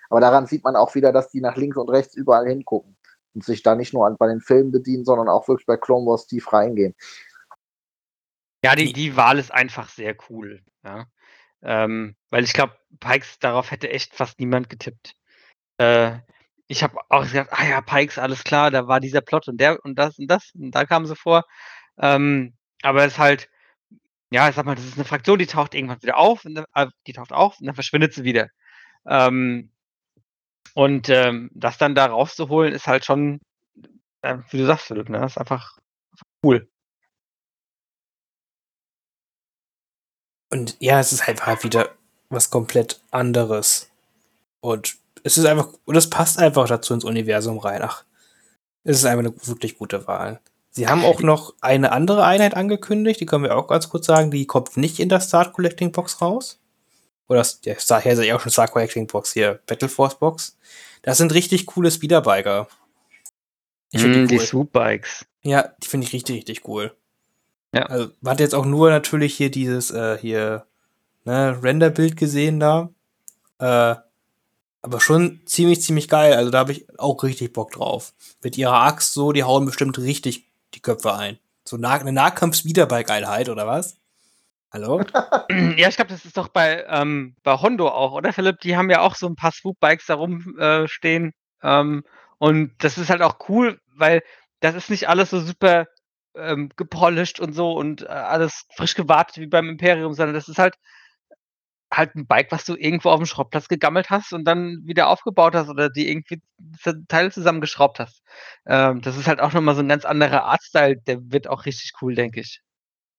aber 0.09 0.19
daran 0.19 0.47
sieht 0.47 0.63
man 0.63 0.75
auch 0.75 0.95
wieder, 0.95 1.11
dass 1.11 1.29
die 1.29 1.41
nach 1.41 1.55
links 1.55 1.77
und 1.77 1.89
rechts 1.89 2.15
überall 2.15 2.47
hingucken 2.47 2.97
und 3.35 3.43
sich 3.43 3.61
da 3.61 3.75
nicht 3.75 3.93
nur 3.93 4.07
an, 4.07 4.17
bei 4.17 4.27
den 4.27 4.41
Filmen 4.41 4.71
bedienen, 4.71 5.05
sondern 5.05 5.29
auch 5.29 5.47
wirklich 5.47 5.67
bei 5.67 5.77
Clone 5.77 6.07
Wars 6.07 6.25
tief 6.25 6.51
reingehen. 6.51 6.95
Ja, 8.63 8.75
die, 8.75 8.91
die 8.91 9.15
Wahl 9.15 9.39
ist 9.39 9.53
einfach 9.53 9.89
sehr 9.89 10.15
cool. 10.29 10.61
Ja. 10.83 11.05
Ähm, 11.61 12.15
weil 12.29 12.43
ich 12.43 12.53
glaube, 12.53 12.73
Pikes, 12.99 13.39
darauf 13.39 13.71
hätte 13.71 13.89
echt 13.89 14.15
fast 14.15 14.39
niemand 14.39 14.69
getippt. 14.69 15.15
Äh, 15.77 16.19
ich 16.67 16.83
habe 16.83 16.99
auch 17.09 17.23
gesagt, 17.23 17.51
ah 17.53 17.65
ja, 17.65 17.81
Pikes, 17.81 18.17
alles 18.17 18.43
klar, 18.43 18.71
da 18.71 18.87
war 18.87 18.99
dieser 18.99 19.21
Plot 19.21 19.47
und 19.47 19.57
der 19.57 19.83
und 19.83 19.95
das 19.95 20.19
und 20.19 20.27
das 20.27 20.51
und 20.53 20.71
da 20.71 20.85
kamen 20.85 21.05
sie 21.05 21.15
vor. 21.15 21.45
Ähm, 21.97 22.53
aber 22.81 23.05
es 23.05 23.13
ist 23.13 23.19
halt, 23.19 23.49
ja, 24.31 24.49
ich 24.49 24.55
sag 24.55 24.65
mal, 24.65 24.75
das 24.75 24.85
ist 24.85 24.95
eine 24.95 25.05
Fraktion, 25.05 25.39
die 25.39 25.47
taucht 25.47 25.73
irgendwann 25.75 26.01
wieder 26.01 26.17
auf, 26.17 26.45
und 26.45 26.55
dann, 26.55 26.65
äh, 26.75 26.87
die 27.07 27.13
taucht 27.13 27.33
auf 27.33 27.59
und 27.59 27.65
dann 27.67 27.75
verschwindet 27.75 28.13
sie 28.13 28.23
wieder. 28.23 28.49
Ähm, 29.07 29.71
und 30.75 31.09
ähm, 31.09 31.49
das 31.53 31.77
dann 31.77 31.95
da 31.95 32.07
rauszuholen, 32.07 32.73
ist 32.73 32.87
halt 32.87 33.05
schon, 33.05 33.41
äh, 34.21 34.37
wie 34.51 34.57
du 34.57 34.65
sagst, 34.65 34.87
Philipp, 34.87 35.09
ne? 35.09 35.19
Das 35.19 35.33
ist 35.33 35.37
einfach, 35.37 35.77
einfach 36.11 36.25
cool. 36.43 36.69
Und 40.51 40.77
ja, 40.79 40.99
es 40.99 41.13
ist 41.13 41.27
halt 41.27 41.45
halt 41.45 41.63
wieder 41.63 41.95
was 42.29 42.49
komplett 42.49 43.01
anderes. 43.11 43.91
Und 44.61 44.97
es 45.23 45.37
ist 45.37 45.45
einfach, 45.45 45.73
und 45.85 45.95
es 45.95 46.09
passt 46.09 46.39
einfach 46.39 46.67
dazu 46.67 46.93
ins 46.93 47.03
Universum 47.03 47.57
rein. 47.59 47.81
Ach, 47.83 48.03
es 48.83 48.97
ist 48.97 49.05
einfach 49.05 49.25
eine 49.25 49.47
wirklich 49.47 49.77
gute 49.77 50.07
Wahl. 50.07 50.39
Sie 50.79 50.87
haben 50.87 51.03
auch 51.03 51.19
noch 51.19 51.55
eine 51.59 51.91
andere 51.91 52.23
Einheit 52.23 52.55
angekündigt, 52.55 53.19
die 53.19 53.25
können 53.25 53.43
wir 53.43 53.57
auch 53.57 53.67
ganz 53.67 53.89
kurz 53.89 54.05
sagen, 54.05 54.31
die 54.31 54.47
kommt 54.47 54.77
nicht 54.77 55.01
in 55.01 55.09
der 55.09 55.19
Start 55.19 55.51
Collecting 55.51 55.91
Box 55.91 56.21
raus. 56.21 56.57
Oder 57.27 57.39
das, 57.39 57.59
ja, 57.65 57.75
daher 57.89 58.13
ist 58.13 58.23
ja 58.23 58.33
auch 58.33 58.39
schon 58.39 58.53
Start 58.53 58.71
Collecting 58.71 59.05
Box 59.05 59.33
hier, 59.33 59.59
Battle 59.65 59.89
Force 59.89 60.17
Box. 60.17 60.57
Das 61.01 61.17
sind 61.17 61.33
richtig 61.33 61.65
coole 61.65 61.91
Speederbiker. 61.91 62.69
Ich 63.91 64.01
mm, 64.01 64.13
die, 64.13 64.19
cool. 64.19 64.27
die 64.27 64.39
Swoopbikes. 64.39 65.25
Ja, 65.41 65.69
die 65.83 65.87
finde 65.89 66.07
ich 66.07 66.13
richtig, 66.13 66.37
richtig 66.37 66.65
cool. 66.65 66.95
Ja. 67.73 67.81
Also, 67.87 68.11
man 68.21 68.31
hat 68.31 68.39
jetzt 68.39 68.55
auch 68.55 68.65
nur 68.65 68.89
natürlich 68.89 69.35
hier 69.35 69.51
dieses, 69.51 69.91
äh, 69.91 70.17
hier, 70.17 70.65
ne, 71.25 71.61
Renderbild 71.61 72.15
gesehen 72.15 72.61
da. 72.61 72.89
Äh, 73.59 73.95
aber 74.81 75.01
schon 75.01 75.41
ziemlich, 75.45 75.81
ziemlich 75.81 76.07
geil. 76.07 76.35
Also 76.35 76.51
da 76.51 76.59
habe 76.59 76.71
ich 76.71 76.87
auch 76.97 77.21
richtig 77.23 77.51
Bock 77.51 77.71
drauf. 77.71 78.13
Mit 78.41 78.57
ihrer 78.57 78.81
Axt 78.81 79.13
so, 79.13 79.33
die 79.33 79.43
hauen 79.43 79.65
bestimmt 79.65 79.99
richtig 79.99 80.48
die 80.73 80.81
Köpfe 80.81 81.15
ein. 81.15 81.39
So 81.65 81.77
nah 81.77 81.93
eine 81.93 82.11
Nahkampf-Speederbike-Einheit, 82.11 83.49
oder 83.49 83.67
was? 83.67 83.97
Hallo? 84.71 85.01
ja, 85.77 85.87
ich 85.87 85.95
glaube, 85.95 86.11
das 86.11 86.25
ist 86.25 86.37
doch 86.37 86.47
bei, 86.49 86.85
ähm, 86.87 87.35
bei 87.43 87.53
Hondo 87.53 87.87
auch, 87.89 88.11
oder 88.11 88.33
Philipp? 88.33 88.59
Die 88.61 88.77
haben 88.77 88.89
ja 88.89 89.01
auch 89.01 89.15
so 89.15 89.27
ein 89.27 89.35
paar 89.35 89.51
Swoop-Bikes 89.51 90.05
da 90.05 90.15
rumstehen. 90.15 91.33
Äh, 91.61 91.79
ähm, 91.79 92.03
und 92.37 92.71
das 92.79 92.97
ist 92.97 93.09
halt 93.09 93.21
auch 93.21 93.37
cool, 93.49 93.79
weil 93.95 94.21
das 94.59 94.75
ist 94.75 94.89
nicht 94.89 95.09
alles 95.09 95.31
so 95.31 95.39
super 95.39 95.87
ähm, 96.35 96.69
gepolished 96.75 97.39
und 97.39 97.53
so 97.53 97.73
und 97.73 98.03
äh, 98.03 98.07
alles 98.07 98.65
frisch 98.75 98.95
gewartet 98.95 99.37
wie 99.37 99.47
beim 99.47 99.69
Imperium, 99.69 100.13
sondern 100.13 100.35
das 100.35 100.47
ist 100.47 100.59
halt 100.59 100.75
halt 101.91 102.15
ein 102.15 102.27
Bike, 102.27 102.51
was 102.51 102.65
du 102.65 102.75
irgendwo 102.75 103.09
auf 103.09 103.19
dem 103.19 103.25
Schrottplatz 103.25 103.67
gegammelt 103.67 104.09
hast 104.09 104.33
und 104.33 104.45
dann 104.45 104.81
wieder 104.83 105.07
aufgebaut 105.09 105.55
hast 105.55 105.69
oder 105.69 105.89
die 105.89 106.09
irgendwie 106.09 106.41
Teile 107.07 107.31
zusammengeschraubt 107.31 107.99
hast. 107.99 108.21
Ähm, 108.65 109.01
das 109.01 109.17
ist 109.17 109.27
halt 109.27 109.39
auch 109.39 109.53
nochmal 109.53 109.75
so 109.75 109.81
ein 109.81 109.89
ganz 109.89 110.05
anderer 110.05 110.43
Artstyle, 110.45 110.97
der 110.97 111.31
wird 111.31 111.47
auch 111.47 111.65
richtig 111.65 111.93
cool, 112.01 112.15
denke 112.15 112.41
ich. 112.41 112.61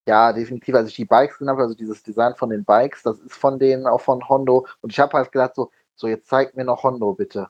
Ja, 0.07 0.33
definitiv. 0.33 0.75
Als 0.75 0.89
ich 0.89 0.97
die 0.97 1.05
Bikes 1.05 1.39
genannt 1.39 1.57
habe, 1.57 1.65
also 1.65 1.75
dieses 1.75 2.03
Design 2.03 2.35
von 2.35 2.51
den 2.51 2.65
Bikes, 2.65 3.03
das 3.03 3.19
ist 3.21 3.35
von 3.35 3.59
denen 3.59 3.87
auch 3.87 4.01
von 4.01 4.29
Hondo. 4.29 4.67
Und 4.81 4.93
ich 4.93 4.99
habe 5.01 5.17
halt 5.17 5.31
gedacht, 5.33 5.55
so, 5.55 5.71
so 5.95 6.09
jetzt 6.09 6.29
zeig 6.29 6.57
mir 6.57 6.65
noch 6.65 6.83
Hondo, 6.83 7.13
bitte. 7.15 7.49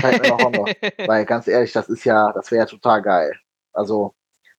Zeig 0.00 0.22
mir 0.22 0.28
noch 0.30 0.42
Hondo. 0.42 0.66
Weil 1.06 1.24
ganz 1.24 1.48
ehrlich, 1.48 1.72
das 1.72 1.88
ist 1.88 2.04
ja, 2.04 2.32
das 2.32 2.50
wäre 2.50 2.64
ja 2.64 2.66
total 2.66 3.02
geil. 3.02 3.34
Also, 3.72 4.14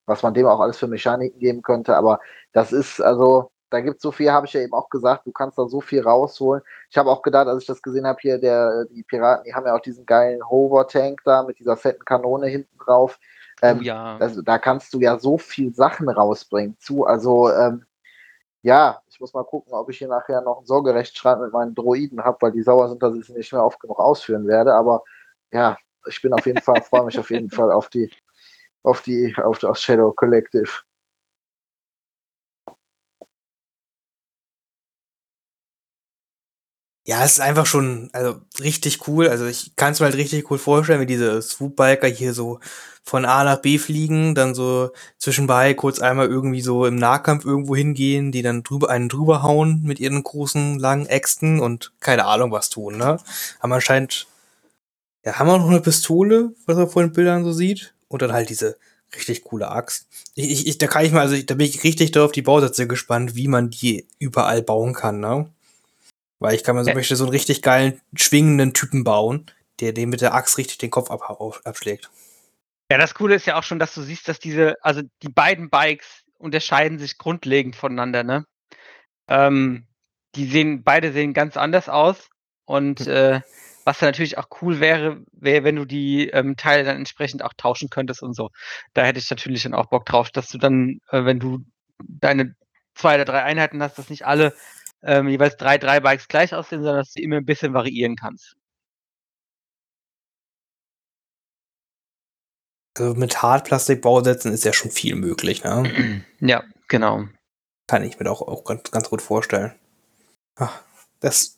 was 0.06 0.24
man 0.24 0.34
dem 0.34 0.48
auch 0.48 0.60
alles 0.60 0.78
für 0.78 0.88
Mechaniken 0.88 1.40
geben 1.40 1.62
könnte, 1.62 1.96
aber 1.96 2.20
das 2.54 2.74
ist, 2.74 3.02
also, 3.02 3.51
da 3.72 3.80
gibt 3.80 3.98
es 3.98 4.02
so 4.04 4.12
viel, 4.12 4.32
habe 4.32 4.46
ich 4.46 4.54
ja 4.54 4.62
eben 4.62 4.74
auch 4.74 4.90
gesagt, 4.90 5.26
du 5.26 5.32
kannst 5.32 5.58
da 5.58 5.66
so 5.68 5.80
viel 5.80 6.02
rausholen. 6.02 6.62
Ich 6.90 6.98
habe 6.98 7.10
auch 7.10 7.22
gedacht, 7.22 7.48
als 7.48 7.64
ich 7.64 7.68
das 7.68 7.82
gesehen 7.82 8.06
habe, 8.06 8.20
hier, 8.22 8.38
der, 8.38 8.86
die 8.86 9.02
Piraten, 9.02 9.46
die 9.46 9.54
haben 9.54 9.66
ja 9.66 9.76
auch 9.76 9.82
diesen 9.82 10.06
geilen 10.06 10.48
Hover-Tank 10.48 11.22
da 11.24 11.44
mit 11.44 11.58
dieser 11.58 11.78
fetten 11.78 12.04
Kanone 12.04 12.48
hinten 12.48 12.78
drauf. 12.78 13.18
Ähm, 13.62 13.78
oh 13.80 13.84
ja. 13.84 14.18
also, 14.18 14.42
da 14.42 14.60
kannst 14.60 14.94
du 14.94 15.00
ja 15.00 15.18
so 15.18 15.38
viel 15.38 15.74
Sachen 15.74 16.10
rausbringen 16.10 16.78
zu. 16.80 17.06
Also, 17.06 17.50
ähm, 17.50 17.86
ja, 18.62 19.02
ich 19.10 19.20
muss 19.22 19.34
mal 19.34 19.46
gucken, 19.46 19.74
ob 19.74 19.90
ich 19.90 20.00
hier 20.00 20.10
nachher 20.10 20.42
noch 20.42 20.60
ein 20.60 20.66
Sorgerechtsschreib 20.66 21.40
mit 21.40 21.54
meinen 21.54 21.74
Droiden 21.74 22.24
habe, 22.24 22.38
weil 22.42 22.52
die 22.52 22.62
sauer 22.64 22.90
sind, 22.90 23.02
dass 23.02 23.16
ich 23.16 23.26
sie 23.26 23.34
nicht 23.34 23.54
mehr 23.54 23.64
oft 23.64 23.80
genug 23.80 24.00
ausführen 24.00 24.48
werde. 24.48 24.74
Aber 24.74 25.04
ja, 25.52 25.78
ich 26.08 26.22
bin 26.22 26.34
auf 26.34 26.46
jeden 26.46 26.62
Fall, 26.62 26.82
freue 26.82 27.06
mich 27.06 27.18
auf 27.18 27.32
jeden 27.32 27.50
Fall 27.52 27.72
auf 27.72 27.88
die, 27.90 28.12
auf 28.84 29.02
die, 29.02 29.34
auf 29.42 29.60
das 29.60 29.82
Shadow 29.82 30.12
Collective. 30.12 30.70
Ja, 37.04 37.24
es 37.26 37.34
ist 37.34 37.40
einfach 37.42 37.66
schon, 37.66 38.10
also 38.14 38.42
richtig 38.60 39.08
cool. 39.08 39.28
Also 39.28 39.46
ich 39.48 39.76
kann 39.76 39.94
es 39.94 40.00
mir 40.00 40.06
halt 40.06 40.16
richtig 40.18 40.50
cool 40.52 40.60
vorstellen, 40.60 41.02
wie 41.02 41.08
diese 41.08 41.42
Swoop-Biker 41.42 42.08
hier 42.08 42.34
so 42.34 42.60
von 43.04 43.26
A 43.26 43.44
nach 43.44 43.58
B 43.58 43.80
fliegen, 43.80 44.36
dann 44.36 44.54
so 44.54 44.92
zwischenbei 45.18 45.74
kurz 45.74 46.00
einmal 46.00 46.28
irgendwie 46.28 46.62
so 46.62 46.86
im 46.86 46.96
Nahkampf 46.98 47.44
irgendwo 47.44 47.76
hingehen, 47.76 48.32
die 48.32 48.44
dann 48.44 48.62
drüber 48.62 48.90
einen 48.92 49.10
drüber 49.10 49.42
hauen 49.42 49.82
mit 49.84 50.00
ihren 50.00 50.22
großen 50.22 50.78
langen 50.78 51.08
Äxten 51.08 51.60
und 51.60 51.92
keine 52.00 52.26
Ahnung 52.26 52.52
was 52.52 52.70
tun, 52.70 52.98
ne? 52.98 53.18
Aber 53.60 53.76
anscheinend, 53.76 54.28
ja, 55.26 55.40
haben 55.40 55.48
wir 55.48 55.58
noch 55.58 55.70
eine 55.70 55.82
Pistole, 55.82 56.54
was 56.68 56.78
man 56.78 56.90
vor 56.90 57.04
den 57.04 57.14
Bildern 57.14 57.44
so 57.44 57.52
sieht, 57.54 57.94
und 58.08 58.22
dann 58.22 58.34
halt 58.34 58.50
diese 58.50 58.78
richtig 59.16 59.44
coole 59.44 59.70
Axt. 59.70 60.08
Ich, 60.36 60.68
ich, 60.68 60.78
da 60.78 60.88
kann 60.88 61.06
ich 61.06 61.12
mal, 61.12 61.22
also 61.22 61.42
da 61.42 61.56
bin 61.56 61.68
ich 61.68 61.84
richtig 61.84 62.12
doll 62.12 62.26
auf 62.26 62.32
die 62.32 62.42
Bausätze 62.44 62.88
gespannt, 62.88 63.36
wie 63.36 63.48
man 63.48 63.70
die 63.72 64.08
überall 64.20 64.62
bauen 64.62 64.94
kann, 64.94 65.20
ne? 65.20 65.50
Weil 66.42 66.56
ich 66.56 66.64
kann 66.64 66.76
mir 66.76 66.84
so, 66.84 66.92
möchte 66.94 67.16
so 67.16 67.26
einen 67.26 67.32
richtig 67.32 67.62
geilen, 67.62 68.02
schwingenden 68.16 68.74
Typen 68.74 69.04
bauen, 69.04 69.46
der 69.80 69.94
dem 69.94 70.10
mit 70.10 70.22
der 70.22 70.34
Axt 70.34 70.58
richtig 70.58 70.80
den 70.80 70.90
Kopf 70.90 71.12
ab, 71.12 71.22
abschlägt. 71.64 72.10
Ja, 72.92 72.98
das 72.98 73.14
Coole 73.14 73.36
ist 73.36 73.46
ja 73.46 73.60
auch 73.60 73.64
schon, 73.64 73.78
dass 73.78 73.94
du 73.94 74.02
siehst, 74.02 74.28
dass 74.28 74.40
diese, 74.40 74.76
also 74.84 75.04
die 75.22 75.30
beiden 75.30 75.70
Bikes 75.70 76.24
unterscheiden 76.40 76.98
sich 76.98 77.20
grundlegend 77.20 77.76
voneinander, 77.76 78.24
ne? 78.24 78.46
Ähm, 79.28 79.86
die 80.34 80.48
sehen, 80.48 80.84
beide 80.84 81.12
sehen 81.12 81.34
ganz 81.34 81.58
anders 81.58 81.88
aus. 81.90 82.28
Und 82.66 83.02
hm. 83.02 83.08
äh, 83.08 83.42
was 83.84 84.00
dann 84.00 84.10
natürlich 84.10 84.40
auch 84.40 84.48
cool 84.64 84.80
wäre, 84.80 85.22
wäre, 85.34 85.64
wenn 85.64 85.76
du 85.76 85.86
die 85.86 86.28
ähm, 86.30 86.58
Teile 86.58 86.84
dann 86.84 86.98
entsprechend 86.98 87.44
auch 87.44 87.54
tauschen 87.56 87.90
könntest 87.90 88.24
und 88.24 88.34
so. 88.34 88.50
Da 88.96 89.04
hätte 89.04 89.20
ich 89.20 89.30
natürlich 89.30 89.62
dann 89.62 89.76
auch 89.76 89.86
Bock 89.86 90.08
drauf, 90.08 90.32
dass 90.32 90.50
du 90.50 90.58
dann, 90.58 91.02
äh, 91.12 91.24
wenn 91.24 91.40
du 91.40 91.60
deine 92.00 92.56
zwei 92.96 93.16
oder 93.16 93.26
drei 93.26 93.44
Einheiten 93.44 93.82
hast, 93.84 94.00
dass 94.00 94.10
nicht 94.10 94.26
alle 94.26 94.56
ähm, 95.04 95.28
jeweils 95.28 95.58
drei, 95.58 95.78
drei 95.78 96.00
Bikes 96.00 96.28
gleich 96.28 96.54
aussehen, 96.54 96.82
sondern 96.82 97.00
dass 97.00 97.14
du 97.14 97.22
immer 97.22 97.38
ein 97.38 97.46
bisschen 97.46 97.74
variieren 97.74 98.16
kannst. 98.16 98.56
Also 102.98 103.16
mit 103.16 103.42
Hartplastikbausätzen 103.42 104.54
ist 104.54 104.66
ja 104.66 104.74
schon 104.74 104.92
viel 104.92 105.16
möglich, 105.16 105.64
ne? 105.64 106.26
Ja, 106.40 106.64
genau. 106.88 107.26
Kann 107.88 108.04
ich 108.04 108.20
mir 108.20 108.30
auch, 108.30 108.42
auch 108.42 108.64
ganz, 108.64 108.92
ganz 108.92 109.10
gut 109.10 109.22
vorstellen. 109.22 109.74
Ach, 110.56 110.82
das, 111.20 111.58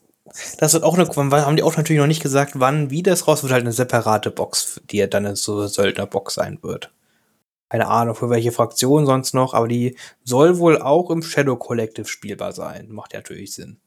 das 0.58 0.74
wird 0.74 0.84
auch 0.84 0.98
eine, 0.98 1.08
haben 1.08 1.56
die 1.56 1.64
auch 1.64 1.76
natürlich 1.76 2.00
noch 2.00 2.08
nicht 2.08 2.22
gesagt, 2.22 2.60
wann, 2.60 2.90
wie 2.92 3.04
das 3.04 3.28
raus 3.28 3.44
wird, 3.44 3.52
halt 3.52 3.64
eine 3.64 3.72
separate 3.72 4.30
Box, 4.32 4.82
die 4.90 4.98
ja 4.98 5.08
dann 5.08 5.26
eine 5.26 5.36
so 5.36 5.68
Söldnerbox 5.68 6.36
sein 6.36 6.60
wird 6.62 6.93
keine 7.74 7.88
Ahnung 7.88 8.14
für 8.14 8.30
welche 8.30 8.52
Fraktion 8.52 9.08
sonst 9.08 9.34
noch, 9.34 9.56
aber 9.56 9.68
die 9.68 9.98
soll 10.24 10.60
wohl 10.60 10.80
auch 10.80 11.10
im 11.10 11.24
Shadow 11.24 11.56
Collective 11.56 12.06
spielbar 12.06 12.52
sein. 12.52 12.92
Macht 12.92 13.14
ja 13.14 13.20
natürlich 13.20 13.56
Sinn. 13.56 13.82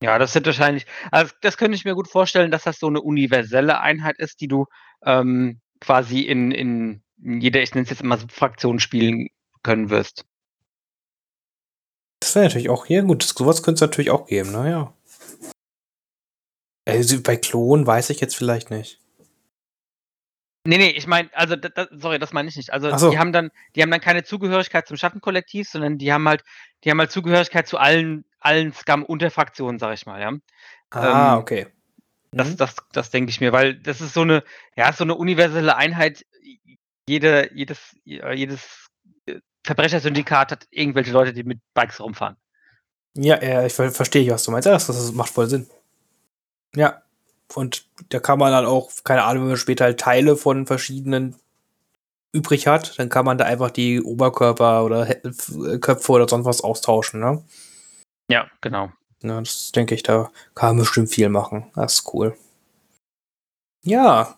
Ja, 0.00 0.16
das 0.20 0.32
sind 0.32 0.46
wahrscheinlich, 0.46 0.86
also 1.10 1.32
das 1.40 1.56
könnte 1.56 1.74
ich 1.74 1.84
mir 1.84 1.96
gut 1.96 2.06
vorstellen, 2.06 2.52
dass 2.52 2.62
das 2.62 2.78
so 2.78 2.86
eine 2.86 3.00
universelle 3.00 3.80
Einheit 3.80 4.20
ist, 4.20 4.40
die 4.40 4.46
du 4.46 4.66
ähm, 5.04 5.58
quasi 5.80 6.20
in, 6.20 6.52
in 6.52 7.02
jeder, 7.16 7.62
ich 7.62 7.74
nenne 7.74 7.82
es 7.82 7.90
jetzt 7.90 8.02
immer 8.02 8.16
Fraktion 8.28 8.78
spielen 8.78 9.26
können 9.64 9.90
wirst. 9.90 10.24
Das 12.20 12.36
wäre 12.36 12.44
natürlich 12.44 12.70
auch 12.70 12.86
hier 12.86 13.02
gut. 13.02 13.24
Sowas 13.24 13.64
könnte 13.64 13.78
es 13.78 13.90
natürlich 13.90 14.12
auch 14.12 14.26
geben, 14.26 14.52
naja. 14.52 14.94
Also 16.84 17.20
bei 17.20 17.36
Klon 17.36 17.88
weiß 17.88 18.10
ich 18.10 18.20
jetzt 18.20 18.36
vielleicht 18.36 18.70
nicht. 18.70 19.03
Nee, 20.66 20.78
nee, 20.78 20.90
ich 20.90 21.06
meine, 21.06 21.28
also 21.34 21.56
da, 21.56 21.68
da, 21.68 21.86
sorry, 21.90 22.18
das 22.18 22.32
meine 22.32 22.48
ich 22.48 22.56
nicht. 22.56 22.72
Also 22.72 22.96
so. 22.96 23.10
die 23.10 23.18
haben 23.18 23.32
dann, 23.32 23.50
die 23.76 23.82
haben 23.82 23.90
dann 23.90 24.00
keine 24.00 24.24
Zugehörigkeit 24.24 24.88
zum 24.88 24.96
Schattenkollektiv, 24.96 25.68
sondern 25.68 25.98
die 25.98 26.10
haben 26.10 26.26
halt, 26.26 26.42
die 26.82 26.90
haben 26.90 26.98
halt 26.98 27.10
Zugehörigkeit 27.10 27.68
zu 27.68 27.76
allen, 27.76 28.24
allen 28.40 28.72
Scum-Unterfraktionen, 28.72 29.78
sag 29.78 29.92
ich 29.92 30.06
mal, 30.06 30.20
ja. 30.20 30.32
Ah, 30.90 31.34
ähm, 31.34 31.38
okay. 31.38 31.66
Das, 32.32 32.50
mhm. 32.50 32.56
das, 32.56 32.76
das 32.92 33.10
denke 33.10 33.30
ich 33.30 33.40
mir, 33.40 33.52
weil 33.52 33.74
das 33.74 34.00
ist 34.00 34.14
so 34.14 34.22
eine, 34.22 34.42
ja, 34.74 34.92
so 34.92 35.04
eine 35.04 35.14
universelle 35.14 35.76
Einheit. 35.76 36.24
Jede, 37.06 37.50
jedes, 37.52 37.96
jedes 38.04 38.88
Verbrechersyndikat 39.64 40.52
hat 40.52 40.66
irgendwelche 40.70 41.12
Leute, 41.12 41.34
die 41.34 41.44
mit 41.44 41.60
Bikes 41.74 42.00
rumfahren. 42.00 42.36
Ja, 43.14 43.42
ja, 43.42 43.64
ich 43.66 43.74
verstehe, 43.74 44.30
was 44.32 44.44
du 44.44 44.50
meinst. 44.50 44.66
Ja, 44.66 44.72
das, 44.72 44.86
das 44.86 45.12
macht 45.12 45.30
voll 45.30 45.46
Sinn. 45.46 45.68
Ja, 46.74 47.03
und 47.54 47.86
da 48.08 48.20
kann 48.20 48.38
man 48.38 48.52
dann 48.52 48.66
auch, 48.66 48.90
keine 49.04 49.24
Ahnung, 49.24 49.44
wenn 49.44 49.50
man 49.50 49.56
später 49.56 49.84
halt 49.84 50.00
Teile 50.00 50.36
von 50.36 50.66
verschiedenen 50.66 51.36
übrig 52.32 52.66
hat, 52.66 52.98
dann 52.98 53.08
kann 53.08 53.24
man 53.24 53.38
da 53.38 53.44
einfach 53.44 53.70
die 53.70 54.02
Oberkörper 54.02 54.84
oder 54.84 55.06
Köpfe 55.80 56.12
oder 56.12 56.28
sonst 56.28 56.44
was 56.44 56.62
austauschen, 56.62 57.20
ne? 57.20 57.44
Ja, 58.28 58.50
genau. 58.60 58.90
Ja, 59.22 59.40
das 59.40 59.72
denke 59.72 59.94
ich, 59.94 60.02
da 60.02 60.30
kann 60.54 60.70
man 60.70 60.78
bestimmt 60.78 61.10
viel 61.10 61.28
machen. 61.28 61.70
Das 61.74 61.94
ist 61.94 62.12
cool. 62.12 62.36
Ja. 63.84 64.36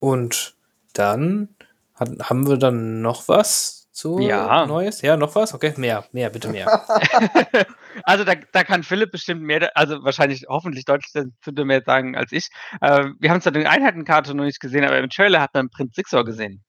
Und 0.00 0.56
dann 0.94 1.54
hat, 1.94 2.08
haben 2.22 2.48
wir 2.48 2.56
dann 2.56 3.02
noch 3.02 3.28
was? 3.28 3.77
Zu 3.98 4.20
ja. 4.20 4.64
Neues? 4.64 5.02
Ja, 5.02 5.16
noch 5.16 5.34
was? 5.34 5.52
Okay, 5.52 5.74
mehr, 5.76 6.04
mehr, 6.12 6.30
bitte 6.30 6.48
mehr. 6.48 6.66
also 8.04 8.22
da, 8.22 8.34
da 8.52 8.62
kann 8.62 8.84
Philipp 8.84 9.10
bestimmt 9.10 9.42
mehr, 9.42 9.76
also 9.76 10.04
wahrscheinlich 10.04 10.44
hoffentlich 10.48 10.84
deutlich 10.84 11.10
zu 11.12 11.52
mehr 11.64 11.82
sagen 11.84 12.16
als 12.16 12.30
ich. 12.30 12.48
Äh, 12.80 13.06
wir 13.18 13.30
haben 13.30 13.40
zwar 13.40 13.52
den 13.52 13.66
Einheitenkarte 13.66 14.34
noch 14.34 14.44
nicht 14.44 14.60
gesehen, 14.60 14.84
aber 14.84 14.98
im 14.98 15.10
Trailer 15.10 15.40
hat 15.40 15.52
man 15.52 15.68
Prinz 15.68 15.96
Sixor 15.96 16.24
gesehen. 16.24 16.62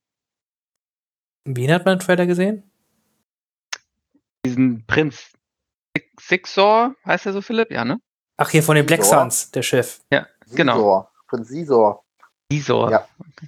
Wen 1.46 1.72
hat 1.72 1.86
man 1.86 1.94
im 1.94 2.00
Trailer 2.00 2.26
gesehen? 2.26 2.72
Diesen 4.44 4.86
Prinz 4.88 5.32
Sixor, 6.20 6.96
heißt 7.06 7.28
er 7.28 7.34
so, 7.34 7.42
Philipp? 7.42 7.72
Ja, 7.72 7.86
ne? 7.86 8.00
Ach, 8.38 8.50
hier 8.50 8.64
von 8.64 8.76
den 8.76 8.88
Black 8.88 9.04
Suns, 9.04 9.52
der 9.52 9.62
Chef. 9.62 10.00
Ja, 10.12 10.26
genau. 10.52 10.76
Sisor. 10.78 11.12
Prinz 11.28 11.48
Sisor. 11.50 12.04
Sisor. 12.52 12.92
Ja. 12.92 13.08
Okay. 13.20 13.48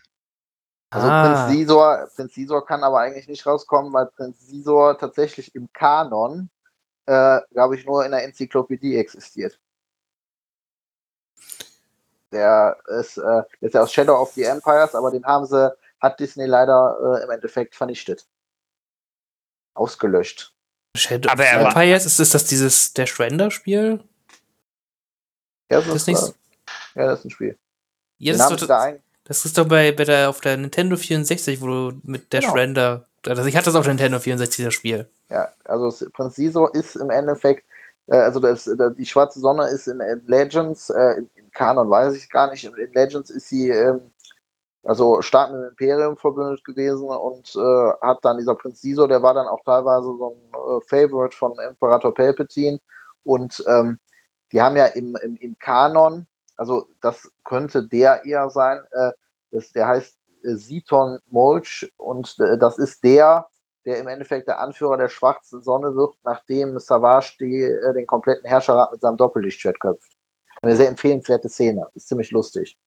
Also 0.94 1.08
Ah. 1.08 1.46
Prinz 1.46 1.58
Sisor, 1.58 2.10
Prinz 2.16 2.34
Sisor 2.34 2.66
kann 2.66 2.84
aber 2.84 3.00
eigentlich 3.00 3.28
nicht 3.28 3.46
rauskommen, 3.46 3.94
weil 3.94 4.08
Prinz 4.08 4.40
Sisor 4.48 4.98
tatsächlich 4.98 5.56
im 5.56 5.72
Kanon, 5.72 6.50
äh, 7.06 7.40
glaube 7.52 7.76
ich, 7.78 7.86
nur 7.86 8.04
in 8.06 8.12
der 8.12 8.24
Enzyklopädie 8.26 8.98
existiert. 8.98 9.58
Der 12.32 12.78
ist, 13.00 13.18
äh, 13.18 13.22
der 13.24 13.46
ist 13.62 13.74
ja 13.74 13.82
aus 13.82 13.92
Shadow 13.92 14.16
of 14.22 14.32
the 14.34 14.44
Empires, 14.44 14.96
aber 14.96 15.12
den 15.12 15.26
haben 15.26 15.46
sie, 15.46 15.74
hat 16.00 16.20
Disney 16.20 16.46
leider 16.46 16.98
äh, 17.20 17.24
im 17.24 17.30
Endeffekt 17.30 17.76
vernichtet. 17.76 18.26
Ausgelöscht. 19.74 20.54
Shadow 20.98 21.30
Aber 21.30 21.44
of 21.44 21.50
the 21.50 21.56
Empires, 21.56 22.06
ist, 22.06 22.20
ist 22.20 22.34
das 22.34 22.46
dieses 22.46 22.94
Dash 22.94 23.18
Render-Spiel? 23.20 24.04
Ja, 25.70 25.78
das, 25.80 25.86
Das 25.88 25.96
ist, 25.96 26.08
nicht- 26.08 26.22
äh, 26.96 27.00
ja, 27.02 27.06
das 27.08 27.20
ist 27.20 27.26
ein 27.26 27.32
Spiel. 27.32 27.58
Ja, 28.18 28.34
Den 28.34 28.38
das 28.40 28.46
haben 28.48 28.56
ist, 28.56 28.62
das 29.32 29.46
ist 29.46 29.58
doch 29.58 29.66
bei, 29.66 29.94
bei 29.94 30.04
der, 30.04 30.30
auf 30.30 30.42
der 30.42 30.58
Nintendo 30.58 30.98
64, 30.98 31.62
wo 31.62 31.68
du 31.68 31.92
mit 32.04 32.34
Dash 32.34 32.44
Genau. 32.44 32.54
Render. 32.56 33.08
Also 33.26 33.46
ich 33.46 33.56
hatte 33.56 33.68
das 33.68 33.76
auf 33.76 33.86
der 33.86 33.94
Nintendo 33.94 34.20
64, 34.20 34.66
das 34.66 34.74
Spiel. 34.74 35.10
Ja, 35.30 35.48
also 35.64 35.88
es- 35.88 36.06
Prinz 36.12 36.36
Sisor 36.36 36.76
ist 36.76 36.98
im 36.98 37.10
Endeffekt, 37.10 37.64
äh, 38.08 38.18
also 38.18 38.42
das, 38.42 38.68
äh, 38.68 38.76
die 38.98 39.06
schwarze 39.06 39.40
Sonne 39.40 39.70
ist 39.70 39.88
in, 39.88 40.00
Legends, 40.28 40.90
äh, 40.90 41.14
in, 41.20 41.30
in 41.36 41.50
Kanon 41.52 41.90
weiß 41.90 42.14
ich 42.16 42.30
gar 42.30 42.52
nicht, 42.52 42.66
in 42.66 42.74
Legends 42.94 43.30
ist 43.30 43.48
sie 43.48 43.70
ähm, 43.70 44.02
also 44.84 45.22
stark 45.22 45.52
mit 45.54 45.62
dem 45.62 45.70
Imperium 45.70 46.18
verbündet 46.18 46.66
gewesen 46.66 47.08
und 47.08 47.56
äh, 47.56 47.92
hat 48.02 48.20
dann 48.24 48.38
dieser 48.38 48.56
Prinz 48.56 48.82
Sisor, 48.82 49.08
der 49.08 49.22
war 49.24 49.34
dann 49.34 49.48
auch 49.48 49.64
teilweise 49.64 50.08
so 50.08 50.36
ein 50.36 50.54
äh, 50.54 50.82
Favorite 50.90 51.38
von 51.38 51.54
Imperator 51.70 52.14
Palpatine 52.14 52.80
und 53.24 53.64
ähm, 53.68 53.98
die 54.52 54.62
haben 54.62 54.76
ja 54.76 54.88
im, 54.88 55.16
im, 55.24 55.38
im 55.38 55.58
Kanon, 55.60 56.28
also 56.58 56.88
das 57.02 57.32
könnte 57.44 57.88
der 57.88 58.26
eher 58.26 58.50
sein, 58.50 58.80
äh, 58.92 59.12
das, 59.52 59.72
der 59.72 59.88
heißt 59.88 60.18
äh, 60.44 60.56
Siton 60.56 61.20
Molch 61.28 61.92
und 61.98 62.36
äh, 62.40 62.58
das 62.58 62.78
ist 62.78 63.04
der, 63.04 63.48
der 63.86 63.98
im 64.00 64.08
Endeffekt 64.08 64.48
der 64.48 64.60
Anführer 64.60 64.98
der 64.98 65.10
schwarzen 65.10 65.62
Sonne 65.62 65.96
wird, 65.96 66.16
nachdem 66.24 66.78
Savage 66.80 67.38
die, 67.40 67.62
äh, 67.62 67.94
den 67.94 68.08
kompletten 68.08 68.48
Herrscherrat 68.48 68.92
mit 68.92 69.02
seinem 69.02 69.18
Doppellichtschwert 69.18 69.80
köpft. 69.80 70.12
Eine 70.62 70.76
sehr 70.76 70.90
empfehlenswerte 70.90 71.50
Szene. 71.50 71.88
Ist 71.96 72.08
ziemlich 72.08 72.32
lustig. 72.32 72.78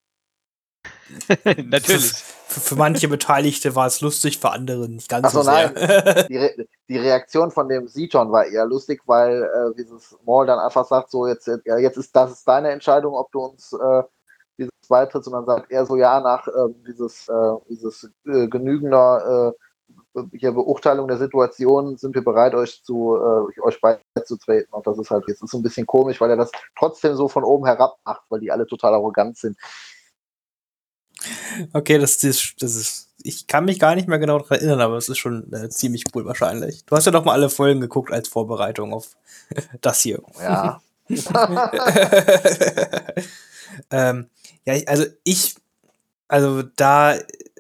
Natürlich. 1.45 2.13
Für, 2.55 2.61
für 2.61 2.77
manche 2.77 3.09
Beteiligte 3.09 3.75
war 3.75 3.89
es 3.89 4.01
lustig, 4.01 4.39
für 4.39 4.51
andere 4.51 4.89
nicht 4.89 5.09
ganz 5.09 5.33
so, 5.33 5.43
so 5.43 5.51
sehr. 5.51 5.71
Die, 6.29 6.37
Re 6.37 6.67
die 6.89 6.99
Reaktion 6.99 7.51
von 7.51 7.69
dem 7.69 7.89
Siton 7.89 8.31
war 8.31 8.47
eher 8.47 8.65
lustig, 8.65 9.03
weil 9.07 9.43
äh, 9.43 9.75
dieses 9.77 10.17
Maul 10.25 10.47
dann 10.47 10.61
einfach 10.61 10.87
sagt, 10.87 11.11
so 11.11 11.27
jetzt, 11.27 11.49
ja, 11.65 11.79
jetzt 11.79 11.97
ist 11.97 12.15
das 12.15 12.31
ist 12.31 12.47
deine 12.47 12.71
Entscheidung, 12.71 13.15
ob 13.15 13.33
du 13.33 13.41
uns 13.41 13.73
äh, 13.73 14.03
dieses 14.57 14.71
beitrittst. 14.89 15.27
Und 15.27 15.35
dann 15.35 15.47
sagt 15.47 15.73
er 15.73 15.85
so, 15.85 15.97
ja, 15.97 16.21
nach 16.21 16.47
ähm, 16.47 16.77
dieses, 16.87 17.29
äh, 17.29 17.55
dieses 17.69 18.09
äh, 18.27 18.47
genügender 18.47 19.53
äh, 20.17 20.23
hier 20.39 20.53
Beurteilung 20.53 21.09
der 21.09 21.19
Situation 21.19 21.97
sind 21.97 22.15
wir 22.15 22.23
bereit, 22.23 22.55
euch 22.55 22.85
zu 22.85 23.17
äh, 23.17 23.61
euch 23.63 23.81
beizutreten. 23.81 24.73
Und 24.73 24.87
das 24.87 24.97
ist 24.99 25.11
halt 25.11 25.25
jetzt 25.27 25.43
ist 25.43 25.51
so 25.51 25.59
ein 25.59 25.63
bisschen 25.65 25.87
komisch, 25.87 26.21
weil 26.21 26.31
er 26.31 26.37
das 26.37 26.53
trotzdem 26.79 27.17
so 27.17 27.27
von 27.27 27.43
oben 27.43 27.67
herab 27.67 27.97
macht, 28.05 28.23
weil 28.29 28.39
die 28.39 28.53
alle 28.53 28.67
total 28.67 28.95
arrogant 28.95 29.37
sind. 29.37 29.59
Okay, 31.73 31.99
das, 31.99 32.23
ist, 32.25 32.55
das 32.61 32.75
ist. 32.75 33.09
Ich 33.23 33.47
kann 33.47 33.65
mich 33.65 33.79
gar 33.79 33.95
nicht 33.95 34.09
mehr 34.09 34.19
genau 34.19 34.39
daran 34.39 34.59
erinnern, 34.59 34.81
aber 34.81 34.97
es 34.97 35.09
ist 35.09 35.19
schon 35.19 35.53
äh, 35.53 35.69
ziemlich 35.71 36.05
cool 36.15 36.25
wahrscheinlich. 36.27 36.85
Du 36.85 36.97
hast 36.97 37.07
ja 37.07 37.13
doch 37.13 37.25
mal 37.25 37.33
alle 37.33 37.49
Folgen 37.49 37.81
geguckt 37.81 38.13
als 38.13 38.29
Vorbereitung 38.29 38.93
auf 38.93 39.17
das 39.81 40.01
hier. 40.01 40.23
Ja. 40.41 40.83
ähm, 43.91 44.29
ja, 44.67 44.75
also 44.87 45.05
ich, 45.25 45.55
also 46.29 46.63
da 46.63 47.15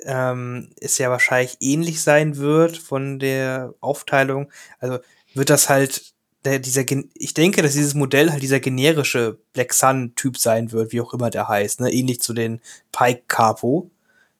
ähm, 0.04 0.70
es 0.80 0.98
ja 0.98 1.10
wahrscheinlich 1.10 1.56
ähnlich 1.60 2.02
sein 2.02 2.36
wird 2.36 2.76
von 2.76 3.18
der 3.18 3.74
Aufteilung, 3.80 4.50
also 4.78 4.98
wird 5.34 5.50
das 5.50 5.68
halt 5.68 6.13
der, 6.44 6.58
dieser, 6.58 6.82
ich 7.14 7.34
denke, 7.34 7.62
dass 7.62 7.72
dieses 7.72 7.94
Modell 7.94 8.30
halt 8.30 8.42
dieser 8.42 8.60
generische 8.60 9.38
Black 9.52 9.72
Sun-Typ 9.72 10.38
sein 10.38 10.72
wird, 10.72 10.92
wie 10.92 11.00
auch 11.00 11.14
immer 11.14 11.30
der 11.30 11.48
heißt, 11.48 11.80
ne? 11.80 11.92
Ähnlich 11.92 12.20
zu 12.20 12.34
den 12.34 12.60
Pike 12.92 13.24
Capo. 13.28 13.90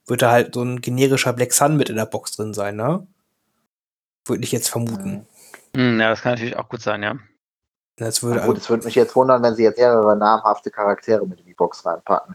Wird 0.07 0.21
da 0.21 0.31
halt 0.31 0.55
so 0.55 0.63
ein 0.63 0.83
generischer 0.83 1.33
Black 1.33 1.53
Sun 1.53 1.77
mit 1.77 1.89
in 1.89 1.97
der 1.97 2.07
Box 2.07 2.33
drin 2.33 2.53
sein, 2.53 2.77
ne? 2.77 3.07
Würde 4.27 4.45
ich 4.45 4.53
jetzt 4.53 4.69
vermuten. 4.69 5.27
Hm, 5.75 5.99
ja, 5.99 6.11
das 6.11 6.21
kann 6.21 6.33
natürlich 6.33 6.57
auch 6.57 6.69
gut 6.69 6.83
sein, 6.83 7.03
ja. 7.03 7.19
Das 7.97 8.23
würde 8.23 8.41
gut, 8.41 8.59
es 8.59 8.69
würde 8.69 8.85
mich 8.85 8.97
jetzt 8.97 9.15
wundern, 9.15 9.43
wenn 9.43 9.55
sie 9.55 9.63
jetzt 9.63 9.79
mehrere 9.79 10.17
namhafte 10.17 10.71
Charaktere 10.71 11.27
mit 11.27 11.41
in 11.41 11.47
die 11.47 11.55
Box 11.55 11.87
reinpacken. 11.87 12.35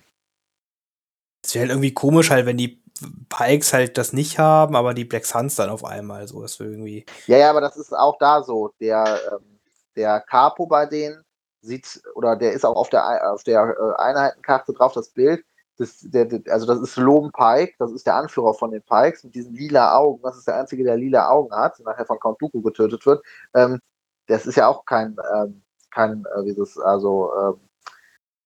Es 1.43 1.53
wäre 1.53 1.63
halt 1.63 1.71
irgendwie 1.71 1.93
komisch 1.93 2.31
halt, 2.31 2.45
wenn 2.45 2.57
die 2.57 2.81
Pikes 3.29 3.73
halt 3.73 3.97
das 3.97 4.13
nicht 4.13 4.39
haben, 4.39 4.75
aber 4.75 4.93
die 4.93 5.05
Black 5.05 5.25
Suns 5.25 5.55
dann 5.55 5.69
auf 5.69 5.85
einmal 5.85 6.27
so. 6.27 6.41
Das 6.41 6.59
wäre 6.59 6.71
irgendwie. 6.71 7.05
Ja, 7.27 7.37
ja, 7.37 7.49
aber 7.49 7.61
das 7.61 7.77
ist 7.77 7.93
auch 7.93 8.17
da 8.17 8.41
so. 8.41 8.73
Der, 8.79 9.19
ähm, 9.31 9.58
der 9.99 10.21
Capo 10.21 10.65
bei 10.65 10.85
denen 10.85 11.23
sieht, 11.61 12.01
oder 12.15 12.37
der 12.37 12.53
ist 12.53 12.65
auch 12.65 12.77
auf 12.77 12.89
der, 12.89 13.33
auf 13.33 13.43
der 13.43 13.75
äh, 13.77 14.01
Einheitenkarte 14.01 14.71
drauf, 14.73 14.93
das 14.93 15.09
Bild. 15.09 15.43
Das, 15.77 15.99
der, 16.01 16.27
also 16.49 16.65
das 16.65 16.79
ist 16.79 16.97
Loben 16.97 17.31
Pike, 17.31 17.73
das 17.79 17.91
ist 17.91 18.05
der 18.05 18.15
Anführer 18.15 18.53
von 18.53 18.71
den 18.71 18.81
Pikes 18.81 19.23
mit 19.23 19.35
diesen 19.35 19.53
lila 19.53 19.95
Augen. 19.97 20.21
Das 20.23 20.37
ist 20.37 20.47
der 20.47 20.57
einzige, 20.57 20.83
der 20.83 20.97
lila 20.97 21.29
Augen 21.29 21.53
hat, 21.53 21.79
nachher 21.79 22.05
von 22.05 22.19
Count 22.19 22.41
Dooku 22.41 22.61
getötet 22.61 23.05
wird. 23.05 23.23
Ähm, 23.53 23.79
das 24.27 24.45
ist 24.45 24.55
ja 24.55 24.67
auch 24.67 24.85
kein, 24.85 25.17
ähm, 25.35 25.61
kein, 25.91 26.25
äh, 26.25 26.45
wie 26.45 26.55
das, 26.55 26.77
also 26.77 27.31
ähm, 27.33 27.59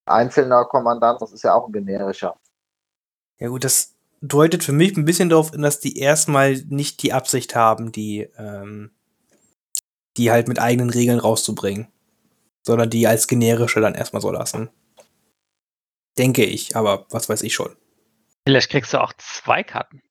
einzelner 0.06 0.66
Kommandant, 0.66 1.22
das 1.22 1.34
ist 1.34 1.44
ja 1.44 1.54
auch 1.54 1.68
ein 1.68 1.74
generischer. 1.74 2.36
Ja 3.40 3.50
gut, 3.50 3.64
das 3.64 3.96
deutet 4.22 4.64
für 4.64 4.72
mich 4.72 4.96
ein 4.96 5.06
bisschen 5.06 5.30
darauf 5.30 5.52
hin, 5.52 5.62
dass 5.62 5.80
die 5.80 5.98
erstmal 5.98 6.56
nicht 6.70 7.04
die 7.04 7.14
Absicht 7.14 7.56
haben, 7.56 7.92
die, 7.92 8.30
ähm, 8.38 8.92
die 10.18 10.32
halt 10.32 10.48
mit 10.48 10.60
eigenen 10.60 10.90
Regeln 10.90 11.20
rauszubringen. 11.20 11.88
Sondern 12.62 12.90
die 12.90 13.08
als 13.08 13.28
generische 13.28 13.82
dann 13.82 13.96
erstmal 13.96 14.22
so 14.22 14.32
lassen. 14.32 14.70
Denke 16.18 16.46
ich, 16.46 16.76
aber 16.76 17.08
was 17.10 17.28
weiß 17.28 17.42
ich 17.42 17.54
schon. 17.54 17.76
Vielleicht 18.46 18.70
kriegst 18.70 18.94
du 18.94 19.02
auch 19.02 19.14
zwei 19.18 19.64
Karten. 19.64 20.02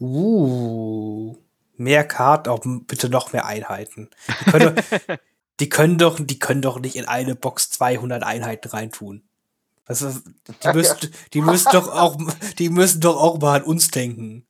Uh, 0.00 1.36
mehr 1.76 2.04
Karten, 2.04 2.50
auch 2.50 2.60
bitte 2.64 3.08
noch 3.08 3.32
mehr 3.32 3.46
Einheiten. 3.46 4.10
Die 4.28 4.50
können, 4.50 4.74
doch, 4.74 5.18
die 5.60 5.68
können 5.68 5.98
doch, 5.98 6.20
die 6.20 6.38
können 6.38 6.62
doch 6.62 6.80
nicht 6.80 6.96
in 6.96 7.06
eine 7.06 7.34
Box 7.34 7.70
200 7.70 8.22
Einheiten 8.22 8.68
reintun. 8.68 9.22
Also, 9.84 10.10
die 10.10 10.72
müssen, 10.72 11.12
die 11.32 11.40
müssen 11.40 11.72
doch 11.72 11.88
auch, 11.88 12.16
die 12.58 12.68
müssen 12.68 13.00
doch 13.00 13.16
auch 13.16 13.40
mal 13.40 13.60
an 13.60 13.64
uns 13.64 13.90
denken. 13.90 14.46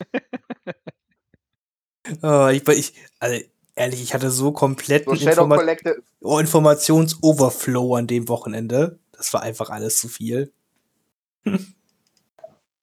oh, 2.22 2.48
ich, 2.48 2.66
ich, 2.68 2.94
also, 3.18 3.44
ehrlich, 3.78 4.02
ich 4.02 4.14
hatte 4.14 4.30
so 4.30 4.46
So 4.46 4.52
kompletten 4.52 5.16
Shadow 5.16 5.44
Informa 5.44 5.62
oh, 6.22 6.38
Informations-Overflow 6.38 7.96
an 7.96 8.06
dem 8.06 8.28
Wochenende. 8.28 8.98
Das 9.12 9.32
war 9.32 9.42
einfach 9.42 9.70
alles 9.70 9.98
zu 9.98 10.08
viel. 10.08 10.52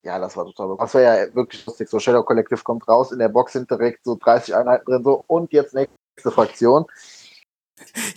Ja, 0.03 0.19
das 0.19 0.37
war 0.37 0.45
total. 0.45 0.77
Das 0.77 0.93
war 0.93 1.01
ja 1.01 1.33
wirklich 1.33 1.65
lustig. 1.65 1.89
So, 1.89 1.99
Shadow 1.99 2.23
Collective 2.23 2.61
kommt 2.63 2.87
raus, 2.87 3.11
in 3.11 3.19
der 3.19 3.29
Box 3.29 3.53
sind 3.53 3.69
direkt 3.71 4.03
so 4.05 4.15
30 4.15 4.55
Einheiten 4.55 4.85
drin, 4.85 5.03
so, 5.03 5.23
und 5.27 5.51
jetzt 5.51 5.73
nächste 5.73 6.31
Fraktion. 6.31 6.85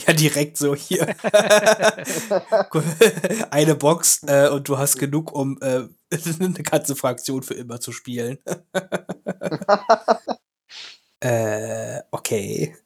Ja, 0.06 0.12
direkt 0.12 0.56
so 0.56 0.76
hier. 0.76 1.04
Eine 3.50 3.74
Box 3.74 4.22
äh, 4.24 4.48
und 4.50 4.68
du 4.68 4.78
hast 4.78 4.98
genug, 4.98 5.32
um 5.32 5.58
äh, 5.60 5.82
eine 6.40 6.62
ganze 6.62 6.94
Fraktion 6.94 7.42
für 7.42 7.54
immer 7.54 7.80
zu 7.80 7.90
spielen. 7.90 8.38
Äh, 11.20 12.00
okay. 12.10 12.76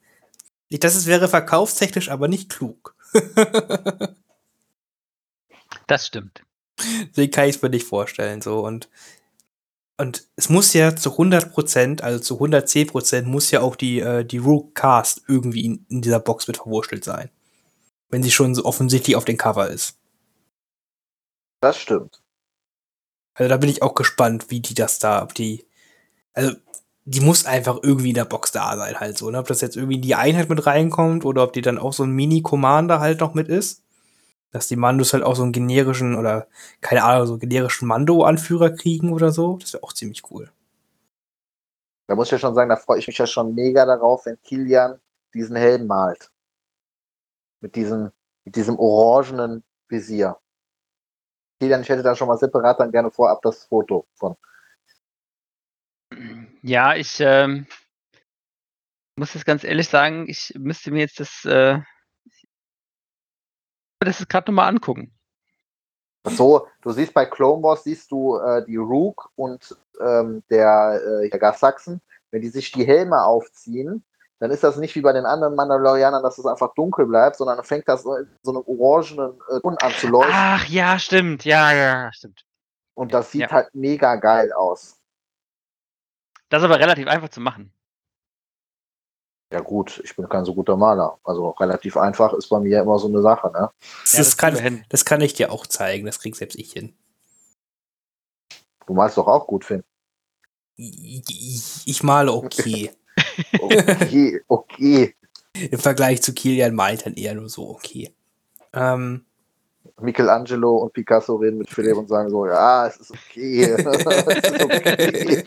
Das 0.70 0.96
ist, 0.96 1.06
wäre 1.06 1.28
verkaufstechnisch 1.28 2.09
aber 2.09 2.28
nicht 2.28 2.48
klug. 2.48 2.94
Das 5.86 6.06
stimmt. 6.06 6.42
Deswegen 7.10 7.30
kann 7.30 7.48
ich 7.48 7.56
es 7.56 7.62
mir 7.62 7.70
nicht 7.70 7.86
vorstellen. 7.86 8.40
So. 8.40 8.64
Und, 8.64 8.88
und 9.98 10.26
es 10.36 10.48
muss 10.48 10.72
ja 10.72 10.96
zu 10.96 11.10
100%, 11.10 12.00
also 12.00 12.18
zu 12.18 12.40
110% 12.40 13.22
muss 13.24 13.50
ja 13.50 13.60
auch 13.60 13.76
die, 13.76 14.00
äh, 14.00 14.24
die 14.24 14.38
Rook 14.38 14.74
Cast 14.74 15.22
irgendwie 15.28 15.64
in, 15.64 15.86
in 15.88 16.02
dieser 16.02 16.20
Box 16.20 16.48
mit 16.48 16.56
verwurschtelt 16.56 17.04
sein. 17.04 17.30
Wenn 18.09 18.22
sie 18.22 18.30
schon 18.30 18.54
so 18.54 18.64
offensichtlich 18.64 19.16
auf 19.16 19.24
dem 19.24 19.36
Cover 19.36 19.68
ist. 19.68 19.98
Das 21.60 21.78
stimmt. 21.78 22.22
Also 23.34 23.48
da 23.48 23.56
bin 23.56 23.70
ich 23.70 23.82
auch 23.82 23.94
gespannt, 23.94 24.50
wie 24.50 24.60
die 24.60 24.74
das 24.74 24.98
da, 24.98 25.22
ob 25.22 25.34
die, 25.34 25.66
also 26.34 26.54
die 27.04 27.20
muss 27.20 27.46
einfach 27.46 27.80
irgendwie 27.82 28.10
in 28.10 28.14
der 28.14 28.24
Box 28.24 28.52
da 28.52 28.76
sein 28.76 29.00
halt 29.00 29.18
so, 29.18 29.30
ne? 29.30 29.38
Ob 29.38 29.48
das 29.48 29.60
jetzt 29.60 29.76
irgendwie 29.76 29.96
in 29.96 30.02
die 30.02 30.14
Einheit 30.14 30.48
mit 30.48 30.66
reinkommt 30.66 31.24
oder 31.24 31.42
ob 31.42 31.52
die 31.52 31.62
dann 31.62 31.78
auch 31.78 31.92
so 31.92 32.04
ein 32.04 32.12
Mini-Commander 32.12 33.00
halt 33.00 33.20
noch 33.20 33.34
mit 33.34 33.48
ist. 33.48 33.82
Dass 34.52 34.68
die 34.68 34.76
Mandos 34.76 35.12
halt 35.12 35.24
auch 35.24 35.34
so 35.34 35.42
einen 35.42 35.52
generischen 35.52 36.14
oder, 36.16 36.46
keine 36.80 37.02
Ahnung, 37.04 37.26
so 37.26 37.32
einen 37.34 37.40
generischen 37.40 37.88
Mando-Anführer 37.88 38.70
kriegen 38.70 39.12
oder 39.12 39.32
so. 39.32 39.56
Das 39.58 39.72
wäre 39.72 39.82
auch 39.82 39.94
ziemlich 39.94 40.22
cool. 40.30 40.50
Da 42.06 42.14
muss 42.14 42.28
ich 42.28 42.32
ja 42.32 42.38
schon 42.38 42.54
sagen, 42.54 42.68
da 42.68 42.76
freue 42.76 42.98
ich 42.98 43.06
mich 43.06 43.18
ja 43.18 43.26
schon 43.26 43.54
mega 43.54 43.86
darauf, 43.86 44.26
wenn 44.26 44.40
Kilian 44.42 45.00
diesen 45.34 45.56
Helm 45.56 45.86
malt. 45.86 46.30
Mit 47.60 47.74
diesem, 47.74 48.10
mit 48.44 48.54
diesem 48.54 48.78
orangenen 48.78 49.64
Visier. 49.88 50.36
Kilian, 51.58 51.80
ich 51.80 51.88
hätte 51.88 52.02
da 52.02 52.14
schon 52.14 52.28
mal 52.28 52.36
separat 52.36 52.78
dann 52.78 52.92
gerne 52.92 53.10
vorab 53.10 53.40
das 53.42 53.64
Foto 53.64 54.06
von. 54.14 54.36
Ja, 56.62 56.94
ich 56.94 57.18
ähm, 57.20 57.66
muss 59.16 59.34
jetzt 59.34 59.44
ganz 59.44 59.64
ehrlich 59.64 59.89
sagen, 59.89 60.28
ich 60.28 60.55
müsste 60.56 60.90
mir 60.93 61.01
jetzt 61.01 61.18
das, 61.20 61.44
äh, 61.44 61.80
das 64.01 64.20
ist 64.20 64.28
gerade 64.28 64.51
nochmal 64.51 64.68
angucken. 64.68 65.12
So, 66.24 66.68
du 66.82 66.93
siehst 66.93 67.14
bei 67.14 67.26
Clone 67.26 67.62
Wars, 67.64 67.82
siehst 67.82 68.12
du 68.12 68.36
äh, 68.36 68.64
die 68.64 68.76
Rook 68.76 69.30
und 69.34 69.76
ähm, 70.01 70.44
der, 70.51 71.01
äh, 71.05 71.28
der 71.28 71.39
Gas 71.40 71.59
Sachsen, 71.59 72.01
wenn 72.30 72.43
die 72.43 72.48
sich 72.48 72.70
die 72.70 72.86
Helme 72.86 73.24
aufziehen, 73.24 74.05
dann 74.39 74.52
ist 74.52 74.62
das 74.62 74.76
nicht 74.76 74.94
wie 74.94 75.01
bei 75.01 75.12
den 75.12 75.26
anderen 75.26 75.56
Mandalorianern, 75.56 76.22
dass 76.22 76.39
es 76.39 76.47
einfach 76.47 76.74
dunkel 76.74 77.06
bleibt, 77.06 77.36
sondern 77.36 77.56
dann 77.56 77.64
fängt 77.64 77.89
das 77.89 78.02
so 78.02 78.14
in 78.16 78.28
so 78.43 78.52
einem 78.52 78.62
orangenen 78.66 79.40
äh, 79.51 79.60
Ton 79.60 79.76
an 79.78 79.93
zu 79.93 80.09
leuchten. 80.09 80.34
Ach 80.34 80.64
ja, 80.66 80.98
stimmt, 80.98 81.44
ja, 81.44 81.72
ja, 81.72 82.12
stimmt. 82.12 82.44
Und 82.94 83.12
das 83.12 83.32
sieht 83.32 83.43
Ja. 83.43 83.51
halt 83.51 83.74
mega 83.74 84.14
geil 84.16 84.52
aus. 84.52 85.01
Das 86.52 86.60
ist 86.60 86.66
aber 86.66 86.78
relativ 86.78 87.08
einfach 87.08 87.30
zu 87.30 87.40
machen. 87.40 87.72
Ja 89.50 89.60
gut, 89.60 90.02
ich 90.04 90.14
bin 90.14 90.28
kein 90.28 90.44
so 90.44 90.54
guter 90.54 90.76
Maler. 90.76 91.18
Also 91.24 91.48
relativ 91.48 91.96
einfach 91.96 92.34
ist 92.34 92.48
bei 92.48 92.60
mir 92.60 92.82
immer 92.82 92.98
so 92.98 93.08
eine 93.08 93.22
Sache, 93.22 93.50
ne? 93.52 93.70
Das, 94.02 94.12
Ja, 94.12 94.18
das, 94.18 94.36
kann, 94.36 94.84
das 94.90 95.06
kann 95.06 95.22
ich 95.22 95.32
dir 95.32 95.50
auch 95.50 95.66
zeigen, 95.66 96.04
das 96.04 96.18
krieg 96.18 96.36
selbst 96.36 96.56
ich 96.56 96.70
hin. 96.72 96.94
Du 98.86 98.92
malst 98.92 99.16
doch 99.16 99.28
auch 99.28 99.46
gut, 99.46 99.64
Finn. 99.64 99.82
Ich, 100.76 101.22
ich, 101.30 101.82
ich 101.86 102.02
male 102.02 102.30
okay. 102.32 102.90
Okay, 103.58 104.42
okay. 104.48 105.14
Im 105.54 105.78
Vergleich 105.78 106.22
zu 106.22 106.34
Kilian 106.34 106.74
malt 106.74 107.06
dann 107.06 107.14
eher 107.14 107.34
nur 107.34 107.48
so 107.48 107.70
okay. 107.70 108.14
Ähm, 108.74 109.24
Michelangelo 110.02 110.76
und 110.78 110.92
Picasso 110.92 111.36
reden 111.36 111.58
mit 111.58 111.70
Philipp 111.70 111.96
und 111.96 112.08
sagen 112.08 112.30
so, 112.30 112.46
ja, 112.46 112.86
es 112.86 112.96
ist 112.96 113.10
okay. 113.10 113.62
es 113.72 113.86
ist 113.86 114.64
okay. 114.64 115.44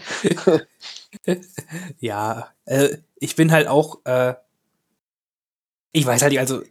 ja, 1.99 2.49
äh, 2.65 2.97
ich 3.19 3.35
bin 3.35 3.51
halt 3.51 3.67
auch, 3.67 3.99
äh, 4.05 4.35
ich 5.91 6.05
weiß 6.05 6.21
halt 6.21 6.31
nicht, 6.31 6.39
also 6.39 6.61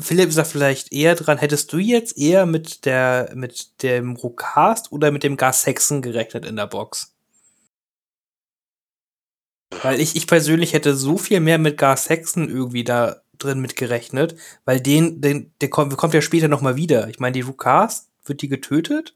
Philipp 0.00 0.28
ist 0.28 0.38
da 0.38 0.44
vielleicht 0.44 0.92
eher 0.92 1.14
dran. 1.14 1.38
Hättest 1.38 1.72
du 1.72 1.78
jetzt 1.78 2.18
eher 2.18 2.46
mit 2.46 2.84
der 2.84 3.30
mit 3.34 3.82
dem 3.82 4.16
Rucast 4.16 4.90
oder 4.90 5.12
mit 5.12 5.22
dem 5.22 5.36
Gas 5.36 5.66
Hexen 5.66 6.02
gerechnet 6.02 6.44
in 6.44 6.56
der 6.56 6.66
Box? 6.66 7.14
Weil 9.82 10.00
ich, 10.00 10.16
ich 10.16 10.26
persönlich 10.26 10.72
hätte 10.72 10.94
so 10.94 11.16
viel 11.16 11.40
mehr 11.40 11.58
mit 11.58 11.78
Gas 11.78 12.08
Hexen 12.08 12.48
irgendwie 12.48 12.84
da 12.84 13.23
drin 13.38 13.60
mit 13.60 13.76
gerechnet, 13.76 14.36
weil 14.64 14.80
den, 14.80 15.20
den, 15.20 15.52
der 15.60 15.70
kommt, 15.70 15.96
kommt 15.96 16.14
ja 16.14 16.20
später 16.20 16.48
noch 16.48 16.60
mal 16.60 16.76
wieder. 16.76 17.08
Ich 17.08 17.20
meine, 17.20 17.32
die 17.32 17.40
Rucast, 17.40 18.08
wird 18.24 18.42
die 18.42 18.48
getötet? 18.48 19.14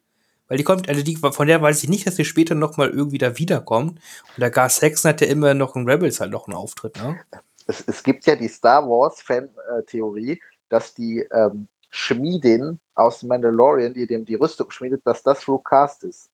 Weil 0.48 0.56
die 0.56 0.64
kommt, 0.64 0.88
also 0.88 1.02
die, 1.02 1.16
von 1.16 1.46
der 1.46 1.60
weiß 1.60 1.82
ich 1.82 1.90
nicht, 1.90 2.06
dass 2.06 2.16
sie 2.16 2.24
später 2.24 2.54
noch 2.54 2.76
mal 2.76 2.88
irgendwie 2.88 3.18
da 3.18 3.36
wiederkommt. 3.38 4.00
Und 4.34 4.40
der 4.40 4.50
Gas 4.50 4.80
Hexen 4.80 5.10
hat 5.10 5.20
ja 5.20 5.26
immer 5.26 5.54
noch 5.54 5.76
in 5.76 5.88
Rebels 5.88 6.20
halt 6.20 6.30
noch 6.30 6.46
einen 6.46 6.56
Auftritt, 6.56 6.96
ne? 6.96 7.20
Es, 7.66 7.84
es 7.86 8.02
gibt 8.02 8.24
ja 8.24 8.34
die 8.34 8.48
Star 8.48 8.88
Wars-Fan-Theorie, 8.88 10.40
dass 10.70 10.94
die 10.94 11.18
ähm, 11.32 11.68
Schmiedin 11.90 12.80
aus 12.94 13.22
Mandalorian, 13.22 13.92
die 13.92 14.06
dem 14.06 14.24
die 14.24 14.36
Rüstung 14.36 14.70
schmiedet, 14.70 15.02
dass 15.06 15.22
das 15.22 15.46
Rucast 15.46 16.04
ist. 16.04 16.30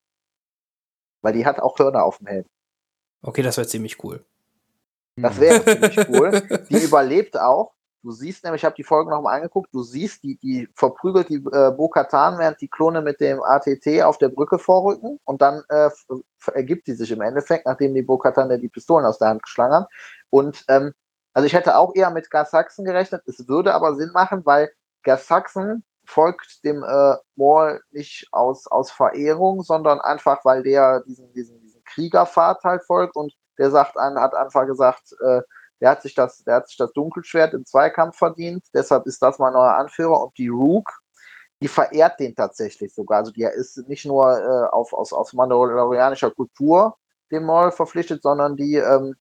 Weil 1.22 1.32
die 1.32 1.44
hat 1.44 1.58
auch 1.58 1.76
Hörner 1.76 2.04
auf 2.04 2.18
dem 2.18 2.28
Helm. 2.28 2.44
Okay, 3.22 3.42
das 3.42 3.56
wäre 3.56 3.66
ziemlich 3.66 4.02
cool. 4.04 4.24
Das 5.16 5.40
wäre 5.40 5.64
ziemlich 5.64 6.08
cool. 6.08 6.30
Die 6.70 6.82
überlebt 6.82 7.38
auch. 7.38 7.72
Du 8.02 8.10
siehst 8.10 8.44
nämlich, 8.44 8.60
ich 8.60 8.66
habe 8.66 8.74
die 8.74 8.84
Folgen 8.84 9.08
nochmal 9.08 9.36
angeguckt, 9.36 9.72
du 9.72 9.82
siehst, 9.82 10.22
die, 10.22 10.36
die 10.36 10.68
verprügelt 10.74 11.30
die 11.30 11.36
äh, 11.36 11.70
Bo-Katan, 11.70 12.38
während 12.38 12.60
die 12.60 12.68
Klone 12.68 13.00
mit 13.00 13.18
dem 13.18 13.42
ATT 13.42 14.02
auf 14.02 14.18
der 14.18 14.28
Brücke 14.28 14.58
vorrücken 14.58 15.18
und 15.24 15.40
dann 15.40 15.62
äh, 15.70 15.88
ergibt 16.52 16.86
die 16.86 16.92
sich 16.92 17.10
im 17.10 17.22
Endeffekt, 17.22 17.64
nachdem 17.64 17.94
die 17.94 18.02
Bo-Katan 18.02 18.50
ja 18.50 18.58
die 18.58 18.68
Pistolen 18.68 19.06
aus 19.06 19.16
der 19.16 19.28
Hand 19.28 19.42
geschlagen 19.42 19.72
hat. 19.72 19.88
Und 20.28 20.66
ähm, 20.68 20.92
also 21.32 21.46
ich 21.46 21.54
hätte 21.54 21.78
auch 21.78 21.94
eher 21.94 22.10
mit 22.10 22.30
Gas 22.30 22.50
Sachsen 22.50 22.84
gerechnet, 22.84 23.22
es 23.24 23.48
würde 23.48 23.72
aber 23.72 23.94
Sinn 23.94 24.10
machen, 24.12 24.44
weil 24.44 24.70
Gas 25.02 25.26
Sachsen 25.26 25.82
folgt 26.04 26.62
dem 26.62 26.82
äh, 26.82 27.16
Maul 27.36 27.80
nicht 27.90 28.28
aus, 28.32 28.66
aus 28.66 28.90
Verehrung, 28.90 29.62
sondern 29.62 30.02
einfach, 30.02 30.44
weil 30.44 30.62
der 30.62 31.00
diesen, 31.06 31.32
diesen, 31.32 31.58
diesen 31.62 31.82
Kriegerpfad 31.84 32.62
halt 32.64 32.84
folgt 32.84 33.16
und 33.16 33.32
der 33.58 33.70
sagt 33.70 33.96
hat 33.96 34.34
einfach 34.34 34.66
gesagt, 34.66 35.14
äh, 35.20 35.42
der 35.80 35.90
hat 35.90 36.02
sich 36.02 36.14
das, 36.14 36.44
der 36.44 36.56
hat 36.56 36.68
sich 36.68 36.76
das 36.76 36.92
Dunkelschwert 36.92 37.54
im 37.54 37.64
Zweikampf 37.64 38.16
verdient, 38.16 38.64
deshalb 38.72 39.06
ist 39.06 39.20
das 39.22 39.38
mein 39.38 39.52
neuer 39.52 39.74
Anführer 39.74 40.20
und 40.20 40.36
die 40.38 40.48
Rook, 40.48 40.90
die 41.60 41.68
verehrt 41.68 42.20
den 42.20 42.34
tatsächlich 42.34 42.94
sogar. 42.94 43.18
Also 43.18 43.32
die 43.32 43.42
ist 43.42 43.88
nicht 43.88 44.04
nur 44.04 44.38
äh, 44.38 44.68
auf, 44.72 44.92
aus, 44.92 45.12
aus 45.12 45.32
mandalorianischer 45.32 46.30
Kultur 46.30 46.96
dem 47.30 47.44
Maul 47.44 47.72
verpflichtet, 47.72 48.22
sondern 48.22 48.56
die, 48.56 48.76
ähm, 48.76 49.14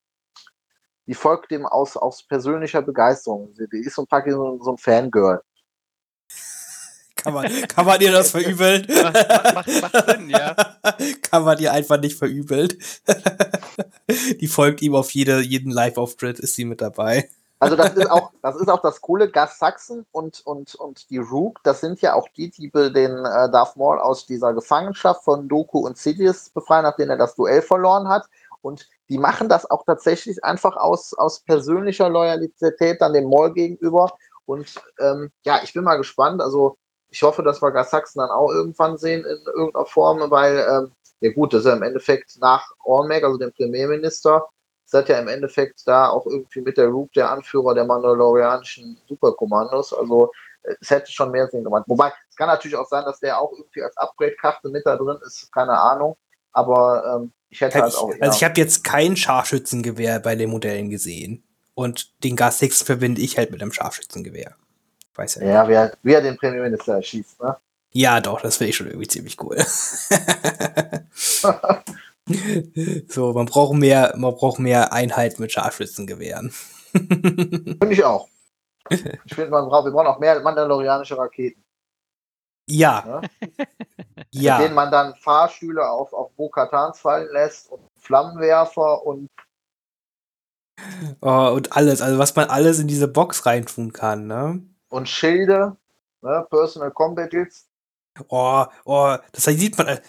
die 1.07 1.13
folgt 1.13 1.51
dem 1.51 1.65
aus, 1.65 1.97
aus 1.97 2.25
persönlicher 2.25 2.81
Begeisterung. 2.81 3.53
Die 3.71 3.79
ist 3.79 3.95
so 3.95 4.05
so, 4.09 4.59
so 4.61 4.71
ein 4.71 4.77
Fangirl. 4.77 5.41
Kann 7.23 7.33
man, 7.33 7.45
kann 7.67 7.85
man 7.85 7.99
dir 7.99 8.11
das 8.11 8.31
verübeln? 8.31 8.85
Macht, 8.89 9.55
macht, 9.55 9.81
macht 9.93 10.09
Sinn, 10.09 10.29
ja. 10.29 10.55
kann 11.21 11.43
man 11.43 11.57
dir 11.57 11.71
einfach 11.71 11.99
nicht 11.99 12.17
verübeln. 12.17 12.69
Die 14.41 14.47
folgt 14.47 14.81
ihm 14.81 14.95
auf 14.95 15.11
jede, 15.11 15.39
jeden 15.39 15.71
Live-Auftritt, 15.71 16.39
ist 16.39 16.55
sie 16.55 16.65
mit 16.65 16.81
dabei. 16.81 17.29
Also 17.59 17.77
das 17.77 17.93
ist 17.93 18.11
auch, 18.11 18.31
das 18.41 18.57
ist 18.57 18.67
auch 18.67 18.81
das 18.81 18.99
coole. 18.99 19.29
Gas 19.29 19.57
Sachsen 19.57 20.05
und, 20.11 20.41
und, 20.45 20.75
und 20.75 21.09
die 21.09 21.19
Rook, 21.19 21.61
das 21.63 21.79
sind 21.79 22.01
ja 22.01 22.13
auch 22.13 22.27
die, 22.35 22.51
die 22.51 22.69
den 22.69 23.25
äh, 23.25 23.49
Darth 23.49 23.77
Maul 23.77 23.99
aus 23.99 24.25
dieser 24.25 24.53
Gefangenschaft 24.53 25.23
von 25.23 25.47
Doku 25.47 25.79
und 25.79 25.97
Sidious 25.97 26.49
befreien, 26.49 26.83
nachdem 26.83 27.09
er 27.09 27.17
das 27.17 27.35
Duell 27.35 27.61
verloren 27.61 28.09
hat. 28.09 28.25
Und 28.61 28.89
die 29.07 29.17
machen 29.17 29.47
das 29.47 29.69
auch 29.69 29.85
tatsächlich 29.85 30.43
einfach 30.43 30.75
aus, 30.75 31.13
aus 31.13 31.39
persönlicher 31.39 32.09
Loyalität 32.09 32.99
dann 32.99 33.13
dem 33.13 33.29
Maul 33.29 33.53
gegenüber. 33.53 34.11
Und 34.45 34.75
ähm, 34.99 35.31
ja, 35.45 35.61
ich 35.63 35.73
bin 35.73 35.85
mal 35.85 35.95
gespannt. 35.95 36.41
Also 36.41 36.77
ich 37.13 37.21
hoffe, 37.21 37.43
dass 37.43 37.61
wir 37.61 37.71
Gas 37.71 37.91
Sachsen 37.91 38.19
dann 38.19 38.31
auch 38.31 38.49
irgendwann 38.49 38.97
sehen 38.97 39.23
in 39.23 39.37
irgendeiner 39.45 39.85
Form, 39.85 40.19
weil, 40.31 40.65
ähm, 40.67 40.91
ja 41.21 41.31
gut, 41.31 41.53
das 41.53 41.59
ist 41.59 41.67
ja 41.67 41.73
im 41.73 41.83
Endeffekt 41.83 42.37
nach 42.41 42.67
Ormeg, 42.83 43.23
also 43.23 43.37
dem 43.37 43.53
Premierminister, 43.53 44.47
seid 44.85 45.09
ja 45.09 45.19
im 45.19 45.27
Endeffekt 45.27 45.83
da 45.85 46.09
auch 46.09 46.25
irgendwie 46.25 46.61
mit 46.61 46.75
der 46.77 46.87
Rook 46.87 47.13
der 47.13 47.29
Anführer 47.29 47.75
der 47.75 47.85
mandalorianischen 47.85 48.99
Superkommandos. 49.07 49.93
Also 49.93 50.31
es 50.81 50.89
hätte 50.89 51.11
schon 51.11 51.29
mehr 51.29 51.47
Sinn 51.47 51.63
gemacht. 51.63 51.83
Wobei, 51.85 52.11
es 52.29 52.35
kann 52.35 52.47
natürlich 52.47 52.75
auch 52.75 52.87
sein, 52.87 53.05
dass 53.05 53.19
der 53.19 53.39
auch 53.39 53.51
irgendwie 53.51 53.83
als 53.83 53.95
Upgrade-Karte 53.95 54.69
mit 54.69 54.85
da 54.85 54.95
drin 54.95 55.17
ist, 55.25 55.51
keine 55.53 55.79
Ahnung. 55.79 56.17
Aber 56.51 57.21
ähm, 57.21 57.31
ich 57.49 57.61
hätte 57.61 57.79
halt 57.79 57.93
Ich, 57.93 57.99
auch. 57.99 58.11
also 58.19 58.37
ich 58.37 58.43
habe 58.43 58.59
jetzt 58.59 58.83
kein 58.83 59.15
Scharfschützengewehr 59.15 60.19
bei 60.19 60.35
den 60.35 60.49
Modellen 60.49 60.89
gesehen. 60.89 61.43
Und 61.75 62.23
den 62.23 62.35
Gas 62.35 62.61
Hexen 62.61 62.85
verbinde 62.85 63.21
ich 63.21 63.37
halt 63.37 63.51
mit 63.51 63.61
einem 63.61 63.71
Scharfschützengewehr. 63.71 64.55
Weiß 65.15 65.35
ja. 65.35 65.43
ja, 65.43 65.67
wie 65.67 65.73
er, 65.73 65.95
wie 66.01 66.13
er 66.13 66.21
den 66.21 66.37
Premierminister 66.37 66.95
erschießt, 66.95 67.41
ne? 67.41 67.57
Ja, 67.91 68.19
doch, 68.19 68.41
das 68.41 68.57
finde 68.57 68.71
ich 68.71 68.75
schon 68.75 68.87
irgendwie 68.87 69.07
ziemlich 69.07 69.39
cool. 69.41 69.57
so, 73.07 73.33
man 73.33 73.45
braucht 73.45 73.75
mehr, 73.75 74.15
man 74.17 74.33
braucht 74.33 74.57
mehr 74.57 74.91
Einheit 74.93 75.39
mit 75.39 75.51
Scharfschützengewehren. 75.51 76.49
Finde 76.93 77.91
ich 77.91 78.03
auch. 78.03 78.27
Ich 78.89 78.99
finde, 79.33 79.51
man 79.51 79.67
braucht, 79.67 79.85
wir 79.85 79.91
brauchen 79.91 80.07
auch 80.07 80.19
mehr 80.19 80.39
mandalorianische 80.41 81.17
Raketen. 81.17 81.63
ja, 82.67 83.03
Ne? 83.05 83.21
Mit 83.39 84.33
denen 84.33 84.41
ja. 84.41 84.67
man 84.69 84.91
dann 84.91 85.15
Fahrstühle 85.15 85.87
auf, 85.87 86.11
auf 86.13 86.31
Bo-Katans 86.33 86.99
fallen 86.99 87.31
lässt 87.31 87.71
und 87.71 87.81
Flammenwerfer 87.99 89.05
und 89.05 89.29
Oh, 91.21 91.51
und 91.55 91.77
alles, 91.77 92.01
also 92.01 92.17
was 92.17 92.35
man 92.35 92.49
alles 92.49 92.79
in 92.79 92.87
diese 92.87 93.07
Box 93.07 93.45
reintun 93.45 93.93
kann, 93.93 94.25
ne? 94.25 94.63
Und 94.93 95.09
Schilde, 95.09 95.75
ne, 96.21 96.45
Personal 96.49 96.91
Combat 96.91 97.29
Kits. 97.29 97.67
Oh, 98.27 98.65
oh, 98.85 99.17
das 99.31 99.45
sieht 99.45 99.77
man. 99.77 99.87
äh, 99.87 100.01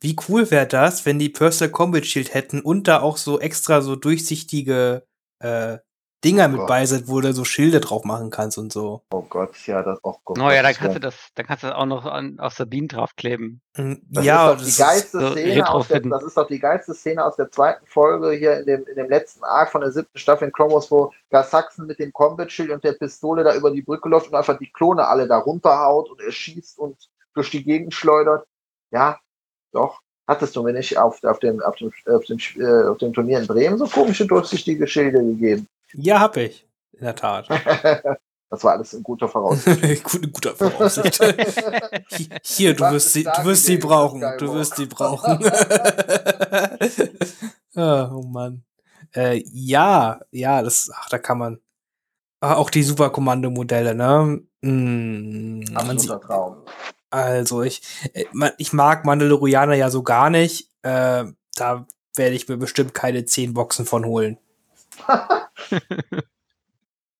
wie 0.00 0.16
cool 0.28 0.50
wäre 0.50 0.66
das, 0.66 1.06
wenn 1.06 1.20
die 1.20 1.28
Personal 1.28 1.70
Combat 1.70 2.04
Shield 2.04 2.34
hätten 2.34 2.60
und 2.60 2.88
da 2.88 3.00
auch 3.00 3.16
so 3.16 3.38
extra 3.38 3.80
so 3.80 3.94
durchsichtige 3.94 5.06
äh, 5.38 5.78
Dinger 6.26 6.48
mit 6.48 6.58
Gott. 6.58 6.68
bei 6.68 6.84
sind, 6.86 7.06
wo 7.08 7.20
du 7.20 7.32
so 7.32 7.44
Schilde 7.44 7.78
drauf 7.78 8.04
machen 8.04 8.30
kannst 8.30 8.58
und 8.58 8.72
so. 8.72 9.02
Oh 9.12 9.22
Gott, 9.22 9.56
ja, 9.66 9.82
das 9.82 10.02
auch 10.02 10.18
Gott. 10.24 10.38
Oh 10.40 10.50
ja, 10.50 10.60
das 10.60 10.76
kannst 10.76 10.96
du 10.96 11.00
das, 11.00 11.14
kannst 11.36 11.62
du 11.62 11.68
das 11.68 11.76
auch 11.76 11.86
noch 11.86 12.04
an, 12.04 12.40
auf 12.40 12.52
Sabine 12.52 12.88
draufkleben. 12.88 13.60
Das 13.74 14.24
ja, 14.24 14.50
ist 14.50 14.52
doch 14.52 14.58
die 14.58 14.64
das 14.64 14.78
geilste 14.78 15.20
so 15.20 15.30
Szene 15.30 15.68
aus 15.68 15.86
der, 15.86 15.96
retrofitten. 15.96 16.10
das 16.10 16.24
ist 16.24 16.36
doch 16.36 16.48
die 16.48 16.58
geilste 16.58 16.94
Szene 16.94 17.24
aus 17.24 17.36
der 17.36 17.50
zweiten 17.52 17.86
Folge 17.86 18.32
hier 18.32 18.58
in 18.58 18.66
dem, 18.66 18.86
in 18.86 18.96
dem 18.96 19.08
letzten 19.08 19.44
Arc 19.44 19.70
von 19.70 19.82
der 19.82 19.92
siebten 19.92 20.18
Staffel 20.18 20.48
in 20.48 20.52
Wars, 20.52 20.90
wo 20.90 21.12
Gas 21.30 21.52
Saxon 21.52 21.86
mit 21.86 22.00
dem 22.00 22.12
Combat 22.12 22.50
Shield 22.50 22.70
und 22.70 22.82
der 22.82 22.94
Pistole 22.94 23.44
da 23.44 23.54
über 23.54 23.70
die 23.70 23.82
Brücke 23.82 24.08
läuft 24.08 24.26
und 24.28 24.34
einfach 24.34 24.58
die 24.58 24.72
Klone 24.72 25.06
alle 25.06 25.28
da 25.28 25.38
runterhaut 25.38 26.10
und 26.10 26.20
er 26.20 26.32
schießt 26.32 26.80
und 26.80 26.96
durch 27.34 27.50
die 27.50 27.62
Gegend 27.62 27.94
schleudert. 27.94 28.48
Ja, 28.90 29.20
doch. 29.70 30.00
Hattest 30.26 30.56
du 30.56 30.64
mir 30.64 30.72
nicht 30.72 30.98
auf, 30.98 31.22
auf, 31.22 31.38
dem, 31.38 31.62
auf, 31.62 31.76
dem, 31.76 31.92
auf, 32.06 32.24
dem, 32.24 32.38
äh, 32.56 32.88
auf 32.88 32.98
dem 32.98 33.12
Turnier 33.12 33.38
in 33.38 33.46
Bremen 33.46 33.78
so 33.78 33.86
komische 33.86 34.26
durchsichtige 34.26 34.88
Schilde 34.88 35.20
gegeben? 35.20 35.68
Ja, 35.96 36.20
hab 36.20 36.36
ich. 36.36 36.68
In 36.92 37.04
der 37.04 37.14
Tat. 37.14 37.48
Das 38.48 38.62
war 38.62 38.74
alles 38.74 38.92
in 38.94 39.02
guter 39.02 39.28
Voraussicht. 39.28 40.04
Gut, 40.04 40.32
guter 40.32 40.54
Voraussicht. 40.54 41.20
Hier, 42.44 42.74
du 42.74 42.84
wirst 42.92 43.12
sie, 43.12 43.24
du 43.24 43.44
wirst 43.44 43.64
sie 43.64 43.76
brauchen. 43.76 44.22
Du 44.38 44.54
wirst 44.54 44.76
sie 44.76 44.86
brauchen. 44.86 45.44
oh 47.74 48.22
Mann. 48.22 48.62
Äh, 49.12 49.42
ja, 49.52 50.20
ja, 50.30 50.62
das, 50.62 50.90
ach, 50.94 51.08
da 51.08 51.18
kann 51.18 51.38
man. 51.38 51.60
Ah, 52.40 52.54
auch 52.54 52.70
die 52.70 52.84
Superkommando-Modelle, 52.84 53.94
ne? 53.94 54.42
Mm, 54.60 55.64
man 55.72 55.98
sieht, 55.98 56.10
Traum. 56.10 56.58
also 57.10 57.62
ich, 57.62 57.82
äh, 58.12 58.26
ich 58.58 58.72
mag 58.72 59.04
Mandalorianer 59.04 59.74
ja 59.74 59.90
so 59.90 60.02
gar 60.02 60.30
nicht. 60.30 60.70
Äh, 60.82 61.24
da 61.56 61.86
werde 62.14 62.36
ich 62.36 62.48
mir 62.48 62.58
bestimmt 62.58 62.94
keine 62.94 63.24
10 63.24 63.54
Boxen 63.54 63.86
von 63.86 64.04
holen. 64.04 64.38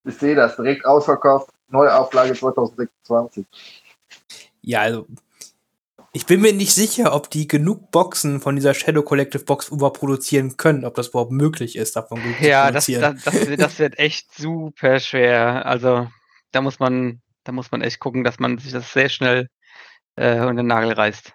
Ich 0.04 0.18
sehe 0.18 0.36
das 0.36 0.54
direkt 0.54 0.86
ausverkauft. 0.86 1.50
Neuauflage 1.68 2.32
2026. 2.34 3.44
Ja, 4.62 4.82
also 4.82 5.06
ich 6.12 6.26
bin 6.26 6.40
mir 6.40 6.52
nicht 6.52 6.72
sicher, 6.74 7.12
ob 7.14 7.28
die 7.28 7.48
genug 7.48 7.90
Boxen 7.90 8.40
von 8.40 8.54
dieser 8.54 8.72
Shadow 8.72 9.02
Collective 9.02 9.44
Box 9.44 9.68
überproduzieren 9.68 10.56
können, 10.56 10.84
ob 10.84 10.94
das 10.94 11.08
überhaupt 11.08 11.32
möglich 11.32 11.74
ist, 11.76 11.96
davon 11.96 12.22
gut 12.22 12.40
Ja, 12.40 12.70
das, 12.70 12.86
zu 12.86 12.92
produzieren. 12.92 13.20
das, 13.24 13.24
das, 13.24 13.46
wird, 13.46 13.60
das 13.60 13.78
wird 13.80 13.98
echt 13.98 14.32
super 14.32 15.00
schwer. 15.00 15.66
Also 15.66 16.08
da 16.52 16.60
muss 16.60 16.78
man, 16.78 17.20
da 17.44 17.52
muss 17.52 17.72
man 17.72 17.82
echt 17.82 17.98
gucken, 17.98 18.22
dass 18.24 18.38
man 18.38 18.58
sich 18.58 18.72
das 18.72 18.92
sehr 18.92 19.08
schnell 19.08 19.48
äh, 20.14 20.40
unter 20.40 20.54
den 20.62 20.68
Nagel 20.68 20.92
reißt. 20.92 21.32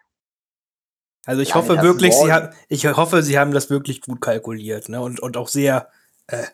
also 1.26 1.42
ich 1.42 1.50
Ja, 1.50 1.56
hoffe 1.56 1.82
wirklich, 1.82 2.16
sie 2.16 2.32
haben, 2.32 2.50
ich 2.70 2.86
hoffe, 2.88 3.22
sie 3.22 3.38
haben 3.38 3.52
das 3.52 3.70
wirklich 3.70 4.02
gut 4.02 4.22
kalkuliert, 4.22 4.90
ne? 4.90 5.02
Und, 5.02 5.20
und 5.20 5.38
auch 5.38 5.48
sehr, 5.50 5.90
äh, 6.32 6.48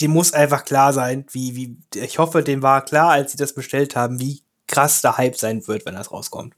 dem 0.00 0.12
muss 0.12 0.32
einfach 0.32 0.64
klar 0.64 0.92
sein, 0.92 1.26
wie, 1.30 1.56
wie, 1.56 1.76
ich 1.98 2.18
hoffe, 2.18 2.42
dem 2.42 2.62
war 2.62 2.84
klar, 2.84 3.10
als 3.10 3.32
sie 3.32 3.38
das 3.38 3.54
bestellt 3.54 3.96
haben, 3.96 4.18
wie 4.18 4.42
krass 4.66 5.02
der 5.02 5.18
Hype 5.18 5.36
sein 5.36 5.66
wird, 5.66 5.84
wenn 5.84 5.94
das 5.94 6.12
rauskommt. 6.12 6.54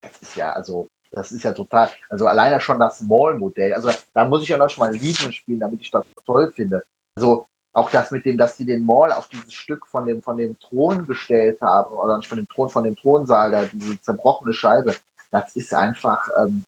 Das 0.00 0.20
ist 0.20 0.36
ja, 0.36 0.52
also, 0.52 0.88
das 1.10 1.30
ist 1.30 1.44
ja 1.44 1.52
total, 1.52 1.90
also 2.08 2.26
alleine 2.26 2.60
schon 2.60 2.80
das 2.80 3.00
Mall-Modell, 3.02 3.74
also 3.74 3.90
da 4.14 4.24
muss 4.24 4.42
ich 4.42 4.48
ja 4.48 4.56
noch 4.56 4.70
schon 4.70 4.82
mal 4.82 4.92
ein 4.92 5.00
Lied 5.00 5.16
spielen, 5.16 5.60
damit 5.60 5.80
ich 5.80 5.90
das 5.90 6.04
toll 6.24 6.50
finde. 6.52 6.84
Also 7.14 7.46
auch 7.74 7.90
das 7.90 8.10
mit 8.10 8.24
dem, 8.24 8.36
dass 8.36 8.56
die 8.56 8.66
den 8.66 8.84
Mall 8.84 9.12
auf 9.12 9.28
dieses 9.28 9.52
Stück 9.52 9.86
von 9.86 10.06
dem, 10.06 10.22
von 10.22 10.36
dem 10.36 10.58
Thron 10.58 11.06
gestellt 11.06 11.60
haben, 11.60 11.94
oder 11.94 12.16
nicht 12.16 12.28
von 12.28 12.38
dem 12.38 12.48
Thron, 12.48 12.68
von 12.68 12.84
dem 12.84 12.96
Thronsaal, 12.96 13.50
da 13.50 13.64
diese 13.64 14.00
zerbrochene 14.00 14.52
Scheibe, 14.52 14.96
das 15.30 15.54
ist 15.56 15.72
einfach, 15.72 16.28
ähm, 16.38 16.64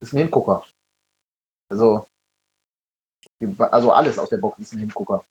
das 0.00 0.08
ist 0.08 0.14
ein 0.14 0.18
Hingucker. 0.18 0.64
Also, 1.68 2.06
also 3.58 3.92
alles 3.92 4.18
aus 4.18 4.28
der 4.28 4.38
Box 4.38 4.58
ist 4.58 4.72
ein 4.72 4.80
Hingucker. 4.80 5.24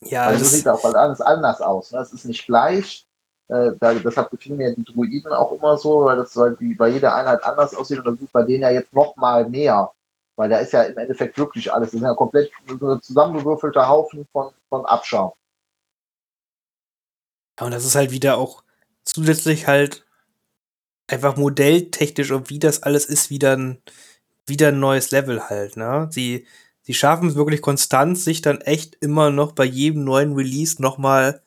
Ja, 0.00 0.26
Also 0.26 0.38
so 0.38 0.44
das, 0.44 0.52
sieht 0.52 0.68
auch 0.68 0.84
alles 0.84 1.20
anders 1.20 1.60
aus. 1.60 1.92
Ne? 1.92 2.00
Es 2.00 2.12
ist 2.12 2.24
nicht 2.24 2.46
gleich. 2.46 3.06
Äh, 3.48 3.72
da, 3.80 3.94
deshalb 3.94 4.30
gefielen 4.30 4.58
mir 4.58 4.74
die 4.74 4.84
Druiden 4.84 5.32
auch 5.32 5.52
immer 5.52 5.76
so, 5.78 6.04
weil 6.04 6.16
das 6.16 6.36
halt 6.36 6.58
bei 6.76 6.88
jeder 6.88 7.14
Einheit 7.14 7.42
anders 7.42 7.74
aussieht 7.74 7.98
und 7.98 8.04
das 8.04 8.20
ist 8.20 8.32
bei 8.32 8.42
denen 8.42 8.62
ja 8.62 8.70
jetzt 8.70 8.92
noch 8.92 9.16
mal 9.16 9.48
mehr. 9.48 9.90
Weil 10.36 10.50
da 10.50 10.58
ist 10.58 10.72
ja 10.72 10.82
im 10.82 10.96
Endeffekt 10.96 11.36
wirklich 11.36 11.72
alles. 11.72 11.90
Das 11.90 12.00
ist 12.00 12.02
ja 12.02 12.14
komplett 12.14 12.52
so 12.68 12.92
ein 12.92 13.02
zusammengewürfelter 13.02 13.88
Haufen 13.88 14.26
von, 14.32 14.52
von 14.68 14.86
Abschaum. 14.86 15.32
Ja, 17.58 17.66
und 17.66 17.72
das 17.72 17.84
ist 17.84 17.96
halt 17.96 18.12
wieder 18.12 18.36
auch 18.36 18.62
zusätzlich 19.02 19.66
halt 19.66 20.06
einfach 21.08 21.36
modelltechnisch 21.36 22.30
und 22.30 22.50
wie 22.50 22.58
das 22.58 22.82
alles 22.82 23.06
ist, 23.06 23.30
wieder 23.30 23.56
ein, 23.56 23.82
wieder 24.46 24.68
ein 24.68 24.78
neues 24.78 25.10
Level 25.10 25.48
halt, 25.48 25.76
ne? 25.76 26.08
Sie, 26.12 26.46
sie 26.88 26.94
schaffen 26.94 27.28
es 27.28 27.34
wirklich 27.34 27.60
konstant, 27.60 28.16
sich 28.16 28.40
dann 28.40 28.62
echt 28.62 28.94
immer 29.02 29.30
noch 29.30 29.52
bei 29.52 29.64
jedem 29.64 30.04
neuen 30.04 30.32
Release 30.32 30.80
nochmal 30.80 31.42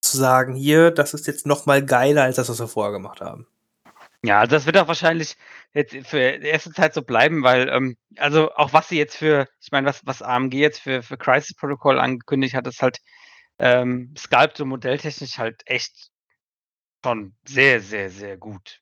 zu 0.00 0.16
sagen, 0.16 0.56
hier, 0.56 0.90
das 0.90 1.14
ist 1.14 1.28
jetzt 1.28 1.46
nochmal 1.46 1.86
geiler 1.86 2.24
als 2.24 2.36
das, 2.36 2.48
was 2.48 2.58
wir 2.58 2.66
vorher 2.66 2.92
gemacht 2.92 3.20
haben. 3.20 3.46
Ja, 4.24 4.40
also 4.40 4.56
das 4.56 4.66
wird 4.66 4.76
auch 4.76 4.88
wahrscheinlich 4.88 5.36
jetzt 5.74 5.94
für 6.08 6.40
die 6.40 6.48
erste 6.48 6.72
Zeit 6.72 6.92
so 6.92 7.02
bleiben, 7.02 7.44
weil, 7.44 7.68
ähm, 7.68 7.96
also 8.16 8.50
auch 8.54 8.72
was 8.72 8.88
sie 8.88 8.98
jetzt 8.98 9.16
für, 9.16 9.46
ich 9.60 9.70
meine, 9.70 9.86
was, 9.86 10.04
was 10.06 10.22
AMG 10.22 10.54
jetzt 10.54 10.80
für, 10.80 11.04
für 11.04 11.18
Crisis 11.18 11.54
Protocol 11.54 12.00
angekündigt 12.00 12.56
hat, 12.56 12.66
ist 12.66 12.82
halt 12.82 12.98
ähm, 13.60 14.12
Sculpt 14.18 14.60
und 14.60 14.70
modelltechnisch 14.70 15.38
halt 15.38 15.62
echt 15.66 16.10
schon 17.04 17.36
sehr, 17.46 17.80
sehr, 17.80 18.10
sehr 18.10 18.36
gut. 18.36 18.80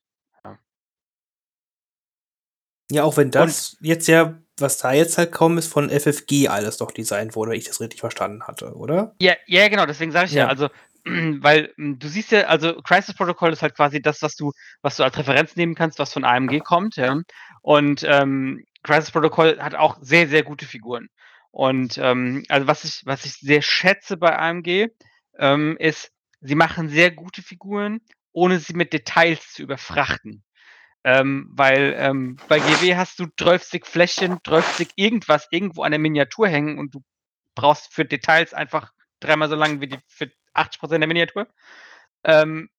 Ja, 2.89 3.03
auch 3.03 3.15
wenn 3.17 3.29
das 3.29 3.77
jetzt 3.79 4.07
ja, 4.07 4.39
was 4.59 4.77
da 4.77 4.93
jetzt 4.93 5.17
halt 5.17 5.31
kaum 5.31 5.57
ist, 5.57 5.67
von 5.71 5.89
FFG 5.89 6.47
alles 6.47 6.77
doch 6.77 6.91
designt 6.91 7.35
wurde, 7.35 7.51
wenn 7.51 7.57
ich 7.57 7.65
das 7.65 7.79
richtig 7.81 7.99
verstanden 7.99 8.43
hatte, 8.43 8.73
oder? 8.75 9.15
Ja, 9.19 9.33
ja, 9.47 9.67
genau, 9.67 9.85
deswegen 9.85 10.11
sage 10.11 10.27
ich 10.27 10.33
ja, 10.33 10.43
Ja. 10.43 10.47
also, 10.49 10.69
weil 11.05 11.73
m, 11.77 11.97
du 11.99 12.07
siehst 12.07 12.31
ja, 12.31 12.41
also 12.41 12.75
Crisis 12.83 13.15
Protocol 13.15 13.51
ist 13.51 13.61
halt 13.61 13.75
quasi 13.75 14.01
das, 14.01 14.21
was 14.21 14.35
du, 14.35 14.51
was 14.81 14.95
du 14.97 15.03
als 15.03 15.17
Referenz 15.17 15.55
nehmen 15.55 15.75
kannst, 15.75 15.99
was 15.99 16.13
von 16.13 16.23
AMG 16.23 16.59
kommt, 16.59 16.95
ja. 16.95 17.19
Und 17.61 18.03
ähm, 18.07 18.63
Crisis 18.83 19.11
Protocol 19.11 19.59
hat 19.59 19.75
auch 19.75 19.97
sehr, 20.01 20.27
sehr 20.27 20.43
gute 20.43 20.65
Figuren. 20.65 21.07
Und 21.51 21.97
ähm, 21.97 22.43
also 22.49 22.67
was 22.67 22.83
ich, 22.83 23.01
was 23.05 23.25
ich 23.25 23.33
sehr 23.33 23.61
schätze 23.61 24.17
bei 24.17 24.37
AMG, 24.37 24.87
ähm, 25.39 25.77
ist, 25.79 26.11
sie 26.41 26.55
machen 26.55 26.89
sehr 26.89 27.11
gute 27.11 27.41
Figuren, 27.41 27.99
ohne 28.31 28.59
sie 28.59 28.73
mit 28.73 28.91
Details 28.93 29.53
zu 29.53 29.61
überfrachten. 29.61 30.43
Ähm, 31.05 31.49
weil 31.51 31.95
ähm, 31.97 32.37
bei 32.47 32.59
GW 32.59 32.95
hast 32.95 33.19
du 33.19 33.25
12 33.37 33.81
Fläschchen, 33.83 34.39
12 34.45 34.87
irgendwas 34.95 35.47
irgendwo 35.51 35.83
an 35.83 35.91
der 35.91 35.99
Miniatur 35.99 36.47
hängen 36.47 36.79
und 36.79 36.95
du 36.95 37.03
brauchst 37.55 37.93
für 37.93 38.05
Details 38.05 38.53
einfach 38.53 38.91
dreimal 39.19 39.49
so 39.49 39.55
lang 39.55 39.81
wie 39.81 39.87
die 39.87 39.99
für 40.07 40.31
80% 40.53 40.99
der 40.99 41.07
Miniatur. 41.07 41.47
Ähm, 42.23 42.69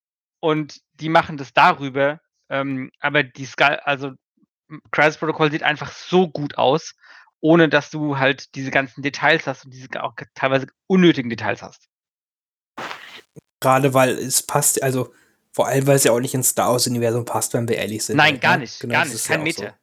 und 0.40 0.80
die 0.94 1.08
machen 1.08 1.36
das 1.36 1.52
darüber. 1.52 2.20
Ähm, 2.48 2.90
aber 3.00 3.22
die 3.22 3.46
Skull, 3.46 3.80
also 3.84 4.12
Crisis 4.90 5.18
Protocol 5.18 5.50
sieht 5.50 5.62
einfach 5.62 5.92
so 5.92 6.28
gut 6.28 6.56
aus, 6.58 6.94
ohne 7.40 7.68
dass 7.68 7.90
du 7.90 8.18
halt 8.18 8.54
diese 8.54 8.70
ganzen 8.70 9.02
Details 9.02 9.46
hast 9.46 9.64
und 9.64 9.72
diese 9.72 10.02
auch 10.02 10.14
teilweise 10.34 10.66
unnötigen 10.86 11.30
Details 11.30 11.62
hast. 11.62 11.88
Gerade 13.60 13.94
weil 13.94 14.10
es 14.10 14.42
passt, 14.42 14.82
also 14.82 15.14
vor 15.54 15.68
allem, 15.68 15.86
weil 15.86 15.94
es 15.96 16.04
ja 16.04 16.10
auch 16.10 16.18
nicht 16.20 16.34
ins 16.34 16.48
Star 16.48 16.72
Wars-Universum 16.72 17.24
passt, 17.24 17.54
wenn 17.54 17.68
wir 17.68 17.76
ehrlich 17.76 18.04
sind. 18.04 18.16
Nein, 18.16 18.32
halt, 18.32 18.42
gar 18.42 18.54
ne? 18.56 18.62
nicht, 18.62 18.80
Genau, 18.80 18.92
gar 18.94 19.04
nicht, 19.04 19.24
kein 19.24 19.38
ja 19.38 19.44
Meter. 19.44 19.74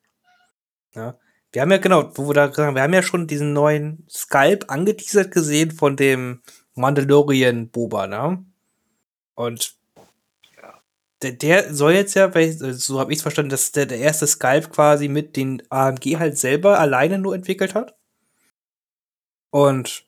So. 0.94 1.00
Ja. 1.00 1.18
Wir 1.54 1.62
haben 1.62 1.72
ja, 1.72 1.78
genau, 1.78 2.12
wo 2.16 2.28
wir 2.28 2.34
da 2.34 2.48
gesagt 2.48 2.68
haben, 2.68 2.76
wir 2.76 2.82
haben 2.84 2.94
ja 2.94 3.02
schon 3.02 3.26
diesen 3.26 3.54
neuen 3.54 4.06
Skype 4.10 4.70
angeteasert 4.70 5.32
gesehen 5.32 5.72
von 5.72 5.96
dem 5.96 6.42
Mandalorian-Boba, 6.76 8.08
ne? 8.08 8.46
Und 9.36 9.76
der, 11.22 11.32
der 11.34 11.74
soll 11.74 11.94
jetzt 11.94 12.16
ja, 12.16 12.34
weil- 12.36 12.52
so 12.74 13.00
habe 13.00 13.14
ich 13.14 13.20
es 13.20 13.22
verstanden, 13.22 13.50
dass 13.50 13.72
der, 13.72 13.86
der 13.86 14.00
erste 14.00 14.28
Skype 14.28 14.68
quasi 14.70 15.08
mit 15.08 15.38
den 15.38 15.64
AMG 15.70 16.18
halt 16.20 16.38
selber 16.38 16.80
alleine 16.80 17.18
nur 17.18 17.34
entwickelt 17.34 17.76
hat. 17.76 17.96
Und 19.52 20.06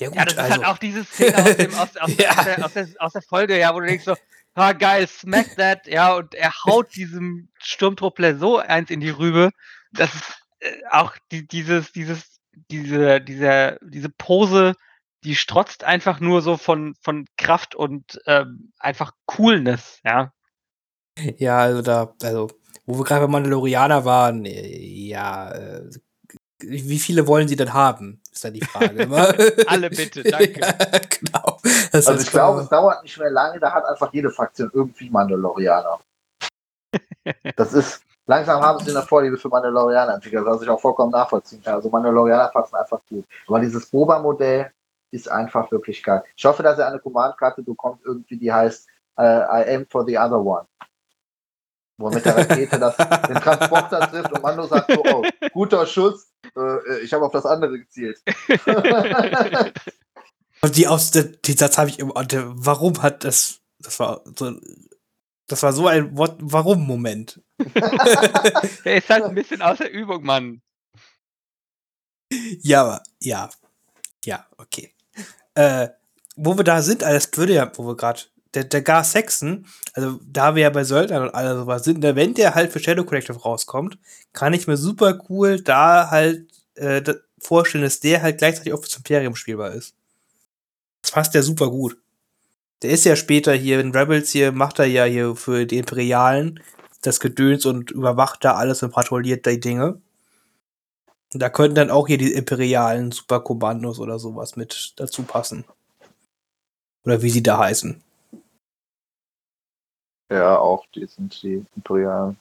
ja 0.00 0.08
gut, 0.08 0.16
Ja, 0.16 0.24
das 0.24 0.34
ist 0.34 0.38
also, 0.40 0.54
halt 0.54 0.64
auch 0.66 0.78
diese 0.78 1.04
Szene 1.04 1.36
aus, 1.38 1.56
dem, 1.56 1.74
aus, 1.74 1.96
aus, 1.96 2.10
Ja. 2.18 2.30
aus, 2.30 2.44
der, 2.44 2.64
aus, 2.64 2.72
der, 2.72 2.88
aus 2.98 3.12
der 3.12 3.22
Folge, 3.22 3.58
ja, 3.58 3.74
wo 3.74 3.80
du 3.80 3.86
denkst 3.86 4.04
so, 4.04 4.16
ah 4.54 4.72
geil, 4.72 5.06
smack 5.06 5.56
that, 5.56 5.86
ja, 5.86 6.14
und 6.14 6.34
er 6.34 6.52
haut 6.64 6.94
diesem 6.94 7.48
Sturmtruppler 7.58 8.36
so 8.36 8.58
eins 8.58 8.90
in 8.90 9.00
die 9.00 9.10
Rübe, 9.10 9.50
dass 9.92 10.14
es 10.14 10.22
äh, 10.60 10.72
auch 10.90 11.14
die, 11.30 11.46
dieses, 11.46 11.92
dieses, 11.92 12.40
diese, 12.70 13.20
diese, 13.20 13.78
diese 13.82 14.08
Pose, 14.08 14.74
die 15.24 15.34
strotzt 15.36 15.84
einfach 15.84 16.20
nur 16.20 16.42
so 16.42 16.56
von, 16.56 16.94
von 17.00 17.26
Kraft 17.36 17.74
und 17.74 18.20
ähm, 18.26 18.72
einfach 18.78 19.12
Coolness, 19.26 20.00
ja. 20.04 20.32
Ja, 21.38 21.58
also 21.58 21.82
da, 21.82 22.14
also, 22.22 22.50
wo 22.86 22.98
wir 22.98 23.04
gerade 23.04 23.22
bei 23.26 23.30
Mandalorianer 23.32 24.04
waren, 24.04 24.44
äh, 24.44 24.76
ja, 24.76 25.52
äh, 25.52 25.90
wie 26.60 26.98
viele 26.98 27.26
wollen 27.26 27.48
sie 27.48 27.56
denn 27.56 27.72
haben? 27.72 28.20
Ist 28.34 28.44
dann 28.44 28.52
die 28.52 28.64
Frage. 28.64 29.08
wa? 29.10 29.32
Alle 29.68 29.90
bitte, 29.90 30.22
danke. 30.24 30.60
ja, 30.60 30.72
genau. 31.08 31.58
Das 31.92 32.06
Also 32.06 32.20
ich 32.20 32.30
glaube, 32.30 32.62
es 32.62 32.68
dauert 32.68 33.02
nicht 33.04 33.16
mehr 33.16 33.30
lange, 33.30 33.60
da 33.60 33.72
hat 33.72 33.84
einfach 33.84 34.12
jede 34.12 34.30
Fraktion 34.30 34.70
irgendwie 34.72 35.10
Mandalorianer. 35.10 36.00
Das 37.56 37.72
ist, 37.72 38.02
langsam 38.26 38.62
haben 38.62 38.84
sie 38.84 38.90
eine 38.90 39.00
Vorliebe 39.00 39.38
für 39.38 39.48
Mandalorianer 39.48 40.14
entwickelt, 40.14 40.44
was 40.44 40.60
ich 40.60 40.68
auch 40.68 40.80
vollkommen 40.80 41.10
nachvollziehen 41.10 41.62
kann. 41.62 41.74
Also 41.74 41.88
Mandalorianer 41.88 42.48
passen 42.48 42.76
einfach 42.76 43.00
gut. 43.08 43.24
Aber 43.48 43.60
dieses 43.60 43.86
Boba-Modell 43.86 44.70
ist 45.10 45.30
einfach 45.30 45.70
wirklich 45.72 46.02
geil. 46.02 46.22
Ich 46.36 46.44
hoffe, 46.44 46.62
dass 46.62 46.78
er 46.78 46.88
eine 46.88 46.98
Command-Karte 46.98 47.62
bekommt, 47.62 48.00
irgendwie, 48.04 48.36
die 48.36 48.52
heißt 48.52 48.86
äh, 49.16 49.22
I 49.22 49.64
aim 49.68 49.86
for 49.88 50.04
the 50.04 50.18
other 50.18 50.38
one. 50.38 50.66
Wo 51.96 52.08
er 52.08 52.14
mit 52.14 52.24
der 52.26 52.36
Rakete 52.36 52.78
das, 52.78 52.96
den 52.96 53.36
Transporter 53.36 54.00
trifft 54.10 54.32
und 54.32 54.42
Mando 54.42 54.64
sagt 54.64 54.92
so, 54.92 55.02
oh, 55.02 55.22
guter 55.52 55.86
Schuss, 55.86 56.33
äh, 56.56 57.00
ich 57.02 57.12
habe 57.12 57.24
auf 57.24 57.32
das 57.32 57.46
andere 57.46 57.78
gezielt. 57.78 58.20
Und 60.60 60.76
die 60.76 60.88
aus 60.88 61.10
der, 61.10 61.24
den 61.24 61.56
Satz 61.56 61.76
habe 61.76 61.90
ich 61.90 61.98
der, 61.98 62.52
warum 62.54 63.02
hat 63.02 63.24
das, 63.24 63.60
das 63.78 64.00
war 64.00 64.22
so, 64.36 64.54
das 65.46 65.62
war 65.62 65.72
so 65.72 65.86
ein 65.88 66.16
Wort, 66.16 66.36
warum 66.40 66.86
Moment. 66.86 67.42
Der 68.84 68.96
ist 68.96 69.10
halt 69.10 69.24
ein 69.24 69.34
bisschen 69.34 69.60
außer 69.60 69.90
Übung, 69.90 70.24
Mann. 70.24 70.62
Ja, 72.62 72.82
aber, 72.82 73.02
ja, 73.20 73.50
ja, 74.24 74.46
okay. 74.56 74.94
Äh, 75.54 75.88
wo 76.36 76.56
wir 76.56 76.64
da 76.64 76.82
sind, 76.82 77.04
alles 77.04 77.30
würde 77.34 77.54
ja, 77.54 77.70
wo 77.76 77.86
wir 77.86 77.96
gerade, 77.96 78.22
der, 78.54 78.64
der 78.64 78.82
Gar 78.82 79.04
Saxon, 79.04 79.66
also 79.94 80.20
da 80.26 80.54
wir 80.54 80.62
ja 80.62 80.70
bei 80.70 80.84
Söldnern 80.84 81.24
und 81.24 81.34
alles 81.34 81.58
sowas 81.58 81.84
sind, 81.84 82.00
ne, 82.00 82.16
wenn 82.16 82.34
der 82.34 82.54
halt 82.54 82.72
für 82.72 82.80
Shadow 82.80 83.04
Collective 83.04 83.40
rauskommt, 83.40 83.98
kann 84.32 84.52
ich 84.52 84.66
mir 84.66 84.76
super 84.76 85.20
cool 85.28 85.60
da 85.60 86.10
halt 86.10 86.46
äh, 86.74 87.02
vorstellen, 87.38 87.84
dass 87.84 88.00
der 88.00 88.22
halt 88.22 88.38
gleichzeitig 88.38 88.72
auch 88.72 88.80
fürs 88.80 88.96
Imperium 88.96 89.36
spielbar 89.36 89.72
ist. 89.72 89.94
Das 91.02 91.10
passt 91.10 91.34
ja 91.34 91.42
super 91.42 91.68
gut. 91.70 91.96
Der 92.82 92.90
ist 92.90 93.04
ja 93.04 93.16
später 93.16 93.54
hier 93.54 93.80
in 93.80 93.92
Rebels 93.92 94.30
hier, 94.30 94.52
macht 94.52 94.78
er 94.78 94.86
ja 94.86 95.04
hier 95.04 95.36
für 95.36 95.66
die 95.66 95.78
Imperialen 95.78 96.60
das 97.02 97.20
Gedöns 97.20 97.66
und 97.66 97.90
überwacht 97.90 98.44
da 98.44 98.54
alles 98.54 98.82
und 98.82 98.90
patrouilliert 98.92 99.46
die 99.46 99.60
Dinge. 99.60 100.00
Und 101.32 101.40
da 101.40 101.50
könnten 101.50 101.74
dann 101.74 101.90
auch 101.90 102.06
hier 102.06 102.18
die 102.18 102.32
imperialen 102.32 103.10
Superkommandos 103.10 103.98
oder 103.98 104.18
sowas 104.18 104.56
mit 104.56 104.94
dazu 104.96 105.22
passen. 105.24 105.64
Oder 107.04 107.22
wie 107.22 107.30
sie 107.30 107.42
da 107.42 107.58
heißen. 107.58 108.02
Ja, 110.34 110.58
auch 110.58 110.84
die 110.94 111.06
sind 111.06 111.40
die 111.42 111.64
Imperialen. 111.76 112.36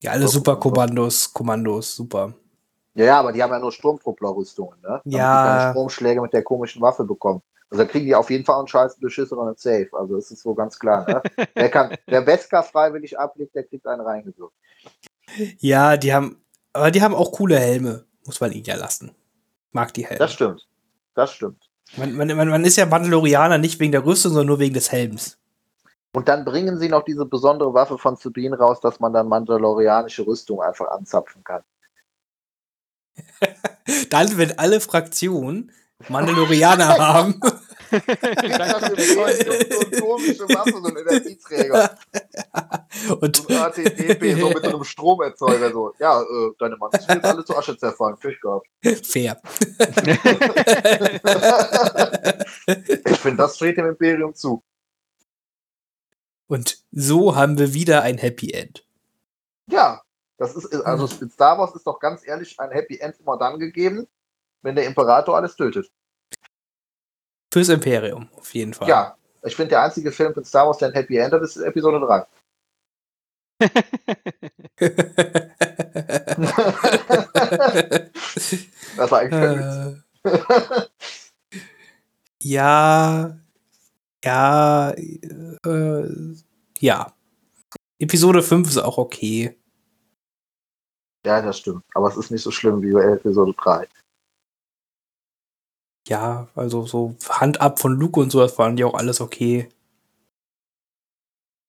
Ja, 0.00 0.10
alle 0.10 0.26
Superkommandos, 0.26 1.32
Kommandos, 1.32 1.94
super. 1.94 2.34
Ja, 2.94 3.04
ja, 3.04 3.20
aber 3.20 3.32
die 3.32 3.40
haben 3.40 3.52
ja 3.52 3.60
nur 3.60 3.70
Sturmtruppler-Rüstungen, 3.70 4.80
ne? 4.82 5.00
Damit 5.04 5.04
Ja. 5.04 5.42
Die 5.42 5.48
keine 5.48 5.70
Stromschläge 5.70 6.20
mit 6.20 6.32
der 6.32 6.42
komischen 6.42 6.82
Waffe 6.82 7.04
bekommen. 7.04 7.42
Also 7.70 7.84
da 7.84 7.88
kriegen 7.88 8.06
die 8.06 8.14
auf 8.14 8.28
jeden 8.30 8.44
Fall 8.44 8.58
einen 8.58 8.66
scheiß 8.66 8.98
beschissenen 8.98 9.54
Safe. 9.56 9.88
Also 9.92 10.16
das 10.16 10.32
ist 10.32 10.42
so 10.42 10.52
ganz 10.52 10.76
klar, 10.78 11.06
ne? 11.08 11.22
wer, 11.54 11.68
kann, 11.68 11.96
wer 12.06 12.26
Wesker 12.26 12.64
freiwillig 12.64 13.16
ablegt, 13.16 13.54
der 13.54 13.62
kriegt 13.64 13.86
einen 13.86 14.00
reingewirkt. 14.00 14.54
Ja, 15.58 15.96
die 15.96 16.12
haben, 16.12 16.42
aber 16.72 16.90
die 16.90 17.02
haben 17.02 17.14
auch 17.14 17.30
coole 17.30 17.58
Helme, 17.58 18.04
muss 18.26 18.40
man 18.40 18.50
ihnen 18.50 18.64
ja 18.64 18.74
lassen. 18.74 19.12
Mag 19.70 19.94
die 19.94 20.04
Helme. 20.04 20.18
Das 20.18 20.32
stimmt. 20.32 20.66
Das 21.14 21.32
stimmt. 21.32 21.62
Man, 21.96 22.14
man, 22.14 22.28
man, 22.36 22.48
man 22.48 22.64
ist 22.64 22.76
ja 22.76 22.86
Mandalorianer 22.86 23.58
nicht 23.58 23.78
wegen 23.78 23.92
der 23.92 24.04
Rüstung, 24.04 24.32
sondern 24.32 24.48
nur 24.48 24.58
wegen 24.58 24.74
des 24.74 24.90
Helms. 24.90 25.38
Und 26.12 26.28
dann 26.28 26.44
bringen 26.44 26.78
sie 26.78 26.88
noch 26.88 27.04
diese 27.04 27.26
besondere 27.26 27.74
Waffe 27.74 27.98
von 27.98 28.16
Sabine 28.16 28.58
raus, 28.58 28.80
dass 28.80 28.98
man 28.98 29.12
dann 29.12 29.28
mandalorianische 29.28 30.26
Rüstung 30.26 30.62
einfach 30.62 30.88
anzapfen 30.88 31.44
kann. 31.44 31.62
Dann, 34.10 34.38
wenn 34.38 34.58
alle 34.58 34.80
Fraktionen 34.80 35.72
Mandalorianer 36.08 36.88
haben. 36.98 37.40
Das 37.40 38.82
ist 38.98 39.14
so 39.14 39.22
eine 39.24 40.00
komische 40.00 40.48
Waffe, 40.50 40.72
so 40.72 40.88
ein 40.88 40.96
Energieträger. 40.96 41.98
und 43.20 43.36
So 43.36 43.48
ein 43.48 43.56
ATDP, 43.56 44.34
so 44.34 44.50
mit 44.50 44.62
so 44.62 44.68
einem 44.68 44.84
Stromerzeuger. 44.84 45.72
So. 45.72 45.94
Ja, 45.98 46.20
äh, 46.20 46.50
deine 46.58 46.76
Mann 46.76 46.90
sind 46.92 47.08
jetzt 47.08 47.24
alle 47.24 47.44
zu 47.44 47.56
Asche 47.56 47.76
zerfallen. 47.76 48.16
Fisch 48.18 48.40
gehabt. 48.40 48.66
fair. 49.04 49.40
Ich 53.06 53.18
finde, 53.18 53.36
das 53.38 53.56
steht 53.56 53.78
dem 53.78 53.86
Imperium 53.86 54.34
zu. 54.34 54.62
Und 56.48 56.82
so 56.90 57.36
haben 57.36 57.58
wir 57.58 57.74
wieder 57.74 58.02
ein 58.02 58.18
Happy 58.18 58.50
End. 58.52 58.84
Ja, 59.70 60.02
das 60.38 60.56
ist, 60.56 60.74
also 60.74 61.06
in 61.22 61.30
Star 61.30 61.58
Wars 61.58 61.74
ist 61.74 61.86
doch 61.86 62.00
ganz 62.00 62.26
ehrlich 62.26 62.58
ein 62.58 62.70
Happy 62.70 62.98
End 62.98 63.20
immer 63.20 63.36
dann 63.38 63.58
gegeben, 63.58 64.08
wenn 64.62 64.74
der 64.74 64.86
Imperator 64.86 65.36
alles 65.36 65.56
tötet. 65.56 65.90
Fürs 67.52 67.68
Imperium, 67.68 68.28
auf 68.34 68.54
jeden 68.54 68.72
Fall. 68.72 68.88
Ja, 68.88 69.16
ich 69.42 69.56
finde, 69.56 69.70
der 69.70 69.82
einzige 69.82 70.10
Film 70.10 70.32
in 70.34 70.44
Star 70.44 70.66
Wars, 70.66 70.78
der 70.78 70.88
ein 70.88 70.94
Happy 70.94 71.18
End 71.18 71.32
hat, 71.32 71.42
ist 71.42 71.56
Episode 71.58 72.00
3. 72.00 72.26
das 78.96 79.10
war 79.10 79.18
eigentlich 79.18 79.30
kein 79.30 79.58
Witz. 79.58 80.04
äh, 80.24 81.58
ja, 82.40 83.36
ja, 84.24 84.90
äh, 84.92 86.34
ja. 86.78 87.14
Episode 88.00 88.42
5 88.42 88.68
ist 88.68 88.78
auch 88.78 88.98
okay. 88.98 89.56
Ja, 91.26 91.42
das 91.42 91.58
stimmt. 91.58 91.82
Aber 91.94 92.08
es 92.08 92.16
ist 92.16 92.30
nicht 92.30 92.42
so 92.42 92.50
schlimm 92.50 92.80
wie 92.82 92.92
bei 92.92 93.02
Episode 93.04 93.52
3. 93.58 93.88
Ja, 96.08 96.48
also 96.54 96.86
so 96.86 97.16
Hand 97.28 97.60
ab 97.60 97.78
von 97.78 97.98
Luke 97.98 98.18
und 98.18 98.30
sowas 98.30 98.56
waren 98.58 98.76
die 98.76 98.84
auch 98.84 98.94
alles 98.94 99.20
okay. 99.20 99.68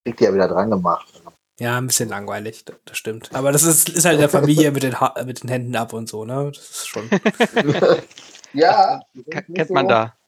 Kriegt 0.06 0.20
die 0.20 0.24
ja 0.24 0.34
wieder 0.34 0.48
dran 0.48 0.70
gemacht. 0.70 1.22
Ja, 1.60 1.78
ein 1.78 1.88
bisschen 1.88 2.08
langweilig, 2.08 2.64
das, 2.64 2.98
stimmt. 2.98 3.36
Aber 3.36 3.52
das 3.52 3.64
ist, 3.64 3.90
ist 3.90 4.06
halt 4.06 4.16
in 4.16 4.22
der 4.22 4.30
Familie 4.30 4.72
mit 4.72 4.84
den, 4.84 4.98
ha 5.02 5.14
mit 5.26 5.44
den 5.44 5.50
Händen 5.50 5.76
ab 5.76 5.92
und 5.92 6.08
so, 6.08 6.24
ne? 6.24 6.52
Das 6.56 6.70
ist 6.70 6.88
schon. 6.88 7.10
ja, 8.54 9.02
Kennt 9.30 9.68
so- 9.68 9.74
man 9.74 9.90
da. 9.90 10.19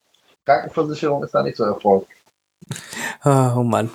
Krankenversicherung 0.46 1.24
ist 1.24 1.34
da 1.34 1.44
nicht 1.44 1.58
so 1.58 1.64
erfolgt. 1.64 2.08
Ah, 3.22 3.56
oh 3.58 3.64
Mann. 3.64 3.90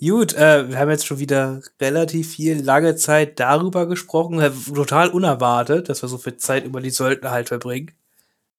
Gut, 0.00 0.32
äh, 0.34 0.68
wir 0.68 0.78
haben 0.78 0.90
jetzt 0.90 1.06
schon 1.06 1.18
wieder 1.18 1.60
relativ 1.80 2.34
viel 2.36 2.62
lange 2.62 2.96
Zeit 2.96 3.38
darüber 3.38 3.86
gesprochen. 3.86 4.40
Äh, 4.40 4.50
Total 4.50 5.10
unerwartet, 5.10 5.88
dass 5.88 6.00
wir 6.02 6.08
so 6.08 6.16
viel 6.16 6.36
Zeit 6.38 6.64
über 6.64 6.80
die 6.80 6.90
Söldner 6.90 7.30
halt 7.30 7.48
verbringen. 7.48 7.92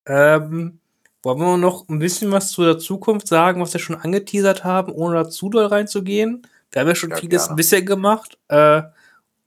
Ähm, 0.05 0.79
wollen 1.23 1.39
wir 1.39 1.57
noch 1.57 1.89
ein 1.89 1.97
bisschen 1.97 2.31
was 2.31 2.51
zu 2.51 2.63
der 2.63 2.77
Zukunft 2.77 3.27
sagen, 3.27 3.59
was 3.59 3.73
wir 3.73 3.79
schon 3.79 3.95
angeteasert 3.95 4.63
haben, 4.63 4.91
ohne 4.93 5.15
da 5.15 5.29
zu 5.29 5.49
doll 5.49 5.65
reinzugehen? 5.65 6.45
Wir 6.71 6.81
haben 6.81 6.89
ja 6.89 6.95
schon 6.95 7.09
Ja, 7.09 7.15
vieles 7.15 7.43
gerne. 7.43 7.53
ein 7.53 7.55
bisschen 7.55 7.85
gemacht. 7.87 8.37
Äh, 8.49 8.83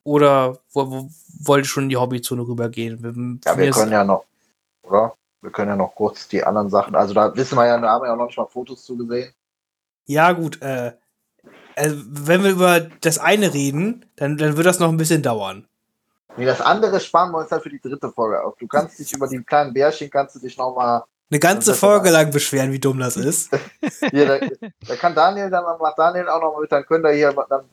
oder 0.02 0.58
wo, 0.72 0.90
wo, 0.90 1.10
wollt 1.44 1.64
ihr 1.64 1.68
schon 1.68 1.84
in 1.84 1.88
die 1.90 1.96
Hobbyzone 1.96 2.42
rübergehen? 2.42 3.00
Wir, 3.02 3.38
Ja, 3.44 3.56
wir 3.56 3.70
können 3.70 3.92
ja 3.92 4.02
noch, 4.02 4.24
oder? 4.82 5.14
Wir 5.40 5.50
können 5.50 5.70
ja 5.70 5.76
noch 5.76 5.94
kurz 5.94 6.28
die 6.28 6.42
anderen 6.42 6.68
Sachen, 6.68 6.94
also 6.94 7.14
da 7.14 7.34
wissen 7.36 7.56
wir 7.56 7.66
ja, 7.66 7.78
da 7.78 7.90
haben 7.90 8.02
wir 8.02 8.08
ja 8.08 8.16
noch 8.16 8.26
nicht 8.26 8.38
mal 8.38 8.46
Fotos 8.46 8.84
zu 8.84 8.96
gesehen. 8.96 9.32
Ja, 10.06 10.32
gut, 10.32 10.60
äh, 10.62 10.92
also 11.76 12.02
wenn 12.08 12.42
wir 12.42 12.50
über 12.50 12.80
das 12.80 13.18
eine 13.18 13.54
reden, 13.54 14.04
dann, 14.16 14.36
dann 14.36 14.56
wird 14.56 14.66
das 14.66 14.80
noch 14.80 14.88
ein 14.88 14.96
bisschen 14.96 15.22
dauern. 15.22 15.68
Nee, 16.36 16.44
das 16.44 16.60
andere 16.60 17.00
sparen 17.00 17.32
wir 17.32 17.38
uns 17.38 17.50
halt 17.50 17.62
für 17.62 17.70
die 17.70 17.80
dritte 17.80 18.10
Folge 18.10 18.42
auf. 18.42 18.56
Du 18.58 18.66
kannst 18.66 18.98
dich 18.98 19.12
über 19.12 19.26
die 19.26 19.42
kleinen 19.42 19.72
Bärchen, 19.72 20.08
kannst 20.10 20.36
du 20.36 20.40
dich 20.40 20.56
nochmal, 20.56 21.02
Eine 21.30 21.40
ganze 21.40 21.74
Folge 21.74 22.10
lang 22.10 22.30
beschweren, 22.30 22.72
wie 22.72 22.78
dumm 22.78 22.98
das 22.98 23.16
ist. 23.16 23.50
hier, 24.10 24.26
da, 24.26 24.46
da 24.86 24.96
kann 24.96 25.14
Daniel, 25.14 25.50
dann 25.50 25.64
macht 25.78 25.98
Daniel 25.98 26.28
auch 26.28 26.40
noch 26.40 26.60
mit, 26.60 26.70
dann 26.70 26.84
könnt 26.86 27.04
ihr 27.06 27.12
hier, 27.12 27.32
dann, 27.48 27.64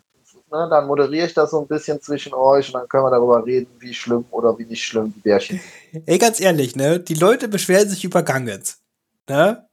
ne, 0.55 0.67
dann 0.69 0.87
moderiere 0.87 1.27
ich 1.27 1.33
das 1.33 1.51
so 1.51 1.61
ein 1.61 1.67
bisschen 1.67 2.01
zwischen 2.01 2.33
euch 2.33 2.67
und 2.67 2.73
dann 2.79 2.87
können 2.87 3.03
wir 3.03 3.11
darüber 3.11 3.45
reden, 3.45 3.67
wie 3.79 3.93
schlimm 3.93 4.25
oder 4.31 4.57
wie 4.57 4.65
nicht 4.65 4.85
schlimm 4.85 5.13
die 5.13 5.19
Bärchen 5.19 5.59
sind. 5.91 6.07
Ey, 6.07 6.17
ganz 6.17 6.39
ehrlich, 6.39 6.75
ne? 6.75 6.99
Die 6.99 7.13
Leute 7.13 7.47
beschweren 7.47 7.89
sich 7.89 8.03
über 8.03 8.23
Gangens. 8.23 8.79
Ne? 9.27 9.67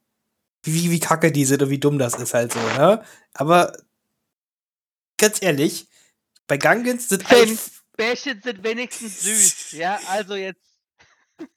Wie, 0.62 0.90
wie 0.90 1.00
kacke 1.00 1.32
die 1.32 1.44
sind 1.44 1.62
und 1.62 1.70
wie 1.70 1.78
dumm 1.78 1.98
das 1.98 2.14
ist 2.14 2.34
halt 2.34 2.52
so, 2.52 2.58
ne? 2.58 3.02
Aber 3.34 3.72
ganz 5.16 5.40
ehrlich, 5.42 5.88
bei 6.46 6.56
Gangens 6.56 7.08
sind 7.08 7.30
eigentlich, 7.30 7.60
Bärchen 7.96 8.40
sind 8.42 8.64
wenigstens 8.64 9.22
süß. 9.22 9.72
Ja, 9.72 10.00
also 10.10 10.34
jetzt. 10.34 10.60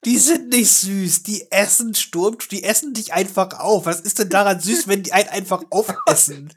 die 0.06 0.18
sind 0.18 0.49
nicht 0.49 0.72
süß, 0.72 1.23
die 1.23 1.52
essen 1.52 1.95
Sturm, 1.95 2.38
die 2.52 2.64
essen 2.64 2.93
dich 2.93 3.14
einfach 3.14 3.60
auf. 3.60 3.85
Was 3.85 4.02
ist 4.02 4.19
denn 4.19 4.30
daran 4.30 4.60
süß, 4.60 4.88
wenn 4.88 5.03
die 5.03 5.14
einen 5.14 5.30
einfach 5.30 5.64
aufessen? 5.69 6.53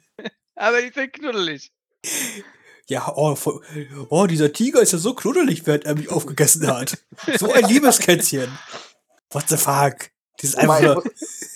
Aber 0.54 0.82
die 0.82 0.92
sind 0.92 1.12
knuddelig. 1.12 1.72
Ja, 2.88 3.12
oh, 3.14 3.34
voll, 3.34 3.60
oh, 4.08 4.26
dieser 4.26 4.50
Tiger 4.50 4.80
ist 4.80 4.92
ja 4.92 4.98
so 4.98 5.12
knuddelig, 5.12 5.66
während 5.66 5.84
er 5.84 5.94
mich 5.94 6.10
aufgegessen 6.10 6.66
hat. 6.66 6.96
So 7.38 7.52
ein 7.52 7.64
Liebeskätzchen. 7.64 8.50
What 9.30 9.48
the 9.48 9.58
fuck? 9.58 10.10
Das 10.40 10.50
ist 10.50 10.58
einfach 10.58 10.94
muss, 10.94 11.04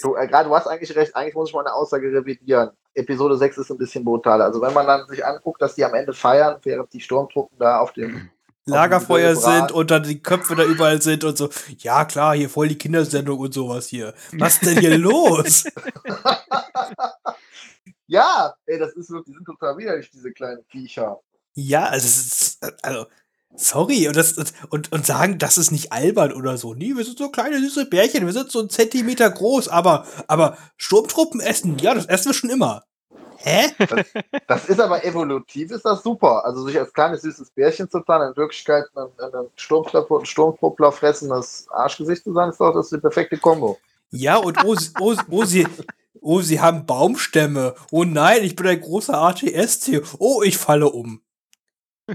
du, 0.02 0.14
äh, 0.16 0.26
gerade 0.26 0.48
du 0.48 0.54
hast 0.54 0.66
eigentlich 0.66 0.94
recht, 0.94 1.16
eigentlich 1.16 1.34
muss 1.34 1.48
ich 1.48 1.54
meine 1.54 1.72
Aussage 1.72 2.08
revidieren. 2.08 2.70
Episode 2.94 3.38
6 3.38 3.58
ist 3.58 3.70
ein 3.70 3.78
bisschen 3.78 4.04
brutaler. 4.04 4.44
Also 4.44 4.60
wenn 4.60 4.74
man 4.74 4.86
dann 4.86 5.06
sich 5.08 5.24
anguckt, 5.24 5.62
dass 5.62 5.74
die 5.74 5.84
am 5.84 5.94
Ende 5.94 6.12
feiern, 6.12 6.58
während 6.64 6.92
die 6.92 7.00
Sturmtruppen 7.00 7.56
da 7.58 7.78
auf 7.78 7.92
dem 7.92 8.28
Lagerfeuer 8.66 9.34
sind 9.34 9.72
und 9.72 9.90
dann 9.90 10.02
die 10.02 10.22
Köpfe 10.22 10.54
da 10.54 10.64
überall 10.64 11.00
sind 11.00 11.24
und 11.24 11.38
so. 11.38 11.48
Ja, 11.78 12.04
klar, 12.04 12.36
hier 12.36 12.50
voll 12.50 12.68
die 12.68 12.78
Kindersendung 12.78 13.38
und 13.38 13.54
sowas 13.54 13.86
hier. 13.86 14.12
Was 14.32 14.54
ist 14.54 14.66
denn 14.66 14.78
hier 14.78 14.98
los? 14.98 15.64
Ja, 18.06 18.54
ey, 18.66 18.78
das 18.78 18.92
ist 18.94 19.10
wirklich, 19.10 19.34
die 19.34 19.38
sind 19.38 19.44
total 19.44 19.78
widerlich, 19.78 20.10
diese 20.10 20.32
kleinen 20.32 20.64
Viecher. 20.68 21.20
Ja, 21.54 21.84
also, 21.84 22.06
es 22.06 22.26
ist, 22.26 22.84
also 22.84 23.06
sorry. 23.54 24.08
Und, 24.08 24.16
das, 24.16 24.36
und, 24.70 24.92
und 24.92 25.06
sagen, 25.06 25.38
das 25.38 25.58
ist 25.58 25.70
nicht 25.70 25.92
albern 25.92 26.32
oder 26.32 26.56
so. 26.56 26.74
Nee, 26.74 26.94
wir 26.96 27.04
sind 27.04 27.18
so 27.18 27.30
kleine, 27.30 27.58
süße 27.58 27.86
Bärchen. 27.86 28.26
Wir 28.26 28.32
sind 28.32 28.50
so 28.50 28.60
einen 28.60 28.70
Zentimeter 28.70 29.30
groß. 29.30 29.68
Aber, 29.68 30.06
aber 30.26 30.56
Sturmtruppen 30.76 31.40
essen, 31.40 31.78
ja, 31.78 31.94
das 31.94 32.06
essen 32.06 32.30
wir 32.30 32.34
schon 32.34 32.50
immer. 32.50 32.84
Hä? 33.44 33.72
Das 34.46 34.68
ist 34.68 34.80
aber 34.80 35.04
evolutiv, 35.04 35.72
ist 35.72 35.84
das 35.84 36.02
super. 36.02 36.44
Also 36.44 36.64
sich 36.64 36.78
als 36.78 36.92
kleines 36.92 37.22
süßes 37.22 37.50
Bärchen 37.50 37.90
zu 37.90 38.00
tarnen, 38.00 38.30
in 38.30 38.36
Wirklichkeit 38.36 38.84
ein, 38.94 39.08
ein 39.18 39.46
Sturmtruppler, 39.56 40.24
Sturmtruppler 40.24 40.92
fressendes 40.92 41.66
Arschgesicht 41.70 42.22
zu 42.22 42.32
sein, 42.32 42.50
ist 42.50 42.60
doch 42.60 42.72
das 42.72 42.90
die 42.90 42.98
perfekte 42.98 43.36
Kombo. 43.38 43.78
Ja, 44.10 44.36
und 44.36 44.62
oh, 44.64 44.76
oh, 45.00 45.16
oh, 45.30 45.44
sie, 45.44 45.66
oh, 46.20 46.40
sie 46.40 46.60
haben 46.60 46.86
Baumstämme. 46.86 47.74
Oh 47.90 48.04
nein, 48.04 48.42
ich 48.44 48.56
bin 48.56 48.66
ein 48.66 48.80
großer 48.80 49.14
ATST. 49.14 50.02
Oh, 50.18 50.42
ich 50.42 50.56
falle 50.58 50.88
um. 50.88 51.22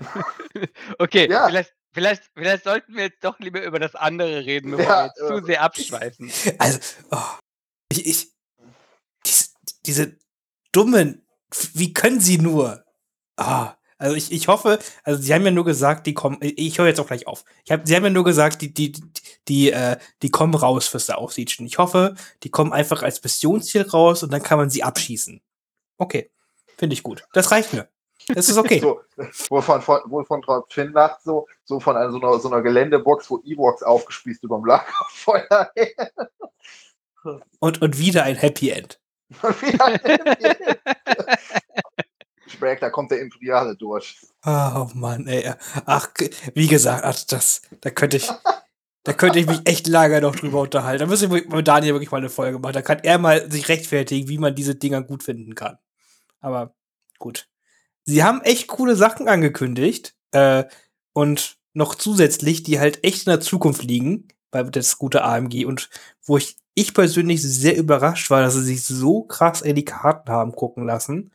Okay, 1.00 1.30
Ja. 1.30 1.48
vielleicht, 1.48 1.74
vielleicht, 1.92 2.24
vielleicht 2.36 2.64
sollten 2.64 2.96
wir 2.96 3.06
jetzt 3.06 3.24
doch 3.24 3.40
lieber 3.40 3.64
über 3.64 3.80
das 3.80 3.96
andere 3.96 4.46
reden, 4.46 4.72
bevor 4.72 4.86
Ja, 4.86 5.12
wir 5.16 5.40
zu 5.40 5.46
sehr 5.46 5.62
abschweifen. 5.62 6.32
Also, 6.60 6.80
oh, 7.12 7.38
ich, 7.92 8.06
ich, 8.06 8.28
diese 9.86 10.18
dummen, 10.72 11.26
wie 11.74 11.94
können 11.94 12.20
sie 12.20 12.38
nur? 12.38 12.84
Ah, 13.38 13.77
also 13.98 14.16
ich, 14.16 14.32
ich 14.32 14.48
hoffe, 14.48 14.80
also 15.04 15.22
sie 15.22 15.34
haben 15.34 15.44
ja 15.44 15.52
nur 15.52 15.66
gesagt, 15.66 16.06
die 16.06 16.14
kommen, 16.14 16.38
ich 16.42 16.78
höre 16.78 16.88
jetzt 16.88 17.00
auch 17.00 17.08
gleich 17.08 17.26
auf. 17.26 17.44
Ich 17.66 17.72
hab, 17.72 17.88
sie 17.88 17.96
haben 17.96 18.04
ja 18.04 18.10
nur 18.10 18.24
gesagt, 18.24 18.62
die, 18.62 18.74
die, 18.74 18.94
die, 19.48 19.72
äh, 19.72 19.98
die 20.22 20.30
kommen 20.30 20.54
raus 20.54 20.88
fürs 20.88 21.12
Siege. 21.30 21.64
Ich 21.64 21.78
hoffe, 21.78 22.16
die 22.44 22.52
kommen 22.52 22.74
einfach 22.74 23.02
als 23.02 23.24
Missionsziel 23.24 23.84
raus 23.84 24.22
und 24.24 24.32
dann 24.32 24.44
kann 24.44 24.60
man 24.60 24.70
sie 24.70 24.84
abschießen. 24.84 25.42
Okay, 25.98 26.30
finde 26.78 26.94
ich 26.94 27.02
gut. 27.02 27.24
Das 27.34 27.52
reicht 27.52 27.74
mir. 27.74 27.90
Das 28.28 28.50
ist 28.50 28.58
okay. 28.58 28.80
so, 28.82 29.02
wovon, 29.50 29.82
von, 29.82 30.02
wovon 30.06 30.42
träumt 30.42 30.72
Finn 30.72 30.92
nachts 30.92 31.24
so? 31.24 31.48
So 31.66 31.80
von 31.80 31.98
einer, 31.98 32.12
so, 32.12 32.20
einer, 32.20 32.40
so 32.40 32.50
einer 32.50 32.62
Geländebox, 32.62 33.30
wo 33.32 33.40
Ewoks 33.44 33.82
aufgespießt 33.82 34.44
überm 34.44 34.66
Lagerfeuer. 34.66 35.72
und, 37.60 37.82
und 37.82 37.98
wieder 37.98 38.24
ein 38.24 38.36
Happy 38.36 38.70
End. 38.70 39.00
und 39.42 39.62
wieder 39.62 39.86
ein 39.86 40.00
Happy 40.04 40.46
End. 40.46 40.80
Merke, 42.60 42.82
da 42.82 42.90
kommt 42.90 43.12
der 43.12 43.22
Imperiale 43.22 43.76
durch. 43.76 44.18
Oh 44.46 44.88
Mann, 44.94 45.28
ey. 45.28 45.54
Ach, 45.86 46.10
wie 46.54 46.68
gesagt, 46.68 47.04
ach, 47.04 47.24
das, 47.28 47.62
da 47.82 47.90
könnte 47.90 48.18
ich, 48.18 48.30
da 49.04 49.14
könnte 49.14 49.40
ich 49.40 49.48
mich 49.48 49.62
echt 49.66 49.88
lange 49.88 50.22
noch 50.22 50.36
drüber 50.36 50.62
unterhalten. 50.62 51.00
Da 51.00 51.06
müsste 51.06 51.26
ich 51.26 51.50
mit 51.50 51.68
Daniel 51.68 51.94
wirklich 51.94 52.12
mal 52.12 52.18
eine 52.18 52.30
Folge 52.30 52.60
machen. 52.60 52.74
Da 52.74 52.82
kann 52.82 53.00
er 53.04 53.18
mal 53.18 53.50
sich 53.52 53.70
rechtfertigen, 53.70 54.28
wie 54.30 54.38
man 54.38 54.56
diese 54.56 54.76
Dinger 54.76 55.02
gut 55.02 55.24
finden 55.24 55.56
kann. 55.56 55.78
Aber 56.40 56.76
gut. 57.20 57.48
Sie 58.06 58.24
haben 58.24 58.42
echt 58.42 58.68
coole 58.68 58.96
Sachen 58.96 59.28
angekündigt. 59.28 60.16
Äh, 60.32 60.66
und 61.14 61.58
noch 61.74 61.96
zusätzlich, 61.96 62.64
die 62.64 62.80
halt 62.80 63.04
echt 63.04 63.28
in 63.28 63.32
der 63.32 63.40
Zukunft 63.40 63.84
liegen, 63.84 64.28
bei 64.52 64.64
das 64.64 64.98
gute 64.98 65.24
AMG. 65.24 65.66
Und 65.66 65.90
wo 66.24 66.38
ich, 66.38 66.58
ich 66.74 66.94
persönlich 66.94 67.42
sehr 67.42 67.78
überrascht 67.78 68.30
war, 68.30 68.42
dass 68.42 68.54
sie 68.56 68.64
sich 68.64 68.84
so 68.84 69.24
krass 69.24 69.62
in 69.62 69.76
die 69.76 69.86
Karten 69.86 70.32
haben 70.32 70.54
gucken 70.54 70.86
lassen. 70.86 71.32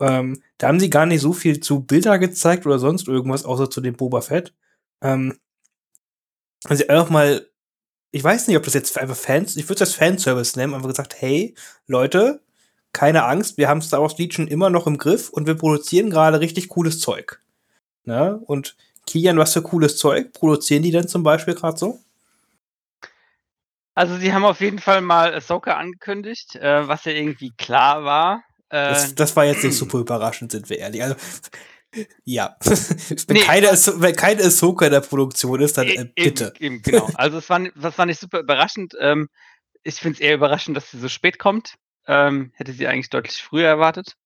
Ähm, 0.00 0.42
da 0.58 0.68
haben 0.68 0.80
sie 0.80 0.90
gar 0.90 1.06
nicht 1.06 1.20
so 1.20 1.32
viel 1.32 1.60
zu 1.60 1.80
Bilder 1.80 2.18
gezeigt 2.18 2.66
oder 2.66 2.78
sonst 2.78 3.08
irgendwas, 3.08 3.44
außer 3.44 3.70
zu 3.70 3.80
dem 3.80 3.96
Boba 3.96 4.20
Fett. 4.20 4.54
Ähm, 5.00 5.38
also 6.64 6.86
einfach 6.88 7.10
mal, 7.10 7.48
ich 8.10 8.22
weiß 8.22 8.48
nicht, 8.48 8.56
ob 8.56 8.64
das 8.64 8.74
jetzt 8.74 8.98
einfach 8.98 9.16
Fans, 9.16 9.56
ich 9.56 9.68
würde 9.68 9.80
das 9.80 9.94
Fanservice 9.94 10.56
nennen, 10.56 10.74
einfach 10.74 10.88
gesagt, 10.88 11.20
hey, 11.20 11.54
Leute, 11.86 12.42
keine 12.92 13.24
Angst, 13.24 13.58
wir 13.58 13.68
haben 13.68 13.82
Star 13.82 14.02
Wars 14.02 14.18
Legion 14.18 14.48
immer 14.48 14.70
noch 14.70 14.86
im 14.86 14.98
Griff 14.98 15.30
und 15.30 15.46
wir 15.46 15.54
produzieren 15.54 16.10
gerade 16.10 16.40
richtig 16.40 16.68
cooles 16.68 17.00
Zeug. 17.00 17.40
Ne? 18.04 18.40
Und 18.46 18.76
Kian, 19.06 19.38
was 19.38 19.52
für 19.52 19.62
cooles 19.62 19.96
Zeug 19.96 20.32
produzieren 20.32 20.82
die 20.82 20.90
denn 20.90 21.06
zum 21.06 21.22
Beispiel 21.22 21.54
gerade 21.54 21.78
so? 21.78 22.00
Also 23.94 24.16
sie 24.16 24.32
haben 24.32 24.44
auf 24.44 24.60
jeden 24.60 24.78
Fall 24.78 25.00
mal 25.00 25.34
Ahsoka 25.34 25.74
angekündigt, 25.74 26.56
äh, 26.56 26.86
was 26.86 27.04
ja 27.04 27.12
irgendwie 27.12 27.52
klar 27.56 28.04
war. 28.04 28.42
Das, 28.68 29.12
äh, 29.12 29.14
das, 29.14 29.36
war 29.36 29.44
jetzt 29.44 29.64
nicht 29.64 29.76
super 29.76 29.98
überraschend, 29.98 30.52
sind 30.52 30.68
wir 30.68 30.78
ehrlich. 30.78 31.02
Also, 31.02 31.16
ja. 32.24 32.56
wenn, 32.64 33.36
nee, 33.36 33.40
keine, 33.40 33.68
wenn 33.68 34.16
keine 34.16 34.42
Ahsoka 34.42 34.86
in 34.86 34.92
der 34.92 35.00
Produktion 35.00 35.60
ist, 35.60 35.78
dann 35.78 35.88
äh, 35.88 36.10
bitte. 36.14 36.52
Eben, 36.58 36.82
genau. 36.82 37.08
Also 37.14 37.38
es 37.38 37.48
war, 37.48 37.60
das 37.76 37.98
war 37.98 38.06
nicht 38.06 38.20
super 38.20 38.40
überraschend. 38.40 38.94
Ähm, 39.00 39.28
ich 39.82 39.96
finde 39.96 40.16
es 40.16 40.20
eher 40.20 40.34
überraschend, 40.34 40.76
dass 40.76 40.90
sie 40.90 40.98
so 40.98 41.08
spät 41.08 41.38
kommt. 41.38 41.74
Ähm, 42.06 42.52
hätte 42.54 42.72
sie 42.72 42.86
eigentlich 42.86 43.10
deutlich 43.10 43.42
früher 43.42 43.68
erwartet. 43.68 44.16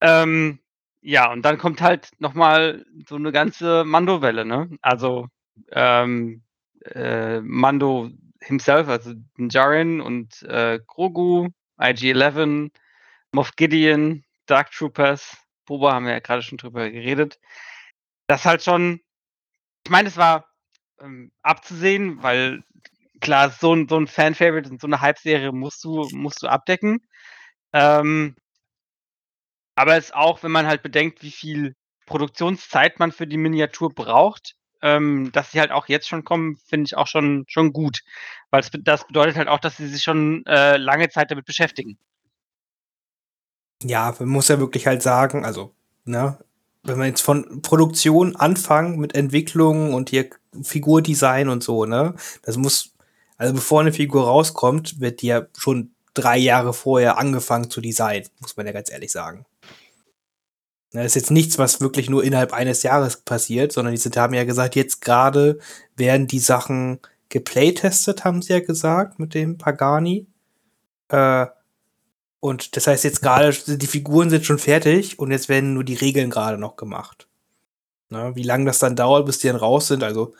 Ähm, 0.00 0.60
ja, 1.00 1.30
und 1.32 1.42
dann 1.42 1.58
kommt 1.58 1.80
halt 1.80 2.10
nochmal 2.18 2.84
so 3.08 3.16
eine 3.16 3.32
ganze 3.32 3.84
Mando-Welle, 3.84 4.44
ne? 4.44 4.68
Also 4.82 5.28
ähm, 5.72 6.42
äh, 6.84 7.40
Mando 7.40 8.10
himself, 8.40 8.88
also 8.88 9.14
Jaren 9.38 10.00
und 10.00 10.42
äh, 10.42 10.80
Grogu, 10.86 11.48
IG-11, 11.78 12.70
Moff 13.32 13.52
Gideon, 13.56 14.24
Dark 14.46 14.70
Troopers, 14.70 15.36
Boba 15.66 15.92
haben 15.92 16.06
wir 16.06 16.12
ja 16.12 16.20
gerade 16.20 16.42
schon 16.42 16.58
drüber 16.58 16.90
geredet. 16.90 17.38
Das 18.26 18.44
halt 18.44 18.62
schon, 18.62 19.00
ich 19.84 19.90
meine, 19.90 20.08
es 20.08 20.16
war 20.16 20.46
ähm, 21.00 21.32
abzusehen, 21.42 22.22
weil 22.22 22.64
klar, 23.20 23.50
so 23.50 23.74
ein, 23.74 23.88
so 23.88 23.98
ein 23.98 24.06
Fan-Favorite 24.06 24.70
und 24.70 24.80
so 24.80 24.86
eine 24.86 25.00
Hype-Serie 25.00 25.52
musst 25.52 25.84
du, 25.84 26.08
musst 26.12 26.42
du 26.42 26.48
abdecken. 26.48 27.00
Ähm, 27.72 28.36
aber 29.76 29.96
es 29.96 30.12
auch, 30.12 30.42
wenn 30.42 30.50
man 30.52 30.66
halt 30.66 30.82
bedenkt, 30.82 31.22
wie 31.22 31.30
viel 31.30 31.74
Produktionszeit 32.06 32.98
man 32.98 33.12
für 33.12 33.26
die 33.26 33.36
Miniatur 33.36 33.94
braucht, 33.94 34.54
ähm, 34.82 35.30
dass 35.32 35.52
sie 35.52 35.60
halt 35.60 35.70
auch 35.72 35.88
jetzt 35.88 36.08
schon 36.08 36.24
kommen, 36.24 36.56
finde 36.56 36.86
ich 36.86 36.96
auch 36.96 37.06
schon, 37.06 37.44
schon 37.48 37.72
gut. 37.72 38.00
Weil 38.50 38.62
das 38.80 39.06
bedeutet 39.06 39.36
halt 39.36 39.48
auch, 39.48 39.60
dass 39.60 39.76
sie 39.76 39.88
sich 39.88 40.02
schon 40.02 40.44
äh, 40.46 40.76
lange 40.78 41.10
Zeit 41.10 41.30
damit 41.30 41.44
beschäftigen 41.46 41.98
ja, 43.82 44.14
man 44.18 44.28
muss 44.28 44.48
ja 44.48 44.58
wirklich 44.58 44.86
halt 44.86 45.02
sagen, 45.02 45.44
also, 45.44 45.72
ne, 46.04 46.38
wenn 46.84 46.98
wir 46.98 47.06
jetzt 47.06 47.22
von 47.22 47.62
Produktion 47.62 48.36
anfangen 48.36 48.98
mit 48.98 49.14
Entwicklung 49.14 49.94
und 49.94 50.10
hier 50.10 50.30
Figurdesign 50.62 51.48
und 51.48 51.62
so, 51.62 51.84
ne, 51.84 52.14
das 52.42 52.56
muss, 52.56 52.94
also 53.36 53.54
bevor 53.54 53.80
eine 53.80 53.92
Figur 53.92 54.24
rauskommt, 54.24 55.00
wird 55.00 55.22
die 55.22 55.28
ja 55.28 55.46
schon 55.56 55.92
drei 56.14 56.38
Jahre 56.38 56.72
vorher 56.72 57.18
angefangen 57.18 57.70
zu 57.70 57.80
designen, 57.80 58.28
muss 58.40 58.56
man 58.56 58.66
ja 58.66 58.72
ganz 58.72 58.90
ehrlich 58.90 59.12
sagen. 59.12 59.46
Das 60.92 61.04
ist 61.04 61.16
jetzt 61.16 61.30
nichts, 61.30 61.58
was 61.58 61.80
wirklich 61.80 62.08
nur 62.08 62.24
innerhalb 62.24 62.52
eines 62.54 62.82
Jahres 62.82 63.18
passiert, 63.18 63.72
sondern 63.72 63.92
die 63.92 64.00
sind, 64.00 64.16
haben 64.16 64.32
ja 64.32 64.44
gesagt, 64.44 64.74
jetzt 64.74 65.02
gerade 65.02 65.58
werden 65.96 66.26
die 66.26 66.38
Sachen 66.38 67.00
geplaytestet, 67.28 68.24
haben 68.24 68.40
sie 68.40 68.54
ja 68.54 68.60
gesagt, 68.60 69.18
mit 69.18 69.34
dem 69.34 69.58
Pagani. 69.58 70.26
Äh, 71.08 71.46
und 72.40 72.76
das 72.76 72.86
heißt 72.86 73.04
jetzt 73.04 73.22
gerade, 73.22 73.52
die 73.52 73.86
Figuren 73.86 74.30
sind 74.30 74.44
schon 74.44 74.58
fertig 74.58 75.18
und 75.18 75.30
jetzt 75.30 75.48
werden 75.48 75.74
nur 75.74 75.84
die 75.84 75.94
Regeln 75.94 76.30
gerade 76.30 76.58
noch 76.58 76.76
gemacht. 76.76 77.26
Na, 78.10 78.34
wie 78.36 78.42
lange 78.42 78.64
das 78.64 78.78
dann 78.78 78.96
dauert, 78.96 79.26
bis 79.26 79.38
die 79.38 79.48
dann 79.48 79.56
raus 79.56 79.88
sind, 79.88 80.02
also 80.02 80.34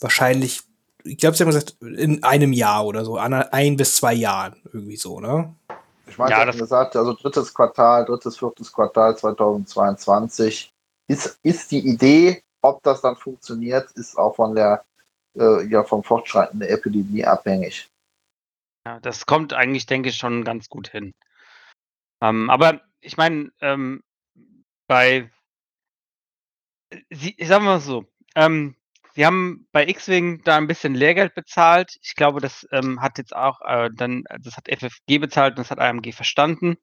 wahrscheinlich, 0.00 0.62
ich 1.02 1.18
glaube, 1.18 1.36
sie 1.36 1.42
haben 1.42 1.50
gesagt, 1.50 1.76
in 1.80 2.22
einem 2.22 2.52
Jahr 2.52 2.86
oder 2.86 3.04
so, 3.04 3.16
ein 3.16 3.76
bis 3.76 3.96
zwei 3.96 4.14
Jahren, 4.14 4.62
irgendwie 4.72 4.96
so, 4.96 5.18
ne? 5.18 5.54
Ich 6.06 6.18
meine, 6.18 6.32
ja, 6.32 6.44
das 6.44 6.58
gesagt, 6.58 6.94
also 6.96 7.14
drittes 7.14 7.52
Quartal, 7.52 8.04
drittes, 8.04 8.38
viertes 8.38 8.72
Quartal 8.72 9.16
2022 9.16 10.72
ist, 11.08 11.38
ist 11.42 11.70
die 11.70 11.88
Idee, 11.88 12.42
ob 12.60 12.82
das 12.82 13.00
dann 13.00 13.16
funktioniert, 13.16 13.90
ist 13.92 14.16
auch 14.16 14.36
von 14.36 14.54
der, 14.54 14.84
äh, 15.36 15.66
ja, 15.66 15.82
vom 15.82 16.04
Fortschreiten 16.04 16.60
der 16.60 16.70
Epidemie 16.70 17.24
abhängig. 17.24 17.90
Ja, 18.86 18.98
das 19.00 19.26
kommt 19.26 19.52
eigentlich, 19.54 19.86
denke 19.86 20.08
ich, 20.10 20.16
schon 20.16 20.44
ganz 20.44 20.68
gut 20.68 20.88
hin. 20.88 21.12
Ähm, 22.20 22.50
aber 22.50 22.80
ich 23.00 23.16
meine, 23.16 23.50
ähm, 23.60 24.02
bei 24.88 25.30
sie 27.10 27.34
ich 27.38 27.48
sage 27.48 27.64
mal 27.64 27.80
so, 27.80 28.04
ähm, 28.34 28.76
sie 29.14 29.26
haben 29.26 29.66
bei 29.72 29.86
X-Wing 29.88 30.42
da 30.44 30.56
ein 30.56 30.66
bisschen 30.66 30.94
Lehrgeld 30.94 31.34
bezahlt. 31.34 31.96
Ich 32.02 32.14
glaube, 32.14 32.40
das, 32.40 32.66
ähm, 32.72 33.00
hat 33.00 33.18
jetzt 33.18 33.34
auch, 33.34 33.60
äh, 33.62 33.90
dann 33.94 34.24
das 34.40 34.56
hat 34.56 34.68
FFG 34.68 35.18
bezahlt 35.18 35.52
und 35.52 35.58
das 35.60 35.70
hat 35.70 35.78
AMG 35.80 36.12
verstanden, 36.12 36.76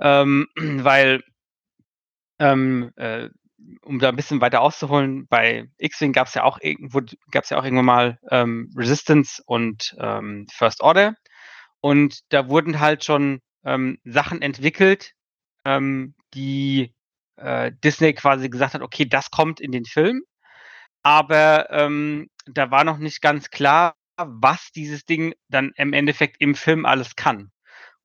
ähm, 0.00 0.46
weil 0.56 1.22
ähm, 2.38 2.90
äh, 2.96 3.28
um 3.82 3.98
da 3.98 4.08
ein 4.10 4.16
bisschen 4.16 4.40
weiter 4.40 4.60
auszuholen, 4.60 5.26
bei 5.28 5.68
X-Wing 5.78 6.12
gab's 6.12 6.34
ja 6.34 6.42
auch 6.44 6.58
irgendwo 6.60 7.00
gab's 7.30 7.48
ja 7.50 7.58
auch 7.58 7.64
irgendwann 7.64 7.86
mal, 7.86 8.18
ähm, 8.30 8.70
Resistance 8.76 9.42
und, 9.46 9.94
ähm, 9.98 10.46
First 10.52 10.82
Order. 10.82 11.14
Und 11.84 12.20
da 12.32 12.48
wurden 12.48 12.80
halt 12.80 13.04
schon 13.04 13.42
ähm, 13.62 13.98
Sachen 14.04 14.40
entwickelt, 14.40 15.12
ähm, 15.66 16.14
die 16.32 16.94
äh, 17.36 17.72
Disney 17.84 18.14
quasi 18.14 18.48
gesagt 18.48 18.72
hat, 18.72 18.80
okay, 18.80 19.04
das 19.04 19.30
kommt 19.30 19.60
in 19.60 19.70
den 19.70 19.84
Film. 19.84 20.22
Aber 21.02 21.70
ähm, 21.70 22.30
da 22.46 22.70
war 22.70 22.84
noch 22.84 22.96
nicht 22.96 23.20
ganz 23.20 23.50
klar, 23.50 23.96
was 24.16 24.70
dieses 24.74 25.04
Ding 25.04 25.34
dann 25.50 25.72
im 25.76 25.92
Endeffekt 25.92 26.36
im 26.38 26.54
Film 26.54 26.86
alles 26.86 27.16
kann. 27.16 27.50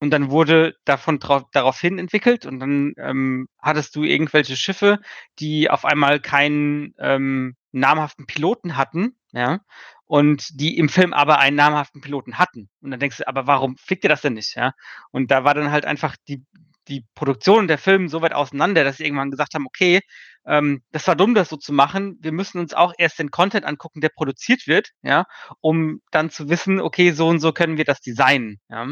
Und 0.02 0.12
dann 0.12 0.30
wurde 0.30 0.76
davon 0.84 1.18
daraufhin 1.54 2.00
entwickelt 2.00 2.46
und 2.46 2.60
dann 2.60 2.92
ähm, 2.98 3.48
hattest 3.62 3.96
du 3.96 4.04
irgendwelche 4.04 4.58
Schiffe, 4.58 5.00
die 5.40 5.70
auf 5.70 5.86
einmal 5.86 6.20
keinen 6.20 6.96
ähm, 7.00 7.56
namhaften 7.72 8.26
Piloten 8.26 8.76
hatten, 8.76 9.16
ja, 9.32 9.62
und 10.10 10.60
die 10.60 10.80
im 10.80 10.90
Film 10.90 11.14
aber 11.14 11.38
einen 11.38 11.56
namhaften 11.56 12.02
Piloten 12.02 12.40
hatten. 12.40 12.68
Und 12.82 12.90
dann 12.90 13.00
denkst 13.00 13.18
du, 13.18 13.28
aber 13.28 13.46
warum 13.46 13.78
fliegt 13.78 14.04
ihr 14.04 14.10
das 14.10 14.22
denn 14.22 14.34
nicht? 14.34 14.56
Ja? 14.56 14.74
Und 15.12 15.30
da 15.30 15.44
war 15.44 15.54
dann 15.54 15.70
halt 15.70 15.86
einfach 15.86 16.16
die, 16.28 16.44
die 16.88 17.06
Produktion 17.14 17.68
der 17.68 17.78
Film 17.78 18.10
so 18.10 18.24
weit 18.24 18.34
auseinander, 18.34 18.84
dass 18.84 18.98
sie 18.98 19.06
irgendwann 19.06 19.30
gesagt 19.30 19.54
haben, 19.54 19.68
okay, 19.68 20.02
ähm, 20.48 20.82
das 20.92 21.06
war 21.06 21.16
dumm, 21.16 21.36
das 21.36 21.50
so 21.50 21.58
zu 21.58 21.74
machen. 21.74 22.18
Wir 22.22 22.32
müssen 22.32 22.58
uns 22.58 22.74
auch 22.74 22.92
erst 22.98 23.20
den 23.20 23.30
Content 23.30 23.66
angucken, 23.66 24.02
der 24.02 24.10
produziert 24.10 24.66
wird, 24.66 24.90
ja, 25.04 25.26
um 25.62 26.02
dann 26.10 26.32
zu 26.32 26.50
wissen, 26.50 26.82
okay, 26.82 27.12
so 27.12 27.28
und 27.28 27.40
so 27.40 27.54
können 27.54 27.78
wir 27.78 27.86
das 27.86 28.02
designen. 28.02 28.60
Ja? 28.68 28.88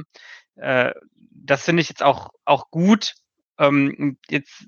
Äh, 0.56 0.94
das 1.32 1.66
finde 1.66 1.82
ich 1.82 1.90
jetzt 1.90 2.04
auch, 2.04 2.30
auch 2.46 2.70
gut. 2.70 3.16
Ähm, 3.58 4.20
jetzt 4.30 4.68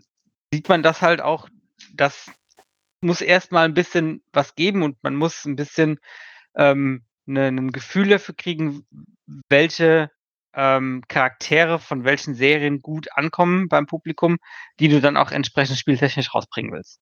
sieht 0.52 0.68
man 0.68 0.82
das 0.82 1.04
halt 1.04 1.22
auch, 1.22 1.48
das 1.94 2.32
muss 3.02 3.22
erst 3.22 3.52
mal 3.52 3.66
ein 3.66 3.76
bisschen 3.76 4.24
was 4.34 4.56
geben 4.56 4.82
und 4.82 4.98
man 5.04 5.16
muss 5.16 5.46
ein 5.46 5.56
bisschen 5.56 6.00
ähm, 6.60 7.04
'ne 7.28 7.52
'nen 7.54 7.72
Gefühl 7.74 8.10
dafür 8.10 8.36
kriegen, 8.38 8.86
welche, 9.50 10.12
ähm, 10.56 11.04
Charaktere 11.10 11.80
von 11.80 12.06
welchen 12.06 12.36
Serien 12.36 12.82
gut 12.84 13.10
ankommen 13.16 13.70
beim 13.70 13.88
Publikum, 13.88 14.38
die 14.82 14.90
du 14.90 15.02
dann 15.02 15.18
auch 15.18 15.32
entsprechend 15.32 15.80
spieltechnisch 15.80 16.36
rausbringen 16.36 16.74
willst. 16.74 16.98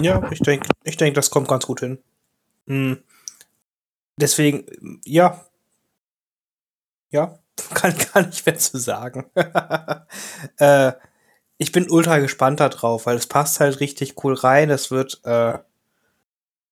Ja, 0.00 0.28
ich 0.30 0.40
denke, 0.42 0.68
ich 0.84 0.96
denk, 0.96 1.14
das 1.14 1.30
kommt 1.30 1.48
ganz 1.48 1.66
gut 1.66 1.80
hin. 1.80 1.98
Hm. 2.68 3.02
Deswegen, 4.20 4.66
ja. 5.04 5.48
Ja, 7.12 7.38
kann, 7.74 7.96
kann 7.96 8.28
ich 8.30 8.44
mehr 8.46 8.58
zu 8.58 8.78
sagen. 8.78 9.26
äh, 10.58 10.92
ich 11.58 11.72
bin 11.72 11.90
ultra 11.90 12.18
gespannt 12.18 12.60
darauf, 12.60 13.06
weil 13.06 13.16
es 13.16 13.26
passt 13.26 13.60
halt 13.60 13.80
richtig 13.80 14.22
cool 14.24 14.34
rein. 14.34 14.70
Es 14.70 14.90
wird, 14.90 15.20
äh, 15.24 15.58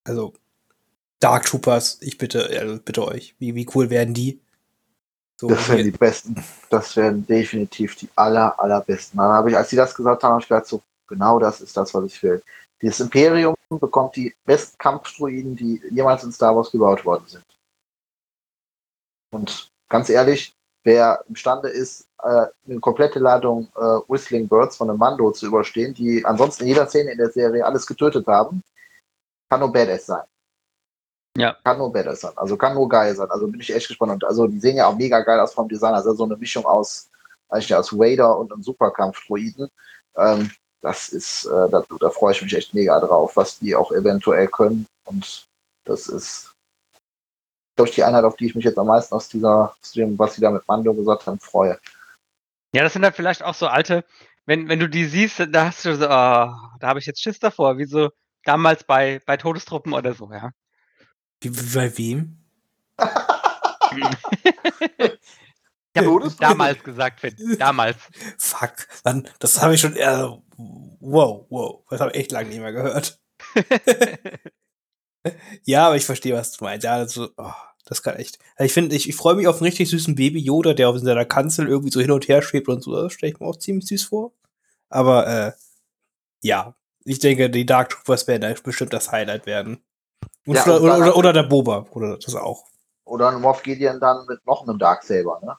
also, 0.06 0.32
Dark 1.20 1.44
Troopers, 1.46 1.98
ich 2.00 2.18
bitte, 2.18 2.48
also 2.60 2.78
bitte 2.78 3.06
euch, 3.06 3.34
wie, 3.38 3.54
wie 3.54 3.66
cool 3.74 3.90
werden 3.90 4.14
die? 4.14 4.40
So, 5.38 5.48
das 5.48 5.68
wären 5.68 5.84
die 5.84 5.90
besten. 5.90 6.42
Das 6.70 6.96
wären 6.96 7.26
definitiv 7.26 7.96
die 7.96 8.08
aller, 8.16 8.58
allerbesten. 8.58 9.18
Dann 9.18 9.32
habe 9.32 9.50
ich, 9.50 9.56
als 9.56 9.70
sie 9.70 9.76
das 9.76 9.94
gesagt 9.94 10.22
haben, 10.22 10.32
habe 10.32 10.42
ich 10.42 10.48
gedacht, 10.48 10.66
so, 10.66 10.82
genau 11.06 11.38
das 11.38 11.60
ist 11.60 11.76
das, 11.76 11.92
was 11.92 12.04
ich 12.04 12.22
will. 12.22 12.42
Das 12.80 13.00
Imperium 13.00 13.54
bekommt 13.68 14.16
die 14.16 14.34
besten 14.44 14.78
Kampfdruiden, 14.78 15.56
die 15.56 15.80
jemals 15.90 16.24
in 16.24 16.32
Star 16.32 16.54
Wars 16.54 16.70
gebaut 16.70 17.04
worden 17.04 17.24
sind. 17.26 17.44
Und 19.30 19.70
ganz 19.88 20.08
ehrlich, 20.08 20.54
wer 20.84 21.22
imstande 21.28 21.68
ist, 21.68 22.06
äh, 22.22 22.46
eine 22.66 22.80
komplette 22.80 23.18
Ladung 23.18 23.68
äh, 23.76 23.80
Whistling 24.08 24.48
Birds 24.48 24.76
von 24.76 24.88
einem 24.88 24.98
Mando 24.98 25.30
zu 25.32 25.46
überstehen, 25.46 25.94
die 25.94 26.24
ansonsten 26.24 26.62
in 26.62 26.68
jeder 26.68 26.86
Szene 26.86 27.12
in 27.12 27.18
der 27.18 27.30
Serie 27.30 27.64
alles 27.64 27.86
getötet 27.86 28.26
haben, 28.26 28.62
kann 29.48 29.60
nur 29.60 29.72
Badass 29.72 30.06
sein. 30.06 30.24
Ja. 31.36 31.56
Kann 31.64 31.78
nur 31.78 31.92
Badass 31.92 32.20
sein. 32.20 32.32
Also 32.36 32.56
kann 32.56 32.74
nur 32.74 32.88
geil 32.88 33.14
sein. 33.14 33.30
Also 33.30 33.46
bin 33.46 33.60
ich 33.60 33.74
echt 33.74 33.88
gespannt. 33.88 34.12
Und 34.12 34.24
also 34.24 34.46
die 34.46 34.58
sehen 34.58 34.76
ja 34.76 34.86
auch 34.86 34.96
mega 34.96 35.20
geil 35.20 35.38
aus 35.40 35.54
vom 35.54 35.68
Design. 35.68 35.94
Also 35.94 36.14
so 36.14 36.24
eine 36.24 36.36
Mischung 36.36 36.64
aus, 36.64 37.10
eigentlich 37.48 37.74
aus 37.74 37.92
Vader 37.92 38.38
und 38.38 38.52
einem 38.52 38.62
Superkampf-Droiden. 38.62 39.68
Ähm, 40.16 40.50
das 40.80 41.08
ist, 41.08 41.46
äh, 41.46 41.68
da, 41.68 41.84
da 42.00 42.10
freue 42.10 42.32
ich 42.32 42.42
mich 42.42 42.54
echt 42.54 42.74
mega 42.74 42.98
drauf, 43.00 43.36
was 43.36 43.58
die 43.58 43.74
auch 43.74 43.92
eventuell 43.92 44.46
können. 44.48 44.86
Und 45.04 45.46
das 45.84 46.08
ist, 46.08 46.54
glaube 47.76 47.88
ich, 47.88 47.94
die 47.94 48.04
Einheit, 48.04 48.24
auf 48.24 48.36
die 48.36 48.46
ich 48.46 48.54
mich 48.54 48.64
jetzt 48.64 48.78
am 48.78 48.86
meisten 48.86 49.14
aus 49.14 49.28
dieser 49.28 49.74
Stream, 49.82 50.18
was 50.18 50.34
sie 50.34 50.40
da 50.40 50.50
mit 50.50 50.66
Mando 50.66 50.94
gesagt 50.94 51.26
haben, 51.26 51.38
freue. 51.38 51.78
Ja, 52.72 52.82
das 52.82 52.92
sind 52.92 53.02
dann 53.02 53.12
vielleicht 53.12 53.42
auch 53.42 53.54
so 53.54 53.66
alte, 53.66 54.04
wenn, 54.46 54.68
wenn 54.68 54.78
du 54.78 54.88
die 54.88 55.06
siehst, 55.06 55.40
da 55.50 55.66
hast 55.66 55.84
du 55.84 55.96
so, 55.96 56.04
oh, 56.04 56.08
da 56.08 56.82
habe 56.82 56.98
ich 56.98 57.06
jetzt 57.06 57.22
Schiss 57.22 57.38
davor, 57.38 57.78
wie 57.78 57.86
so 57.86 58.10
damals 58.46 58.84
bei, 58.84 59.20
bei 59.26 59.36
Todestruppen 59.36 59.92
oder 59.92 60.14
so, 60.14 60.30
ja. 60.32 60.52
Wie, 61.40 61.50
bei 61.50 61.98
wem? 61.98 62.38
Ich 65.96 66.04
habe 66.04 66.30
damals 66.40 66.82
gesagt, 66.82 67.20
Finn. 67.20 67.56
Damals. 67.58 67.96
Fuck. 68.38 68.86
Dann, 69.04 69.28
das 69.38 69.62
habe 69.62 69.74
ich 69.74 69.80
schon 69.80 69.96
eher. 69.96 70.42
Wow, 70.56 71.46
wow. 71.48 71.84
Das 71.90 72.00
habe 72.00 72.10
ich 72.12 72.18
echt 72.18 72.32
lange 72.32 72.48
nicht 72.48 72.60
mehr 72.60 72.72
gehört. 72.72 73.20
ja, 75.64 75.86
aber 75.86 75.96
ich 75.96 76.04
verstehe, 76.04 76.34
was 76.34 76.52
du 76.52 76.64
meinst. 76.64 76.84
Ja, 76.84 76.94
also, 76.94 77.30
oh, 77.36 77.52
das 77.84 78.02
kann 78.02 78.16
echt. 78.16 78.38
Also 78.56 78.66
ich 78.66 78.72
finde, 78.72 78.96
ich, 78.96 79.08
ich 79.08 79.16
freue 79.16 79.34
mich 79.36 79.48
auf 79.48 79.56
einen 79.56 79.66
richtig 79.66 79.88
süßen 79.88 80.14
Baby 80.14 80.40
Yoda, 80.40 80.74
der 80.74 80.88
auf 80.88 80.98
seiner 80.98 81.24
Kanzel 81.24 81.68
irgendwie 81.68 81.92
so 81.92 82.00
hin 82.00 82.10
und 82.10 82.28
her 82.28 82.42
schwebt 82.42 82.68
und 82.68 82.82
so. 82.82 82.94
Das 82.94 83.12
stelle 83.12 83.32
ich 83.32 83.40
mir 83.40 83.46
auch 83.46 83.56
ziemlich 83.56 83.86
süß 83.86 84.04
vor. 84.04 84.32
Aber, 84.88 85.26
äh, 85.26 85.52
ja. 86.42 86.76
Ich 87.06 87.20
denke, 87.20 87.48
die 87.48 87.64
Dark 87.64 87.90
Troopers 87.90 88.26
werden 88.26 88.56
bestimmt 88.64 88.92
das 88.92 89.12
Highlight 89.12 89.46
werden. 89.46 89.80
Ja, 90.44 90.64
oder, 90.64 90.82
oder, 90.82 90.98
oder, 90.98 91.16
oder, 91.16 91.32
der 91.32 91.44
Boba, 91.44 91.86
oder 91.90 92.18
das 92.18 92.34
auch. 92.34 92.64
Oder 93.04 93.28
ein 93.28 93.40
Moff 93.40 93.62
Gideon 93.62 94.00
dann 94.00 94.26
mit 94.26 94.44
noch 94.44 94.66
einem 94.66 94.78
Darksaber, 94.78 95.40
ne? 95.42 95.56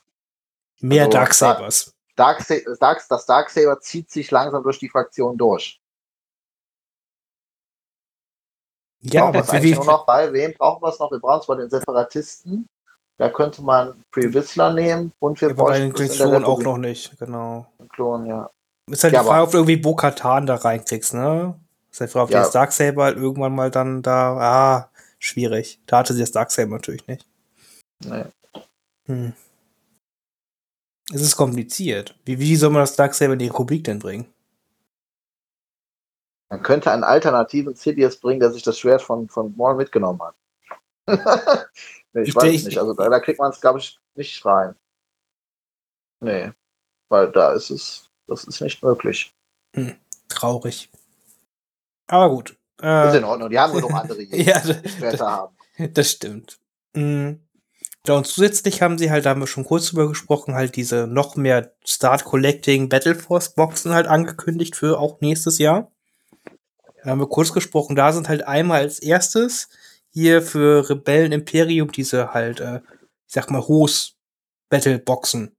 Mehr 0.82 1.06
also, 1.06 1.18
Darksabers. 1.18 1.94
Dark, 2.18 2.46
Dark, 2.80 3.06
das 3.08 3.26
Darksaber 3.26 3.80
zieht 3.80 4.12
sich 4.12 4.30
langsam 4.30 4.62
durch 4.62 4.80
die 4.80 4.90
Fraktion 4.90 5.38
durch. 5.38 5.80
Ja, 9.00 9.28
aber 9.28 9.48
wir 9.50 9.76
nur 9.76 9.86
noch 9.86 10.06
bei 10.06 10.34
wem 10.34 10.54
brauchen 10.54 10.82
wir 10.82 10.90
es 10.90 11.00
noch? 11.00 11.12
Wir 11.12 11.20
brauchen 11.20 11.44
zwar 11.44 11.56
den 11.56 11.70
Separatisten. 11.70 12.68
Da 13.18 13.30
könnte 13.30 13.62
man 13.62 14.04
Pre 14.12 14.34
Whistler 14.34 14.74
nehmen 14.74 15.14
und 15.20 15.40
wir 15.40 15.50
ja, 15.50 15.54
brauchen 15.54 15.94
den 15.94 15.94
Klon 15.94 16.44
auch 16.44 16.62
noch 16.62 16.78
nicht, 16.78 17.18
genau. 17.18 17.68
Klon, 17.90 18.26
ja. 18.26 18.50
Ist 18.90 19.04
halt 19.04 19.14
ja, 19.14 19.22
die 19.22 19.28
Frage, 19.28 19.44
ob 19.44 19.52
du 19.52 19.58
irgendwie 19.58 19.78
Bo-Katan 19.78 20.46
da 20.46 20.56
reinkriegst, 20.56 21.14
ne? 21.14 21.60
Ist 21.92 22.00
halt 22.00 22.10
die 22.10 22.14
Frage, 22.14 22.24
ob 22.26 22.32
ja. 22.32 22.40
das 22.40 22.52
Darksaber 22.52 23.04
halt 23.04 23.18
irgendwann 23.18 23.54
mal 23.54 23.70
dann 23.70 24.02
da, 24.02 24.38
ah, 24.38 24.92
schwierig. 25.20 25.80
Da 25.86 26.00
hatte 26.00 26.14
sie 26.14 26.22
das 26.22 26.32
Darksaber 26.32 26.72
natürlich 26.72 27.06
nicht. 27.08 27.28
Nee. 28.06 28.26
Hm. 29.08 29.34
Es 31.14 31.22
ist 31.22 31.36
kompliziert. 31.36 32.16
Wie, 32.26 32.40
wie 32.40 32.56
soll 32.56 32.70
man 32.70 32.82
das 32.82 32.96
Darksaber 32.96 33.34
in 33.34 33.40
die 33.40 33.48
Republik 33.48 33.84
denn 33.84 34.00
bringen? 34.00 34.26
Man 36.50 36.64
könnte 36.64 36.92
einen 36.92 37.04
alternativen 37.04 37.76
Sidious 37.76 38.18
bringen, 38.18 38.40
der 38.40 38.52
sich 38.52 38.64
das 38.64 38.80
Schwert 38.80 39.02
von, 39.02 39.28
von 39.28 39.56
Maul 39.58 39.76
mitgenommen 39.76 40.22
hat. 40.22 40.36
nee, 42.14 42.22
ich, 42.22 42.30
ich 42.30 42.36
weiß 42.36 42.66
nicht. 42.66 42.78
Also 42.78 42.94
da, 42.94 43.10
da 43.10 43.20
kriegt 43.20 43.40
man 43.40 43.52
es, 43.52 43.60
glaube 43.60 43.80
ich, 43.80 44.00
nicht 44.16 44.46
rein. 44.46 44.76
Nee. 46.22 46.52
Weil 47.10 47.32
da 47.32 47.54
ist 47.54 47.70
es, 47.70 48.07
das 48.28 48.44
ist 48.44 48.62
nicht 48.62 48.84
möglich. 48.84 49.34
Hm, 49.76 49.96
traurig. 50.28 50.90
Aber 52.08 52.30
gut. 52.30 52.58
Äh, 52.82 53.10
ist 53.10 53.16
in 53.16 53.24
Ordnung, 53.24 53.50
die 53.50 53.60
haben 53.60 53.74
wir 53.74 53.82
doch 53.82 53.90
andere 53.94 54.22
ja, 54.22 54.62
Schwerter 54.62 55.28
haben. 55.28 55.58
Das 55.94 56.12
stimmt. 56.12 56.60
Mhm. 56.94 57.42
Ja, 58.08 58.14
und 58.14 58.26
zusätzlich 58.26 58.82
haben 58.82 58.98
sie 58.98 59.12
halt, 59.12 59.26
da 59.26 59.32
haben 59.32 59.42
wir 59.42 59.48
schon 59.48 59.66
kurz 59.66 59.88
drüber 59.90 60.08
gesprochen, 60.08 60.56
halt 60.56 60.78
diese 60.78 61.08
noch 61.08 61.36
mehr 61.36 61.74
Start 61.86 62.24
Collecting 62.24 62.88
Battle 62.88 63.16
Force 63.16 63.54
Boxen 63.54 63.94
halt 63.94 64.08
angekündigt 64.08 64.78
für 64.78 64.98
auch 64.98 65.20
nächstes 65.20 65.58
Jahr. 65.58 65.92
Da 67.04 67.12
haben 67.12 67.20
wir 67.20 67.28
kurz 67.28 67.52
gesprochen, 67.52 67.98
da 67.98 68.14
sind 68.14 68.30
halt 68.30 68.48
einmal 68.48 68.80
als 68.82 69.00
erstes 69.00 69.68
hier 70.10 70.42
für 70.42 70.90
Rebellen 70.90 71.34
Imperium 71.34 71.92
diese 71.92 72.34
halt, 72.34 72.62
äh, 72.62 72.78
ich 73.28 73.34
sag 73.34 73.52
mal, 73.52 73.68
Hos 73.68 74.16
Battle 74.70 75.00
Boxen. 75.00 75.57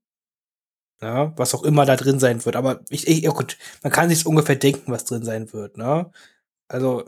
Ja, 1.00 1.32
was 1.36 1.54
auch 1.54 1.62
immer 1.62 1.86
da 1.86 1.96
drin 1.96 2.18
sein 2.18 2.44
wird. 2.44 2.56
Aber 2.56 2.80
ich, 2.90 3.06
ich 3.06 3.22
ja 3.22 3.30
gut, 3.30 3.56
man 3.82 3.92
kann 3.92 4.08
sich 4.08 4.26
ungefähr 4.26 4.56
denken, 4.56 4.90
was 4.92 5.04
drin 5.04 5.24
sein 5.24 5.52
wird, 5.52 5.76
ne? 5.76 6.10
Also, 6.68 7.04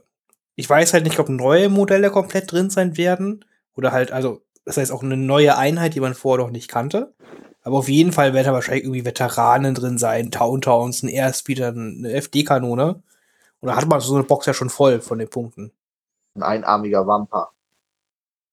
ich 0.56 0.68
weiß 0.70 0.92
halt 0.94 1.04
nicht, 1.04 1.18
ob 1.18 1.28
neue 1.28 1.68
Modelle 1.68 2.10
komplett 2.10 2.52
drin 2.52 2.70
sein 2.70 2.96
werden. 2.96 3.44
Oder 3.74 3.92
halt, 3.92 4.12
also, 4.12 4.42
das 4.64 4.76
heißt 4.76 4.92
auch 4.92 5.02
eine 5.02 5.16
neue 5.16 5.56
Einheit, 5.56 5.94
die 5.94 6.00
man 6.00 6.14
vorher 6.14 6.44
noch 6.44 6.52
nicht 6.52 6.68
kannte. 6.68 7.14
Aber 7.62 7.78
auf 7.78 7.88
jeden 7.88 8.12
Fall 8.12 8.34
werden 8.34 8.46
da 8.46 8.52
wahrscheinlich 8.52 8.84
irgendwie 8.84 9.04
Veteranen 9.04 9.74
drin 9.74 9.98
sein, 9.98 10.30
Towntowns, 10.30 11.02
ein 11.02 11.08
Airspeeder, 11.08 11.68
eine 11.68 12.12
FD-Kanone. 12.12 13.02
Und 13.60 13.68
da 13.68 13.76
hat 13.76 13.86
man 13.88 14.00
so 14.00 14.14
eine 14.14 14.24
Box 14.24 14.46
ja 14.46 14.54
schon 14.54 14.70
voll 14.70 15.00
von 15.00 15.18
den 15.18 15.28
Punkten. 15.28 15.72
Ein 16.36 16.42
einarmiger 16.42 17.06
Wamper. 17.06 17.50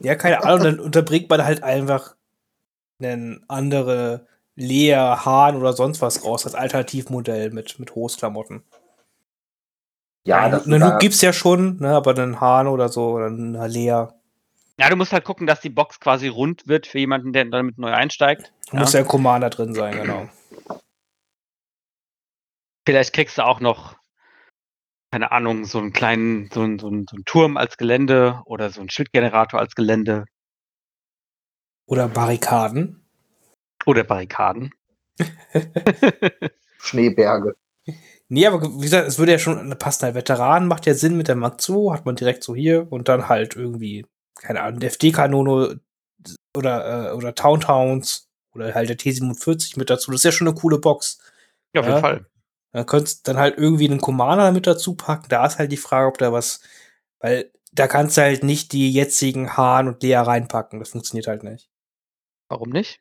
ja, 0.00 0.14
keine 0.14 0.42
Ahnung, 0.44 0.64
dann 0.64 0.80
unterbringt 0.80 1.30
man 1.30 1.44
halt 1.44 1.62
einfach 1.62 2.16
einen 3.00 3.44
andere 3.48 4.26
Lea, 4.56 4.94
Hahn 4.94 5.56
oder 5.56 5.72
sonst 5.72 6.02
was 6.02 6.24
raus 6.24 6.44
als 6.44 6.54
Alternativmodell 6.54 7.50
mit, 7.50 7.78
mit 7.78 7.94
Hostklamotten. 7.94 8.62
Ja, 10.24 10.50
das 10.50 10.66
eine 10.66 10.78
Luke 10.78 10.98
gibt's 10.98 11.22
ja 11.22 11.32
schon, 11.32 11.78
ne, 11.78 11.94
aber 11.94 12.10
einen 12.10 12.40
Hahn 12.40 12.66
oder 12.66 12.90
so 12.90 13.12
oder 13.12 13.26
eine 13.26 13.66
Lea. 13.68 14.06
Ja, 14.78 14.88
du 14.88 14.96
musst 14.96 15.12
halt 15.12 15.24
gucken, 15.24 15.46
dass 15.46 15.60
die 15.60 15.70
Box 15.70 16.00
quasi 16.00 16.28
rund 16.28 16.66
wird 16.66 16.86
für 16.86 16.98
jemanden, 16.98 17.32
der 17.32 17.44
damit 17.46 17.78
neu 17.78 17.92
einsteigt. 17.92 18.52
Ja. 18.72 18.80
Muss 18.80 18.92
ja 18.92 19.00
ein 19.00 19.06
Commander 19.06 19.50
drin 19.50 19.74
sein, 19.74 19.94
genau. 19.94 20.28
Vielleicht 22.86 23.12
kriegst 23.12 23.38
du 23.38 23.46
auch 23.46 23.60
noch, 23.60 23.96
keine 25.10 25.32
Ahnung, 25.32 25.64
so 25.64 25.78
einen 25.78 25.92
kleinen, 25.92 26.50
so 26.52 26.62
einen, 26.62 26.78
so 26.78 26.86
einen, 26.86 27.06
so 27.08 27.16
einen 27.16 27.24
Turm 27.24 27.56
als 27.56 27.76
Gelände 27.76 28.40
oder 28.44 28.70
so 28.70 28.80
einen 28.80 28.90
Schildgenerator 28.90 29.58
als 29.58 29.74
Gelände. 29.74 30.24
Oder 31.86 32.08
Barrikaden. 32.08 33.04
Oder 33.86 34.04
Barrikaden. 34.04 34.72
Schneeberge. 36.78 37.56
Nee, 38.28 38.46
aber 38.46 38.62
wie 38.62 38.82
gesagt, 38.82 39.08
es 39.08 39.18
würde 39.18 39.32
ja 39.32 39.38
schon 39.40 39.70
passen. 39.78 40.04
Halt 40.04 40.14
Veteran 40.14 40.68
macht 40.68 40.86
ja 40.86 40.94
Sinn 40.94 41.16
mit 41.16 41.26
der 41.26 41.34
Mark 41.34 41.60
II, 41.68 41.90
hat 41.90 42.06
man 42.06 42.14
direkt 42.14 42.44
so 42.44 42.54
hier 42.54 42.90
und 42.92 43.08
dann 43.08 43.28
halt 43.28 43.56
irgendwie, 43.56 44.06
keine 44.36 44.62
Ahnung, 44.62 44.78
der 44.78 44.90
FD-Kanone 44.90 45.80
oder, 46.56 47.10
äh, 47.10 47.12
oder 47.14 47.34
Town 47.34 47.60
Towns 47.60 48.28
oder 48.54 48.72
halt 48.72 48.88
der 48.88 48.98
T47 48.98 49.76
mit 49.76 49.90
dazu. 49.90 50.12
Das 50.12 50.20
ist 50.20 50.24
ja 50.24 50.32
schon 50.32 50.46
eine 50.46 50.56
coole 50.56 50.78
Box. 50.78 51.18
Ja, 51.74 51.80
auf 51.80 51.86
jeden 51.86 51.96
ja? 51.96 52.00
Fall. 52.00 52.26
Dann 52.72 52.86
könntest 52.86 53.26
du 53.26 53.32
dann 53.32 53.40
halt 53.40 53.58
irgendwie 53.58 53.88
einen 53.88 54.00
Commander 54.00 54.52
mit 54.52 54.66
dazu 54.66 54.94
packen. 54.94 55.28
Da 55.28 55.44
ist 55.46 55.58
halt 55.58 55.72
die 55.72 55.76
Frage, 55.76 56.06
ob 56.06 56.18
da 56.18 56.32
was, 56.32 56.60
weil 57.18 57.50
da 57.72 57.86
kannst 57.86 58.16
du 58.16 58.22
halt 58.22 58.44
nicht 58.44 58.72
die 58.72 58.92
jetzigen 58.92 59.56
Hahn 59.56 59.88
und 59.88 60.02
Lea 60.02 60.16
reinpacken. 60.16 60.78
Das 60.78 60.90
funktioniert 60.90 61.26
halt 61.26 61.42
nicht. 61.42 61.68
Warum 62.48 62.70
nicht? 62.70 63.00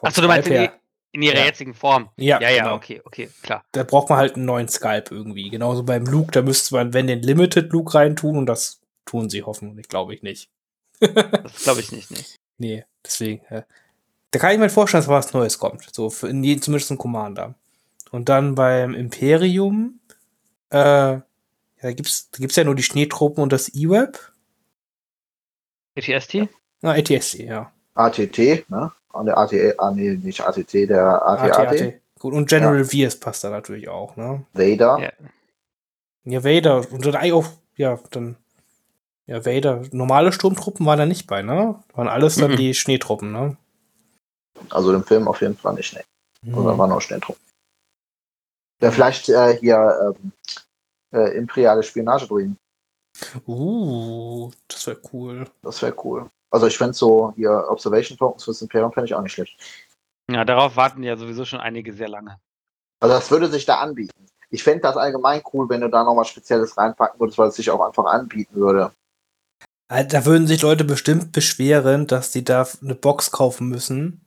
Achso, 0.00 0.20
du 0.20 0.28
meinst 0.28 0.48
in, 0.48 0.68
in 1.12 1.22
ihrer 1.22 1.38
ja. 1.38 1.44
jetzigen 1.46 1.74
Form. 1.74 2.10
Ja, 2.16 2.40
ja, 2.40 2.50
ja 2.50 2.62
genau. 2.64 2.76
okay, 2.76 3.00
okay, 3.04 3.30
klar. 3.42 3.64
Da 3.72 3.82
braucht 3.84 4.08
man 4.08 4.18
halt 4.18 4.36
einen 4.36 4.44
neuen 4.44 4.68
Skype 4.68 5.06
irgendwie. 5.10 5.50
Genauso 5.50 5.82
beim 5.82 6.04
Luke, 6.04 6.30
da 6.32 6.42
müsste 6.42 6.74
man, 6.74 6.92
wenn 6.92 7.06
den 7.06 7.22
Limited 7.22 7.72
Luke 7.72 7.94
reintun 7.94 8.36
und 8.36 8.46
das 8.46 8.80
tun 9.04 9.30
sie 9.30 9.42
hoffentlich, 9.42 9.88
glaube 9.88 10.14
ich 10.14 10.22
nicht. 10.22 10.50
Das 11.00 11.62
glaube 11.62 11.80
ich 11.80 11.92
nicht, 11.92 12.10
nee. 12.10 12.24
Nee, 12.58 12.84
deswegen. 13.04 13.44
Äh, 13.46 13.62
da 14.32 14.38
kann 14.38 14.52
ich 14.52 14.58
mir 14.58 14.68
vorstellen, 14.68 15.02
dass 15.02 15.08
was 15.08 15.32
Neues 15.32 15.58
kommt. 15.58 15.88
So, 15.94 16.10
für 16.10 16.26
zumindest 16.26 16.90
ein 16.90 16.98
Commander. 16.98 17.54
Und 18.10 18.28
dann 18.28 18.54
beim 18.54 18.94
Imperium, 18.94 20.00
äh, 20.70 20.78
ja, 20.78 21.22
da 21.80 21.92
gibt's, 21.92 22.30
da 22.30 22.38
gibt's 22.38 22.56
ja 22.56 22.64
nur 22.64 22.74
die 22.74 22.82
Schneetruppen 22.82 23.42
und 23.42 23.52
das 23.52 23.74
E-Web. 23.74 24.18
ATST? 25.96 26.48
Ah, 26.82 26.92
ATSC, 26.92 27.44
ja. 27.44 27.72
ATT, 27.94 28.68
ne? 28.68 28.92
Und 29.12 29.26
der 29.26 29.36
AT, 29.36 29.52
ah, 29.78 29.90
nee, 29.90 30.10
nicht 30.16 30.40
ATT, 30.40 30.72
der 30.88 31.26
AT-AT. 31.26 31.58
AT-AT. 31.58 31.94
Gut, 32.18 32.34
und 32.34 32.48
General 32.48 32.84
Viers 32.84 33.18
passt 33.18 33.44
da 33.44 33.50
natürlich 33.50 33.88
auch, 33.88 34.16
ne? 34.16 34.44
Vader. 34.52 34.98
Ja. 35.00 35.12
Ja, 36.24 36.44
Vader. 36.44 36.84
Und 36.90 37.04
dann 37.06 37.14
eigentlich 37.16 37.32
auch, 37.32 37.46
ja, 37.76 37.98
dann. 38.10 38.36
Ja, 39.26 39.44
Vader. 39.44 39.82
Normale 39.92 40.32
Sturmtruppen 40.32 40.86
waren 40.86 40.98
da 40.98 41.06
nicht 41.06 41.26
bei, 41.26 41.42
ne? 41.42 41.82
Waren 41.94 42.08
alles 42.08 42.36
dann 42.36 42.52
Mhm. 42.52 42.56
die 42.56 42.74
Schneetruppen, 42.74 43.32
ne? 43.32 43.56
Also 44.70 44.92
im 44.92 45.04
Film 45.04 45.28
auf 45.28 45.40
jeden 45.40 45.56
Fall 45.56 45.74
nicht, 45.74 45.94
ne? 45.94 46.02
Mhm. 46.42 46.54
Oder 46.54 46.78
war 46.78 46.86
noch 46.88 47.00
Schnelldruck. 47.00 47.36
Ja, 48.80 48.90
vielleicht 48.90 49.28
äh, 49.28 49.56
hier 49.58 50.14
ähm, 50.22 50.32
äh, 51.12 51.36
imperiale 51.36 51.82
Spionagedroiden. 51.82 52.56
Uh, 53.46 54.50
das 54.68 54.86
wäre 54.86 55.00
cool. 55.12 55.46
Das 55.62 55.82
wäre 55.82 55.94
cool. 56.04 56.30
Also 56.50 56.66
ich 56.66 56.78
fände 56.78 56.94
so 56.94 57.32
hier 57.36 57.66
Observation 57.68 58.16
Tokens 58.16 58.44
fürs 58.44 58.62
Imperium 58.62 58.92
fände 58.92 59.06
ich 59.06 59.14
auch 59.14 59.22
nicht 59.22 59.32
schlecht. 59.32 59.58
Ja, 60.30 60.44
darauf 60.44 60.76
warten 60.76 61.02
ja 61.02 61.16
sowieso 61.16 61.44
schon 61.44 61.60
einige 61.60 61.92
sehr 61.92 62.08
lange. 62.08 62.38
Also 63.00 63.14
das 63.14 63.30
würde 63.30 63.48
sich 63.48 63.64
da 63.64 63.78
anbieten. 63.78 64.26
Ich 64.50 64.62
fände 64.62 64.80
das 64.80 64.96
allgemein 64.96 65.42
cool, 65.52 65.68
wenn 65.68 65.80
du 65.80 65.88
da 65.88 66.04
nochmal 66.04 66.24
Spezielles 66.24 66.76
reinpacken 66.76 67.20
würdest, 67.20 67.38
weil 67.38 67.48
es 67.48 67.56
sich 67.56 67.70
auch 67.70 67.84
einfach 67.84 68.04
anbieten 68.04 68.54
würde. 68.54 68.92
Äh, 69.88 70.06
Da 70.06 70.24
würden 70.24 70.46
sich 70.46 70.62
Leute 70.62 70.84
bestimmt 70.84 71.32
beschweren, 71.32 72.06
dass 72.06 72.30
die 72.30 72.44
da 72.44 72.66
eine 72.82 72.94
Box 72.94 73.30
kaufen 73.30 73.68
müssen. 73.68 74.24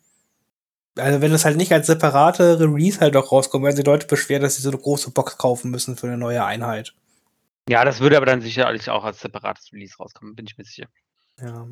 Also 0.98 1.22
wenn 1.22 1.32
es 1.32 1.46
halt 1.46 1.58
nicht 1.58 1.72
als 1.72 1.88
separate 1.88 2.60
Release 2.60 3.00
halt 3.00 3.16
auch 3.16 3.32
rauskommt, 3.32 3.64
werden 3.64 3.76
sich 3.76 3.86
Leute 3.86 4.08
beschweren, 4.08 4.42
dass 4.42 4.58
sie 4.58 4.62
so 4.62 4.70
eine 4.70 4.78
große 4.78 5.12
Box 5.12 5.38
kaufen 5.38 5.72
müssen 5.72 5.96
für 5.96 6.08
eine 6.08 6.18
neue 6.18 6.44
Einheit. 6.44 6.94
Ja, 7.70 7.86
das 7.86 8.00
würde 8.00 8.18
aber 8.18 8.26
dann 8.26 8.42
sicherlich 8.42 8.90
auch 8.90 9.04
als 9.04 9.22
separates 9.22 9.72
Release 9.72 9.96
rauskommen, 9.98 10.36
bin 10.36 10.46
ich 10.48 10.58
mir 10.58 10.66
sicher. 10.66 10.88
Ja. 11.40 11.68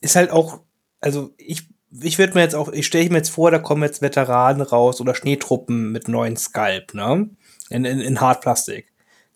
Ist 0.00 0.16
halt 0.16 0.30
auch, 0.30 0.60
also 1.00 1.34
ich, 1.36 1.68
ich 1.90 2.18
würde 2.18 2.34
mir 2.34 2.40
jetzt 2.40 2.54
auch, 2.54 2.72
ich 2.72 2.86
stelle 2.86 3.08
mir 3.10 3.18
jetzt 3.18 3.30
vor, 3.30 3.50
da 3.50 3.58
kommen 3.58 3.82
jetzt 3.82 4.00
Veteranen 4.00 4.62
raus 4.62 5.00
oder 5.00 5.14
Schneetruppen 5.14 5.92
mit 5.92 6.08
neuen 6.08 6.36
Skalp, 6.36 6.94
ne? 6.94 7.28
In, 7.68 7.84
in, 7.84 8.00
in 8.00 8.20
Hartplastik. 8.20 8.92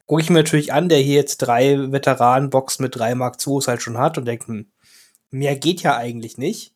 Gucke 0.06 0.22
ich 0.22 0.30
mir 0.30 0.38
natürlich 0.38 0.72
an, 0.72 0.88
der 0.88 0.98
hier 0.98 1.16
jetzt 1.16 1.38
drei 1.38 1.92
Veteranenboxen 1.92 2.82
mit 2.82 2.96
drei 2.96 3.14
Mark 3.14 3.36
IIs 3.44 3.68
halt 3.68 3.82
schon 3.82 3.98
hat 3.98 4.18
und 4.18 4.24
denke, 4.24 4.46
hm, 4.46 4.66
mehr 5.30 5.56
geht 5.56 5.82
ja 5.82 5.96
eigentlich 5.96 6.38
nicht. 6.38 6.74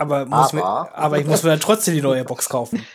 Aber, 0.00 0.24
muss 0.24 0.54
mir, 0.54 0.64
Aber- 0.64 0.94
aber 0.94 1.18
ich 1.18 1.26
muss 1.26 1.42
mir 1.42 1.50
dann 1.50 1.60
trotzdem 1.60 1.94
die 1.94 2.00
neue 2.00 2.24
Box 2.24 2.48
kaufen. 2.48 2.82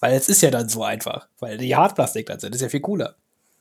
weil 0.00 0.14
es 0.14 0.28
ist 0.28 0.42
ja 0.42 0.50
dann 0.50 0.68
so 0.68 0.82
einfach, 0.82 1.28
weil 1.38 1.56
die 1.56 1.76
Hartplastik 1.76 2.26
dann 2.26 2.40
sind, 2.40 2.52
ist 2.52 2.60
ja 2.60 2.68
viel 2.68 2.80
cooler. 2.80 3.14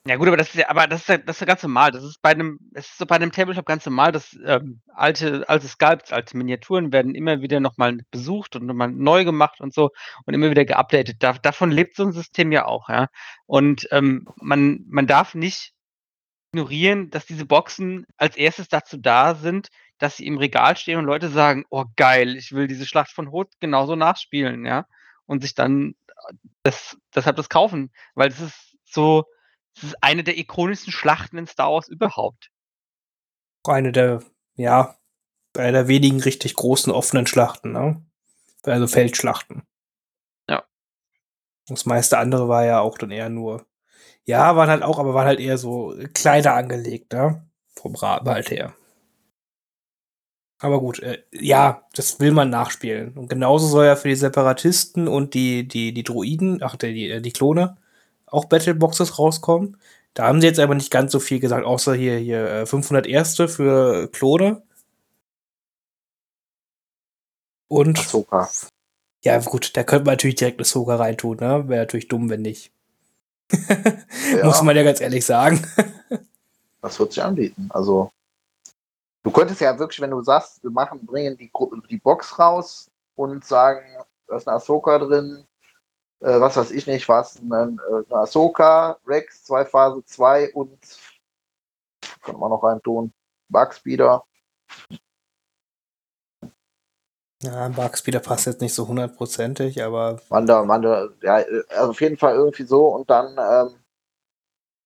Ja 0.07 0.15
gut, 0.15 0.27
aber 0.27 0.35
das 0.35 0.49
ist 0.49 0.55
ja, 0.55 0.69
aber 0.69 0.87
das 0.87 1.01
ist 1.01 1.09
ja, 1.09 1.17
das 1.19 1.35
ist 1.35 1.41
ja 1.41 1.45
ganz 1.45 1.61
normal. 1.61 1.91
Das 1.91 2.03
ist 2.03 2.21
bei 2.23 2.31
einem, 2.31 2.59
es 2.73 2.87
ist 2.87 2.97
so 2.97 3.05
bei 3.05 3.15
einem 3.17 3.31
Tabletop 3.31 3.67
ganz 3.67 3.85
normal, 3.85 4.11
dass 4.11 4.35
ähm, 4.43 4.81
alte, 4.95 5.47
alte 5.47 5.67
Sculpts, 5.67 6.11
alte 6.11 6.35
Miniaturen 6.35 6.91
werden 6.91 7.13
immer 7.13 7.41
wieder 7.41 7.59
nochmal 7.59 7.99
besucht 8.09 8.55
und 8.55 8.65
nochmal 8.65 8.89
neu 8.89 9.25
gemacht 9.25 9.61
und 9.61 9.75
so 9.75 9.91
und 10.25 10.33
immer 10.33 10.49
wieder 10.49 10.65
geupdatet. 10.65 11.17
Da, 11.19 11.33
davon 11.33 11.69
lebt 11.69 11.95
so 11.95 12.03
ein 12.03 12.13
System 12.13 12.51
ja 12.51 12.65
auch, 12.65 12.89
ja. 12.89 13.09
Und 13.45 13.87
ähm, 13.91 14.27
man, 14.41 14.83
man 14.87 15.05
darf 15.05 15.35
nicht 15.35 15.73
ignorieren, 16.51 17.11
dass 17.11 17.27
diese 17.27 17.45
Boxen 17.45 18.07
als 18.17 18.35
erstes 18.35 18.67
dazu 18.69 18.97
da 18.97 19.35
sind, 19.35 19.69
dass 20.03 20.17
sie 20.17 20.27
im 20.27 20.37
Regal 20.37 20.75
stehen 20.75 20.99
und 20.99 21.05
Leute 21.05 21.29
sagen, 21.29 21.63
oh 21.69 21.85
geil, 21.95 22.35
ich 22.35 22.51
will 22.51 22.67
diese 22.67 22.85
Schlacht 22.85 23.11
von 23.11 23.31
Hoth 23.31 23.53
genauso 23.61 23.95
nachspielen, 23.95 24.65
ja. 24.65 24.85
Und 25.27 25.41
sich 25.41 25.55
dann 25.55 25.95
äh, 26.07 26.33
das, 26.63 26.97
deshalb 27.15 27.37
das 27.37 27.47
kaufen, 27.47 27.89
weil 28.13 28.27
es 28.27 28.41
ist 28.41 28.77
so, 28.83 29.23
es 29.77 29.83
ist 29.83 30.03
eine 30.03 30.25
der 30.25 30.37
ikonischsten 30.37 30.91
Schlachten 30.91 31.37
in 31.37 31.47
Star 31.47 31.71
Wars 31.71 31.87
überhaupt. 31.87 32.51
eine 33.65 33.93
der, 33.93 34.21
ja, 34.55 34.97
einer 35.57 35.71
der 35.71 35.87
wenigen 35.87 36.19
richtig 36.19 36.55
großen 36.55 36.91
offenen 36.91 37.25
Schlachten, 37.25 37.71
ne? 37.71 38.05
Also 38.63 38.87
Feldschlachten. 38.87 39.63
Ja. 40.49 40.65
Das 41.67 41.85
meiste 41.85 42.17
andere 42.17 42.49
war 42.49 42.65
ja 42.65 42.81
auch 42.81 42.97
dann 42.97 43.11
eher 43.11 43.29
nur, 43.29 43.65
ja, 44.25 44.57
waren 44.57 44.69
halt 44.69 44.83
auch, 44.83 44.99
aber 44.99 45.13
waren 45.13 45.27
halt 45.27 45.39
eher 45.39 45.57
so 45.57 45.95
kleiner 46.13 46.55
angelegt, 46.55 47.13
ne? 47.13 47.49
Vom 47.73 47.95
Rahmen 47.95 48.27
halt 48.27 48.51
her. 48.51 48.75
Aber 50.63 50.79
gut, 50.79 50.99
äh, 50.99 51.21
ja, 51.33 51.83
das 51.93 52.21
will 52.21 52.31
man 52.31 52.49
nachspielen. 52.49 53.17
Und 53.17 53.27
genauso 53.29 53.67
soll 53.67 53.85
ja 53.85 53.97
für 53.97 54.07
die 54.07 54.15
Separatisten 54.15 55.09
und 55.09 55.33
die, 55.33 55.67
die, 55.67 55.93
die 55.93 56.03
Droiden, 56.03 56.63
ach, 56.63 56.77
die, 56.77 56.93
die, 56.93 57.21
die 57.21 57.31
Klone, 57.33 57.75
auch 58.27 58.45
Battleboxes 58.45 59.19
rauskommen. 59.19 59.75
Da 60.13 60.25
haben 60.25 60.39
sie 60.39 60.47
jetzt 60.47 60.61
aber 60.61 60.73
nicht 60.73 60.89
ganz 60.89 61.11
so 61.11 61.19
viel 61.19 61.41
gesagt, 61.41 61.65
außer 61.65 61.95
hier, 61.95 62.15
hier 62.17 62.49
äh, 62.49 62.65
500 62.65 63.05
Erste 63.07 63.49
für 63.49 64.07
Klone. 64.07 64.63
Und, 67.67 67.99
Ahsoka. 67.99 68.49
ja 69.21 69.39
gut, 69.39 69.75
da 69.75 69.83
könnte 69.83 70.05
man 70.05 70.13
natürlich 70.13 70.35
direkt 70.35 70.59
eine 70.59 70.65
Soga 70.65 70.95
reintun, 70.95 71.39
ne? 71.41 71.67
Wäre 71.67 71.81
natürlich 71.81 72.07
dumm, 72.07 72.29
wenn 72.29 72.41
nicht. 72.41 72.71
Ja. 74.37 74.45
Muss 74.45 74.61
man 74.63 74.75
ja 74.75 74.83
ganz 74.83 75.01
ehrlich 75.01 75.25
sagen. 75.25 75.61
Das 76.81 76.99
wird 76.99 77.13
sich 77.13 77.23
anbieten. 77.23 77.69
Also, 77.69 78.11
du 79.23 79.31
könntest 79.31 79.61
ja 79.61 79.77
wirklich, 79.79 80.01
wenn 80.01 80.11
du 80.11 80.21
sagst, 80.21 80.63
wir 80.63 80.71
machen, 80.71 81.05
bringen 81.05 81.37
die, 81.37 81.51
die 81.89 81.97
Box 81.97 82.37
raus 82.37 82.91
und 83.15 83.43
sagen, 83.43 83.85
da 84.27 84.35
ist 84.37 84.47
eine 84.47 84.57
Ahsoka 84.57 84.99
drin, 84.99 85.45
äh, 86.19 86.39
was 86.39 86.57
weiß 86.57 86.71
ich 86.71 86.85
nicht, 86.85 87.07
was, 87.09 87.39
eine, 87.41 87.77
eine 87.89 88.05
Ahsoka, 88.09 88.97
Rex, 89.07 89.45
zwei 89.45 89.65
Phase 89.65 90.03
2 90.05 90.53
und 90.53 90.77
kann 92.21 92.39
man 92.39 92.49
noch 92.49 92.63
rein 92.63 92.81
tun, 92.81 93.13
Bugspeeder. 93.49 94.23
Ja, 97.41 97.67
Bugspeeder 97.67 98.21
passt 98.21 98.45
jetzt 98.45 98.61
nicht 98.61 98.73
so 98.73 98.87
hundertprozentig, 98.87 99.83
aber 99.83 100.21
Manda, 100.29 100.63
Manda, 100.63 101.09
ja, 101.21 101.39
äh, 101.39 101.63
also 101.69 101.91
auf 101.91 102.01
jeden 102.01 102.17
Fall 102.17 102.35
irgendwie 102.35 102.63
so 102.63 102.87
und 102.87 103.09
dann 103.09 103.31
ähm, 103.37 103.79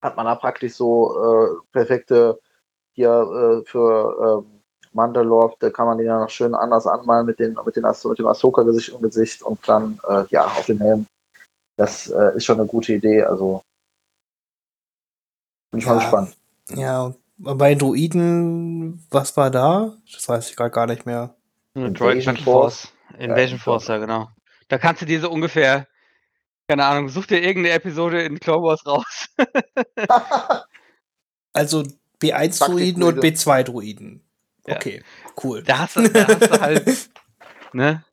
hat 0.02 0.16
man 0.16 0.26
da 0.26 0.36
praktisch 0.36 0.74
so 0.74 1.16
äh, 1.16 1.72
perfekte 1.72 2.40
hier 2.98 3.62
äh, 3.64 3.70
für 3.70 4.44
ähm, 4.44 4.62
Mandalore, 4.94 5.56
da 5.60 5.70
kann 5.70 5.86
man 5.86 6.00
die 6.00 6.06
dann 6.06 6.22
noch 6.22 6.30
schön 6.30 6.56
anders 6.56 6.88
anmalen 6.88 7.28
mit, 7.28 7.38
den, 7.40 7.56
mit, 7.64 7.76
den, 7.76 7.86
Ahso- 7.86 8.10
mit 8.10 8.18
dem 8.18 8.26
Ahsoka-Gesicht 8.28 8.90
im 8.90 9.02
Gesicht 9.02 9.44
und 9.44 9.60
dann 9.70 10.00
äh, 10.10 10.26
ja 10.30 10.46
auf 10.46 10.66
dem 10.66 10.80
Helm. 10.80 11.06
Das 11.78 12.10
äh, 12.10 12.36
ist 12.36 12.46
schon 12.46 12.60
eine 12.60 12.68
gute 12.68 12.94
Idee, 12.94 13.22
also 13.22 13.62
bin 15.72 15.80
ich 15.80 15.86
mal 15.86 15.94
Ja. 15.94 16.00
gespannt. 16.00 16.38
ja, 16.70 17.04
und 17.04 17.18
bei 17.38 17.76
Druiden, 17.76 19.06
was 19.12 19.38
war 19.38 19.52
da? 19.52 19.94
Das 20.12 20.28
weiß 20.28 20.50
ich 20.50 20.56
gerade 20.56 20.72
gar 20.72 20.88
nicht 20.88 21.06
mehr. 21.06 21.36
Invasion 21.76 22.36
Force. 22.38 22.88
Force. 22.88 22.94
Invasion 23.20 23.58
Ja, 23.60 23.64
Force, 23.64 23.88
ja 23.88 23.98
genau. 24.00 24.30
Da 24.70 24.80
kannst 24.80 25.04
du 25.04 25.06
dir 25.06 25.22
so 25.22 25.30
ungefähr, 25.30 25.88
keine 26.68 26.84
Ahnung, 26.86 27.10
such 27.10 27.28
dir 27.28 27.40
irgendeine 27.44 27.76
Episode 27.76 28.24
in 28.24 28.40
Clone 28.40 28.64
Wars 28.64 28.84
raus. 28.88 29.28
Also 31.54 31.84
B1-Druiden 32.22 33.04
und 33.04 33.22
Taktikdruide. 33.22 33.28
B2-Druiden. 33.28 34.24
Ja. 34.68 34.76
Okay, 34.76 35.04
cool. 35.44 35.64
Da 35.64 35.80
hast 35.80 35.96
du, 35.96 36.08
da 36.10 36.28
hast 36.28 36.42
du 36.42 36.60
halt, 36.62 37.10
ne? 37.74 38.04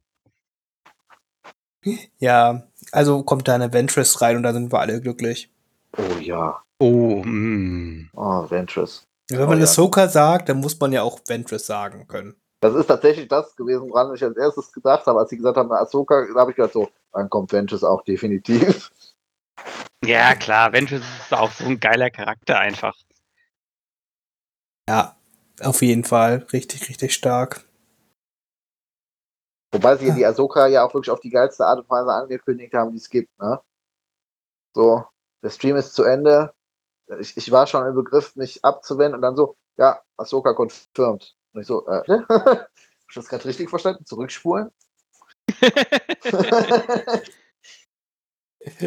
Ja, 2.18 2.62
also 2.92 3.22
kommt 3.24 3.46
da 3.48 3.54
eine 3.54 3.72
Ventress 3.72 4.20
rein 4.22 4.36
und 4.36 4.42
da 4.42 4.52
sind 4.52 4.72
wir 4.72 4.80
alle 4.80 5.00
glücklich. 5.00 5.50
oh 5.96 6.18
ja, 6.20 6.60
Oh, 6.80 7.22
mm. 7.24 8.10
oh, 8.14 8.50
Ventress. 8.50 9.06
Wenn 9.30 9.40
Oh 9.40 9.46
man 9.46 9.58
ja. 9.58 9.64
Ahsoka 9.64 10.08
sagt, 10.08 10.48
dann 10.48 10.58
muss 10.60 10.78
man 10.80 10.92
ja 10.92 11.02
auch 11.02 11.20
Ventress 11.26 11.66
sagen 11.66 12.06
können. 12.08 12.34
Das 12.60 12.74
ist 12.74 12.86
tatsächlich 12.86 13.28
das 13.28 13.54
gewesen, 13.56 13.88
woran 13.90 14.14
ich 14.14 14.22
als 14.24 14.36
erstes 14.36 14.72
gedacht 14.72 15.06
habe, 15.06 15.18
als 15.20 15.30
sie 15.30 15.36
gesagt 15.36 15.56
haben, 15.56 15.70
Ahsoka, 15.72 16.26
da 16.34 16.40
habe 16.40 16.50
ich 16.50 16.56
gedacht 16.56 16.72
so, 16.72 16.88
dann 17.12 17.28
kommt 17.30 17.52
Ventress 17.52 17.84
auch 17.84 18.02
definitiv. 18.04 18.90
Ja, 20.04 20.34
klar, 20.34 20.72
Ventress 20.72 21.02
ist 21.22 21.32
auch 21.32 21.50
so 21.52 21.64
ein 21.64 21.80
geiler 21.80 22.10
Charakter 22.10 22.58
einfach. 22.58 22.96
Ja, 24.88 25.16
auf 25.60 25.82
jeden 25.82 26.04
Fall. 26.04 26.46
Richtig, 26.52 26.88
richtig 26.88 27.14
stark. 27.14 27.66
Wobei 29.72 29.96
sie 29.96 30.12
die 30.12 30.24
Ahsoka 30.24 30.66
ja 30.68 30.84
auch 30.84 30.94
wirklich 30.94 31.10
auf 31.10 31.20
die 31.20 31.30
geilste 31.30 31.66
Art 31.66 31.80
und 31.80 31.90
Weise 31.90 32.12
angekündigt 32.12 32.74
haben, 32.74 32.92
die 32.92 32.98
es 32.98 33.10
gibt, 33.10 33.36
ne? 33.40 33.60
So, 34.72 35.04
der 35.42 35.50
Stream 35.50 35.76
ist 35.76 35.94
zu 35.94 36.04
Ende. 36.04 36.54
Ich, 37.18 37.36
ich 37.36 37.50
war 37.50 37.66
schon 37.66 37.86
im 37.86 37.94
Begriff, 37.94 38.36
mich 38.36 38.64
abzuwenden 38.64 39.16
und 39.16 39.22
dann 39.22 39.36
so, 39.36 39.56
ja, 39.76 40.00
Ahsoka 40.16 40.52
confirmed. 40.52 41.34
Und 41.52 41.60
ich 41.60 41.66
so, 41.66 41.86
äh, 41.86 42.02
hab 42.28 42.68
ich 43.08 43.14
das 43.14 43.28
gerade 43.28 43.44
richtig 43.44 43.68
verstanden? 43.68 44.04
Zurückspulen? 44.04 44.70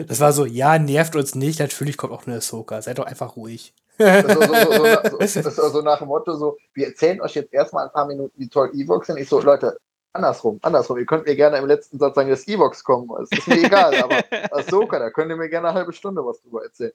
Das 0.07 0.19
war 0.19 0.33
so, 0.33 0.45
ja, 0.47 0.79
nervt 0.79 1.15
uns 1.15 1.35
nicht, 1.35 1.59
natürlich 1.59 1.97
kommt 1.97 2.11
auch 2.11 2.25
eine 2.25 2.37
Ahsoka, 2.37 2.81
seid 2.81 2.97
doch 2.97 3.05
einfach 3.05 3.35
ruhig. 3.35 3.75
Das 3.97 4.25
ist 4.25 4.33
so, 4.33 4.41
so, 4.41 5.41
so, 5.41 5.49
so, 5.49 5.69
so 5.73 5.81
nach 5.81 5.99
dem 5.99 6.07
Motto 6.07 6.35
so, 6.35 6.57
wir 6.73 6.87
erzählen 6.87 7.21
euch 7.21 7.35
jetzt 7.35 7.53
erstmal 7.53 7.85
ein 7.85 7.91
paar 7.91 8.05
Minuten, 8.05 8.33
wie 8.37 8.47
toll 8.47 8.71
Evox 8.73 9.07
sind. 9.07 9.17
Ich 9.17 9.29
so, 9.29 9.41
Leute, 9.41 9.77
andersrum, 10.13 10.59
andersrum. 10.61 10.97
Ihr 10.97 11.05
könnt 11.05 11.25
mir 11.25 11.35
gerne 11.35 11.57
im 11.57 11.65
letzten 11.65 11.99
Satz 11.99 12.15
sagen, 12.15 12.29
dass 12.29 12.47
Evox 12.47 12.83
kommen. 12.83 13.09
Es 13.23 13.37
ist 13.37 13.47
mir 13.47 13.63
egal, 13.63 13.95
aber 13.95 14.23
Ahsoka, 14.51 14.99
da 14.99 15.09
könnt 15.09 15.29
ihr 15.29 15.37
mir 15.37 15.49
gerne 15.49 15.69
eine 15.69 15.77
halbe 15.77 15.93
Stunde 15.93 16.25
was 16.25 16.41
drüber 16.41 16.63
erzählen. 16.63 16.93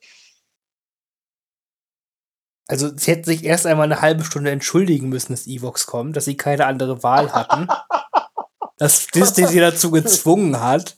Also, 2.69 2.97
sie 2.97 3.11
hätten 3.11 3.25
sich 3.25 3.45
erst 3.45 3.67
einmal 3.67 3.85
eine 3.85 4.01
halbe 4.01 4.25
Stunde 4.25 4.51
entschuldigen 4.51 5.09
müssen, 5.09 5.33
dass 5.33 5.47
Evox 5.47 5.87
kommt, 5.87 6.17
dass 6.17 6.25
sie 6.25 6.37
keine 6.37 6.67
andere 6.67 7.03
Wahl 7.03 7.33
hatten. 7.33 7.69
dass 8.83 9.07
Disney 9.09 9.47
sie 9.47 9.61
dazu 9.61 9.91
gezwungen 9.91 10.61
hat. 10.61 10.97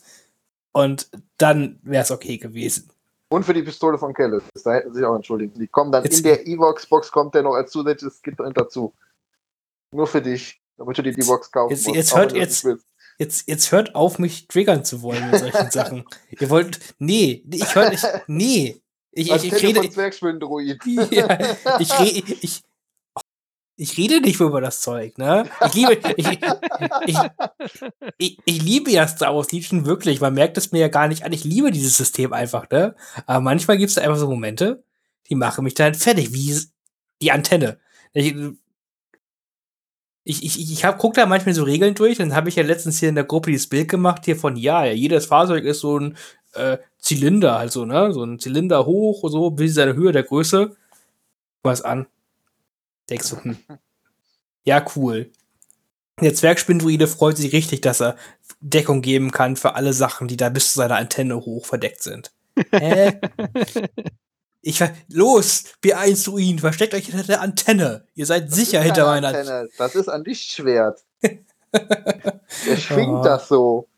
Und 0.73 1.09
dann 1.39 1.79
wäre 1.83 2.03
es 2.03 2.11
okay 2.11 2.39
gewesen. 2.39 2.91
Und 3.35 3.45
für 3.45 3.55
die 3.55 3.63
Pistole 3.63 3.99
von 3.99 4.15
Kellis, 4.15 4.43
da 4.65 4.75
hätten 4.75 4.93
sie 4.93 4.99
sich 5.01 5.07
auch 5.07 5.15
entschuldigen. 5.17 5.59
Die 5.59 5.67
kommen 5.67 5.91
dann 5.93 6.05
Jetzt- 6.05 6.19
in 6.19 6.25
der 6.25 6.47
Evox-Box, 6.47 7.11
kommt 7.11 7.35
der 7.35 7.43
noch 7.43 7.55
als 7.55 7.71
zusätzliches 7.73 8.23
Kit 8.23 8.37
dazu. 8.55 8.95
Nur 9.93 10.07
für 10.07 10.23
dich, 10.23 10.61
damit 10.77 10.99
du 10.99 11.03
dir 11.03 11.13
die 11.13 11.23
Box 11.23 11.51
kaufen 11.51 11.71
Jetzt- 11.73 11.87
musst. 11.87 11.97
jetzt 11.97 12.17
hört 12.17 12.33
jetzt-. 12.33 12.67
Jetzt, 13.19 13.47
jetzt 13.49 13.71
hört 13.71 13.95
auf, 13.95 14.19
mich 14.19 14.49
triggern 14.49 14.85
zu 14.85 15.01
wollen 15.03 15.31
mit 15.31 15.39
solchen 15.39 15.71
Sachen. 15.71 16.05
Ihr 16.31 16.51
wollt. 16.51 16.81
Nee, 16.99 17.45
ich 17.51 17.75
höre 17.75 17.91
nicht. 17.91 18.05
Nee. 18.27 18.81
Ich, 19.13 19.33
Als 19.33 19.45
ich, 19.45 19.53
ich 19.53 19.63
rede. 19.63 19.81
von 19.83 19.91
Zwergspindruid. 19.93 20.81
Ja, 21.13 21.39
ich, 21.79 22.43
ich, 22.43 22.64
ich 23.77 23.97
rede 23.99 24.21
nicht 24.21 24.41
über 24.41 24.61
das 24.61 24.81
Zeug, 24.81 25.19
ne? 25.19 25.49
Ich 25.67 25.75
liebe, 25.75 25.99
ich, 26.17 26.29
ich, 27.07 27.19
ich, 28.19 28.39
ich 28.45 28.63
liebe 28.63 28.91
ja 28.91 29.09
Star 29.09 29.35
Wars 29.35 29.51
Legion 29.51 29.85
wirklich. 29.85 30.21
Man 30.21 30.35
merkt 30.35 30.57
es 30.57 30.71
mir 30.71 30.79
ja 30.79 30.89
gar 30.89 31.09
nicht 31.09 31.25
an. 31.25 31.33
Ich 31.33 31.45
liebe 31.45 31.73
dieses 31.73 31.97
System 31.97 32.33
einfach, 32.33 32.71
ne? 32.71 32.95
Aber 33.27 33.41
manchmal 33.41 33.79
gibt 33.79 33.91
es 33.91 33.99
einfach 33.99 34.17
so 34.17 34.29
Momente, 34.29 34.85
die 35.29 35.35
machen 35.35 35.65
mich 35.65 35.75
dann 35.75 35.95
fertig, 35.95 36.33
wie 36.33 36.57
die 37.21 37.33
Antenne. 37.33 37.79
Ich, 38.13 38.35
ich, 40.23 40.45
ich, 40.45 40.73
ich 40.73 40.85
hab, 40.85 40.99
guck 40.99 41.15
da 41.15 41.27
manchmal 41.27 41.55
so 41.55 41.65
Regeln 41.65 41.95
durch, 41.95 42.19
dann 42.19 42.35
habe 42.35 42.49
ich 42.49 42.57
ja 42.57 42.63
letztens 42.63 43.01
hier 43.01 43.09
in 43.09 43.17
der 43.17 43.25
Gruppe 43.25 43.51
dieses 43.51 43.69
Bild 43.69 43.89
gemacht 43.89 44.25
hier 44.25 44.37
von, 44.37 44.57
ja, 44.57 44.85
ja 44.85 44.93
jedes 44.93 45.27
Fahrzeug 45.27 45.65
ist 45.65 45.81
so 45.81 45.99
ein 45.99 46.17
äh, 46.55 46.79
Zylinder, 46.99 47.57
also, 47.57 47.85
ne? 47.85 48.13
So 48.13 48.23
ein 48.23 48.39
Zylinder 48.39 48.87
hoch, 48.87 49.29
so 49.29 49.51
bis 49.51 49.75
seine 49.75 49.95
Höhe 49.95 50.13
der 50.13 50.23
Größe. 50.23 50.77
Was 51.65 51.83
an. 51.83 52.07
Denkst 53.11 53.31
du, 53.31 53.37
hm. 53.43 53.57
Ja, 54.65 54.85
cool. 54.97 55.31
Der 56.21 56.35
Zwergspindruide 56.35 57.07
freut 57.09 57.37
sich 57.37 57.53
richtig, 57.53 57.81
dass 57.83 58.01
er 58.01 58.17
Deckung 58.61 59.03
geben 59.03 59.31
kann 59.33 59.57
für 59.57 59.75
alle 59.75 59.93
Sachen, 59.93 60.29
die 60.29 60.37
da 60.37 60.49
bis 60.49 60.73
zu 60.73 60.79
seiner 60.79 60.97
Antenne 60.97 61.37
hoch 61.37 61.67
verdeckt 61.67 62.03
sind. 62.03 62.33
Hä? 62.71 63.21
Ich 64.63 64.79
ver 64.79 64.95
los, 65.09 65.65
B1 65.85 66.25
Druiden, 66.25 66.61
versteckt 66.61 66.95
euch 66.95 67.07
hinter 67.07 67.25
der 67.25 67.41
Antenne. 67.43 68.07
Ihr 68.15 68.27
seid 68.27 68.49
Das 68.49 68.55
sicher 68.55 68.81
hinter 68.81 69.07
meiner 69.07 69.29
Antenne. 69.29 69.69
Das 69.77 69.95
ist 69.95 70.09
ein 70.09 70.25
Lichtschwert. 70.25 71.05
Der 71.23 71.39
schwingt 72.79 73.19
Oh. 73.19 73.23
das 73.23 73.49
so. 73.49 73.89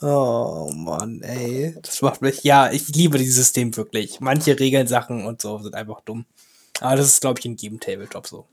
Oh 0.00 0.72
Mann, 0.74 1.20
ey. 1.22 1.76
Das 1.80 2.02
macht 2.02 2.22
mich. 2.22 2.42
Ja, 2.42 2.72
ich 2.72 2.88
liebe 2.88 3.18
dieses 3.18 3.36
System 3.36 3.76
wirklich. 3.76 4.18
Manche 4.20 4.58
Regeln, 4.58 4.88
Sachen 4.88 5.24
und 5.26 5.40
so 5.40 5.58
sind 5.58 5.74
einfach 5.76 6.00
dumm. 6.00 6.26
Aber 6.82 6.96
das 6.96 7.06
ist, 7.06 7.20
glaube 7.20 7.38
ich, 7.38 7.46
in 7.46 7.56
jedem 7.56 7.80
Tabletop 7.80 8.26
so. 8.26 8.48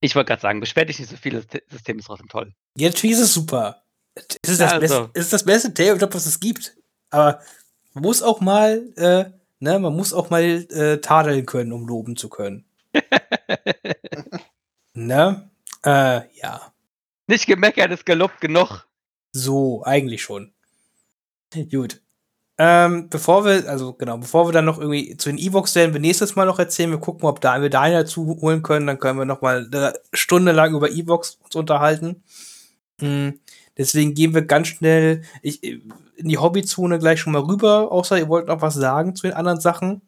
Ich 0.00 0.14
wollte 0.14 0.28
gerade 0.28 0.42
sagen, 0.42 0.60
beschwer 0.60 0.84
dich 0.84 0.98
nicht 0.98 1.10
so 1.10 1.16
viel, 1.16 1.34
das 1.34 1.46
System 1.68 1.98
ist 1.98 2.06
trotzdem 2.06 2.28
toll. 2.28 2.54
Ja, 2.76 2.88
natürlich 2.88 3.16
ist 3.16 3.22
es 3.22 3.34
super. 3.34 3.82
Es 4.14 4.50
ist 4.50 4.60
das, 4.60 4.72
Ja, 4.72 4.78
beste, 4.78 4.96
also. 4.96 5.10
es 5.14 5.24
ist 5.24 5.32
das 5.32 5.44
beste 5.44 5.74
Tabletop, 5.74 6.14
was 6.14 6.26
es 6.26 6.40
gibt. 6.40 6.76
Aber 7.10 7.40
man 7.94 8.02
muss 8.02 8.22
auch 8.22 8.40
mal, 8.40 8.92
äh, 8.96 9.30
ne, 9.60 9.78
man 9.78 9.94
muss 9.94 10.12
auch 10.12 10.30
mal 10.30 10.42
äh, 10.42 11.00
tadeln 11.00 11.46
können, 11.46 11.72
um 11.72 11.86
loben 11.86 12.16
zu 12.16 12.28
können. 12.28 12.64
ne? 14.94 15.50
Äh, 15.84 16.20
ja. 16.38 16.72
Nicht 17.26 17.46
gemeckert 17.46 17.90
ist 17.92 18.06
gelobt 18.06 18.40
genug. 18.40 18.86
So, 19.32 19.82
eigentlich 19.84 20.22
schon. 20.22 20.52
Gut. 21.70 22.00
Ähm, 22.60 23.08
bevor 23.08 23.44
wir, 23.44 23.68
also 23.68 23.92
genau, 23.92 24.18
bevor 24.18 24.48
wir 24.48 24.52
dann 24.52 24.64
noch 24.64 24.78
irgendwie 24.78 25.16
zu 25.16 25.28
den 25.28 25.38
E-Box 25.38 25.76
werden, 25.76 25.92
wir 25.92 26.00
nächstes 26.00 26.34
Mal 26.34 26.44
noch 26.44 26.58
erzählen, 26.58 26.90
wir 26.90 26.98
gucken, 26.98 27.28
ob 27.28 27.40
da 27.40 27.62
wir 27.62 27.70
da 27.70 27.88
dazu 27.88 28.36
holen 28.40 28.64
können, 28.64 28.88
dann 28.88 28.98
können 28.98 29.18
wir 29.18 29.24
noch 29.24 29.42
mal 29.42 29.68
eine 29.72 29.94
Stunde 30.12 30.50
lang 30.50 30.74
über 30.74 30.90
E-Box 30.90 31.38
uns 31.44 31.54
unterhalten. 31.54 32.24
Hm, 33.00 33.38
deswegen 33.76 34.14
gehen 34.14 34.34
wir 34.34 34.42
ganz 34.42 34.68
schnell 34.68 35.22
ich, 35.40 35.62
in 35.62 36.28
die 36.28 36.38
Hobbyzone 36.38 36.98
gleich 36.98 37.20
schon 37.20 37.32
mal 37.32 37.42
rüber, 37.42 37.92
außer 37.92 38.18
ihr 38.18 38.28
wollt 38.28 38.48
noch 38.48 38.60
was 38.60 38.74
sagen 38.74 39.14
zu 39.14 39.28
den 39.28 39.36
anderen 39.36 39.60
Sachen. 39.60 40.02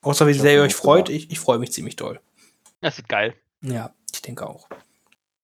Außer 0.00 0.26
wie 0.26 0.32
sehr 0.32 0.54
ihr 0.54 0.62
euch 0.62 0.74
freut, 0.74 1.10
ich, 1.10 1.30
ich 1.30 1.38
freue 1.38 1.58
mich 1.58 1.72
ziemlich 1.72 1.96
doll. 1.96 2.20
Das 2.80 2.96
wird 2.96 3.10
geil. 3.10 3.34
Ja, 3.60 3.92
ich 4.14 4.22
denke 4.22 4.48
auch. 4.48 4.68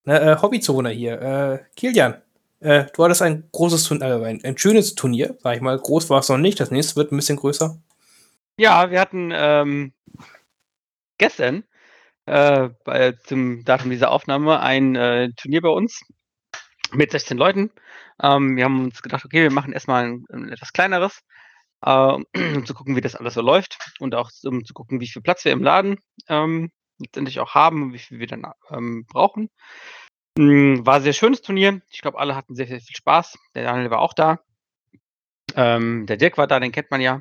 Na, 0.05 0.33
äh, 0.33 0.41
Hobbyzone 0.41 0.91
hier. 0.91 1.21
Äh, 1.21 1.59
Kilian, 1.77 2.23
äh, 2.65 2.87
du 2.95 3.05
hattest 3.05 3.21
ein 3.21 3.49
großes 3.53 3.85
Turnier, 3.85 4.07
äh, 4.07 4.25
ein, 4.25 4.43
ein 4.43 4.57
schönes 4.57 4.95
Turnier, 4.95 5.37
sag 5.43 5.57
ich 5.57 5.61
mal. 5.61 5.79
Groß 5.79 6.09
war 6.09 6.21
es 6.21 6.29
noch 6.31 6.39
nicht, 6.39 6.59
das 6.59 6.71
nächste 6.71 6.97
wird 6.97 7.13
ein 7.13 7.17
bisschen 7.17 7.37
größer. 7.37 7.79
Ja, 8.57 8.91
wir 8.91 9.01
hatten 9.01 9.31
ähm, 9.35 9.93
gestern 11.19 11.65
äh, 12.25 12.71
bei, 12.85 13.13
zum 13.13 13.65
Datum 13.65 13.91
dieser 13.91 14.11
Aufnahme 14.11 14.61
ein 14.61 14.97
äh, 14.97 15.31
Turnier 15.37 15.61
bei 15.61 15.69
uns 15.69 16.01
mit 16.93 17.11
16 17.11 17.37
Leuten. 17.37 17.71
Ähm, 18.23 18.57
wir 18.57 18.65
haben 18.65 18.85
uns 18.85 19.03
gedacht, 19.03 19.25
okay, 19.27 19.43
wir 19.43 19.53
machen 19.53 19.75
erstmal 19.75 20.05
ein, 20.05 20.25
ein 20.33 20.49
etwas 20.49 20.73
kleineres, 20.73 21.21
äh, 21.83 21.91
um 21.91 22.65
zu 22.65 22.73
gucken, 22.73 22.97
wie 22.97 23.03
das 23.03 23.15
alles 23.15 23.35
so 23.35 23.43
läuft 23.43 23.77
und 23.99 24.15
auch 24.15 24.31
um 24.45 24.65
zu 24.65 24.73
gucken, 24.73 25.01
wie 25.01 25.09
viel 25.09 25.21
Platz 25.21 25.45
wir 25.45 25.53
im 25.53 25.63
Laden 25.63 25.99
ähm, 26.29 26.71
letztendlich 26.99 27.41
auch 27.41 27.55
haben 27.55 27.83
und 27.83 27.93
wie 27.93 27.99
viel 27.99 28.21
wir 28.21 28.27
dann 28.27 28.47
ähm, 28.71 29.05
brauchen. 29.07 29.51
Mm, 30.39 30.87
War 30.87 30.97
ein 30.97 31.03
sehr 31.03 31.13
schönes 31.13 31.43
Turnier. 31.43 31.81
Ich 31.91 32.01
glaube, 32.01 32.19
alle 32.19 32.37
hatten 32.37 32.55
sehr, 32.55 32.67
sehr 32.69 32.81
viel 32.81 32.97
Spaß. 32.97 33.37
Der 33.55 33.65
Daniel 33.65 33.91
war 33.91 34.01
auch 34.01 34.13
da. 34.15 34.39
Ähm, 35.57 36.07
der 36.07 36.17
Dirk 36.17 36.39
war 36.39 36.47
da, 36.47 36.61
den 36.61 36.73
kennt 36.73 36.91
man 36.91 37.01
ja. 37.01 37.21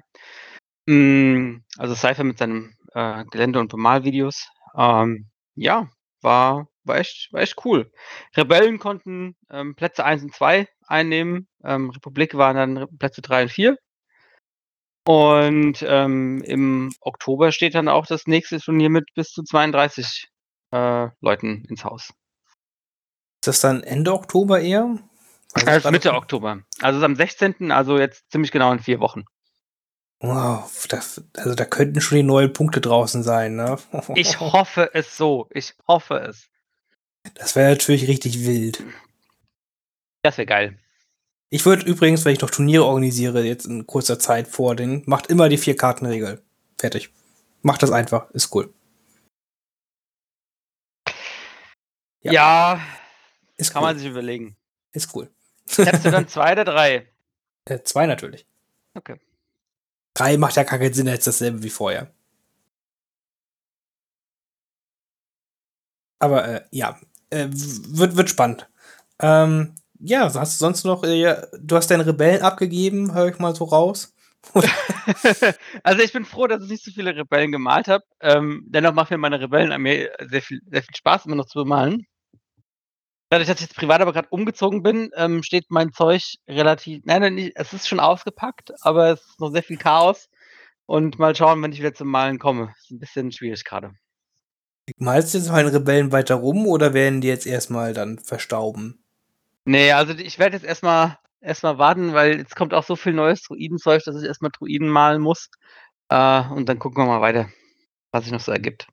Mm, 0.88 1.58
Also 1.78 1.96
Cypher 1.96 2.24
mit 2.26 2.38
seinem 2.40 2.76
äh, 2.94 3.26
Gelände- 3.32 3.60
und 3.60 3.70
Bemalvideos. 3.70 4.50
Ähm, 4.78 5.30
ja, 5.56 5.90
war, 6.22 6.70
war, 6.86 6.98
echt, 7.00 7.34
war 7.34 7.42
echt 7.42 7.58
cool. 7.66 7.92
Rebellen 8.38 8.80
konnten 8.80 9.36
ähm, 9.52 9.76
Plätze 9.76 10.06
1 10.06 10.24
und 10.24 10.36
2 10.36 10.68
einnehmen. 10.88 11.48
Ähm, 11.64 11.92
Republik 11.92 12.36
waren 12.36 12.58
dann 12.58 12.98
Plätze 13.00 13.22
3 13.22 13.44
und 13.44 13.50
4. 13.52 13.78
Und 15.06 15.84
ähm, 15.88 16.42
im 16.46 16.94
Oktober 17.02 17.52
steht 17.52 17.76
dann 17.76 17.90
auch 17.90 18.06
das 18.06 18.26
nächste 18.28 18.60
Turnier 18.60 18.90
mit 18.90 19.06
bis 19.16 19.30
zu 19.32 19.44
32 19.44 20.28
äh, 20.72 21.10
Leuten 21.22 21.66
ins 21.70 21.84
Haus. 21.84 22.14
Ist 23.44 23.48
das 23.48 23.60
dann 23.60 23.84
Ende 23.84 24.14
Oktober 24.14 24.62
eher? 24.62 24.98
Das 25.54 25.84
ist 25.84 25.92
Mitte. 25.92 26.14
Oktober. 26.14 26.62
Also 26.80 27.04
am 27.04 27.18
16., 27.18 27.74
also 27.74 28.00
jetzt 28.00 28.32
ziemlich 28.32 28.54
genau 28.54 28.72
in 28.72 28.80
vier 28.80 29.02
Wochen. 29.02 29.26
Wow, 30.22 30.88
das, 30.88 31.22
also 31.36 31.54
da 31.54 31.66
könnten 31.66 32.00
schon 32.00 32.16
die 32.16 32.24
neuen 32.24 32.54
Punkte 32.54 32.80
draußen 32.80 33.22
sein, 33.22 33.58
ne? 33.58 33.78
Ich 34.16 34.40
hoffe 34.40 34.92
es 34.94 35.18
so. 35.18 35.50
Ich 35.52 35.74
hoffe 35.90 36.20
es. 36.20 36.48
Das 37.34 37.58
wäre 37.58 37.72
natürlich 37.72 38.08
richtig 38.08 38.46
wild. 38.46 38.82
Das 40.22 40.38
wäre 40.38 40.46
geil. 40.46 40.80
Ich 41.50 41.66
würde 41.66 41.84
übrigens, 41.86 42.24
wenn 42.24 42.32
ich 42.32 42.40
noch 42.40 42.50
Turniere 42.50 42.86
organisiere, 42.86 43.44
jetzt 43.44 43.66
in 43.66 43.86
kurzer 43.86 44.20
Zeit 44.20 44.48
vor 44.48 44.78
den, 44.78 45.04
macht 45.06 45.28
immer 45.28 45.50
die 45.50 45.58
vier 45.58 45.76
Kartenregel. 45.76 46.42
Fertig. 46.80 47.10
Macht 47.62 47.84
das 47.84 47.92
einfach, 47.92 48.32
ist 48.32 48.56
cool. 48.56 48.74
Ja. 52.22 52.32
Ja, 52.32 52.82
Ist 53.58 53.72
kann 53.72 53.84
cool. 53.84 53.90
man 53.90 53.98
sich 53.98 54.08
überlegen. 54.08 54.56
ist 54.92 55.16
cool. 55.16 55.30
Hättest 55.68 56.06
du 56.06 56.12
dann 56.12 56.28
zwei 56.28 56.54
oder 56.54 56.66
drei? 56.66 57.08
Äh, 57.66 57.82
zwei 57.84 58.08
natürlich. 58.08 58.46
Okay. 58.94 59.22
Drei 60.14 60.36
macht 60.36 60.58
ja 60.58 60.64
gar 60.64 60.80
keinen 60.80 60.94
Sinn, 60.94 61.08
jetzt 61.08 61.28
dasselbe 61.28 61.64
wie 61.64 61.70
vorher. 61.70 62.12
Aber 66.20 66.46
äh, 66.46 66.66
ja, 66.72 67.00
äh, 67.30 67.48
wird, 67.50 68.18
wird 68.18 68.30
spannend. 68.30 68.70
Ähm, 69.20 69.76
ja, 70.00 70.26
hast 70.34 70.60
du 70.60 70.66
sonst 70.66 70.84
noch, 70.84 71.04
äh, 71.04 71.42
du 71.58 71.76
hast 71.78 71.90
deine 71.90 72.06
Rebellen 72.06 72.42
abgegeben, 72.42 73.14
höre 73.14 73.30
ich 73.30 73.40
mal 73.40 73.56
so 73.56 73.64
raus. 73.64 74.14
also 75.84 76.04
ich 76.04 76.12
bin 76.12 76.26
froh, 76.26 76.48
dass 76.48 76.64
ich 76.64 76.70
nicht 76.70 76.84
so 76.84 76.92
viele 76.92 77.16
Rebellen 77.16 77.52
gemalt 77.52 77.88
habe. 77.88 78.04
Ähm, 78.20 78.66
dennoch 78.68 78.94
macht 78.94 79.12
mir 79.12 79.18
meine 79.18 79.40
Rebellenarmee 79.40 80.10
sehr 80.30 80.42
viel, 80.42 80.62
sehr 80.70 80.84
viel 80.84 80.96
Spaß, 80.96 81.26
immer 81.26 81.36
noch 81.36 81.46
zu 81.46 81.60
bemalen. 81.60 82.06
Dadurch, 83.34 83.48
dass 83.48 83.62
ich 83.62 83.66
jetzt 83.66 83.76
privat 83.76 84.00
aber 84.00 84.14
gerade 84.14 84.28
umgezogen 84.30 84.84
bin, 84.84 85.10
ähm, 85.16 85.42
steht 85.42 85.66
mein 85.70 85.92
Zeug 85.92 86.36
relativ. 86.48 87.02
Nein, 87.04 87.22
nein, 87.22 87.52
es 87.56 87.74
ist 87.74 87.88
schon 87.88 88.00
ausgepackt, 88.00 88.72
aber 88.82 89.14
es 89.14 89.22
ist 89.22 89.40
noch 89.40 89.50
sehr 89.50 89.64
viel 89.64 89.78
Chaos. 89.78 90.30
Und 90.86 91.18
mal 91.18 91.36
schauen, 91.36 91.60
wenn 91.64 91.72
ich 91.72 91.80
wieder 91.80 91.96
zum 91.96 92.10
Malen 92.10 92.38
komme. 92.38 92.76
Ist 92.78 92.92
ein 92.92 93.00
bisschen 93.00 93.32
schwierig 93.32 93.66
gerade. 93.66 93.90
Malst 94.98 95.34
du 95.34 95.40
jetzt 95.40 95.50
meine 95.50 95.74
Rebellen 95.74 96.12
weiter 96.12 96.36
rum 96.36 96.68
oder 96.68 96.94
werden 96.94 97.22
die 97.22 97.28
jetzt 97.28 97.48
erstmal 97.48 97.96
dann 97.96 98.20
verstauben? 98.20 99.04
Nee, 99.66 99.94
also 99.94 100.14
ich 100.14 100.38
werde 100.38 100.56
jetzt 100.56 100.66
erstmal 100.68 101.18
erstmal 101.42 101.80
warten, 101.80 102.14
weil 102.14 102.38
jetzt 102.38 102.56
kommt 102.56 102.76
auch 102.76 102.84
so 102.84 102.96
viel 102.96 103.14
neues 103.14 103.42
Druidenzeug, 103.42 104.04
dass 104.04 104.22
ich 104.22 104.28
erstmal 104.28 104.52
Druiden 104.52 104.90
malen 104.90 105.24
muss. 105.24 105.50
Äh, 106.10 106.44
und 106.50 106.70
dann 106.70 106.78
gucken 106.78 107.04
wir 107.04 107.08
mal 107.08 107.22
weiter, 107.22 107.50
was 108.12 108.26
sich 108.26 108.32
noch 108.32 108.42
so 108.42 108.52
ergibt. 108.52 108.86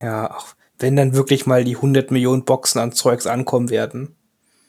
Ja, 0.00 0.34
auch 0.34 0.54
wenn 0.82 0.96
dann 0.96 1.14
wirklich 1.14 1.46
mal 1.46 1.64
die 1.64 1.76
100 1.76 2.10
Millionen 2.10 2.44
Boxen 2.44 2.80
an 2.80 2.92
Zeugs 2.92 3.26
ankommen 3.26 3.70
werden. 3.70 4.16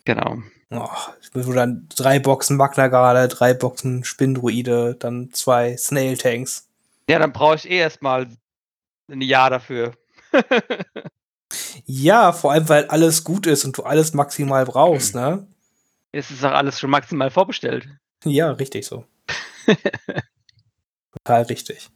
Genau. 0.05 0.37
Oh, 0.69 0.87
wo 1.33 1.51
dann 1.51 1.87
drei 1.95 2.19
Boxen 2.19 2.57
Magnagale, 2.57 3.27
drei 3.27 3.53
Boxen 3.53 4.03
Spindruide, 4.03 4.95
dann 4.95 5.31
zwei 5.33 5.77
Snail 5.77 6.17
Tanks. 6.17 6.67
Ja, 7.09 7.19
dann 7.19 7.33
brauche 7.33 7.55
ich 7.55 7.69
eh 7.69 7.77
erstmal 7.77 8.27
ein 9.11 9.21
Jahr 9.21 9.49
dafür. 9.49 9.93
ja, 11.85 12.31
vor 12.31 12.53
allem, 12.53 12.69
weil 12.69 12.85
alles 12.87 13.23
gut 13.23 13.45
ist 13.45 13.65
und 13.65 13.77
du 13.77 13.83
alles 13.83 14.13
maximal 14.13 14.65
brauchst, 14.65 15.15
ne? 15.15 15.47
Es 16.11 16.31
ist 16.31 16.43
auch 16.43 16.51
alles 16.51 16.79
schon 16.79 16.89
maximal 16.89 17.29
vorbestellt. 17.29 17.87
Ja, 18.23 18.51
richtig 18.51 18.85
so. 18.85 19.05
Total 21.11 21.43
richtig. 21.43 21.89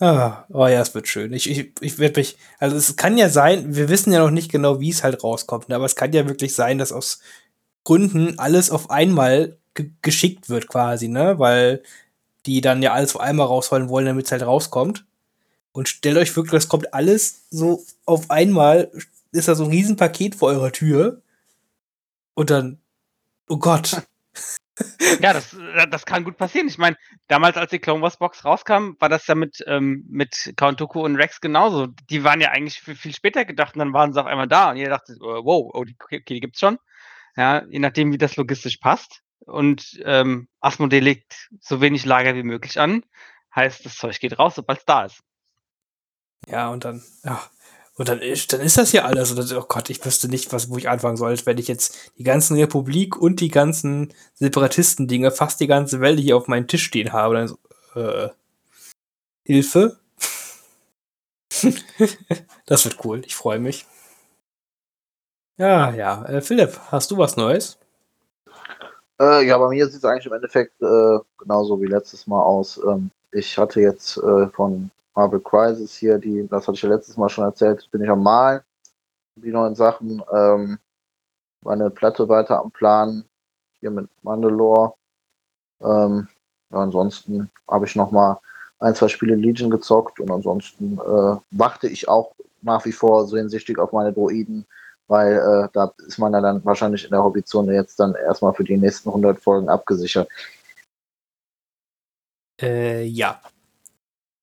Ah, 0.00 0.44
oh 0.50 0.66
ja, 0.66 0.80
es 0.80 0.94
wird 0.94 1.06
schön. 1.06 1.32
Ich, 1.32 1.48
ich, 1.48 1.72
ich 1.80 1.98
werde 1.98 2.20
mich, 2.20 2.36
also 2.58 2.76
es 2.76 2.96
kann 2.96 3.16
ja 3.18 3.28
sein, 3.28 3.74
wir 3.76 3.88
wissen 3.88 4.12
ja 4.12 4.18
noch 4.18 4.30
nicht 4.30 4.50
genau, 4.50 4.80
wie 4.80 4.90
es 4.90 5.04
halt 5.04 5.22
rauskommt, 5.22 5.68
ne, 5.68 5.76
aber 5.76 5.84
es 5.84 5.94
kann 5.94 6.12
ja 6.12 6.26
wirklich 6.26 6.54
sein, 6.54 6.78
dass 6.78 6.90
aus 6.92 7.20
Gründen 7.84 8.38
alles 8.38 8.70
auf 8.70 8.90
einmal 8.90 9.58
geschickt 10.02 10.48
wird 10.48 10.66
quasi, 10.68 11.08
ne, 11.08 11.38
weil 11.38 11.82
die 12.46 12.60
dann 12.60 12.82
ja 12.82 12.92
alles 12.94 13.14
auf 13.14 13.20
einmal 13.22 13.46
rausholen 13.46 13.88
wollen, 13.88 14.06
damit 14.06 14.26
es 14.26 14.32
halt 14.32 14.42
rauskommt. 14.42 15.06
Und 15.72 15.88
stellt 15.88 16.18
euch 16.18 16.36
wirklich, 16.36 16.52
das 16.62 16.68
kommt 16.68 16.94
alles 16.94 17.46
so 17.50 17.84
auf 18.06 18.30
einmal, 18.30 18.90
ist 19.32 19.48
da 19.48 19.54
so 19.56 19.64
ein 19.64 19.70
Riesenpaket 19.70 20.34
vor 20.36 20.48
eurer 20.50 20.72
Tür. 20.72 21.22
Und 22.34 22.50
dann, 22.50 22.78
oh 23.48 23.58
Gott. 23.58 24.02
ja, 25.20 25.32
das, 25.32 25.56
das 25.90 26.06
kann 26.06 26.24
gut 26.24 26.36
passieren. 26.36 26.68
Ich 26.68 26.78
meine, 26.78 26.96
damals, 27.28 27.56
als 27.56 27.70
die 27.70 27.78
Clone 27.78 28.02
Wars 28.02 28.16
Box 28.16 28.44
rauskam, 28.44 28.94
war 28.98 29.08
das 29.08 29.26
ja 29.26 29.34
mit, 29.34 29.62
ähm, 29.66 30.04
mit 30.08 30.54
Count 30.56 30.80
Dooku 30.80 31.04
und 31.04 31.16
Rex 31.16 31.40
genauso. 31.40 31.86
Die 31.86 32.24
waren 32.24 32.40
ja 32.40 32.50
eigentlich 32.50 32.80
viel, 32.80 32.96
viel 32.96 33.14
später 33.14 33.44
gedacht 33.44 33.74
und 33.74 33.80
dann 33.80 33.92
waren 33.92 34.12
sie 34.12 34.20
auf 34.20 34.26
einmal 34.26 34.48
da 34.48 34.70
und 34.70 34.76
jeder 34.76 34.90
dachte, 34.90 35.16
oh, 35.20 35.44
wow, 35.44 35.70
oh, 35.74 35.84
die, 35.84 35.96
okay, 36.02 36.22
die 36.26 36.40
gibt's 36.40 36.60
schon. 36.60 36.78
Ja, 37.36 37.64
je 37.68 37.78
nachdem, 37.78 38.12
wie 38.12 38.18
das 38.18 38.36
logistisch 38.36 38.78
passt. 38.78 39.22
Und 39.40 40.00
ähm, 40.04 40.48
Asmodee 40.60 41.00
legt 41.00 41.48
so 41.60 41.80
wenig 41.80 42.04
Lager 42.04 42.34
wie 42.34 42.42
möglich 42.42 42.78
an. 42.78 43.04
Heißt, 43.54 43.84
das 43.84 43.96
Zeug 43.96 44.18
geht 44.20 44.38
raus, 44.38 44.54
sobald 44.54 44.78
es 44.80 44.84
da 44.84 45.04
ist. 45.04 45.20
Ja, 46.46 46.68
und 46.68 46.84
dann, 46.84 47.02
ja. 47.24 47.42
Und 47.96 48.08
dann 48.08 48.20
ist, 48.20 48.52
dann 48.52 48.60
ist 48.60 48.78
das 48.78 48.92
ja 48.92 49.04
alles. 49.04 49.30
Und 49.30 49.38
dann, 49.38 49.58
oh 49.58 49.66
Gott, 49.68 49.90
ich 49.90 50.04
wüsste 50.04 50.28
nicht, 50.28 50.52
was, 50.52 50.70
wo 50.70 50.78
ich 50.78 50.88
anfangen 50.88 51.16
soll, 51.16 51.36
wenn 51.44 51.58
ich 51.58 51.68
jetzt 51.68 51.96
die 52.18 52.24
ganzen 52.24 52.56
Republik 52.56 53.16
und 53.20 53.40
die 53.40 53.50
ganzen 53.50 54.12
Separatisten-Dinge, 54.34 55.30
fast 55.30 55.60
die 55.60 55.66
ganze 55.66 56.00
Welt 56.00 56.18
hier 56.18 56.36
auf 56.36 56.48
meinem 56.48 56.66
Tisch 56.68 56.84
stehen 56.84 57.12
habe. 57.12 57.34
Dann 57.34 57.48
so, 57.48 57.58
äh, 57.94 58.30
Hilfe? 59.44 59.98
das 62.66 62.84
wird 62.84 63.04
cool. 63.04 63.22
Ich 63.26 63.34
freue 63.34 63.58
mich. 63.58 63.86
Ja, 65.58 65.90
ja. 65.92 66.24
Äh, 66.24 66.40
Philipp, 66.40 66.78
hast 66.90 67.10
du 67.10 67.18
was 67.18 67.36
Neues? 67.36 67.78
Äh, 69.20 69.46
ja, 69.46 69.58
bei 69.58 69.68
mir 69.68 69.86
sieht 69.86 69.98
es 69.98 70.04
eigentlich 70.04 70.26
im 70.26 70.32
Endeffekt 70.32 70.80
äh, 70.80 71.18
genauso 71.38 71.80
wie 71.80 71.86
letztes 71.86 72.26
Mal 72.26 72.42
aus. 72.42 72.80
Ähm, 72.84 73.10
ich 73.30 73.58
hatte 73.58 73.80
jetzt 73.80 74.16
äh, 74.16 74.48
von 74.48 74.90
Marvel 75.14 75.40
Crisis 75.40 75.94
hier, 75.96 76.18
die, 76.18 76.46
das 76.48 76.66
hatte 76.66 76.76
ich 76.76 76.82
ja 76.82 76.88
letztes 76.88 77.16
Mal 77.16 77.28
schon 77.28 77.44
erzählt, 77.44 77.88
bin 77.90 78.02
ich 78.02 78.08
am 78.08 78.22
Malen, 78.22 78.62
die 79.36 79.50
neuen 79.50 79.74
Sachen, 79.74 80.22
ähm, 80.32 80.78
meine 81.62 81.90
Platte 81.90 82.28
weiter 82.28 82.60
am 82.60 82.70
Plan, 82.70 83.24
hier 83.80 83.90
mit 83.90 84.08
Mandalore. 84.22 84.94
Ähm, 85.80 86.28
ja, 86.70 86.78
ansonsten 86.78 87.50
habe 87.68 87.86
ich 87.86 87.96
noch 87.96 88.10
mal 88.10 88.40
ein, 88.78 88.94
zwei 88.94 89.08
Spiele 89.08 89.34
Legion 89.34 89.70
gezockt 89.70 90.18
und 90.20 90.30
ansonsten 90.30 90.98
äh, 90.98 91.36
warte 91.50 91.88
ich 91.88 92.08
auch 92.08 92.34
nach 92.62 92.84
wie 92.84 92.92
vor 92.92 93.26
so 93.26 93.36
hinsichtlich 93.36 93.78
auf 93.78 93.92
meine 93.92 94.12
Droiden, 94.12 94.66
weil 95.08 95.34
äh, 95.34 95.68
da 95.72 95.92
ist 96.06 96.18
man 96.18 96.32
ja 96.32 96.40
dann 96.40 96.64
wahrscheinlich 96.64 97.04
in 97.04 97.10
der 97.10 97.22
Hobbyzone 97.22 97.74
jetzt 97.74 98.00
dann 98.00 98.14
erstmal 98.14 98.54
für 98.54 98.64
die 98.64 98.76
nächsten 98.76 99.08
100 99.08 99.40
Folgen 99.40 99.68
abgesichert. 99.68 100.28
Äh, 102.60 103.04
ja, 103.04 103.40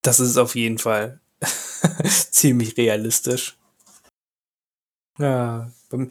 das 0.02 0.20
ist 0.20 0.38
auf 0.38 0.56
jeden 0.56 0.78
Fall 0.78 1.20
ziemlich 2.32 2.78
realistisch. 2.78 3.58
Ja, 5.18 5.70
bei, 5.90 6.08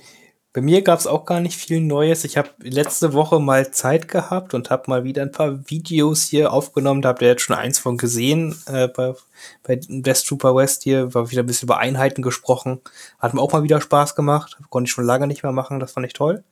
bei 0.52 0.60
mir 0.60 0.82
gab 0.82 0.98
es 0.98 1.06
auch 1.06 1.24
gar 1.24 1.40
nicht 1.40 1.56
viel 1.56 1.81
Neues. 1.81 2.24
Ich 2.24 2.36
habe 2.36 2.51
letzte 2.60 3.12
Woche 3.12 3.39
mal 3.39 3.70
Zeit 3.70 4.09
gehabt 4.09 4.55
und 4.55 4.70
habe 4.70 4.85
mal 4.89 5.05
wieder 5.05 5.23
ein 5.23 5.32
paar 5.32 5.69
Videos 5.70 6.24
hier 6.24 6.52
aufgenommen. 6.52 7.01
Da 7.01 7.10
habt 7.10 7.23
ihr 7.23 7.28
jetzt 7.28 7.43
schon 7.43 7.56
eins 7.56 7.78
von 7.78 7.97
gesehen 7.97 8.56
äh, 8.66 8.89
bei, 8.89 9.15
bei 9.62 9.81
Best 9.89 10.27
Trooper 10.27 10.55
West 10.56 10.82
hier. 10.82 11.15
War 11.15 11.31
wieder 11.31 11.43
ein 11.43 11.47
bisschen 11.47 11.66
über 11.66 11.78
Einheiten 11.78 12.23
gesprochen. 12.23 12.81
Hat 13.19 13.35
mir 13.35 13.40
auch 13.40 13.52
mal 13.52 13.62
wieder 13.62 13.81
Spaß 13.81 14.15
gemacht. 14.15 14.59
Konnte 14.69 14.89
ich 14.89 14.93
schon 14.93 15.06
lange 15.06 15.27
nicht 15.27 15.43
mehr 15.43 15.52
machen. 15.52 15.81
Das 15.81 15.93
fand 15.93 16.06
ich 16.06 16.12
toll. 16.12 16.44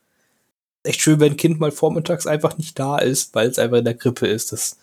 Echt 0.83 1.01
schön, 1.01 1.21
wenn 1.21 1.33
ein 1.33 1.37
Kind 1.37 1.59
mal 1.59 1.73
vormittags 1.73 2.27
einfach 2.27 2.59
nicht 2.59 2.79
da 2.79 2.99
ist, 2.99 3.35
weil 3.35 3.49
es 3.49 3.59
einfach 3.59 3.79
in 3.79 3.85
der 3.85 3.95
Grippe 3.95 4.27
ist. 4.27 4.53
Das 4.53 4.79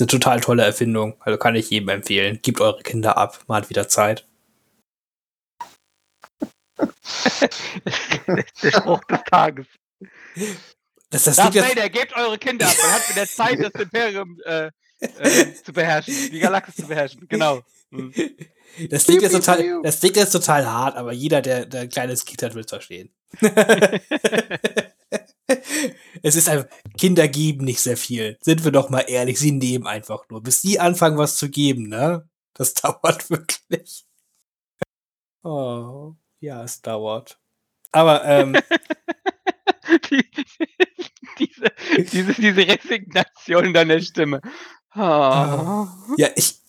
eine 0.00 0.08
total 0.08 0.40
tolle 0.40 0.64
Erfindung. 0.64 1.16
Also 1.20 1.38
kann 1.38 1.54
ich 1.54 1.70
jedem 1.70 1.88
empfehlen. 1.88 2.40
Gebt 2.42 2.60
eure 2.60 2.82
Kinder 2.82 3.16
ab. 3.16 3.40
Man 3.46 3.62
hat 3.62 3.70
wieder 3.70 3.88
Zeit. 3.88 4.26
der 8.62 8.70
Spruch 8.70 9.04
des 9.04 9.20
Tages. 9.30 9.66
Das, 11.10 11.24
das 11.24 11.36
Darth 11.36 11.54
Vader, 11.54 11.88
gebt 11.88 12.16
eure 12.16 12.38
Kinder 12.38 12.66
ab. 12.66 12.74
Man 12.82 12.92
hat 12.92 13.08
mit 13.08 13.16
der 13.16 13.26
Zeit 13.26 13.58
das 13.60 13.72
Imperium 13.82 14.38
äh, 14.44 14.70
äh, 15.00 15.54
zu 15.54 15.72
beherrschen, 15.72 16.14
die 16.30 16.38
Galaxis 16.38 16.76
zu 16.76 16.86
beherrschen. 16.86 17.26
Genau. 17.28 17.62
Hm. 17.90 18.12
Das 18.88 19.04
klingt, 19.04 19.22
jetzt 19.22 19.32
total, 19.32 19.80
das 19.82 19.98
klingt 19.98 20.16
jetzt 20.16 20.30
total 20.30 20.64
hart, 20.64 20.96
aber 20.96 21.12
jeder, 21.12 21.42
der, 21.42 21.66
der 21.66 21.82
ein 21.82 21.88
kleines 21.88 22.24
Kind 22.24 22.42
hat, 22.42 22.54
will 22.54 22.62
es 22.62 22.70
verstehen. 22.70 23.10
es 26.22 26.36
ist 26.36 26.48
einfach, 26.48 26.68
Kinder 26.98 27.28
geben 27.28 27.64
nicht 27.64 27.80
sehr 27.80 27.96
viel. 27.96 28.38
Sind 28.40 28.64
wir 28.64 28.72
doch 28.72 28.90
mal 28.90 29.04
ehrlich, 29.08 29.38
sie 29.38 29.52
nehmen 29.52 29.86
einfach 29.86 30.28
nur. 30.28 30.42
Bis 30.42 30.62
die 30.62 30.80
anfangen, 30.80 31.18
was 31.18 31.36
zu 31.36 31.50
geben, 31.50 31.88
ne? 31.88 32.28
Das 32.54 32.74
dauert 32.74 33.30
wirklich. 33.30 34.04
Oh, 35.42 36.14
ja, 36.40 36.62
es 36.64 36.82
dauert. 36.82 37.38
Aber, 37.92 38.24
ähm. 38.24 38.54
die, 40.10 40.24
diese, 41.38 41.72
diese, 42.12 42.34
diese 42.34 42.68
Resignation 42.68 43.64
in 43.64 43.74
deiner 43.74 44.00
Stimme. 44.00 44.40
Oh. 44.94 45.86
Ja, 46.16 46.28
ich. 46.34 46.60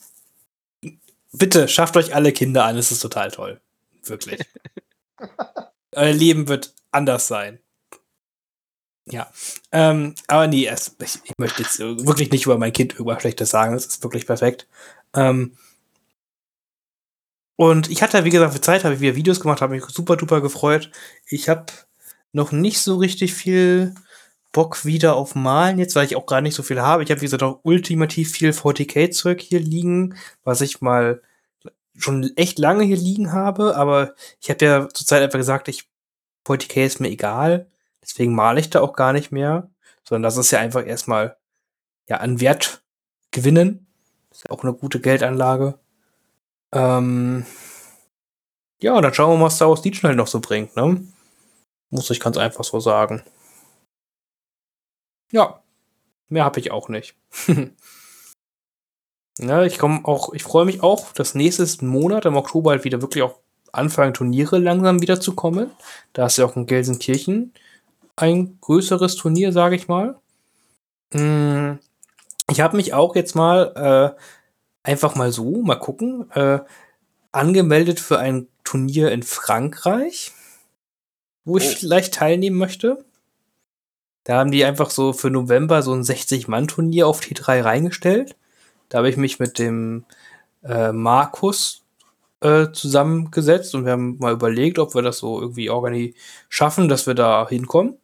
Bitte, 1.34 1.68
schafft 1.68 1.96
euch 1.96 2.14
alle 2.14 2.34
Kinder 2.34 2.66
an, 2.66 2.78
es 2.78 2.92
ist 2.92 3.00
total 3.00 3.32
toll. 3.32 3.62
Wirklich. 4.04 4.42
Euer 5.94 6.14
Leben 6.14 6.48
wird 6.48 6.74
anders 6.92 7.28
sein. 7.28 7.60
Ja, 9.06 9.32
ähm, 9.72 10.16
aber 10.28 10.48
nee, 10.48 10.68
es, 10.68 10.96
ich, 11.02 11.20
ich, 11.24 11.38
möchte 11.38 11.64
jetzt 11.64 11.80
wirklich 11.80 12.32
nicht 12.32 12.46
über 12.46 12.58
mein 12.58 12.72
Kind 12.72 12.94
irgendwas 12.94 13.22
Schlechtes 13.22 13.50
sagen. 13.50 13.74
Es 13.74 13.86
ist 13.86 14.04
wirklich 14.04 14.28
perfekt. 14.28 14.68
Ähm, 15.16 15.58
und 17.56 17.90
ich 17.90 18.02
hatte, 18.02 18.24
wie 18.26 18.30
gesagt, 18.30 18.54
für 18.54 18.62
Zeit 18.62 18.84
habe 18.84 18.96
ich 18.96 19.02
wieder 19.02 19.16
Videos 19.16 19.40
gemacht, 19.40 19.62
habe 19.62 19.76
mich 19.76 19.86
super 19.86 20.18
duper 20.18 20.42
gefreut. 20.42 20.92
Ich 21.28 21.50
habe 21.50 21.66
noch 22.32 22.52
nicht 22.52 22.80
so 22.80 22.98
richtig 22.98 23.34
viel 23.34 23.96
Bock 24.52 24.86
wieder 24.86 25.16
auf 25.16 25.36
Malen 25.36 25.80
jetzt, 25.80 25.96
weil 25.96 26.06
ich 26.06 26.16
auch 26.16 26.26
gar 26.26 26.42
nicht 26.42 26.56
so 26.56 26.64
viel 26.64 26.82
habe. 26.82 27.04
Ich 27.04 27.12
habe, 27.12 27.22
wie 27.22 27.26
gesagt, 27.26 27.44
auch 27.44 27.60
ultimativ 27.64 28.32
viel 28.32 28.52
40k-Zeug 28.52 29.42
hier 29.42 29.60
liegen, 29.60 30.16
was 30.44 30.62
ich 30.62 30.82
mal 30.82 31.22
schon 31.98 32.32
echt 32.36 32.60
lange 32.60 32.84
hier 32.84 32.98
liegen 32.98 33.34
habe, 33.34 33.76
aber 33.76 34.16
ich 34.42 34.50
habe 34.50 34.66
ja 34.66 34.90
zurzeit 34.90 35.22
einfach 35.24 35.40
gesagt, 35.40 35.68
ich 35.68 35.90
40k 36.48 36.86
ist 36.86 37.00
mir 37.00 37.10
egal. 37.10 37.71
Deswegen 38.04 38.34
male 38.34 38.60
ich 38.60 38.70
da 38.70 38.82
auch 38.82 38.94
gar 38.94 39.14
nicht 39.14 39.32
mehr, 39.32 39.70
sondern 40.04 40.24
das 40.24 40.38
ist 40.38 40.52
ja 40.52 40.60
einfach 40.60 40.86
erstmal 40.86 41.38
ja 42.10 42.18
an 42.18 42.42
Wert 42.42 42.84
gewinnen. 43.32 43.88
Ist 44.32 44.46
ja 44.46 44.52
auch 44.52 44.64
eine 44.64 44.74
gute 44.74 45.00
Geldanlage. 45.00 45.80
Ähm 46.74 47.46
ja, 48.82 49.00
dann 49.00 49.14
schauen 49.14 49.34
wir 49.34 49.38
mal, 49.38 49.46
was 49.46 49.56
Star 49.56 49.70
Wars 49.70 49.84
Legion 49.84 50.10
halt 50.10 50.18
noch 50.18 50.28
so 50.28 50.40
bringt, 50.40 50.76
ne? 50.76 51.06
Muss 51.90 52.10
ich 52.10 52.20
ganz 52.20 52.38
einfach 52.38 52.64
so 52.64 52.80
sagen. 52.80 53.24
Ja, 55.32 55.62
mehr 56.30 56.46
habe 56.46 56.60
ich 56.60 56.72
auch 56.72 56.90
nicht. 56.90 57.16
ja, 59.40 59.64
ich 59.64 59.78
komme 59.78 60.02
auch, 60.06 60.34
ich 60.34 60.44
freue 60.44 60.66
mich 60.66 60.82
auch, 60.82 61.14
dass 61.14 61.36
nächstes 61.36 61.82
Monat 61.82 62.26
im 62.26 62.36
Oktober 62.36 62.72
halt 62.72 62.84
wieder 62.84 63.02
wirklich 63.02 63.24
auch 63.24 63.40
anfangen, 63.72 64.14
Turniere 64.14 64.58
langsam 64.58 65.02
wieder 65.02 65.22
zu 65.22 65.36
kommen. 65.36 65.72
Da 66.14 66.26
ist 66.26 66.38
ja 66.38 66.46
auch 66.46 66.56
in 66.56 66.66
Gelsenkirchen 66.66 67.54
ein 68.16 68.58
größeres 68.62 69.16
Turnier, 69.16 69.52
sage 69.52 69.76
ich 69.76 69.88
mal. 69.88 70.20
Hm, 71.14 71.80
ich 72.50 72.62
habe 72.62 72.78
mich 72.78 72.94
auch 72.94 73.16
jetzt 73.16 73.36
mal 73.36 74.16
äh, 74.16 74.22
einfach 74.84 75.16
mal 75.16 75.32
so, 75.32 75.62
mal 75.62 75.76
gucken, 75.76 76.30
äh, 76.32 76.60
angemeldet 77.32 78.00
für 78.00 78.20
ein 78.20 78.48
Turnier 78.64 79.12
in 79.12 79.24
Frankreich, 79.24 80.32
wo 81.46 81.58
ich 81.58 81.66
oh. 81.66 81.76
vielleicht 81.80 82.14
teilnehmen 82.14 82.58
möchte. 82.58 83.04
Da 84.24 84.38
haben 84.38 84.52
die 84.52 84.64
einfach 84.66 84.92
so 84.92 85.14
für 85.14 85.30
November 85.30 85.82
so 85.82 85.94
ein 85.94 86.04
60-Mann-Turnier 86.04 87.08
auf 87.08 87.22
T3 87.22 87.64
reingestellt. 87.64 88.36
Da 88.90 89.00
habe 89.00 89.10
ich 89.10 89.18
mich 89.18 89.40
mit 89.40 89.58
dem 89.58 90.06
äh, 90.64 90.92
Markus 90.92 91.81
äh, 92.42 92.72
zusammengesetzt 92.72 93.76
und 93.76 93.86
wir 93.86 93.94
haben 93.94 94.18
mal 94.20 94.34
überlegt, 94.34 94.80
ob 94.80 94.96
wir 94.96 95.02
das 95.02 95.20
so 95.20 95.40
irgendwie 95.40 95.70
organi 95.70 96.16
schaffen, 96.50 96.90
dass 96.90 97.08
wir 97.08 97.14
da 97.14 97.48
hinkommen. 97.48 97.98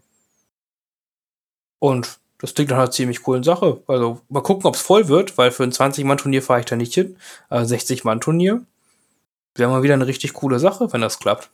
Und 1.80 2.20
das 2.40 2.54
klingt 2.54 2.70
nach 2.70 2.78
einer 2.78 2.92
ziemlich 2.92 3.24
coolen 3.24 3.44
Sache. 3.44 3.82
Also 3.88 4.22
mal 4.30 4.42
gucken, 4.42 4.66
ob 4.66 4.76
es 4.76 4.82
voll 4.82 5.08
wird, 5.08 5.38
weil 5.38 5.52
für 5.52 5.64
ein 5.64 5.72
20-Mann-Turnier 5.72 6.42
fahre 6.42 6.60
ich 6.60 6.66
da 6.66 6.76
nicht 6.76 6.94
hin. 6.94 7.18
Also 7.50 7.74
60-Mann-Turnier. 7.76 8.64
Wäre 9.56 9.72
mal 9.72 9.82
wieder 9.84 9.96
eine 9.96 10.06
richtig 10.06 10.34
coole 10.34 10.60
Sache, 10.60 10.94
wenn 10.94 11.02
das 11.02 11.18
klappt. 11.18 11.50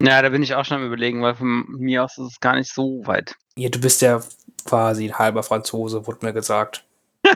Ja, 0.00 0.22
da 0.22 0.28
bin 0.28 0.42
ich 0.42 0.54
auch 0.54 0.64
schon 0.64 0.78
am 0.78 0.86
überlegen, 0.86 1.22
weil 1.22 1.34
von 1.34 1.66
mir 1.76 2.04
aus 2.04 2.16
ist 2.18 2.32
es 2.32 2.40
gar 2.40 2.54
nicht 2.54 2.72
so 2.72 3.04
weit. 3.06 3.34
Ja, 3.56 3.68
du 3.68 3.80
bist 3.80 4.00
ja 4.00 4.20
quasi 4.64 5.06
ein 5.06 5.18
halber 5.18 5.42
Franzose, 5.42 6.06
wurde 6.06 6.24
mir 6.24 6.32
gesagt. 6.32 6.84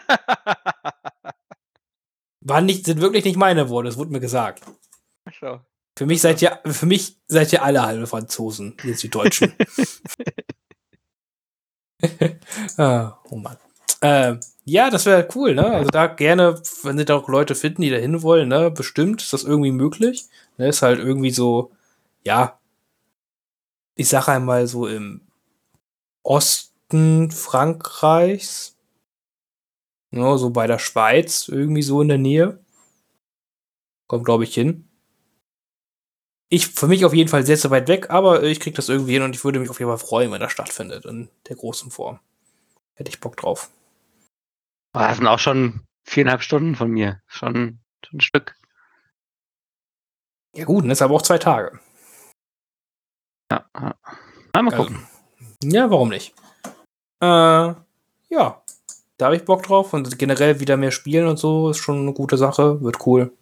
War 2.44 2.60
nicht, 2.60 2.86
sind 2.86 3.00
wirklich 3.00 3.24
nicht 3.24 3.36
meine 3.36 3.68
Worte, 3.68 3.88
es 3.88 3.96
wurde 3.96 4.12
mir 4.12 4.20
gesagt. 4.20 4.62
so. 5.40 5.60
Für 5.96 6.06
mich 6.06 6.20
seid 6.20 6.42
ihr, 6.42 6.58
für 6.64 6.86
mich 6.86 7.16
seid 7.28 7.52
ihr 7.52 7.62
alle 7.62 7.82
halbe 7.82 8.06
Franzosen, 8.06 8.76
jetzt 8.84 9.02
die 9.02 9.10
Deutschen. 9.10 9.52
ah, 12.78 13.18
oh 13.30 13.36
Mann. 13.36 13.56
Äh, 14.00 14.36
ja, 14.64 14.90
das 14.90 15.06
wäre 15.06 15.28
cool, 15.34 15.54
ne? 15.54 15.66
Also 15.66 15.90
da 15.90 16.06
gerne, 16.06 16.60
wenn 16.82 16.98
sie 16.98 17.04
da 17.04 17.16
auch 17.16 17.28
Leute 17.28 17.54
finden, 17.54 17.82
die 17.82 17.90
da 17.90 17.96
hin 17.96 18.22
wollen, 18.22 18.48
ne? 18.48 18.70
Bestimmt 18.70 19.22
ist 19.22 19.32
das 19.32 19.44
irgendwie 19.44 19.72
möglich. 19.72 20.26
Ne? 20.56 20.68
Ist 20.68 20.82
halt 20.82 20.98
irgendwie 20.98 21.30
so, 21.30 21.72
ja, 22.24 22.58
ich 23.94 24.08
sag 24.08 24.28
einmal 24.28 24.66
so 24.66 24.86
im 24.86 25.20
Osten 26.22 27.30
Frankreichs, 27.30 28.73
ne? 30.14 30.38
so 30.38 30.50
bei 30.50 30.66
der 30.66 30.78
Schweiz, 30.78 31.48
irgendwie 31.48 31.82
so 31.82 32.00
in 32.00 32.08
der 32.08 32.18
Nähe. 32.18 32.64
Kommt, 34.06 34.24
glaube 34.24 34.44
ich, 34.44 34.54
hin. 34.54 34.88
Ich, 36.50 36.68
für 36.68 36.86
mich 36.86 37.04
auf 37.04 37.14
jeden 37.14 37.28
Fall 37.30 37.44
sehr, 37.44 37.56
sehr 37.56 37.70
weit 37.70 37.88
weg, 37.88 38.10
aber 38.10 38.42
ich 38.42 38.60
krieg 38.60 38.74
das 38.74 38.88
irgendwie 38.88 39.14
hin 39.14 39.22
und 39.22 39.34
ich 39.34 39.44
würde 39.44 39.58
mich 39.58 39.70
auf 39.70 39.78
jeden 39.78 39.90
Fall 39.90 39.98
freuen, 39.98 40.30
wenn 40.30 40.40
das 40.40 40.52
stattfindet 40.52 41.04
in 41.04 41.28
der 41.48 41.56
großen 41.56 41.90
Form. 41.90 42.20
Hätte 42.94 43.08
ich 43.10 43.18
Bock 43.20 43.36
drauf. 43.36 43.70
Boah, 44.92 45.08
das 45.08 45.16
sind 45.16 45.26
auch 45.26 45.38
schon 45.40 45.80
viereinhalb 46.04 46.42
Stunden 46.42 46.76
von 46.76 46.90
mir. 46.90 47.20
Schon, 47.26 47.80
schon 48.04 48.18
ein 48.18 48.20
Stück. 48.20 48.54
Ja, 50.54 50.64
gut, 50.64 50.84
das 50.84 50.92
ist 50.92 51.02
aber 51.02 51.14
auch 51.14 51.22
zwei 51.22 51.38
Tage. 51.38 51.80
Ja, 53.50 53.68
ja. 53.74 53.94
Mal 54.52 54.64
Also, 54.72 54.76
gucken. 54.76 55.06
ja, 55.64 55.90
warum 55.90 56.10
nicht? 56.10 56.34
Äh, 57.20 57.74
ja, 58.28 58.63
da 59.18 59.26
habe 59.26 59.36
ich 59.36 59.44
Bock 59.44 59.62
drauf 59.62 59.92
und 59.92 60.18
generell 60.18 60.60
wieder 60.60 60.76
mehr 60.76 60.90
spielen 60.90 61.26
und 61.26 61.38
so 61.38 61.70
ist 61.70 61.78
schon 61.78 61.98
eine 62.00 62.12
gute 62.12 62.36
Sache, 62.36 62.82
wird 62.82 63.06
cool. 63.06 63.32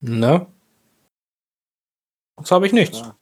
Ne? 0.00 0.46
Sonst 2.36 2.50
habe 2.50 2.66
ich 2.66 2.72
nichts. 2.72 3.00
Ja. 3.00 3.16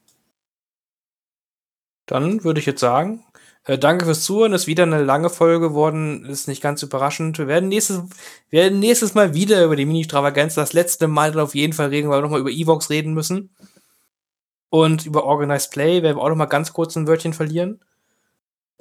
Dann 2.07 2.45
würde 2.45 2.61
ich 2.61 2.67
jetzt 2.67 2.81
sagen, 2.81 3.25
äh, 3.65 3.79
danke 3.79 4.05
fürs 4.05 4.25
Zuhören. 4.25 4.53
Ist 4.53 4.67
wieder 4.67 4.83
eine 4.83 5.03
lange 5.03 5.31
Folge 5.31 5.61
geworden. 5.61 6.25
Ist 6.27 6.49
nicht 6.49 6.63
ganz 6.63 6.83
überraschend. 6.83 7.39
Wir 7.39 7.47
werden 7.47 7.69
nächstes, 7.69 8.03
wir 8.51 8.63
werden 8.63 8.81
nächstes 8.81 9.15
Mal 9.15 9.35
wieder 9.35 9.65
über 9.65 9.77
die 9.77 9.87
Mini-Stravaganz 9.87 10.55
das 10.55 10.73
letzte 10.73 11.09
Mal 11.09 11.33
dann 11.33 11.43
auf 11.43 11.55
jeden 11.55 11.73
Fall 11.73 11.89
reden, 11.89 12.09
weil 12.11 12.19
wir 12.19 12.23
nochmal 12.23 12.41
über 12.41 12.51
Evox 12.51 12.91
reden 12.91 13.15
müssen. 13.15 13.55
Und 14.71 15.07
über 15.07 15.25
Organized 15.25 15.71
Play 15.71 16.03
werden 16.03 16.17
wir 16.17 16.23
auch 16.23 16.29
nochmal 16.31 16.49
ganz 16.49 16.73
kurz 16.73 16.97
ein 16.97 17.07
Wörtchen 17.07 17.35
verlieren. 17.35 17.81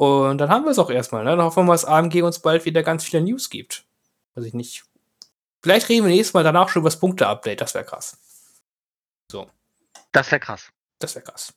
Und 0.01 0.39
dann 0.39 0.49
haben 0.49 0.65
wir 0.65 0.71
es 0.71 0.79
auch 0.79 0.89
erstmal. 0.89 1.23
Ne? 1.23 1.29
Dann 1.29 1.45
hoffen 1.45 1.67
wir 1.67 1.73
dass 1.73 1.85
AMG 1.85 2.23
uns 2.23 2.39
bald 2.39 2.65
wieder 2.65 2.81
ganz 2.81 3.03
viele 3.03 3.21
News 3.21 3.51
gibt. 3.51 3.85
Weiß 4.33 4.45
ich 4.45 4.55
nicht. 4.55 4.83
Vielleicht 5.61 5.89
reden 5.89 6.07
wir 6.07 6.11
nächstes 6.11 6.33
Mal 6.33 6.43
danach 6.43 6.69
schon 6.69 6.79
über 6.79 6.89
das 6.89 6.99
Punkte-Update. 6.99 7.61
Das 7.61 7.75
wäre 7.75 7.85
krass. 7.85 8.17
Das 10.11 10.31
wäre 10.31 10.39
krass. 10.39 10.71
Das 10.97 11.13
wäre 11.13 11.23
krass. 11.23 11.53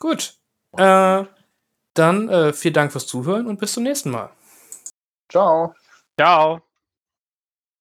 Gut. 0.00 0.34
Äh, 0.76 1.24
dann 1.94 2.28
äh, 2.28 2.52
vielen 2.52 2.74
Dank 2.74 2.90
fürs 2.90 3.06
Zuhören 3.06 3.46
und 3.46 3.60
bis 3.60 3.74
zum 3.74 3.84
nächsten 3.84 4.10
Mal. 4.10 4.32
Ciao. 5.30 5.76
Ciao. 6.18 6.71